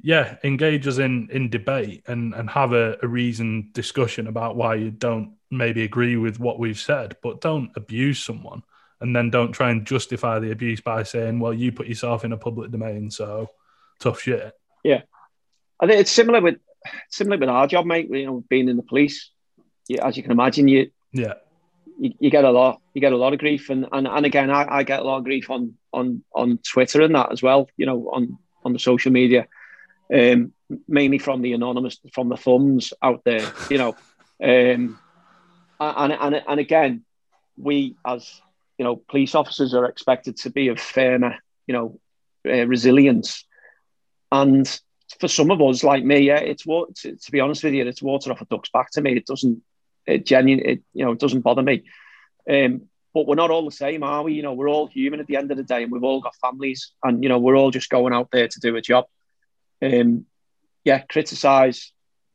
yeah, 0.00 0.36
engage 0.44 0.86
us 0.86 0.98
in 0.98 1.28
in 1.30 1.50
debate 1.50 2.04
and 2.06 2.34
and 2.34 2.48
have 2.50 2.72
a, 2.72 2.96
a 3.02 3.08
reasoned 3.08 3.72
discussion 3.72 4.26
about 4.26 4.56
why 4.56 4.76
you 4.76 4.90
don't 4.90 5.34
maybe 5.50 5.82
agree 5.82 6.16
with 6.16 6.38
what 6.38 6.58
we've 6.58 6.78
said, 6.78 7.16
but 7.22 7.40
don't 7.40 7.70
abuse 7.76 8.22
someone. 8.22 8.62
And 9.04 9.14
then 9.14 9.28
don't 9.28 9.52
try 9.52 9.70
and 9.70 9.86
justify 9.86 10.38
the 10.38 10.50
abuse 10.50 10.80
by 10.80 11.02
saying, 11.02 11.38
well, 11.38 11.52
you 11.52 11.72
put 11.72 11.88
yourself 11.88 12.24
in 12.24 12.32
a 12.32 12.38
public 12.38 12.70
domain, 12.70 13.10
so 13.10 13.50
tough 14.00 14.22
shit. 14.22 14.50
Yeah. 14.82 15.02
I 15.78 15.86
think 15.86 16.00
it's 16.00 16.10
similar 16.10 16.40
with 16.40 16.56
similar 17.10 17.36
with 17.36 17.50
our 17.50 17.66
job, 17.66 17.84
mate. 17.84 18.08
You 18.10 18.24
know, 18.24 18.44
being 18.48 18.70
in 18.70 18.78
the 18.78 18.82
police, 18.82 19.30
yeah, 19.88 20.06
as 20.06 20.16
you 20.16 20.22
can 20.22 20.32
imagine, 20.32 20.68
you 20.68 20.90
yeah 21.12 21.34
you, 21.98 22.14
you, 22.18 22.30
get 22.30 22.44
a 22.44 22.50
lot 22.50 22.80
you 22.94 23.00
get 23.02 23.12
a 23.12 23.16
lot 23.16 23.34
of 23.34 23.38
grief 23.38 23.68
and 23.68 23.86
and, 23.92 24.08
and 24.08 24.24
again 24.24 24.50
I, 24.50 24.78
I 24.78 24.82
get 24.84 25.00
a 25.00 25.04
lot 25.04 25.18
of 25.18 25.24
grief 25.24 25.50
on 25.50 25.74
on 25.92 26.24
on 26.34 26.58
Twitter 26.58 27.02
and 27.02 27.14
that 27.14 27.30
as 27.30 27.42
well 27.42 27.68
you 27.76 27.84
know 27.84 28.10
on 28.10 28.38
on 28.64 28.72
the 28.72 28.78
social 28.78 29.12
media 29.12 29.46
um, 30.12 30.54
mainly 30.88 31.18
from 31.18 31.42
the 31.42 31.52
anonymous 31.52 31.98
from 32.14 32.30
the 32.30 32.38
thumbs 32.38 32.94
out 33.02 33.22
there 33.24 33.46
you 33.68 33.76
know 33.76 33.90
um, 34.42 34.98
and, 35.78 36.12
and 36.12 36.42
and 36.48 36.58
again 36.58 37.04
we 37.56 37.96
as 38.04 38.40
you 38.78 38.84
know 38.84 38.96
police 38.96 39.34
officers 39.34 39.74
are 39.74 39.86
expected 39.86 40.36
to 40.36 40.50
be 40.50 40.68
of 40.68 40.80
firmer 40.80 41.36
you 41.66 41.74
know 41.74 41.98
uh, 42.46 42.66
resilience 42.66 43.44
and 44.32 44.80
for 45.20 45.28
some 45.28 45.50
of 45.50 45.60
us 45.62 45.84
like 45.84 46.04
me 46.04 46.20
yeah 46.20 46.38
it's 46.38 46.66
what 46.66 46.94
to, 46.96 47.16
to 47.16 47.30
be 47.30 47.40
honest 47.40 47.62
with 47.62 47.74
you 47.74 47.86
it's 47.86 48.02
water 48.02 48.32
off 48.32 48.40
a 48.40 48.44
duck's 48.46 48.70
back 48.70 48.90
to 48.90 49.00
me 49.00 49.16
it 49.16 49.26
doesn't 49.26 49.62
it 50.06 50.26
genuine, 50.26 50.64
it, 50.64 50.82
you 50.92 51.04
know, 51.04 51.12
it 51.12 51.18
doesn't 51.18 51.40
bother 51.40 51.62
me. 51.62 51.84
Um, 52.50 52.82
but 53.12 53.26
we're 53.26 53.36
not 53.36 53.50
all 53.50 53.64
the 53.64 53.70
same, 53.70 54.02
are 54.02 54.22
we? 54.22 54.34
You 54.34 54.42
know, 54.42 54.54
we're 54.54 54.68
all 54.68 54.88
human 54.88 55.20
at 55.20 55.26
the 55.26 55.36
end 55.36 55.50
of 55.50 55.56
the 55.56 55.62
day, 55.62 55.82
and 55.82 55.92
we've 55.92 56.02
all 56.02 56.20
got 56.20 56.34
families, 56.36 56.92
and 57.02 57.22
you 57.22 57.28
know, 57.28 57.38
we're 57.38 57.56
all 57.56 57.70
just 57.70 57.88
going 57.88 58.12
out 58.12 58.28
there 58.32 58.48
to 58.48 58.60
do 58.60 58.76
a 58.76 58.80
job. 58.80 59.06
Um, 59.80 60.26
yeah, 60.84 60.98
criticize 61.00 61.92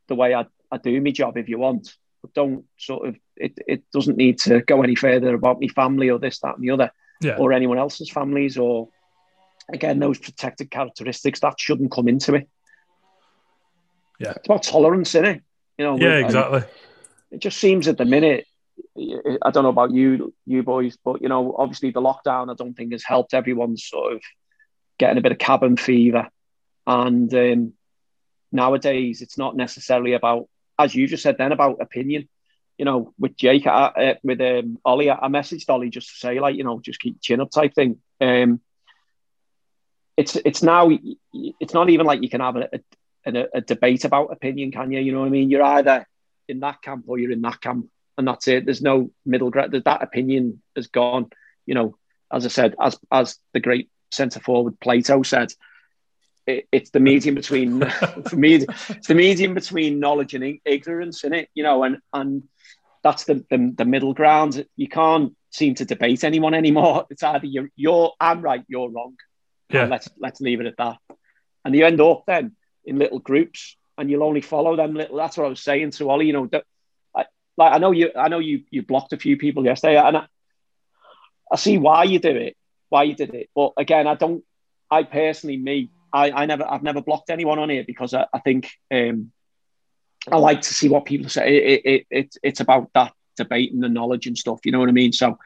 the 0.08 0.16
way 0.16 0.34
I, 0.34 0.46
I 0.72 0.78
do 0.78 1.00
my 1.02 1.12
job 1.12 1.38
if 1.38 1.50
you 1.50 1.60
want, 1.60 1.94
don't 2.34 2.66
sort 2.78 3.08
of 3.08 3.16
it, 3.36 3.58
it 3.68 3.84
doesn't 3.92 4.18
need 4.18 4.40
to 4.40 4.62
go 4.62 4.82
any 4.82 4.96
further 4.96 5.34
about 5.34 5.62
my 5.62 5.68
family 5.68 6.10
or 6.10 6.20
this, 6.20 6.40
that, 6.40 6.56
and 6.56 6.64
the 6.64 6.72
other, 6.72 6.92
yeah. 7.22 7.38
or 7.38 7.54
anyone 7.54 7.78
else's 7.78 8.10
families, 8.10 8.58
or 8.58 8.90
again, 9.72 10.00
those 10.00 10.18
protected 10.18 10.70
characteristics 10.70 11.40
that 11.40 11.60
shouldn't 11.60 11.92
come 11.92 12.08
into 12.08 12.36
it. 12.36 12.50
Yeah. 14.20 14.32
It's 14.32 14.48
about 14.48 14.64
tolerance, 14.64 15.16
isn't 15.16 15.26
it? 15.26 15.42
You 15.78 15.86
know. 15.86 15.98
Yeah, 15.98 16.18
exactly. 16.18 16.64
It 17.32 17.40
just 17.40 17.58
seems 17.58 17.88
at 17.88 17.98
the 17.98 18.06
minute. 18.06 18.46
I 18.98 19.52
don't 19.52 19.64
know 19.64 19.70
about 19.70 19.92
you, 19.92 20.34
you 20.46 20.64
boys, 20.64 20.98
but 21.04 21.22
you 21.22 21.30
know, 21.30 21.56
obviously 21.58 21.92
the 21.92 22.02
lockdown 22.02 22.50
I 22.50 22.56
don't 22.56 22.74
think 22.74 22.92
has 22.92 23.04
helped 23.04 23.34
everyone 23.34 23.78
sort 23.78 24.14
of 24.14 24.22
getting 24.98 25.18
a 25.18 25.22
bit 25.22 25.32
of 25.32 25.38
cabin 25.38 25.78
fever, 25.78 26.28
and 26.88 27.34
um, 27.34 27.74
nowadays 28.52 29.22
it's 29.22 29.38
not 29.38 29.56
necessarily 29.56 30.14
about, 30.14 30.48
as 30.80 30.96
you 30.96 31.08
just 31.08 31.22
said 31.22 31.38
then, 31.38 31.52
about 31.52 31.82
opinion. 31.82 32.28
You 32.78 32.86
know, 32.86 33.14
with 33.20 33.36
Jake, 33.36 33.68
uh, 33.68 33.92
uh, 33.96 34.14
with 34.24 34.40
um, 34.40 34.80
Ollie, 34.86 35.12
I 35.12 35.28
messaged 35.28 35.70
Ollie 35.70 35.90
just 35.90 36.10
to 36.10 36.16
say 36.16 36.40
like, 36.40 36.56
you 36.56 36.64
know, 36.64 36.80
just 36.80 37.02
keep 37.02 37.22
chin 37.22 37.42
up 37.42 37.52
type 37.52 37.76
thing. 37.76 38.00
Um, 38.22 38.62
it's 40.16 40.38
it's 40.38 40.64
now 40.64 40.90
it's 41.34 41.74
not 41.74 41.90
even 41.90 42.06
like 42.06 42.22
you 42.22 42.30
can 42.30 42.42
have 42.42 42.56
a, 42.56 42.70
a, 43.26 43.48
a 43.56 43.62
debate 43.62 44.06
about 44.06 44.32
opinion, 44.32 44.72
can 44.72 44.92
you? 44.92 45.00
You 45.02 45.12
know 45.12 45.20
what 45.20 45.28
I 45.28 45.30
mean? 45.30 45.50
You're 45.50 45.64
either 45.64 46.08
in 46.48 46.62
that 46.62 46.82
camp 46.82 47.06
or 47.08 47.18
you're 47.20 47.32
in 47.32 47.42
that 47.42 47.60
camp, 47.60 47.90
and 48.18 48.28
that's 48.28 48.48
it. 48.48 48.64
There's 48.66 48.82
no 48.82 49.12
middle 49.26 49.50
ground. 49.50 49.74
That 49.74 50.04
opinion 50.04 50.62
has 50.76 50.88
gone. 50.88 51.30
You 51.66 51.76
know, 51.76 51.98
as 52.32 52.46
I 52.46 52.50
said, 52.50 52.76
as 52.80 52.98
as 53.12 53.38
the 53.54 53.60
great 53.60 53.90
centre 54.12 54.40
forward 54.40 54.80
Plato 54.80 55.22
said, 55.24 55.54
it, 56.50 56.68
it's 56.72 56.90
the 56.90 57.00
medium 57.00 57.36
between 57.36 57.82
for 58.30 58.36
me. 58.36 58.56
It's 58.56 59.08
the 59.08 59.16
medium 59.16 59.54
between 59.54 60.00
knowledge 60.00 60.34
and 60.34 60.60
ignorance, 60.66 61.24
in 61.24 61.34
it. 61.34 61.50
You 61.54 61.64
know, 61.64 61.84
and 61.84 61.98
and 62.14 62.44
that's 63.04 63.26
the, 63.26 63.46
the 63.50 63.74
the 63.78 63.86
middle 63.86 64.14
ground. 64.14 64.66
You 64.76 64.88
can't 64.88 65.36
seem 65.52 65.76
to 65.76 65.86
debate 65.86 66.24
anyone 66.24 66.54
anymore. 66.54 67.06
It's 67.12 67.24
either 67.24 67.46
you're 67.46 67.70
you're 67.76 68.14
I'm 68.20 68.42
right, 68.42 68.64
you're 68.68 68.90
wrong. 68.90 69.16
Yeah. 69.70 69.84
And 69.84 69.92
let's 69.92 70.10
let's 70.18 70.42
leave 70.42 70.62
it 70.62 70.68
at 70.68 70.78
that. 70.78 70.98
And 71.64 71.76
you 71.76 71.86
end 71.86 72.02
up 72.02 72.24
then 72.26 72.56
in 72.86 72.98
little 72.98 73.20
groups, 73.20 73.76
and 73.98 74.10
you'll 74.10 74.24
only 74.24 74.42
follow 74.42 74.76
them 74.76 74.96
little. 74.96 75.18
That's 75.18 75.38
what 75.38 75.46
I 75.46 75.50
was 75.50 75.62
saying 75.62 75.92
to 75.92 76.10
Ollie. 76.10 76.28
You 76.28 76.34
know, 76.34 76.50
I, 77.16 77.26
like 77.58 77.74
I 77.74 77.78
know 77.78 77.92
you, 77.92 78.12
I 78.16 78.30
know 78.30 78.40
you, 78.40 78.64
you 78.72 78.82
blocked 78.82 79.14
a 79.14 79.18
few 79.18 79.38
people 79.38 79.66
yesterday, 79.66 79.98
and 79.98 80.18
I, 80.18 80.28
I 81.52 81.56
see 81.58 81.78
why 81.78 82.06
you 82.06 82.20
do 82.20 82.36
it, 82.36 82.56
why 82.90 83.04
you 83.04 83.16
did 83.16 83.34
it. 83.36 83.50
But 83.54 83.74
again, 83.78 84.08
I 84.08 84.16
don't. 84.16 84.44
I 84.92 85.04
personally, 85.04 85.58
me, 85.58 85.92
I, 86.12 86.32
I 86.32 86.46
never, 86.46 86.66
I've 86.70 86.84
never 86.84 87.02
blocked 87.02 87.30
anyone 87.30 87.60
on 87.60 87.70
here 87.70 87.84
because 87.86 88.14
I, 88.14 88.26
I 88.34 88.40
think 88.40 88.70
um, 88.92 89.32
I 90.32 90.38
like 90.38 90.62
to 90.62 90.74
see 90.74 90.90
what 90.90 91.06
people 91.06 91.30
say. 91.30 91.58
It, 91.58 91.82
it, 91.86 92.08
it, 92.10 92.36
it's 92.44 92.60
about 92.60 92.90
that 92.94 93.14
debate 93.38 93.74
and 93.74 93.84
the 93.84 93.90
knowledge 93.90 94.28
and 94.28 94.38
stuff. 94.38 94.60
You 94.66 94.72
know 94.72 94.80
what 94.80 94.90
I 94.90 94.94
mean? 94.94 95.14
So 95.14 95.38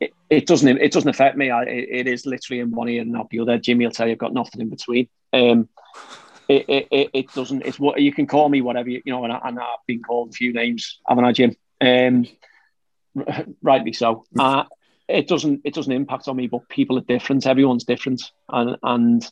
it, 0.00 0.12
it 0.30 0.46
doesn't 0.46 0.68
it 0.78 0.92
doesn't 0.92 1.08
affect 1.08 1.36
me. 1.36 1.50
I, 1.50 1.62
it, 1.64 2.06
is 2.06 2.26
literally 2.26 2.60
in 2.60 2.70
one 2.70 2.88
ear 2.88 3.02
and 3.02 3.12
not 3.12 3.30
the 3.30 3.40
other. 3.40 3.58
Jimmy 3.58 3.84
will 3.84 3.92
tell 3.92 4.06
you 4.06 4.12
I've 4.12 4.18
got 4.18 4.32
nothing 4.32 4.60
in 4.60 4.70
between. 4.70 5.08
Um, 5.32 5.68
it, 6.48 6.64
it, 6.90 7.10
it, 7.12 7.32
doesn't. 7.34 7.66
It's 7.66 7.78
what 7.78 8.00
you 8.00 8.12
can 8.12 8.26
call 8.26 8.48
me 8.48 8.62
whatever 8.62 8.88
you, 8.88 9.02
you 9.04 9.12
know. 9.12 9.22
And, 9.22 9.32
I, 9.34 9.38
I've 9.38 9.86
been 9.86 10.02
called 10.02 10.30
a 10.30 10.32
few 10.32 10.52
names, 10.54 10.98
haven't 11.06 11.24
I, 11.24 11.32
Jim? 11.32 11.56
Um, 11.80 12.26
rightly 13.62 13.92
so. 13.92 14.24
Uh, 14.38 14.64
it 15.08 15.28
doesn't 15.28 15.62
it 15.64 15.74
doesn't 15.74 15.92
impact 15.92 16.28
on 16.28 16.36
me, 16.36 16.46
but 16.46 16.68
people 16.68 16.96
are 16.98 17.02
different. 17.02 17.46
Everyone's 17.46 17.84
different, 17.84 18.30
and 18.48 18.76
and 18.82 19.30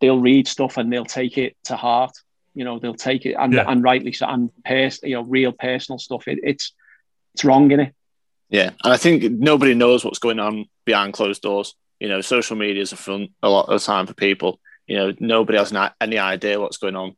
they'll 0.00 0.20
read 0.20 0.46
stuff 0.48 0.76
and 0.76 0.92
they'll 0.92 1.04
take 1.04 1.38
it 1.38 1.56
to 1.64 1.76
heart. 1.76 2.12
You 2.54 2.64
know, 2.64 2.78
they'll 2.78 2.94
take 2.94 3.26
it 3.26 3.34
and 3.34 3.52
Yeah. 3.52 3.64
and 3.66 3.82
rightly 3.82 4.12
so. 4.12 4.26
And 4.26 4.50
pers- 4.64 5.00
you 5.02 5.14
know, 5.16 5.22
real 5.22 5.52
personal 5.52 5.98
stuff. 5.98 6.28
It, 6.28 6.38
it's 6.42 6.72
it's 7.34 7.44
wrong 7.44 7.70
in 7.72 7.80
it. 7.80 7.94
Yeah, 8.50 8.70
and 8.84 8.92
I 8.92 8.96
think 8.96 9.24
nobody 9.32 9.74
knows 9.74 10.04
what's 10.04 10.20
going 10.20 10.38
on 10.38 10.66
behind 10.84 11.14
closed 11.14 11.42
doors. 11.42 11.74
You 11.98 12.08
know, 12.08 12.20
social 12.20 12.56
media 12.56 12.82
is 12.82 12.92
a 12.92 12.96
fun 12.96 13.28
a 13.42 13.48
lot 13.48 13.68
of 13.68 13.80
the 13.80 13.84
time 13.84 14.06
for 14.06 14.14
people. 14.14 14.60
You 14.86 14.96
know, 14.96 15.12
nobody 15.18 15.58
has 15.58 15.72
ni- 15.72 15.88
any 16.00 16.18
idea 16.18 16.60
what's 16.60 16.76
going 16.76 16.94
on. 16.96 17.16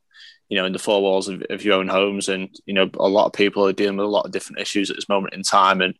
You 0.48 0.56
know, 0.58 0.64
in 0.64 0.72
the 0.72 0.78
four 0.78 1.02
walls 1.02 1.28
of, 1.28 1.42
of 1.50 1.64
your 1.64 1.74
own 1.74 1.88
homes, 1.88 2.28
and 2.28 2.48
you 2.64 2.72
know, 2.72 2.88
a 2.98 3.08
lot 3.08 3.26
of 3.26 3.32
people 3.32 3.66
are 3.66 3.72
dealing 3.72 3.96
with 3.96 4.06
a 4.06 4.08
lot 4.08 4.24
of 4.24 4.30
different 4.32 4.60
issues 4.60 4.88
at 4.90 4.96
this 4.96 5.08
moment 5.08 5.34
in 5.34 5.42
time. 5.42 5.80
And 5.82 5.94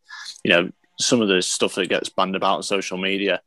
you 0.45 0.51
know, 0.51 0.70
some 1.01 1.20
of 1.20 1.29
the 1.29 1.43
stuff 1.43 1.74
that 1.74 1.89
gets 1.89 2.09
banned 2.09 2.37
about 2.37 2.57
on 2.59 2.62
social 2.62 2.97
media, 2.97 3.41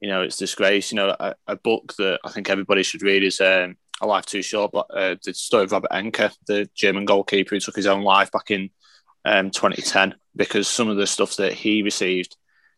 you 0.00 0.08
know, 0.08 0.22
it's 0.22 0.36
disgrace. 0.36 0.92
You 0.92 0.96
know, 0.96 1.16
a, 1.18 1.34
a 1.46 1.56
book 1.56 1.94
that 1.98 2.20
I 2.24 2.30
think 2.30 2.50
everybody 2.50 2.82
should 2.82 3.02
read 3.02 3.24
is 3.24 3.40
um, 3.40 3.76
"A 4.00 4.06
Life 4.06 4.26
Too 4.26 4.42
Short," 4.42 4.72
but 4.72 4.86
uh, 4.92 5.16
the 5.24 5.34
story 5.34 5.64
of 5.64 5.72
Robert 5.72 5.90
Enke, 5.90 6.32
the 6.46 6.68
German 6.74 7.04
goalkeeper 7.04 7.54
who 7.54 7.60
took 7.60 7.76
his 7.76 7.86
own 7.86 8.02
life 8.02 8.30
back 8.30 8.50
in 8.50 8.70
um, 9.24 9.50
2010 9.50 10.14
because 10.36 10.68
some 10.68 10.88
of 10.88 10.96
the 10.96 11.06
stuff 11.06 11.36
that 11.36 11.52
he 11.52 11.82
received 11.82 12.36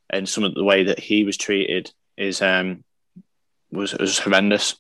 and 0.09 0.29
some 0.29 0.45
of 0.45 0.55
the 0.55 0.65
way 0.65 0.85
that 0.85 0.99
he 0.99 1.25
was 1.25 1.37
treated 1.37 1.93
is 2.17 2.43
um, 2.43 2.85
was, 3.71 3.95
was 3.95 4.19
horrendous. 4.19 4.77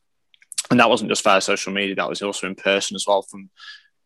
And 0.71 0.81
that 0.81 0.91
wasn't 0.91 1.11
just 1.11 1.25
via 1.25 1.41
social 1.41 1.73
media; 1.73 1.97
that 1.97 2.09
was 2.09 2.23
also 2.23 2.47
in 2.47 2.55
person 2.55 2.95
as 2.95 3.05
well, 3.07 3.23
from 3.23 3.51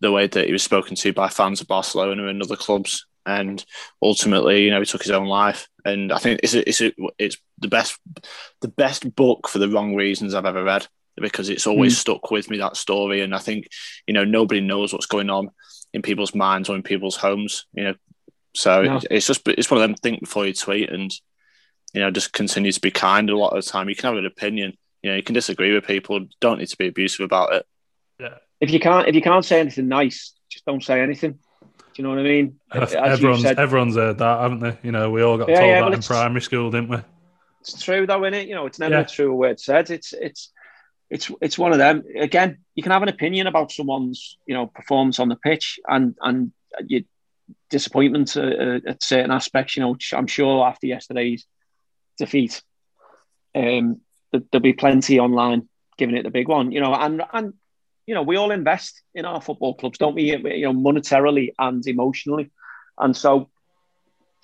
the 0.00 0.12
way 0.12 0.26
that 0.26 0.46
he 0.46 0.52
was 0.52 0.62
spoken 0.62 0.96
to 0.96 1.12
by 1.12 1.28
fans 1.28 1.60
of 1.60 1.68
Barcelona 1.68 2.26
and 2.26 2.42
other 2.42 2.56
clubs. 2.56 3.06
And 3.26 3.64
ultimately, 4.02 4.64
you 4.64 4.70
know, 4.70 4.80
he 4.80 4.86
took 4.86 5.02
his 5.02 5.10
own 5.10 5.26
life. 5.26 5.68
And 5.84 6.12
I 6.12 6.18
think 6.18 6.40
it's 6.42 6.54
a, 6.54 6.68
it's 6.68 6.80
a, 6.80 6.92
it's 7.18 7.36
the 7.58 7.68
best 7.68 7.98
the 8.60 8.68
best 8.68 9.14
book 9.14 9.48
for 9.48 9.58
the 9.58 9.68
wrong 9.68 9.94
reasons 9.94 10.34
I've 10.34 10.44
ever 10.46 10.64
read 10.64 10.86
because 11.16 11.48
it's 11.48 11.66
always 11.66 11.94
hmm. 11.94 12.00
stuck 12.00 12.30
with 12.30 12.50
me 12.50 12.58
that 12.58 12.76
story. 12.76 13.22
And 13.22 13.34
I 13.34 13.38
think 13.38 13.68
you 14.06 14.14
know 14.14 14.24
nobody 14.24 14.60
knows 14.60 14.92
what's 14.92 15.06
going 15.06 15.30
on 15.30 15.50
in 15.92 16.02
people's 16.02 16.34
minds 16.34 16.68
or 16.68 16.76
in 16.76 16.82
people's 16.82 17.16
homes. 17.16 17.66
You 17.72 17.84
know, 17.84 17.94
so 18.54 18.82
No. 18.82 18.96
it- 18.96 19.06
it's 19.10 19.26
just 19.26 19.46
it's 19.48 19.70
one 19.70 19.80
of 19.80 19.88
them. 19.88 19.94
Think 19.96 20.20
before 20.20 20.46
you 20.46 20.52
tweet, 20.52 20.90
and 20.90 21.10
you 21.92 22.00
know, 22.00 22.10
just 22.10 22.32
continue 22.32 22.72
to 22.72 22.80
be 22.80 22.90
kind. 22.90 23.30
A 23.30 23.36
lot 23.36 23.56
of 23.56 23.64
the 23.64 23.70
time, 23.70 23.88
you 23.88 23.94
can 23.94 24.08
have 24.08 24.18
an 24.18 24.26
opinion. 24.26 24.76
You 25.02 25.10
know, 25.10 25.16
you 25.16 25.22
can 25.22 25.34
disagree 25.34 25.72
with 25.72 25.86
people. 25.86 26.26
Don't 26.40 26.58
need 26.58 26.68
to 26.68 26.76
be 26.76 26.88
abusive 26.88 27.24
about 27.24 27.52
it. 27.52 27.66
Yeah. 28.18 28.38
If 28.60 28.70
you 28.70 28.80
can't 28.80 29.08
if 29.08 29.14
you 29.14 29.22
can't 29.22 29.44
say 29.44 29.60
anything 29.60 29.88
nice, 29.88 30.34
just 30.50 30.64
don't 30.64 30.82
say 30.82 31.00
anything. 31.00 31.38
Do 31.94 32.02
you 32.02 32.08
know 32.08 32.10
what 32.10 32.18
I 32.18 32.22
mean? 32.22 32.58
As 32.72 32.92
everyone's 32.94 33.42
said, 33.42 33.58
everyone's 33.58 33.96
heard 33.96 34.18
that, 34.18 34.40
haven't 34.40 34.60
they? 34.60 34.76
You 34.82 34.90
know, 34.92 35.10
we 35.10 35.22
all 35.22 35.38
got 35.38 35.48
Yeah, 35.48 35.60
told 35.60 35.72
yeah, 35.76 35.80
that 35.82 35.94
in 35.94 36.02
primary 36.02 36.40
school, 36.40 36.70
didn't 36.70 36.88
we? 36.88 36.98
it's 37.60 37.82
true 37.82 38.06
though, 38.06 38.20
innit? 38.20 38.48
You 38.48 38.54
know, 38.54 38.66
it's 38.66 38.78
never 38.78 38.96
Yeah. 38.96 39.00
a 39.02 39.06
true 39.06 39.34
word 39.34 39.60
said. 39.60 39.90
It's 39.90 40.12
it's 40.12 40.50
it's 41.10 41.30
it's 41.40 41.58
one 41.58 41.72
of 41.72 41.78
them. 41.78 42.02
Again, 42.18 42.58
you 42.74 42.82
can 42.82 42.92
have 42.92 43.02
an 43.02 43.08
opinion 43.08 43.46
about 43.46 43.70
someone's 43.72 44.38
you 44.46 44.54
know 44.54 44.66
performance 44.66 45.18
on 45.20 45.28
the 45.28 45.36
pitch 45.36 45.78
and 45.86 46.14
and 46.20 46.52
your 46.86 47.02
disappointment 47.70 48.36
uh, 48.36 48.80
at 48.86 49.02
certain 49.02 49.30
aspects. 49.30 49.76
You 49.76 49.82
know, 49.82 49.90
which 49.92 50.12
I'm 50.12 50.26
sure 50.26 50.66
after 50.66 50.86
yesterday's 50.86 51.46
defeat, 52.18 52.62
um, 53.54 54.00
there'll 54.32 54.62
be 54.62 54.72
plenty 54.72 55.18
online 55.20 55.68
giving 55.96 56.16
it 56.16 56.24
the 56.24 56.30
big 56.30 56.48
one. 56.48 56.72
You 56.72 56.80
know, 56.80 56.94
and 56.94 57.22
and 57.32 57.54
you 58.06 58.14
know 58.14 58.22
we 58.22 58.36
all 58.36 58.50
invest 58.50 59.02
in 59.14 59.24
our 59.24 59.40
football 59.40 59.74
clubs, 59.74 59.98
don't 59.98 60.14
we? 60.14 60.36
You 60.36 60.72
know, 60.72 60.74
monetarily 60.74 61.54
and 61.58 61.86
emotionally, 61.86 62.50
and 62.98 63.16
so 63.16 63.50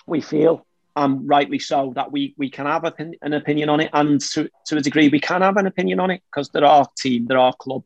we 0.07 0.21
feel, 0.21 0.65
and 0.95 1.27
rightly 1.27 1.59
so, 1.59 1.93
that 1.95 2.11
we 2.11 2.33
we 2.37 2.49
can 2.49 2.65
have 2.65 2.83
an 2.85 3.33
opinion 3.33 3.69
on 3.69 3.79
it, 3.79 3.89
and 3.93 4.19
to, 4.21 4.49
to 4.67 4.77
a 4.77 4.81
degree, 4.81 5.09
we 5.09 5.19
can 5.19 5.41
have 5.41 5.57
an 5.57 5.67
opinion 5.67 5.99
on 5.99 6.11
it 6.11 6.21
because 6.31 6.49
they're 6.49 6.65
our 6.65 6.87
team, 6.97 7.25
they're 7.27 7.37
our 7.37 7.53
club, 7.53 7.83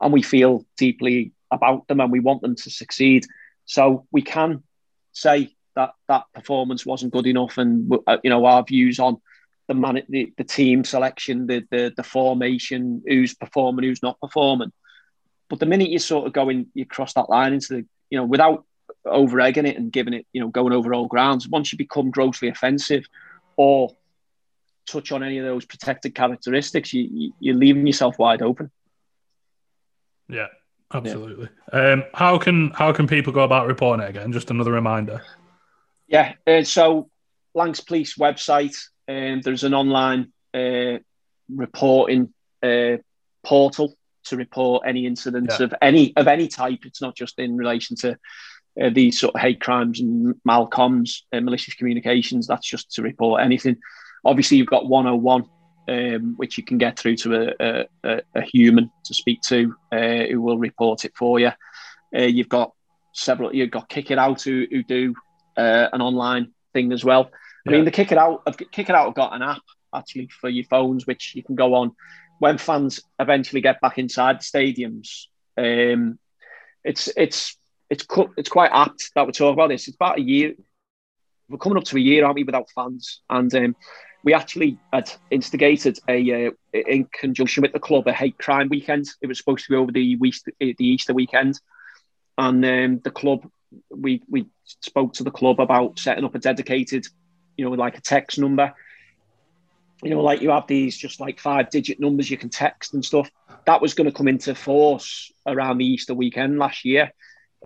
and 0.00 0.12
we 0.12 0.22
feel 0.22 0.64
deeply 0.76 1.32
about 1.50 1.86
them, 1.88 2.00
and 2.00 2.12
we 2.12 2.20
want 2.20 2.42
them 2.42 2.54
to 2.54 2.70
succeed. 2.70 3.26
So 3.64 4.06
we 4.12 4.22
can 4.22 4.62
say 5.12 5.54
that 5.74 5.92
that 6.08 6.24
performance 6.34 6.86
wasn't 6.86 7.12
good 7.12 7.26
enough, 7.26 7.58
and 7.58 7.92
uh, 8.06 8.18
you 8.22 8.30
know 8.30 8.44
our 8.44 8.62
views 8.62 8.98
on 8.98 9.20
the 9.66 9.74
man, 9.74 10.02
the, 10.08 10.32
the 10.36 10.44
team 10.44 10.84
selection, 10.84 11.46
the, 11.46 11.66
the 11.70 11.92
the 11.96 12.02
formation, 12.02 13.02
who's 13.06 13.34
performing, 13.34 13.84
who's 13.84 14.02
not 14.02 14.20
performing. 14.20 14.72
But 15.48 15.60
the 15.60 15.66
minute 15.66 15.90
you 15.90 15.98
sort 15.98 16.26
of 16.26 16.32
go 16.32 16.48
in, 16.48 16.66
you 16.74 16.84
cross 16.86 17.14
that 17.14 17.30
line 17.30 17.54
into 17.54 17.68
the, 17.74 17.86
you 18.10 18.18
know, 18.18 18.24
without 18.24 18.64
over 19.04 19.40
egging 19.40 19.66
it 19.66 19.76
and 19.76 19.90
giving 19.90 20.14
it, 20.14 20.26
you 20.32 20.40
know, 20.40 20.48
going 20.48 20.72
over 20.72 20.92
all 20.94 21.06
grounds. 21.06 21.48
Once 21.48 21.72
you 21.72 21.78
become 21.78 22.10
grossly 22.10 22.48
offensive 22.48 23.04
or 23.56 23.90
touch 24.86 25.12
on 25.12 25.22
any 25.22 25.38
of 25.38 25.44
those 25.44 25.64
protected 25.64 26.14
characteristics, 26.14 26.92
you, 26.92 27.08
you, 27.10 27.32
you're 27.40 27.54
leaving 27.56 27.86
yourself 27.86 28.18
wide 28.18 28.42
open. 28.42 28.70
Yeah, 30.28 30.48
absolutely. 30.92 31.48
Um, 31.72 32.04
how 32.12 32.38
can 32.38 32.70
how 32.70 32.92
can 32.92 33.06
people 33.06 33.32
go 33.32 33.40
about 33.40 33.66
reporting 33.66 34.04
it 34.04 34.10
again? 34.10 34.32
Just 34.32 34.50
another 34.50 34.72
reminder. 34.72 35.22
Yeah. 36.06 36.34
Uh, 36.46 36.62
so, 36.64 37.10
Lancs 37.54 37.80
Police 37.80 38.16
website, 38.16 38.76
um, 39.08 39.40
there's 39.42 39.64
an 39.64 39.74
online 39.74 40.32
uh, 40.52 40.98
reporting 41.48 42.32
uh, 42.62 42.98
portal 43.42 43.96
to 44.28 44.36
report 44.36 44.84
any 44.86 45.06
incidents 45.06 45.58
Yeah. 45.58 45.66
of 45.66 45.74
any 45.82 46.12
of 46.16 46.28
any 46.28 46.48
type. 46.48 46.80
It's 46.84 47.02
not 47.02 47.16
just 47.16 47.38
in 47.38 47.56
relation 47.56 47.96
to 47.96 48.18
uh, 48.80 48.90
these 48.90 49.18
sort 49.18 49.34
of 49.34 49.40
hate 49.40 49.60
crimes 49.60 50.00
and 50.00 50.34
malcoms, 50.48 51.22
uh, 51.32 51.40
malicious 51.40 51.74
communications. 51.74 52.46
That's 52.46 52.66
just 52.66 52.92
to 52.92 53.02
report 53.02 53.42
anything. 53.42 53.76
Obviously, 54.24 54.56
you've 54.56 54.66
got 54.66 54.88
101, 54.88 55.44
um, 55.88 56.34
which 56.36 56.58
you 56.58 56.64
can 56.64 56.78
get 56.78 56.98
through 56.98 57.16
to 57.16 57.54
a, 57.60 57.86
a, 58.04 58.22
a, 58.34 58.42
human 58.42 58.90
to 59.04 59.14
speak 59.14 59.40
to, 59.42 59.74
uh, 59.92 60.24
who 60.30 60.40
will 60.40 60.58
report 60.58 61.04
it 61.04 61.12
for 61.16 61.40
you. 61.40 61.50
Uh, 62.14 62.22
you've 62.22 62.48
got 62.48 62.72
several. 63.12 63.54
You've 63.54 63.70
got 63.70 63.88
Kick 63.88 64.10
It 64.10 64.18
Out 64.18 64.42
who, 64.42 64.66
who 64.70 64.82
do 64.82 65.14
uh, 65.56 65.88
an 65.92 66.00
online 66.00 66.52
thing 66.72 66.92
as 66.92 67.04
well. 67.04 67.30
I 67.66 67.70
mean, 67.70 67.84
the 67.84 67.90
Kick 67.90 68.12
It 68.12 68.18
Out, 68.18 68.46
Kick 68.72 68.88
It 68.88 68.94
Out 68.94 69.06
have 69.06 69.14
got 69.14 69.34
an 69.34 69.42
app 69.42 69.62
actually 69.94 70.28
for 70.40 70.48
your 70.48 70.64
phones, 70.64 71.06
which 71.06 71.34
you 71.34 71.42
can 71.42 71.54
go 71.54 71.74
on 71.74 71.94
when 72.38 72.58
fans 72.58 73.00
eventually 73.18 73.60
get 73.60 73.80
back 73.80 73.98
inside 73.98 74.40
the 74.40 74.44
stadiums. 74.44 75.26
Um, 75.56 76.18
it's 76.84 77.08
it's 77.16 77.56
it's 77.90 78.06
it's 78.36 78.48
quite 78.48 78.70
apt 78.72 79.10
that 79.14 79.26
we 79.26 79.32
talk 79.32 79.52
about 79.52 79.68
this. 79.68 79.88
It's 79.88 79.96
about 79.96 80.18
a 80.18 80.22
year. 80.22 80.54
We're 81.48 81.58
coming 81.58 81.78
up 81.78 81.84
to 81.84 81.96
a 81.96 82.00
year, 82.00 82.24
aren't 82.24 82.36
we, 82.36 82.44
without 82.44 82.70
fans? 82.74 83.22
And 83.30 83.52
um, 83.54 83.76
we 84.22 84.34
actually 84.34 84.78
had 84.92 85.10
instigated 85.30 85.98
a 86.08 86.48
uh, 86.48 86.50
in 86.72 87.08
conjunction 87.12 87.62
with 87.62 87.72
the 87.72 87.80
club 87.80 88.06
a 88.06 88.12
hate 88.12 88.38
crime 88.38 88.68
weekend. 88.68 89.06
It 89.22 89.26
was 89.26 89.38
supposed 89.38 89.64
to 89.64 89.70
be 89.70 89.76
over 89.76 89.92
the 89.92 90.18
Easter, 90.22 90.52
the 90.60 90.74
Easter 90.78 91.14
weekend, 91.14 91.60
and 92.36 92.64
um, 92.64 93.00
the 93.02 93.10
club 93.10 93.48
we 93.90 94.22
we 94.28 94.46
spoke 94.64 95.14
to 95.14 95.24
the 95.24 95.30
club 95.30 95.60
about 95.60 95.98
setting 95.98 96.24
up 96.24 96.34
a 96.34 96.38
dedicated, 96.38 97.06
you 97.56 97.64
know, 97.64 97.70
like 97.72 97.96
a 97.96 98.02
text 98.02 98.38
number. 98.38 98.74
You 100.02 100.10
know, 100.10 100.20
like 100.20 100.40
you 100.40 100.50
have 100.50 100.66
these 100.66 100.96
just 100.96 101.20
like 101.20 101.40
five 101.40 101.70
digit 101.70 101.98
numbers 101.98 102.30
you 102.30 102.36
can 102.36 102.50
text 102.50 102.94
and 102.94 103.04
stuff. 103.04 103.30
That 103.66 103.82
was 103.82 103.94
going 103.94 104.08
to 104.08 104.16
come 104.16 104.28
into 104.28 104.54
force 104.54 105.32
around 105.46 105.78
the 105.78 105.86
Easter 105.86 106.14
weekend 106.14 106.58
last 106.58 106.84
year. 106.84 107.12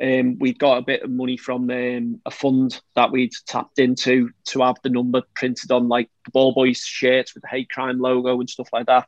Um, 0.00 0.38
we'd 0.38 0.58
got 0.58 0.78
a 0.78 0.82
bit 0.82 1.02
of 1.02 1.10
money 1.10 1.36
from 1.36 1.68
um, 1.68 2.20
a 2.24 2.30
fund 2.30 2.80
that 2.96 3.10
we'd 3.10 3.32
tapped 3.46 3.78
into 3.78 4.30
to 4.46 4.62
have 4.62 4.76
the 4.82 4.88
number 4.88 5.22
printed 5.34 5.70
on 5.70 5.88
like 5.88 6.08
the 6.24 6.30
Ball 6.30 6.52
Boys 6.52 6.78
shirts 6.78 7.34
with 7.34 7.42
the 7.42 7.48
hate 7.48 7.68
crime 7.68 8.00
logo 8.00 8.40
and 8.40 8.48
stuff 8.48 8.68
like 8.72 8.86
that. 8.86 9.06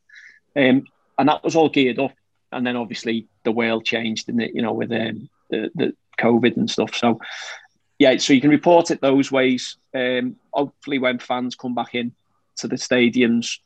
Um, 0.55 0.84
and 1.18 1.28
that 1.28 1.42
was 1.42 1.56
all 1.56 1.70
geared 1.70 1.98
up. 1.98 2.12
And 2.52 2.66
then 2.66 2.76
obviously 2.76 3.26
the 3.44 3.52
world 3.52 3.84
changed, 3.86 4.26
didn't 4.26 4.42
it? 4.42 4.55
You 4.55 4.62
know, 4.62 4.74
with 4.74 4.92
um, 4.92 5.30
the, 5.51 5.70
the 5.74 5.96
COVID 6.18 6.56
and 6.56 6.70
stuff. 6.70 6.94
So, 6.94 7.18
yeah, 7.98 8.16
so 8.18 8.32
you 8.34 8.40
can 8.40 8.51
report 8.51 8.90
it 8.90 9.01
those 9.01 9.32
ways. 9.32 9.76
Um, 9.94 10.36
hopefully, 10.52 10.98
when 10.98 11.18
fans 11.18 11.55
come 11.55 11.74
back 11.74 11.94
in 11.94 12.12
to 12.59 12.68
the 12.68 12.76
stadiums 12.76 13.59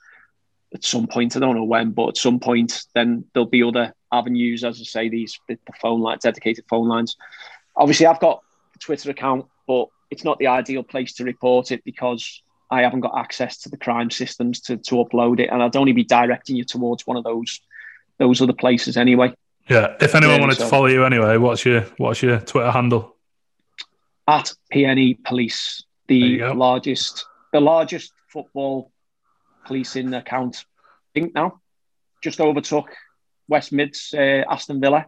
at 0.74 0.85
some 0.85 1.06
point, 1.06 1.36
I 1.36 1.40
don't 1.40 1.56
know 1.56 1.65
when, 1.65 1.93
but 1.93 2.09
at 2.09 2.16
some 2.16 2.40
point, 2.40 2.85
then 2.94 3.24
there'll 3.32 3.48
be 3.48 3.62
other 3.62 3.94
avenues, 4.12 4.65
as 4.65 4.81
I 4.81 4.85
say, 4.85 5.09
these 5.09 5.39
the, 5.48 5.59
phone 5.81 6.01
line, 6.01 6.19
dedicated 6.23 6.65
phone 6.69 6.89
lines. 6.89 7.16
Obviously, 7.77 8.06
I've 8.06 8.20
got 8.20 8.43
a 8.74 8.78
Twitter 8.78 9.10
account, 9.10 9.47
but 9.66 9.89
it's 10.10 10.24
not 10.24 10.39
the 10.39 10.48
ideal 10.48 10.82
place 10.82 11.15
to 11.15 11.24
report 11.24 11.73
it 11.73 11.85
because 11.85 12.43
I 12.70 12.82
haven't 12.82 13.01
got 13.01 13.16
access 13.16 13.59
to 13.62 13.70
the 13.70 13.77
crime 13.77 14.10
systems 14.10 14.60
to, 14.62 14.77
to 14.77 14.97
upload 14.97 15.40
it, 15.40 15.48
and 15.51 15.62
I'd 15.62 15.77
only 15.77 15.93
be 15.93 16.05
directing 16.05 16.56
you 16.56 16.65
towards 16.65 17.06
one 17.06 17.16
of 17.16 17.24
those 17.24 17.60
those 18.19 18.43
other 18.43 18.52
places 18.52 18.97
anyway. 18.97 19.32
Yeah. 19.69 19.94
If 20.01 20.15
anyone 20.16 20.36
yeah, 20.36 20.40
wanted 20.40 20.56
so. 20.56 20.65
to 20.65 20.70
follow 20.70 20.86
you 20.86 21.05
anyway, 21.05 21.36
what's 21.36 21.65
your 21.65 21.82
what's 21.98 22.20
your 22.20 22.40
Twitter 22.40 22.70
handle? 22.70 23.15
At 24.27 24.52
PNE 24.74 25.24
Police, 25.24 25.85
the 26.09 26.43
largest 26.52 27.24
the 27.52 27.60
largest 27.60 28.12
football 28.28 28.92
policing 29.66 30.14
account. 30.14 30.64
I 30.66 31.20
think 31.20 31.34
now 31.34 31.60
just 32.22 32.40
overtook 32.40 32.94
West 33.48 33.72
Mids, 33.72 34.14
uh, 34.14 34.44
Aston 34.48 34.80
Villa, 34.80 35.06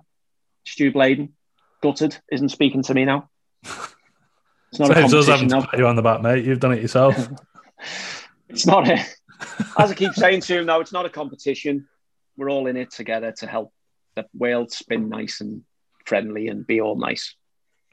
Stu 0.64 0.92
Bladen, 0.92 1.34
gutted, 1.82 2.16
isn't 2.30 2.51
speaking 2.51 2.82
to 2.84 2.94
me 2.94 3.05
now. 3.05 3.28
It's 3.64 4.78
not 4.78 4.88
Saves 4.94 5.12
a 5.12 5.26
competition. 5.26 5.78
You 5.78 5.86
on 5.86 5.97
the 5.97 6.02
back, 6.02 6.22
mate. 6.22 6.44
You've 6.44 6.60
done 6.60 6.72
it 6.72 6.80
yourself. 6.80 7.16
it's 8.48 8.66
not 8.66 8.88
a, 8.88 9.05
as 9.78 9.90
I 9.90 9.94
keep 9.94 10.14
saying 10.14 10.42
to 10.42 10.60
him, 10.60 10.66
no, 10.66 10.80
it's 10.80 10.92
not 10.92 11.06
a 11.06 11.10
competition. 11.10 11.88
We're 12.36 12.51
all 12.51 12.66
in 12.66 12.76
it 12.76 12.90
together 12.90 13.32
to 13.38 13.47
help 13.47 13.72
the 14.14 14.26
world 14.32 14.72
spin 14.72 15.09
nice 15.09 15.40
and 15.40 15.62
friendly 16.06 16.48
and 16.48 16.66
be 16.66 16.80
all 16.80 16.97
nice. 16.97 17.34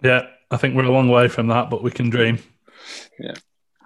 Yeah, 0.03 0.27
I 0.51 0.57
think 0.57 0.75
we're 0.75 0.85
a 0.85 0.91
long 0.91 1.09
way 1.09 1.27
from 1.27 1.47
that, 1.47 1.69
but 1.69 1.83
we 1.83 1.91
can 1.91 2.09
dream. 2.09 2.39
Yeah. 3.19 3.33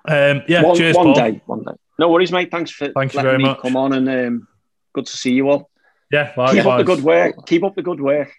Um, 0.07 0.41
yeah, 0.47 0.63
one, 0.63 0.75
cheers, 0.75 0.95
one 0.95 1.07
Paul. 1.07 1.13
day, 1.13 1.41
one 1.45 1.63
day. 1.63 1.71
No 1.99 2.09
worries, 2.09 2.31
mate. 2.31 2.49
Thanks 2.51 2.71
for 2.71 2.91
Thank 2.91 3.13
you 3.13 3.21
very 3.21 3.37
much. 3.37 3.59
come 3.59 3.75
on 3.75 3.93
and 3.93 4.09
um, 4.09 4.47
good 4.93 5.05
to 5.05 5.15
see 5.17 5.33
you 5.33 5.49
all. 5.49 5.69
Yeah, 6.11 6.33
likewise. 6.35 6.53
Keep 6.55 6.65
up 6.65 6.77
the 6.77 6.83
good 6.83 7.03
work. 7.03 7.45
Keep 7.45 7.63
up 7.63 7.75
the 7.75 7.83
good 7.83 8.01
work. 8.01 8.31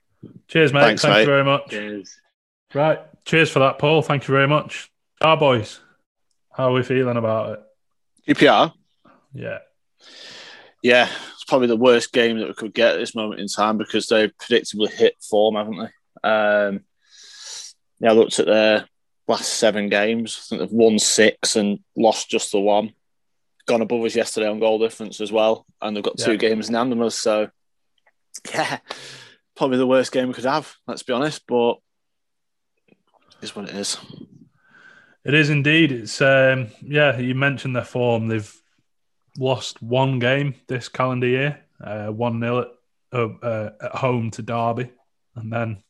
Cheers, 0.49 0.73
mate. 0.73 0.81
Thanks, 0.81 1.03
Thank 1.03 1.15
mate. 1.15 1.21
you 1.21 1.27
very 1.27 1.45
much. 1.45 1.69
Cheers. 1.71 2.17
Right. 2.75 3.01
Cheers 3.25 3.51
for 3.51 3.61
that, 3.61 3.79
Paul. 3.79 4.03
Thank 4.03 4.27
you 4.27 4.33
very 4.33 4.49
much. 4.49 4.91
Our 5.21 5.37
boys, 5.37 5.79
how 6.53 6.71
are 6.71 6.73
we 6.73 6.83
feeling 6.83 7.17
about 7.17 7.59
it? 8.27 8.37
QPR? 8.37 8.73
Yeah. 9.33 9.59
Yeah, 10.83 11.09
it's 11.35 11.45
probably 11.45 11.69
the 11.69 11.77
worst 11.77 12.13
game 12.13 12.39
that 12.39 12.49
we 12.49 12.55
could 12.55 12.75
get 12.75 12.95
at 12.95 12.99
this 12.99 13.15
moment 13.15 13.41
in 13.41 13.47
time 13.47 13.79
because 13.79 14.07
they've 14.07 14.37
predictably 14.37 14.91
hit 14.91 15.15
form, 15.23 15.55
haven't 15.55 15.79
they? 15.79 16.29
Um, 16.29 16.81
yeah, 18.01 18.11
I 18.11 18.15
looked 18.15 18.41
at 18.41 18.47
their 18.47 18.89
last 19.29 19.55
seven 19.55 19.89
games. 19.89 20.39
I 20.39 20.43
think 20.49 20.61
they've 20.61 20.79
won 20.79 20.99
six 20.99 21.57
and 21.57 21.81
lost 21.97 22.29
just 22.29 22.53
the 22.53 22.61
one. 22.61 22.93
Gone 23.67 23.83
above 23.83 24.05
us 24.05 24.17
yesterday 24.17 24.49
on 24.49 24.59
goal 24.59 24.79
difference 24.79 25.21
as 25.21 25.31
well, 25.31 25.67
and 25.81 25.97
they've 25.97 26.03
got 26.03 26.19
two 26.19 26.33
yeah. 26.33 26.39
games 26.39 26.69
in 26.69 26.75
hand 26.75 26.93
of 26.93 27.01
us. 27.01 27.15
So, 27.15 27.49
yeah, 28.53 28.79
probably 29.57 29.79
the 29.79 29.87
worst 29.87 30.11
game 30.11 30.29
we 30.29 30.35
could 30.35 30.45
have. 30.45 30.75
Let's 30.87 31.05
be 31.05 31.13
honest, 31.13 31.43
but 31.47 31.77
is 33.43 33.55
what 33.55 33.69
it 33.69 33.75
is. 33.75 33.99
It 35.25 35.35
is 35.35 35.51
indeed. 35.51 35.93
It's 35.93 36.21
um, 36.21 36.69
yeah. 36.81 37.19
You 37.19 37.35
mentioned 37.35 37.77
their 37.77 37.85
form. 37.85 38.29
They've 38.29 38.53
lost 39.39 39.83
one 39.83 40.19
game 40.19 40.55
this 40.67 40.89
calendar 40.89 41.27
year, 41.27 41.61
uh, 41.83 42.09
one 42.09 42.41
0 42.41 42.71
at, 43.13 43.19
uh, 43.19 43.71
at 43.81 43.95
home 43.95 44.31
to 44.33 44.43
Derby, 44.43 44.91
and 45.37 45.53
then 45.53 45.83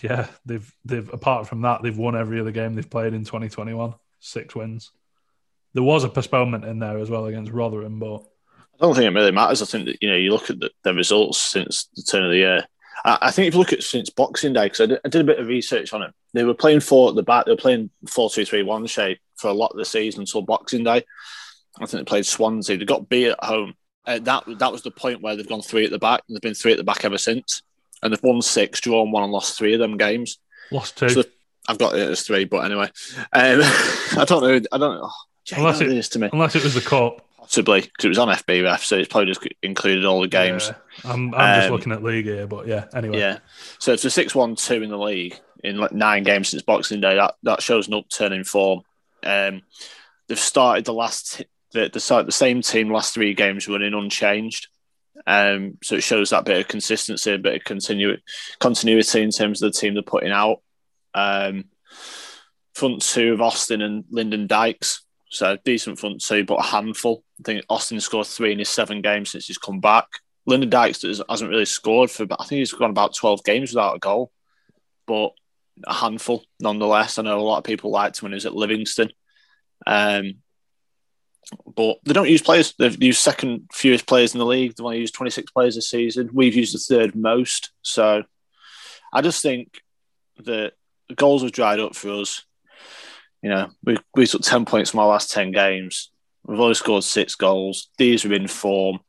yeah, 0.00 0.28
they've 0.46 0.74
they've 0.84 1.12
apart 1.12 1.46
from 1.46 1.62
that, 1.62 1.82
they've 1.82 1.96
won 1.96 2.16
every 2.16 2.40
other 2.40 2.50
game 2.50 2.74
they've 2.74 2.88
played 2.88 3.14
in 3.14 3.24
2021. 3.24 3.94
Six 4.20 4.54
wins. 4.54 4.90
There 5.74 5.82
was 5.82 6.04
a 6.04 6.08
postponement 6.08 6.64
in 6.64 6.78
there 6.78 6.98
as 6.98 7.10
well 7.10 7.26
against 7.26 7.52
Rotherham, 7.52 7.98
but 7.98 8.24
I 8.80 8.86
don't 8.86 8.94
think 8.94 9.06
it 9.06 9.14
really 9.14 9.32
matters. 9.32 9.62
I 9.62 9.66
think 9.66 9.86
that 9.86 10.02
you 10.02 10.08
know 10.08 10.16
you 10.16 10.32
look 10.32 10.50
at 10.50 10.60
the, 10.60 10.70
the 10.82 10.94
results 10.94 11.38
since 11.38 11.88
the 11.94 12.02
turn 12.02 12.24
of 12.24 12.30
the 12.30 12.36
year. 12.36 12.66
I, 13.04 13.18
I 13.22 13.30
think 13.30 13.48
if 13.48 13.54
you 13.54 13.60
look 13.60 13.72
at 13.72 13.82
since 13.82 14.10
Boxing 14.10 14.52
Day, 14.52 14.66
because 14.66 14.90
I, 14.90 14.98
I, 15.04 15.08
did 15.08 15.20
a 15.20 15.24
bit 15.24 15.38
of 15.38 15.46
research 15.46 15.92
on 15.92 16.02
it, 16.02 16.12
they 16.32 16.44
were 16.44 16.54
playing 16.54 16.80
four 16.80 17.10
at 17.10 17.14
the 17.14 17.22
back. 17.22 17.46
They 17.46 17.52
were 17.52 17.56
playing 17.56 17.90
four 18.08 18.30
two 18.30 18.44
three 18.44 18.62
one 18.62 18.86
shape 18.86 19.18
for 19.36 19.48
a 19.48 19.54
lot 19.54 19.72
of 19.72 19.78
the 19.78 19.84
season 19.84 20.22
until 20.22 20.42
Boxing 20.42 20.84
Day. 20.84 21.04
I 21.80 21.86
think 21.86 22.00
they 22.00 22.10
played 22.10 22.26
Swansea. 22.26 22.76
They 22.76 22.84
got 22.84 23.08
beat 23.08 23.28
at 23.28 23.44
home. 23.44 23.74
Uh, 24.06 24.18
that 24.20 24.44
that 24.58 24.72
was 24.72 24.82
the 24.82 24.90
point 24.90 25.22
where 25.22 25.36
they've 25.36 25.48
gone 25.48 25.62
three 25.62 25.84
at 25.84 25.90
the 25.90 25.98
back, 25.98 26.22
and 26.26 26.34
they've 26.34 26.42
been 26.42 26.54
three 26.54 26.72
at 26.72 26.78
the 26.78 26.84
back 26.84 27.04
ever 27.04 27.18
since. 27.18 27.62
And 28.02 28.12
they've 28.12 28.22
won 28.22 28.42
six, 28.42 28.80
drawn 28.80 29.10
one, 29.12 29.24
and 29.24 29.32
lost 29.32 29.56
three 29.56 29.74
of 29.74 29.80
them 29.80 29.96
games. 29.96 30.38
Lost 30.70 30.98
two. 30.98 31.08
So 31.08 31.24
I've 31.68 31.78
got 31.78 31.94
it 31.94 32.10
as 32.10 32.22
three, 32.22 32.44
but 32.44 32.64
anyway, 32.64 32.90
um, 33.32 33.60
I 33.62 34.24
don't 34.26 34.42
know. 34.42 34.60
I 34.72 34.78
don't 34.78 34.96
know. 34.96 35.10
Oh, 35.10 35.56
unless 35.56 35.80
it, 35.80 35.88
this 35.88 36.08
to 36.10 36.18
me. 36.18 36.30
unless 36.32 36.54
it 36.54 36.64
was 36.64 36.74
the 36.74 36.80
cup, 36.80 37.26
possibly 37.38 37.82
because 37.82 38.04
it 38.04 38.08
was 38.08 38.18
on 38.18 38.28
FBref, 38.28 38.80
so 38.80 38.96
it's 38.96 39.08
probably 39.08 39.32
just 39.32 39.46
included 39.62 40.04
all 40.04 40.20
the 40.20 40.28
games. 40.28 40.68
Yeah. 40.68 41.12
I'm, 41.12 41.34
I'm 41.34 41.54
um, 41.54 41.60
just 41.60 41.70
looking 41.70 41.92
at 41.92 42.02
league 42.02 42.24
here, 42.24 42.46
but 42.46 42.66
yeah. 42.66 42.86
Anyway, 42.94 43.18
yeah. 43.18 43.38
So 43.78 43.92
it's 43.92 44.04
a 44.04 44.10
six-one-two 44.10 44.82
in 44.82 44.90
the 44.90 44.98
league 44.98 45.38
in 45.62 45.78
like 45.78 45.92
nine 45.92 46.24
games 46.24 46.48
since 46.48 46.62
Boxing 46.62 47.00
Day. 47.00 47.16
That 47.16 47.34
that 47.44 47.62
shows 47.62 47.88
an 47.88 47.94
upturn 47.94 48.32
in 48.32 48.44
form. 48.44 48.82
Um, 49.22 49.62
they've 50.28 50.38
started 50.38 50.84
the 50.84 50.94
last 50.94 51.42
the, 51.72 51.88
the, 51.92 52.22
the 52.24 52.32
same 52.32 52.62
team 52.62 52.90
last 52.90 53.14
three 53.14 53.34
games 53.34 53.68
running 53.68 53.94
unchanged. 53.94 54.68
Um, 55.26 55.78
so 55.82 55.96
it 55.96 56.02
shows 56.02 56.30
that 56.30 56.44
bit 56.44 56.60
of 56.60 56.68
consistency, 56.68 57.32
a 57.32 57.38
bit 57.38 57.56
of 57.56 57.62
continu- 57.64 58.20
continuity 58.58 59.22
in 59.22 59.30
terms 59.30 59.62
of 59.62 59.72
the 59.72 59.78
team 59.78 59.94
they're 59.94 60.02
putting 60.02 60.32
out. 60.32 60.58
Um, 61.14 61.66
front 62.74 63.02
two 63.02 63.32
of 63.34 63.40
Austin 63.40 63.82
and 63.82 64.04
Lyndon 64.10 64.46
Dykes. 64.46 65.04
So 65.30 65.56
decent 65.64 65.98
front 65.98 66.22
two, 66.22 66.44
but 66.44 66.56
a 66.56 66.62
handful. 66.62 67.24
I 67.40 67.42
think 67.44 67.64
Austin 67.68 68.00
scored 68.00 68.26
three 68.26 68.52
in 68.52 68.58
his 68.58 68.68
seven 68.68 69.00
games 69.00 69.30
since 69.30 69.46
he's 69.46 69.58
come 69.58 69.80
back. 69.80 70.06
Lyndon 70.46 70.70
Dykes 70.70 71.02
hasn't 71.28 71.50
really 71.50 71.64
scored 71.64 72.10
for, 72.10 72.26
but 72.26 72.40
I 72.40 72.44
think 72.44 72.58
he's 72.58 72.72
gone 72.72 72.90
about 72.90 73.14
12 73.14 73.44
games 73.44 73.70
without 73.70 73.96
a 73.96 74.00
goal, 74.00 74.32
but 75.06 75.32
a 75.86 75.94
handful 75.94 76.44
nonetheless. 76.60 77.18
I 77.18 77.22
know 77.22 77.38
a 77.38 77.40
lot 77.40 77.58
of 77.58 77.64
people 77.64 77.90
liked 77.90 78.18
him 78.18 78.26
when 78.26 78.32
he 78.32 78.36
was 78.36 78.46
at 78.46 78.54
Livingston. 78.54 79.10
Um, 79.86 80.34
but 81.74 81.98
they 82.04 82.12
don't 82.12 82.28
use 82.28 82.42
players. 82.42 82.74
They've 82.78 83.02
used 83.02 83.20
second 83.20 83.68
fewest 83.72 84.06
players 84.06 84.34
in 84.34 84.38
the 84.38 84.46
league. 84.46 84.74
They 84.74 84.84
only 84.84 85.00
used 85.00 85.14
26 85.14 85.50
players 85.52 85.74
this 85.74 85.90
season. 85.90 86.30
We've 86.32 86.54
used 86.54 86.74
the 86.74 86.78
third 86.78 87.14
most. 87.14 87.70
So 87.82 88.22
I 89.12 89.20
just 89.20 89.42
think 89.42 89.80
that 90.38 90.72
the 91.08 91.14
goals 91.14 91.42
have 91.42 91.52
dried 91.52 91.80
up 91.80 91.94
for 91.94 92.10
us. 92.10 92.44
You 93.42 93.50
know, 93.50 93.70
we, 93.84 93.96
we 94.14 94.26
took 94.26 94.42
10 94.42 94.64
points 94.64 94.90
from 94.90 95.00
our 95.00 95.08
last 95.08 95.30
10 95.32 95.52
games. 95.52 96.10
We've 96.44 96.60
only 96.60 96.74
scored 96.74 97.04
six 97.04 97.34
goals. 97.34 97.88
These 97.98 98.24
are 98.24 98.32
in 98.32 98.48
form. 98.48 99.00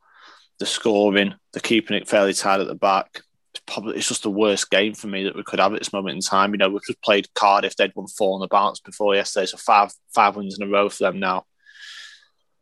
The 0.58 0.66
scoring, 0.66 1.34
they're 1.52 1.60
keeping 1.60 1.96
it 1.96 2.08
fairly 2.08 2.32
tight 2.32 2.60
at 2.60 2.68
the 2.68 2.76
back. 2.76 3.22
It's 3.54 3.62
probably 3.66 3.96
it's 3.96 4.08
just 4.08 4.22
the 4.22 4.30
worst 4.30 4.70
game 4.70 4.94
for 4.94 5.08
me 5.08 5.24
that 5.24 5.34
we 5.34 5.42
could 5.42 5.58
have 5.58 5.72
at 5.72 5.80
this 5.80 5.92
moment 5.92 6.14
in 6.14 6.20
time. 6.20 6.52
You 6.52 6.58
know, 6.58 6.68
we've 6.68 6.84
just 6.86 7.02
played 7.02 7.32
Cardiff, 7.34 7.74
they'd 7.74 7.94
won 7.96 8.06
four 8.06 8.34
on 8.34 8.40
the 8.40 8.46
bounce 8.46 8.78
before 8.78 9.16
yesterday, 9.16 9.46
so 9.46 9.56
five 9.56 9.92
five 10.14 10.36
wins 10.36 10.56
in 10.58 10.66
a 10.66 10.70
row 10.70 10.88
for 10.88 11.04
them 11.04 11.18
now 11.18 11.44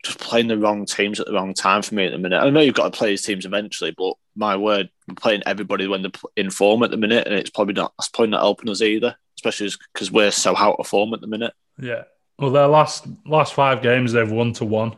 just 0.03 0.19
playing 0.19 0.49
the 0.49 0.59
wrong 0.59 0.85
teams 0.85 1.21
at 1.21 1.27
the 1.27 1.33
wrong 1.33 1.55
time 1.55 1.83
for 1.83 1.95
me 1.95 2.07
at 2.07 2.13
the 2.13 2.19
minute. 2.19 2.41
I 2.41 2.51
know 2.51 2.61
you've 2.61 2.75
got 2.75 2.93
to 2.93 2.99
play 2.99 3.11
these 3.11 3.23
teams 3.23 3.47
eventually, 3.47 3.95
but 3.97 4.15
my 4.35 4.57
word, 4.57 4.91
we're 5.09 5.15
playing 5.15 5.43
everybody 5.47 5.87
when 5.87 6.03
they're 6.03 6.11
in 6.37 6.51
form 6.51 6.83
at 6.83 6.91
the 6.91 6.97
minute, 6.97 7.27
and 7.27 7.37
it's 7.37 7.51
probably 7.51 7.75
not 7.75 7.93
that's 7.99 8.09
probably 8.09 8.31
not 8.31 8.41
helping 8.41 8.71
us 8.71 8.83
either, 8.83 9.15
especially 9.39 9.71
because 9.93 10.11
we're 10.11 10.31
so 10.31 10.57
out 10.57 10.77
of 10.79 10.87
form 10.87 11.15
at 11.15 11.21
the 11.21 11.27
minute. 11.27 11.55
Yeah. 11.79 12.05
Well, 12.39 12.51
their 12.51 12.67
last 12.67 13.07
last 13.27 13.55
five 13.55 13.83
games 13.83 14.13
they've 14.13 14.31
won 14.31 14.53
to 14.55 14.65
one, 14.65 14.97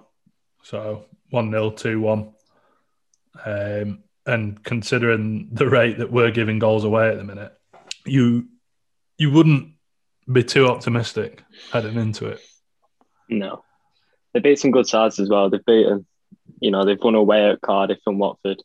so 0.62 1.04
one 1.30 1.50
0 1.50 1.70
two 1.70 2.00
one. 2.00 2.32
Um, 3.44 4.04
and 4.26 4.62
considering 4.62 5.48
the 5.52 5.68
rate 5.68 5.98
that 5.98 6.10
we're 6.10 6.30
giving 6.30 6.58
goals 6.58 6.84
away 6.84 7.10
at 7.10 7.18
the 7.18 7.24
minute, 7.24 7.52
you 8.06 8.48
you 9.18 9.30
wouldn't 9.30 9.74
be 10.30 10.42
too 10.42 10.66
optimistic 10.66 11.42
heading 11.72 11.96
into 11.96 12.28
it. 12.28 12.40
No, 13.28 13.64
they 14.34 14.40
beat 14.40 14.58
some 14.58 14.72
good 14.72 14.86
sides 14.86 15.18
as 15.18 15.30
well. 15.30 15.48
They've 15.48 15.64
beaten, 15.64 16.04
you 16.60 16.70
know, 16.70 16.84
they've 16.84 17.00
won 17.00 17.14
away 17.14 17.48
at 17.48 17.60
Cardiff 17.60 18.00
and 18.06 18.18
Watford. 18.18 18.62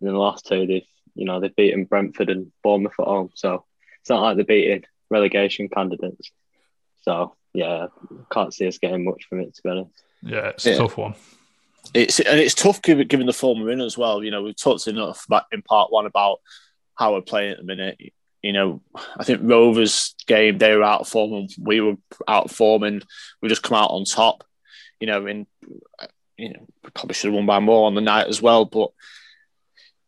And 0.00 0.08
in 0.08 0.14
the 0.14 0.20
last 0.20 0.46
two, 0.46 0.66
they've, 0.66 0.86
you 1.14 1.24
know, 1.24 1.40
they've 1.40 1.56
beaten 1.56 1.84
Brentford 1.84 2.28
and 2.28 2.52
Bournemouth 2.62 2.92
at 3.00 3.06
home. 3.06 3.30
So 3.34 3.64
it's 4.00 4.10
not 4.10 4.22
like 4.22 4.36
they're 4.36 4.44
beating 4.44 4.84
relegation 5.10 5.68
candidates. 5.68 6.30
So 7.02 7.34
yeah, 7.54 7.86
can't 8.30 8.52
see 8.52 8.66
us 8.66 8.78
getting 8.78 9.04
much 9.04 9.24
from 9.28 9.40
it 9.40 9.54
to 9.54 9.62
be 9.62 9.70
honest. 9.70 10.02
Yeah, 10.22 10.48
it's 10.48 10.66
Yeah. 10.66 10.76
tough 10.76 10.98
one. 10.98 11.14
It's 11.94 12.20
and 12.20 12.38
it's 12.40 12.54
tough 12.54 12.82
given, 12.82 13.06
given 13.08 13.26
the 13.26 13.32
form 13.32 13.60
we're 13.60 13.70
in 13.70 13.80
as 13.80 13.96
well. 13.96 14.22
You 14.22 14.30
know, 14.30 14.42
we've 14.42 14.56
talked 14.56 14.86
enough 14.86 15.24
about, 15.26 15.44
in 15.52 15.62
part 15.62 15.90
one 15.92 16.04
about 16.04 16.40
how 16.94 17.14
we're 17.14 17.22
playing 17.22 17.52
at 17.52 17.58
the 17.58 17.64
minute. 17.64 17.98
You 18.42 18.52
know, 18.52 18.82
I 19.16 19.24
think 19.24 19.40
Rovers 19.42 20.14
game 20.26 20.58
they 20.58 20.74
were 20.76 20.82
out 20.82 21.02
of 21.02 21.08
form 21.08 21.32
and 21.32 21.50
we 21.58 21.80
were 21.80 21.94
out 22.28 22.46
of 22.46 22.50
form, 22.50 22.82
and 22.82 23.04
we 23.40 23.48
just 23.48 23.62
come 23.62 23.78
out 23.78 23.90
on 23.90 24.04
top. 24.04 24.44
You 25.00 25.06
know, 25.06 25.26
in 25.26 25.46
you 26.36 26.52
know, 26.52 26.66
probably 26.94 27.14
should 27.14 27.28
have 27.28 27.34
won 27.34 27.46
by 27.46 27.60
more 27.60 27.86
on 27.86 27.94
the 27.94 28.00
night 28.00 28.26
as 28.28 28.42
well, 28.42 28.64
but 28.64 28.90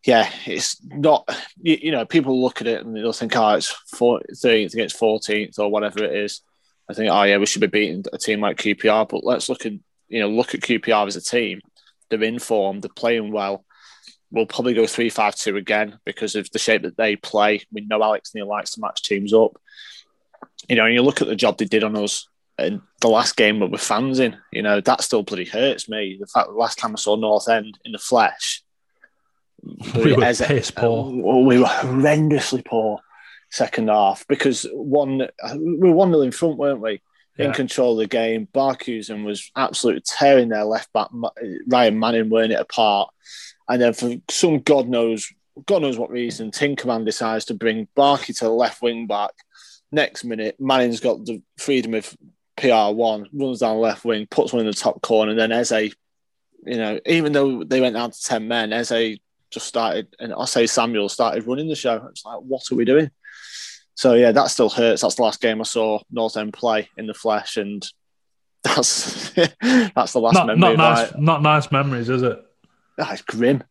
yeah, 0.05 0.31
it's 0.47 0.81
not. 0.85 1.29
You, 1.61 1.79
you 1.83 1.93
know, 1.93 2.05
people 2.05 2.41
look 2.41 2.61
at 2.61 2.67
it 2.67 2.85
and 2.85 2.97
they'll 2.97 3.13
think, 3.13 3.37
oh, 3.37 3.55
it's 3.55 3.75
13th 3.95 4.73
against 4.73 4.99
14th 4.99 5.59
or 5.59 5.71
whatever 5.71 6.05
it 6.05 6.15
is. 6.15 6.43
I 6.89 6.95
think, 6.95 7.11
oh 7.11 7.23
yeah, 7.25 7.37
we 7.37 7.47
should 7.47 7.61
be 7.61 7.67
beating 7.67 8.05
a 8.13 8.19
team 8.19 8.41
like 8.41 8.57
QPR, 8.57 9.09
but 9.09 9.25
let's 9.25 9.49
look 9.49 9.67
at 9.67 9.73
you 10.09 10.21
know 10.21 10.29
look 10.29 10.55
at 10.55 10.61
QPR 10.61 11.07
as 11.07 11.17
a 11.17 11.21
team. 11.21 11.61
They're 12.09 12.23
in 12.23 12.39
form. 12.39 12.81
They're 12.81 12.89
playing 12.95 13.33
well. 13.33 13.65
We'll 14.31 14.47
probably 14.47 14.75
go 14.75 14.87
three 14.87 15.11
five 15.11 15.35
two 15.35 15.57
again 15.57 15.99
because 16.07 16.35
of 16.35 16.51
the 16.51 16.59
shape 16.59 16.83
that 16.83 16.97
they 16.97 17.17
play. 17.17 17.61
We 17.71 17.83
know 17.83 18.03
Alex 18.03 18.35
Neil 18.35 18.49
likes 18.49 18.73
to 18.73 18.81
match 18.81 19.03
teams 19.03 19.35
up. 19.35 19.61
You 20.69 20.77
know, 20.77 20.87
and 20.87 20.95
you 20.95 21.03
look 21.03 21.21
at 21.21 21.29
the 21.29 21.37
job 21.37 21.59
they 21.59 21.67
did 21.67 21.85
on 21.85 21.97
us 21.97 22.27
in 22.59 22.83
the 23.01 23.09
last 23.09 23.37
game 23.37 23.61
with 23.61 23.81
fans 23.81 24.19
in. 24.19 24.37
You 24.53 24.63
know, 24.63 24.81
that 24.81 25.03
still 25.03 25.23
bloody 25.23 25.45
hurts 25.45 25.89
me. 25.89 26.17
The 26.21 26.27
fact 26.27 26.47
that 26.49 26.53
the 26.53 26.59
last 26.59 26.79
time 26.79 26.93
I 26.93 26.99
saw 26.99 27.17
North 27.17 27.49
End 27.49 27.79
in 27.85 27.93
the 27.93 27.99
flesh, 27.99 28.63
We 29.95 30.15
were 30.15 30.25
as- 30.25 30.41
piss 30.41 30.71
poor. 30.71 31.07
uh, 31.09 31.39
we 31.39 31.59
were 31.59 31.65
horrendously 31.67 32.65
poor 32.65 33.01
second 33.51 33.89
half 33.89 34.27
because 34.29 34.67
one 34.73 35.19
we 35.57 35.89
were 35.89 35.93
one 35.93 36.11
nil 36.11 36.23
in 36.23 36.33
front, 36.33 36.59
weren't 36.59 36.81
we? 36.81 37.01
In 37.39 37.53
control 37.53 37.93
of 37.93 37.99
the 37.99 38.09
game, 38.09 38.49
Barkhuizen 38.53 39.23
was 39.25 39.49
absolutely 39.55 40.03
tearing 40.05 40.49
their 40.49 40.65
left 40.65 40.93
back. 40.93 41.07
Ryan 41.69 41.97
Manning 41.97 42.31
wearing 42.31 42.51
it 42.51 42.59
apart, 42.59 43.11
and 43.69 43.81
then 43.81 43.93
for 43.93 44.11
some 44.29 44.59
god 44.59 44.89
knows 44.89 45.29
God 45.67 45.83
knows 45.83 45.97
what 45.99 46.11
reason, 46.11 46.51
Tinkerman 46.51 47.05
decides 47.05 47.45
to 47.47 47.55
bring 47.55 47.87
Barky 47.95 48.33
to 48.33 48.45
the 48.47 48.51
left 48.51 48.83
wing 48.83 49.07
back. 49.07 49.31
Next 49.93 50.25
minute, 50.25 50.57
Manning's 50.59 50.99
got 51.01 51.25
the 51.25 51.41
freedom 51.59 51.95
of 51.95 52.13
PR 52.59 52.93
one, 52.95 53.29
runs 53.33 53.61
down 53.61 53.79
left 53.79 54.05
wing, 54.05 54.27
puts 54.31 54.53
one 54.53 54.61
in 54.61 54.67
the 54.67 54.73
top 54.73 55.01
corner, 55.03 55.31
and 55.31 55.41
then 55.41 55.53
Eze, 55.53 55.95
you 56.65 56.77
know, 56.77 56.99
even 57.07 57.33
though 57.33 57.65
they 57.65 57.81
went 57.81 57.95
down 57.95 58.11
to 58.11 58.23
ten 58.23 58.49
men, 58.49 58.73
Eze 58.73 59.19
just 59.51 59.67
started, 59.67 60.09
and 60.19 60.35
I 60.35 60.45
say 60.45 60.67
Samuel 60.67 61.09
started 61.09 61.47
running 61.47 61.69
the 61.69 61.75
show. 61.75 62.07
It's 62.11 62.25
like, 62.25 62.41
what 62.41 62.63
are 62.71 62.75
we 62.75 62.85
doing? 62.85 63.11
So 63.95 64.15
yeah, 64.15 64.33
that 64.33 64.51
still 64.51 64.69
hurts. 64.69 65.03
That's 65.03 65.15
the 65.17 65.23
last 65.23 65.41
game 65.41 65.61
I 65.61 65.65
saw 65.65 66.01
North 66.11 66.37
End 66.37 66.53
play 66.53 66.89
in 66.97 67.07
the 67.07 67.15
flesh, 67.15 67.57
and 67.57 67.85
that's 68.65 69.31
that's 69.33 70.13
the 70.13 70.21
last 70.21 70.35
Not, 70.35 70.47
memory. 70.47 70.77
not 70.77 70.77
nice. 70.77 71.13
Not 71.17 71.43
nice 71.43 71.73
memories, 71.73 72.09
is 72.09 72.23
it? 72.23 72.39
Ah, 72.99 73.13
it's 73.13 73.23
grim. 73.23 73.63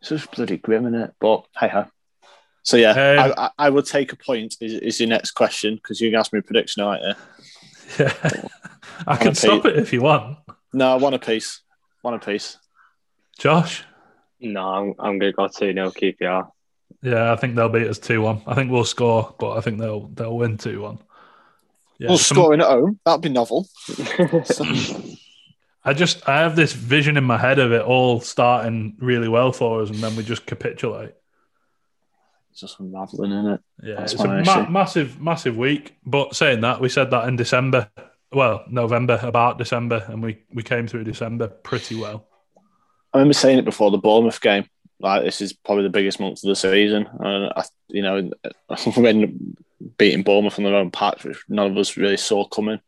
It's 0.00 0.10
just 0.10 0.30
bloody 0.32 0.56
grim, 0.58 0.86
isn't 0.86 1.00
it? 1.00 1.14
But 1.20 1.44
hey 1.58 1.68
ho. 1.68 1.86
So 2.62 2.76
yeah, 2.78 2.90
Um, 2.92 3.32
I, 3.36 3.44
I, 3.44 3.50
I 3.66 3.70
would 3.70 3.84
take 3.86 4.12
a 4.12 4.16
point. 4.16 4.56
Is, 4.60 4.72
is 4.74 5.00
your 5.00 5.08
next 5.08 5.32
question 5.32 5.74
because 5.74 6.00
you 6.00 6.16
asked 6.16 6.32
me 6.32 6.38
a 6.38 6.42
prediction, 6.42 6.82
aren't 6.82 7.02
you? 7.02 7.12
Yeah. 7.98 8.12
I 9.06 9.16
can 9.16 9.28
Okay. 9.28 9.34
stop 9.34 9.66
it 9.66 9.76
if 9.76 9.92
you 9.92 10.02
want. 10.02 10.38
No, 10.72 10.92
I 10.92 10.96
want 10.96 11.14
a 11.14 11.18
piece. 11.18 11.60
One 12.02 12.14
a 12.14 12.18
piece. 12.18 12.58
Josh? 13.38 13.84
No, 14.40 14.60
I'm, 14.62 14.94
I'm 14.98 15.18
going 15.18 15.32
to 15.32 15.36
go 15.36 15.48
2 15.48 15.72
0 15.72 15.90
QPR. 15.90 16.48
Yeah, 17.02 17.32
I 17.32 17.36
think 17.36 17.54
they'll 17.56 17.68
beat 17.68 17.86
us 17.88 17.98
2 17.98 18.20
1. 18.22 18.42
I 18.46 18.54
think 18.54 18.70
we'll 18.70 18.84
score, 18.84 19.34
but 19.38 19.56
I 19.56 19.60
think 19.60 19.78
they'll 19.78 20.08
they'll 20.08 20.36
win 20.36 20.56
2 20.58 20.80
1. 20.80 20.98
Yeah, 21.98 22.08
Well, 22.08 22.18
some- 22.18 22.36
scoring 22.36 22.60
at 22.60 22.66
home 22.68 22.98
that'd 23.04 23.20
be 23.20 23.28
novel. 23.28 23.68
I 25.86 25.92
just 25.92 26.26
I 26.28 26.38
have 26.40 26.56
this 26.56 26.72
vision 26.72 27.16
in 27.16 27.24
my 27.24 27.36
head 27.36 27.58
of 27.58 27.72
it 27.72 27.82
all 27.82 28.20
starting 28.20 28.96
really 29.00 29.28
well 29.28 29.52
for 29.52 29.82
us, 29.82 29.90
and 29.90 29.98
then 29.98 30.16
we 30.16 30.22
just 30.22 30.46
capitulate. 30.46 31.12
It's 32.54 32.60
just 32.60 32.78
unraveling, 32.78 33.32
isn't 33.32 33.50
it? 33.50 33.60
Yeah, 33.82 33.94
That's 33.96 34.12
it's 34.12 34.22
a 34.22 34.28
ma- 34.28 34.68
massive, 34.70 35.20
massive 35.20 35.56
week. 35.56 35.96
But 36.06 36.36
saying 36.36 36.60
that, 36.60 36.80
we 36.80 36.88
said 36.88 37.10
that 37.10 37.26
in 37.26 37.34
December, 37.34 37.90
well, 38.32 38.62
November, 38.70 39.18
about 39.24 39.58
December, 39.58 40.04
and 40.06 40.22
we 40.22 40.38
we 40.52 40.62
came 40.62 40.86
through 40.86 41.02
December 41.02 41.48
pretty 41.48 41.96
well. 41.96 42.28
I 43.12 43.18
remember 43.18 43.34
saying 43.34 43.58
it 43.58 43.64
before 43.64 43.90
the 43.90 43.98
Bournemouth 43.98 44.40
game. 44.40 44.66
Like 45.00 45.24
this 45.24 45.40
is 45.40 45.52
probably 45.52 45.82
the 45.82 45.90
biggest 45.90 46.20
month 46.20 46.44
of 46.44 46.48
the 46.48 46.54
season, 46.54 47.08
and 47.18 47.52
I, 47.56 47.64
you 47.88 48.02
know, 48.02 48.30
when 48.96 49.56
beating 49.98 50.22
Bournemouth 50.22 50.56
on 50.56 50.64
their 50.64 50.76
own 50.76 50.92
patch, 50.92 51.24
which 51.24 51.42
none 51.48 51.72
of 51.72 51.76
us 51.76 51.96
really 51.96 52.16
saw 52.16 52.46
coming. 52.46 52.78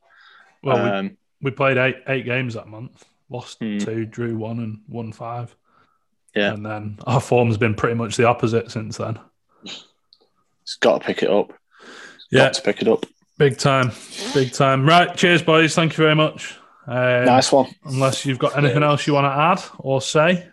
Well, 0.63 0.77
we, 0.85 0.91
um, 0.91 1.17
we 1.43 1.51
played 1.51 1.77
eight 1.77 1.97
eight 2.07 2.25
games 2.25 2.55
that 2.55 2.69
month, 2.69 3.05
lost 3.29 3.59
Hmm. 3.59 3.79
two, 3.79 4.07
drew 4.07 4.37
one, 4.37 4.61
and 4.61 4.83
won 4.89 5.11
five. 5.13 5.57
Yeah. 6.37 6.53
and 6.53 6.65
then 6.67 6.99
our 7.05 7.21
form's 7.21 7.57
been 7.57 7.75
pretty 7.75 7.95
much 7.97 8.17
the 8.17 8.29
opposite 8.29 8.71
since 8.71 8.99
then. 8.99 9.19
It's 9.67 10.77
got 10.81 11.01
to 11.01 11.07
pick 11.07 11.23
it 11.23 11.31
up. 11.31 11.53
Yeah, 12.31 12.45
Got 12.45 12.55
to 12.55 12.63
pick 12.63 12.83
it 12.83 12.89
up. 12.89 13.07
big 13.39 13.57
time, 13.59 13.93
big 14.35 14.53
time. 14.53 14.87
Right, 14.87 15.15
cheers, 15.17 15.43
boys. 15.43 15.75
Thank 15.75 15.93
you 15.93 16.05
very 16.05 16.15
much. 16.17 16.57
Um, 16.87 17.25
nice 17.25 17.53
one. 17.53 17.67
Unless 17.85 18.27
you've 18.27 18.39
got 18.39 18.57
anything 18.57 18.83
else 18.83 19.07
you 19.07 19.15
want 19.15 19.25
to 19.27 19.31
add 19.39 19.63
or 19.79 20.01
say, 20.01 20.49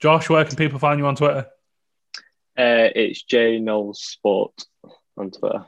Josh, 0.00 0.28
where 0.28 0.44
can 0.44 0.56
people 0.56 0.78
find 0.78 0.98
you 1.00 1.06
on 1.06 1.16
Twitter? 1.16 1.46
Uh, 2.56 2.90
it's 2.94 3.22
J 3.22 3.58
Knowles 3.58 4.00
Sport 4.02 4.52
on 5.16 5.30
Twitter. 5.30 5.64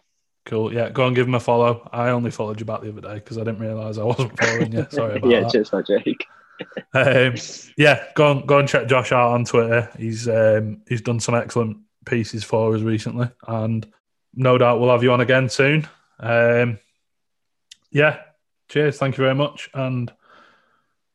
Cool. 0.46 0.72
Yeah, 0.72 0.90
go 0.90 1.06
and 1.06 1.14
give 1.14 1.26
him 1.28 1.34
a 1.34 1.40
follow. 1.40 1.88
I 1.92 2.10
only 2.10 2.30
followed 2.30 2.58
you 2.58 2.66
back 2.66 2.80
the 2.80 2.88
other 2.88 3.00
day 3.00 3.14
because 3.14 3.36
I 3.38 3.42
didn't 3.44 3.60
realise 3.60 3.98
I 3.98 4.04
wasn't 4.04 4.38
following 4.38 4.72
you. 4.72 4.86
Sorry 4.90 5.16
about 5.18 5.30
yeah, 5.30 5.40
that. 5.40 5.46
Yeah, 5.46 5.50
cheers, 5.50 5.72
my 5.72 5.82
Jake. 5.82 6.24
Um, 6.94 7.34
yeah, 7.76 8.04
go 8.14 8.30
on, 8.30 8.46
go 8.46 8.58
and 8.58 8.68
check 8.68 8.86
Josh 8.88 9.12
out 9.12 9.32
on 9.32 9.44
Twitter. 9.44 9.88
He's 9.98 10.28
um, 10.28 10.82
he's 10.88 11.00
done 11.00 11.20
some 11.20 11.34
excellent 11.34 11.78
pieces 12.06 12.44
for 12.44 12.74
us 12.74 12.82
recently, 12.82 13.28
and 13.46 13.86
no 14.34 14.58
doubt 14.58 14.80
we'll 14.80 14.90
have 14.90 15.02
you 15.02 15.12
on 15.12 15.20
again 15.20 15.48
soon. 15.48 15.88
Um, 16.18 16.78
yeah, 17.90 18.20
cheers. 18.68 18.98
Thank 18.98 19.18
you 19.18 19.24
very 19.24 19.34
much, 19.34 19.68
and 19.74 20.12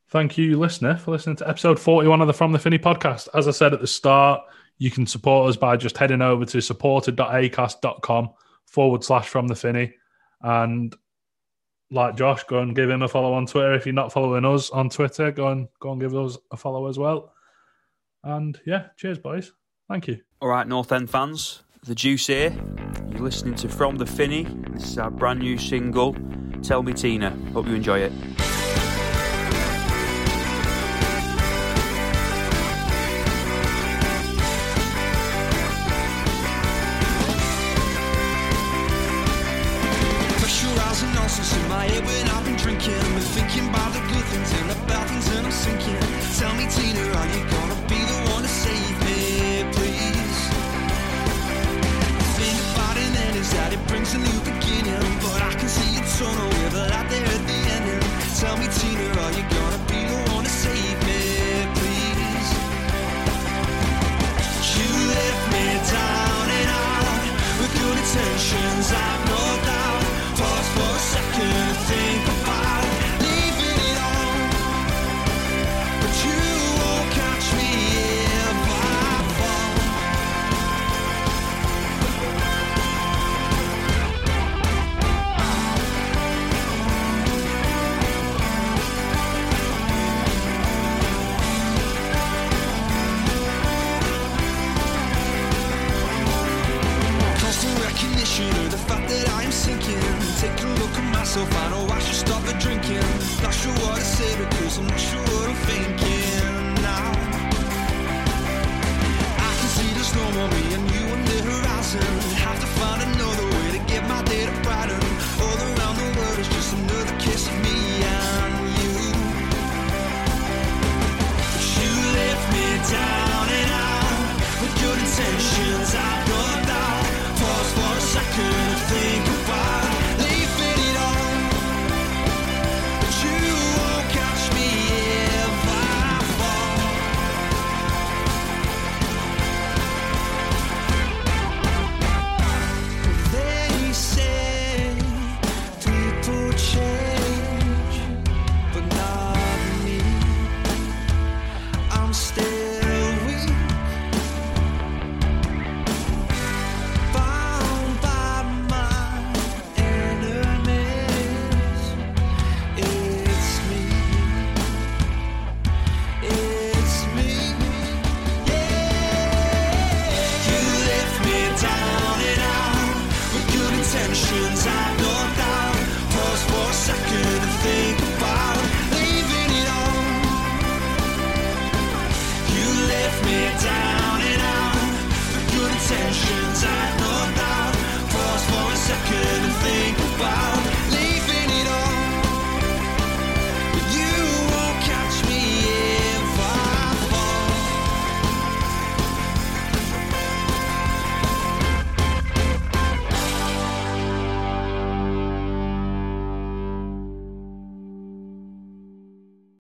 thank 0.09 0.37
you, 0.37 0.59
listener, 0.59 0.97
for 0.97 1.11
listening 1.11 1.37
to 1.37 1.49
episode 1.49 1.79
forty-one 1.79 2.21
of 2.21 2.27
the 2.27 2.33
From 2.33 2.51
the 2.51 2.59
Finney 2.59 2.79
podcast. 2.79 3.27
As 3.33 3.47
I 3.47 3.51
said 3.51 3.73
at 3.73 3.81
the 3.81 3.87
start, 3.87 4.41
you 4.77 4.91
can 4.91 5.07
support 5.07 5.49
us 5.49 5.57
by 5.57 5.77
just 5.77 5.97
heading 5.97 6.21
over 6.21 6.45
to 6.45 6.61
supporter.acast.com 6.61 8.29
forward 8.65 9.03
slash 9.03 9.27
From 9.27 9.47
the 9.47 9.55
Finney, 9.55 9.93
and 10.41 10.95
like 11.91 12.17
Josh, 12.17 12.43
go 12.45 12.59
and 12.59 12.75
give 12.75 12.89
him 12.89 13.03
a 13.03 13.07
follow 13.07 13.33
on 13.33 13.45
Twitter. 13.45 13.73
If 13.73 13.85
you're 13.85 13.93
not 13.93 14.11
following 14.11 14.43
us 14.43 14.69
on 14.71 14.89
Twitter, 14.89 15.31
go 15.31 15.49
and 15.49 15.67
go 15.79 15.91
and 15.91 16.01
give 16.01 16.15
us 16.15 16.37
a 16.51 16.57
follow 16.57 16.87
as 16.87 16.97
well. 16.97 17.33
And 18.23 18.59
yeah, 18.65 18.87
cheers, 18.97 19.19
boys. 19.19 19.51
Thank 19.87 20.07
you. 20.07 20.21
All 20.41 20.49
right, 20.49 20.67
North 20.67 20.91
End 20.91 21.09
fans, 21.09 21.61
the 21.83 21.93
juice 21.93 22.25
here. 22.27 22.51
You're 23.11 23.21
listening 23.21 23.53
to 23.55 23.69
From 23.69 23.97
the 23.97 24.05
Finney. 24.05 24.45
This 24.71 24.89
is 24.89 24.97
our 24.97 25.11
brand 25.11 25.39
new 25.39 25.57
single, 25.59 26.15
Tell 26.63 26.81
Me 26.81 26.91
Tina. 26.91 27.29
Hope 27.53 27.67
you 27.67 27.75
enjoy 27.75 27.99
it. 27.99 28.11
Pressure 40.39 40.67
rising 40.77 41.13
nonsense 41.13 41.55
in 41.55 41.69
my 41.69 41.85
head 41.85 42.03
when 42.05 42.27
I've 42.29 42.43
been 42.43 42.54
can 56.33 56.54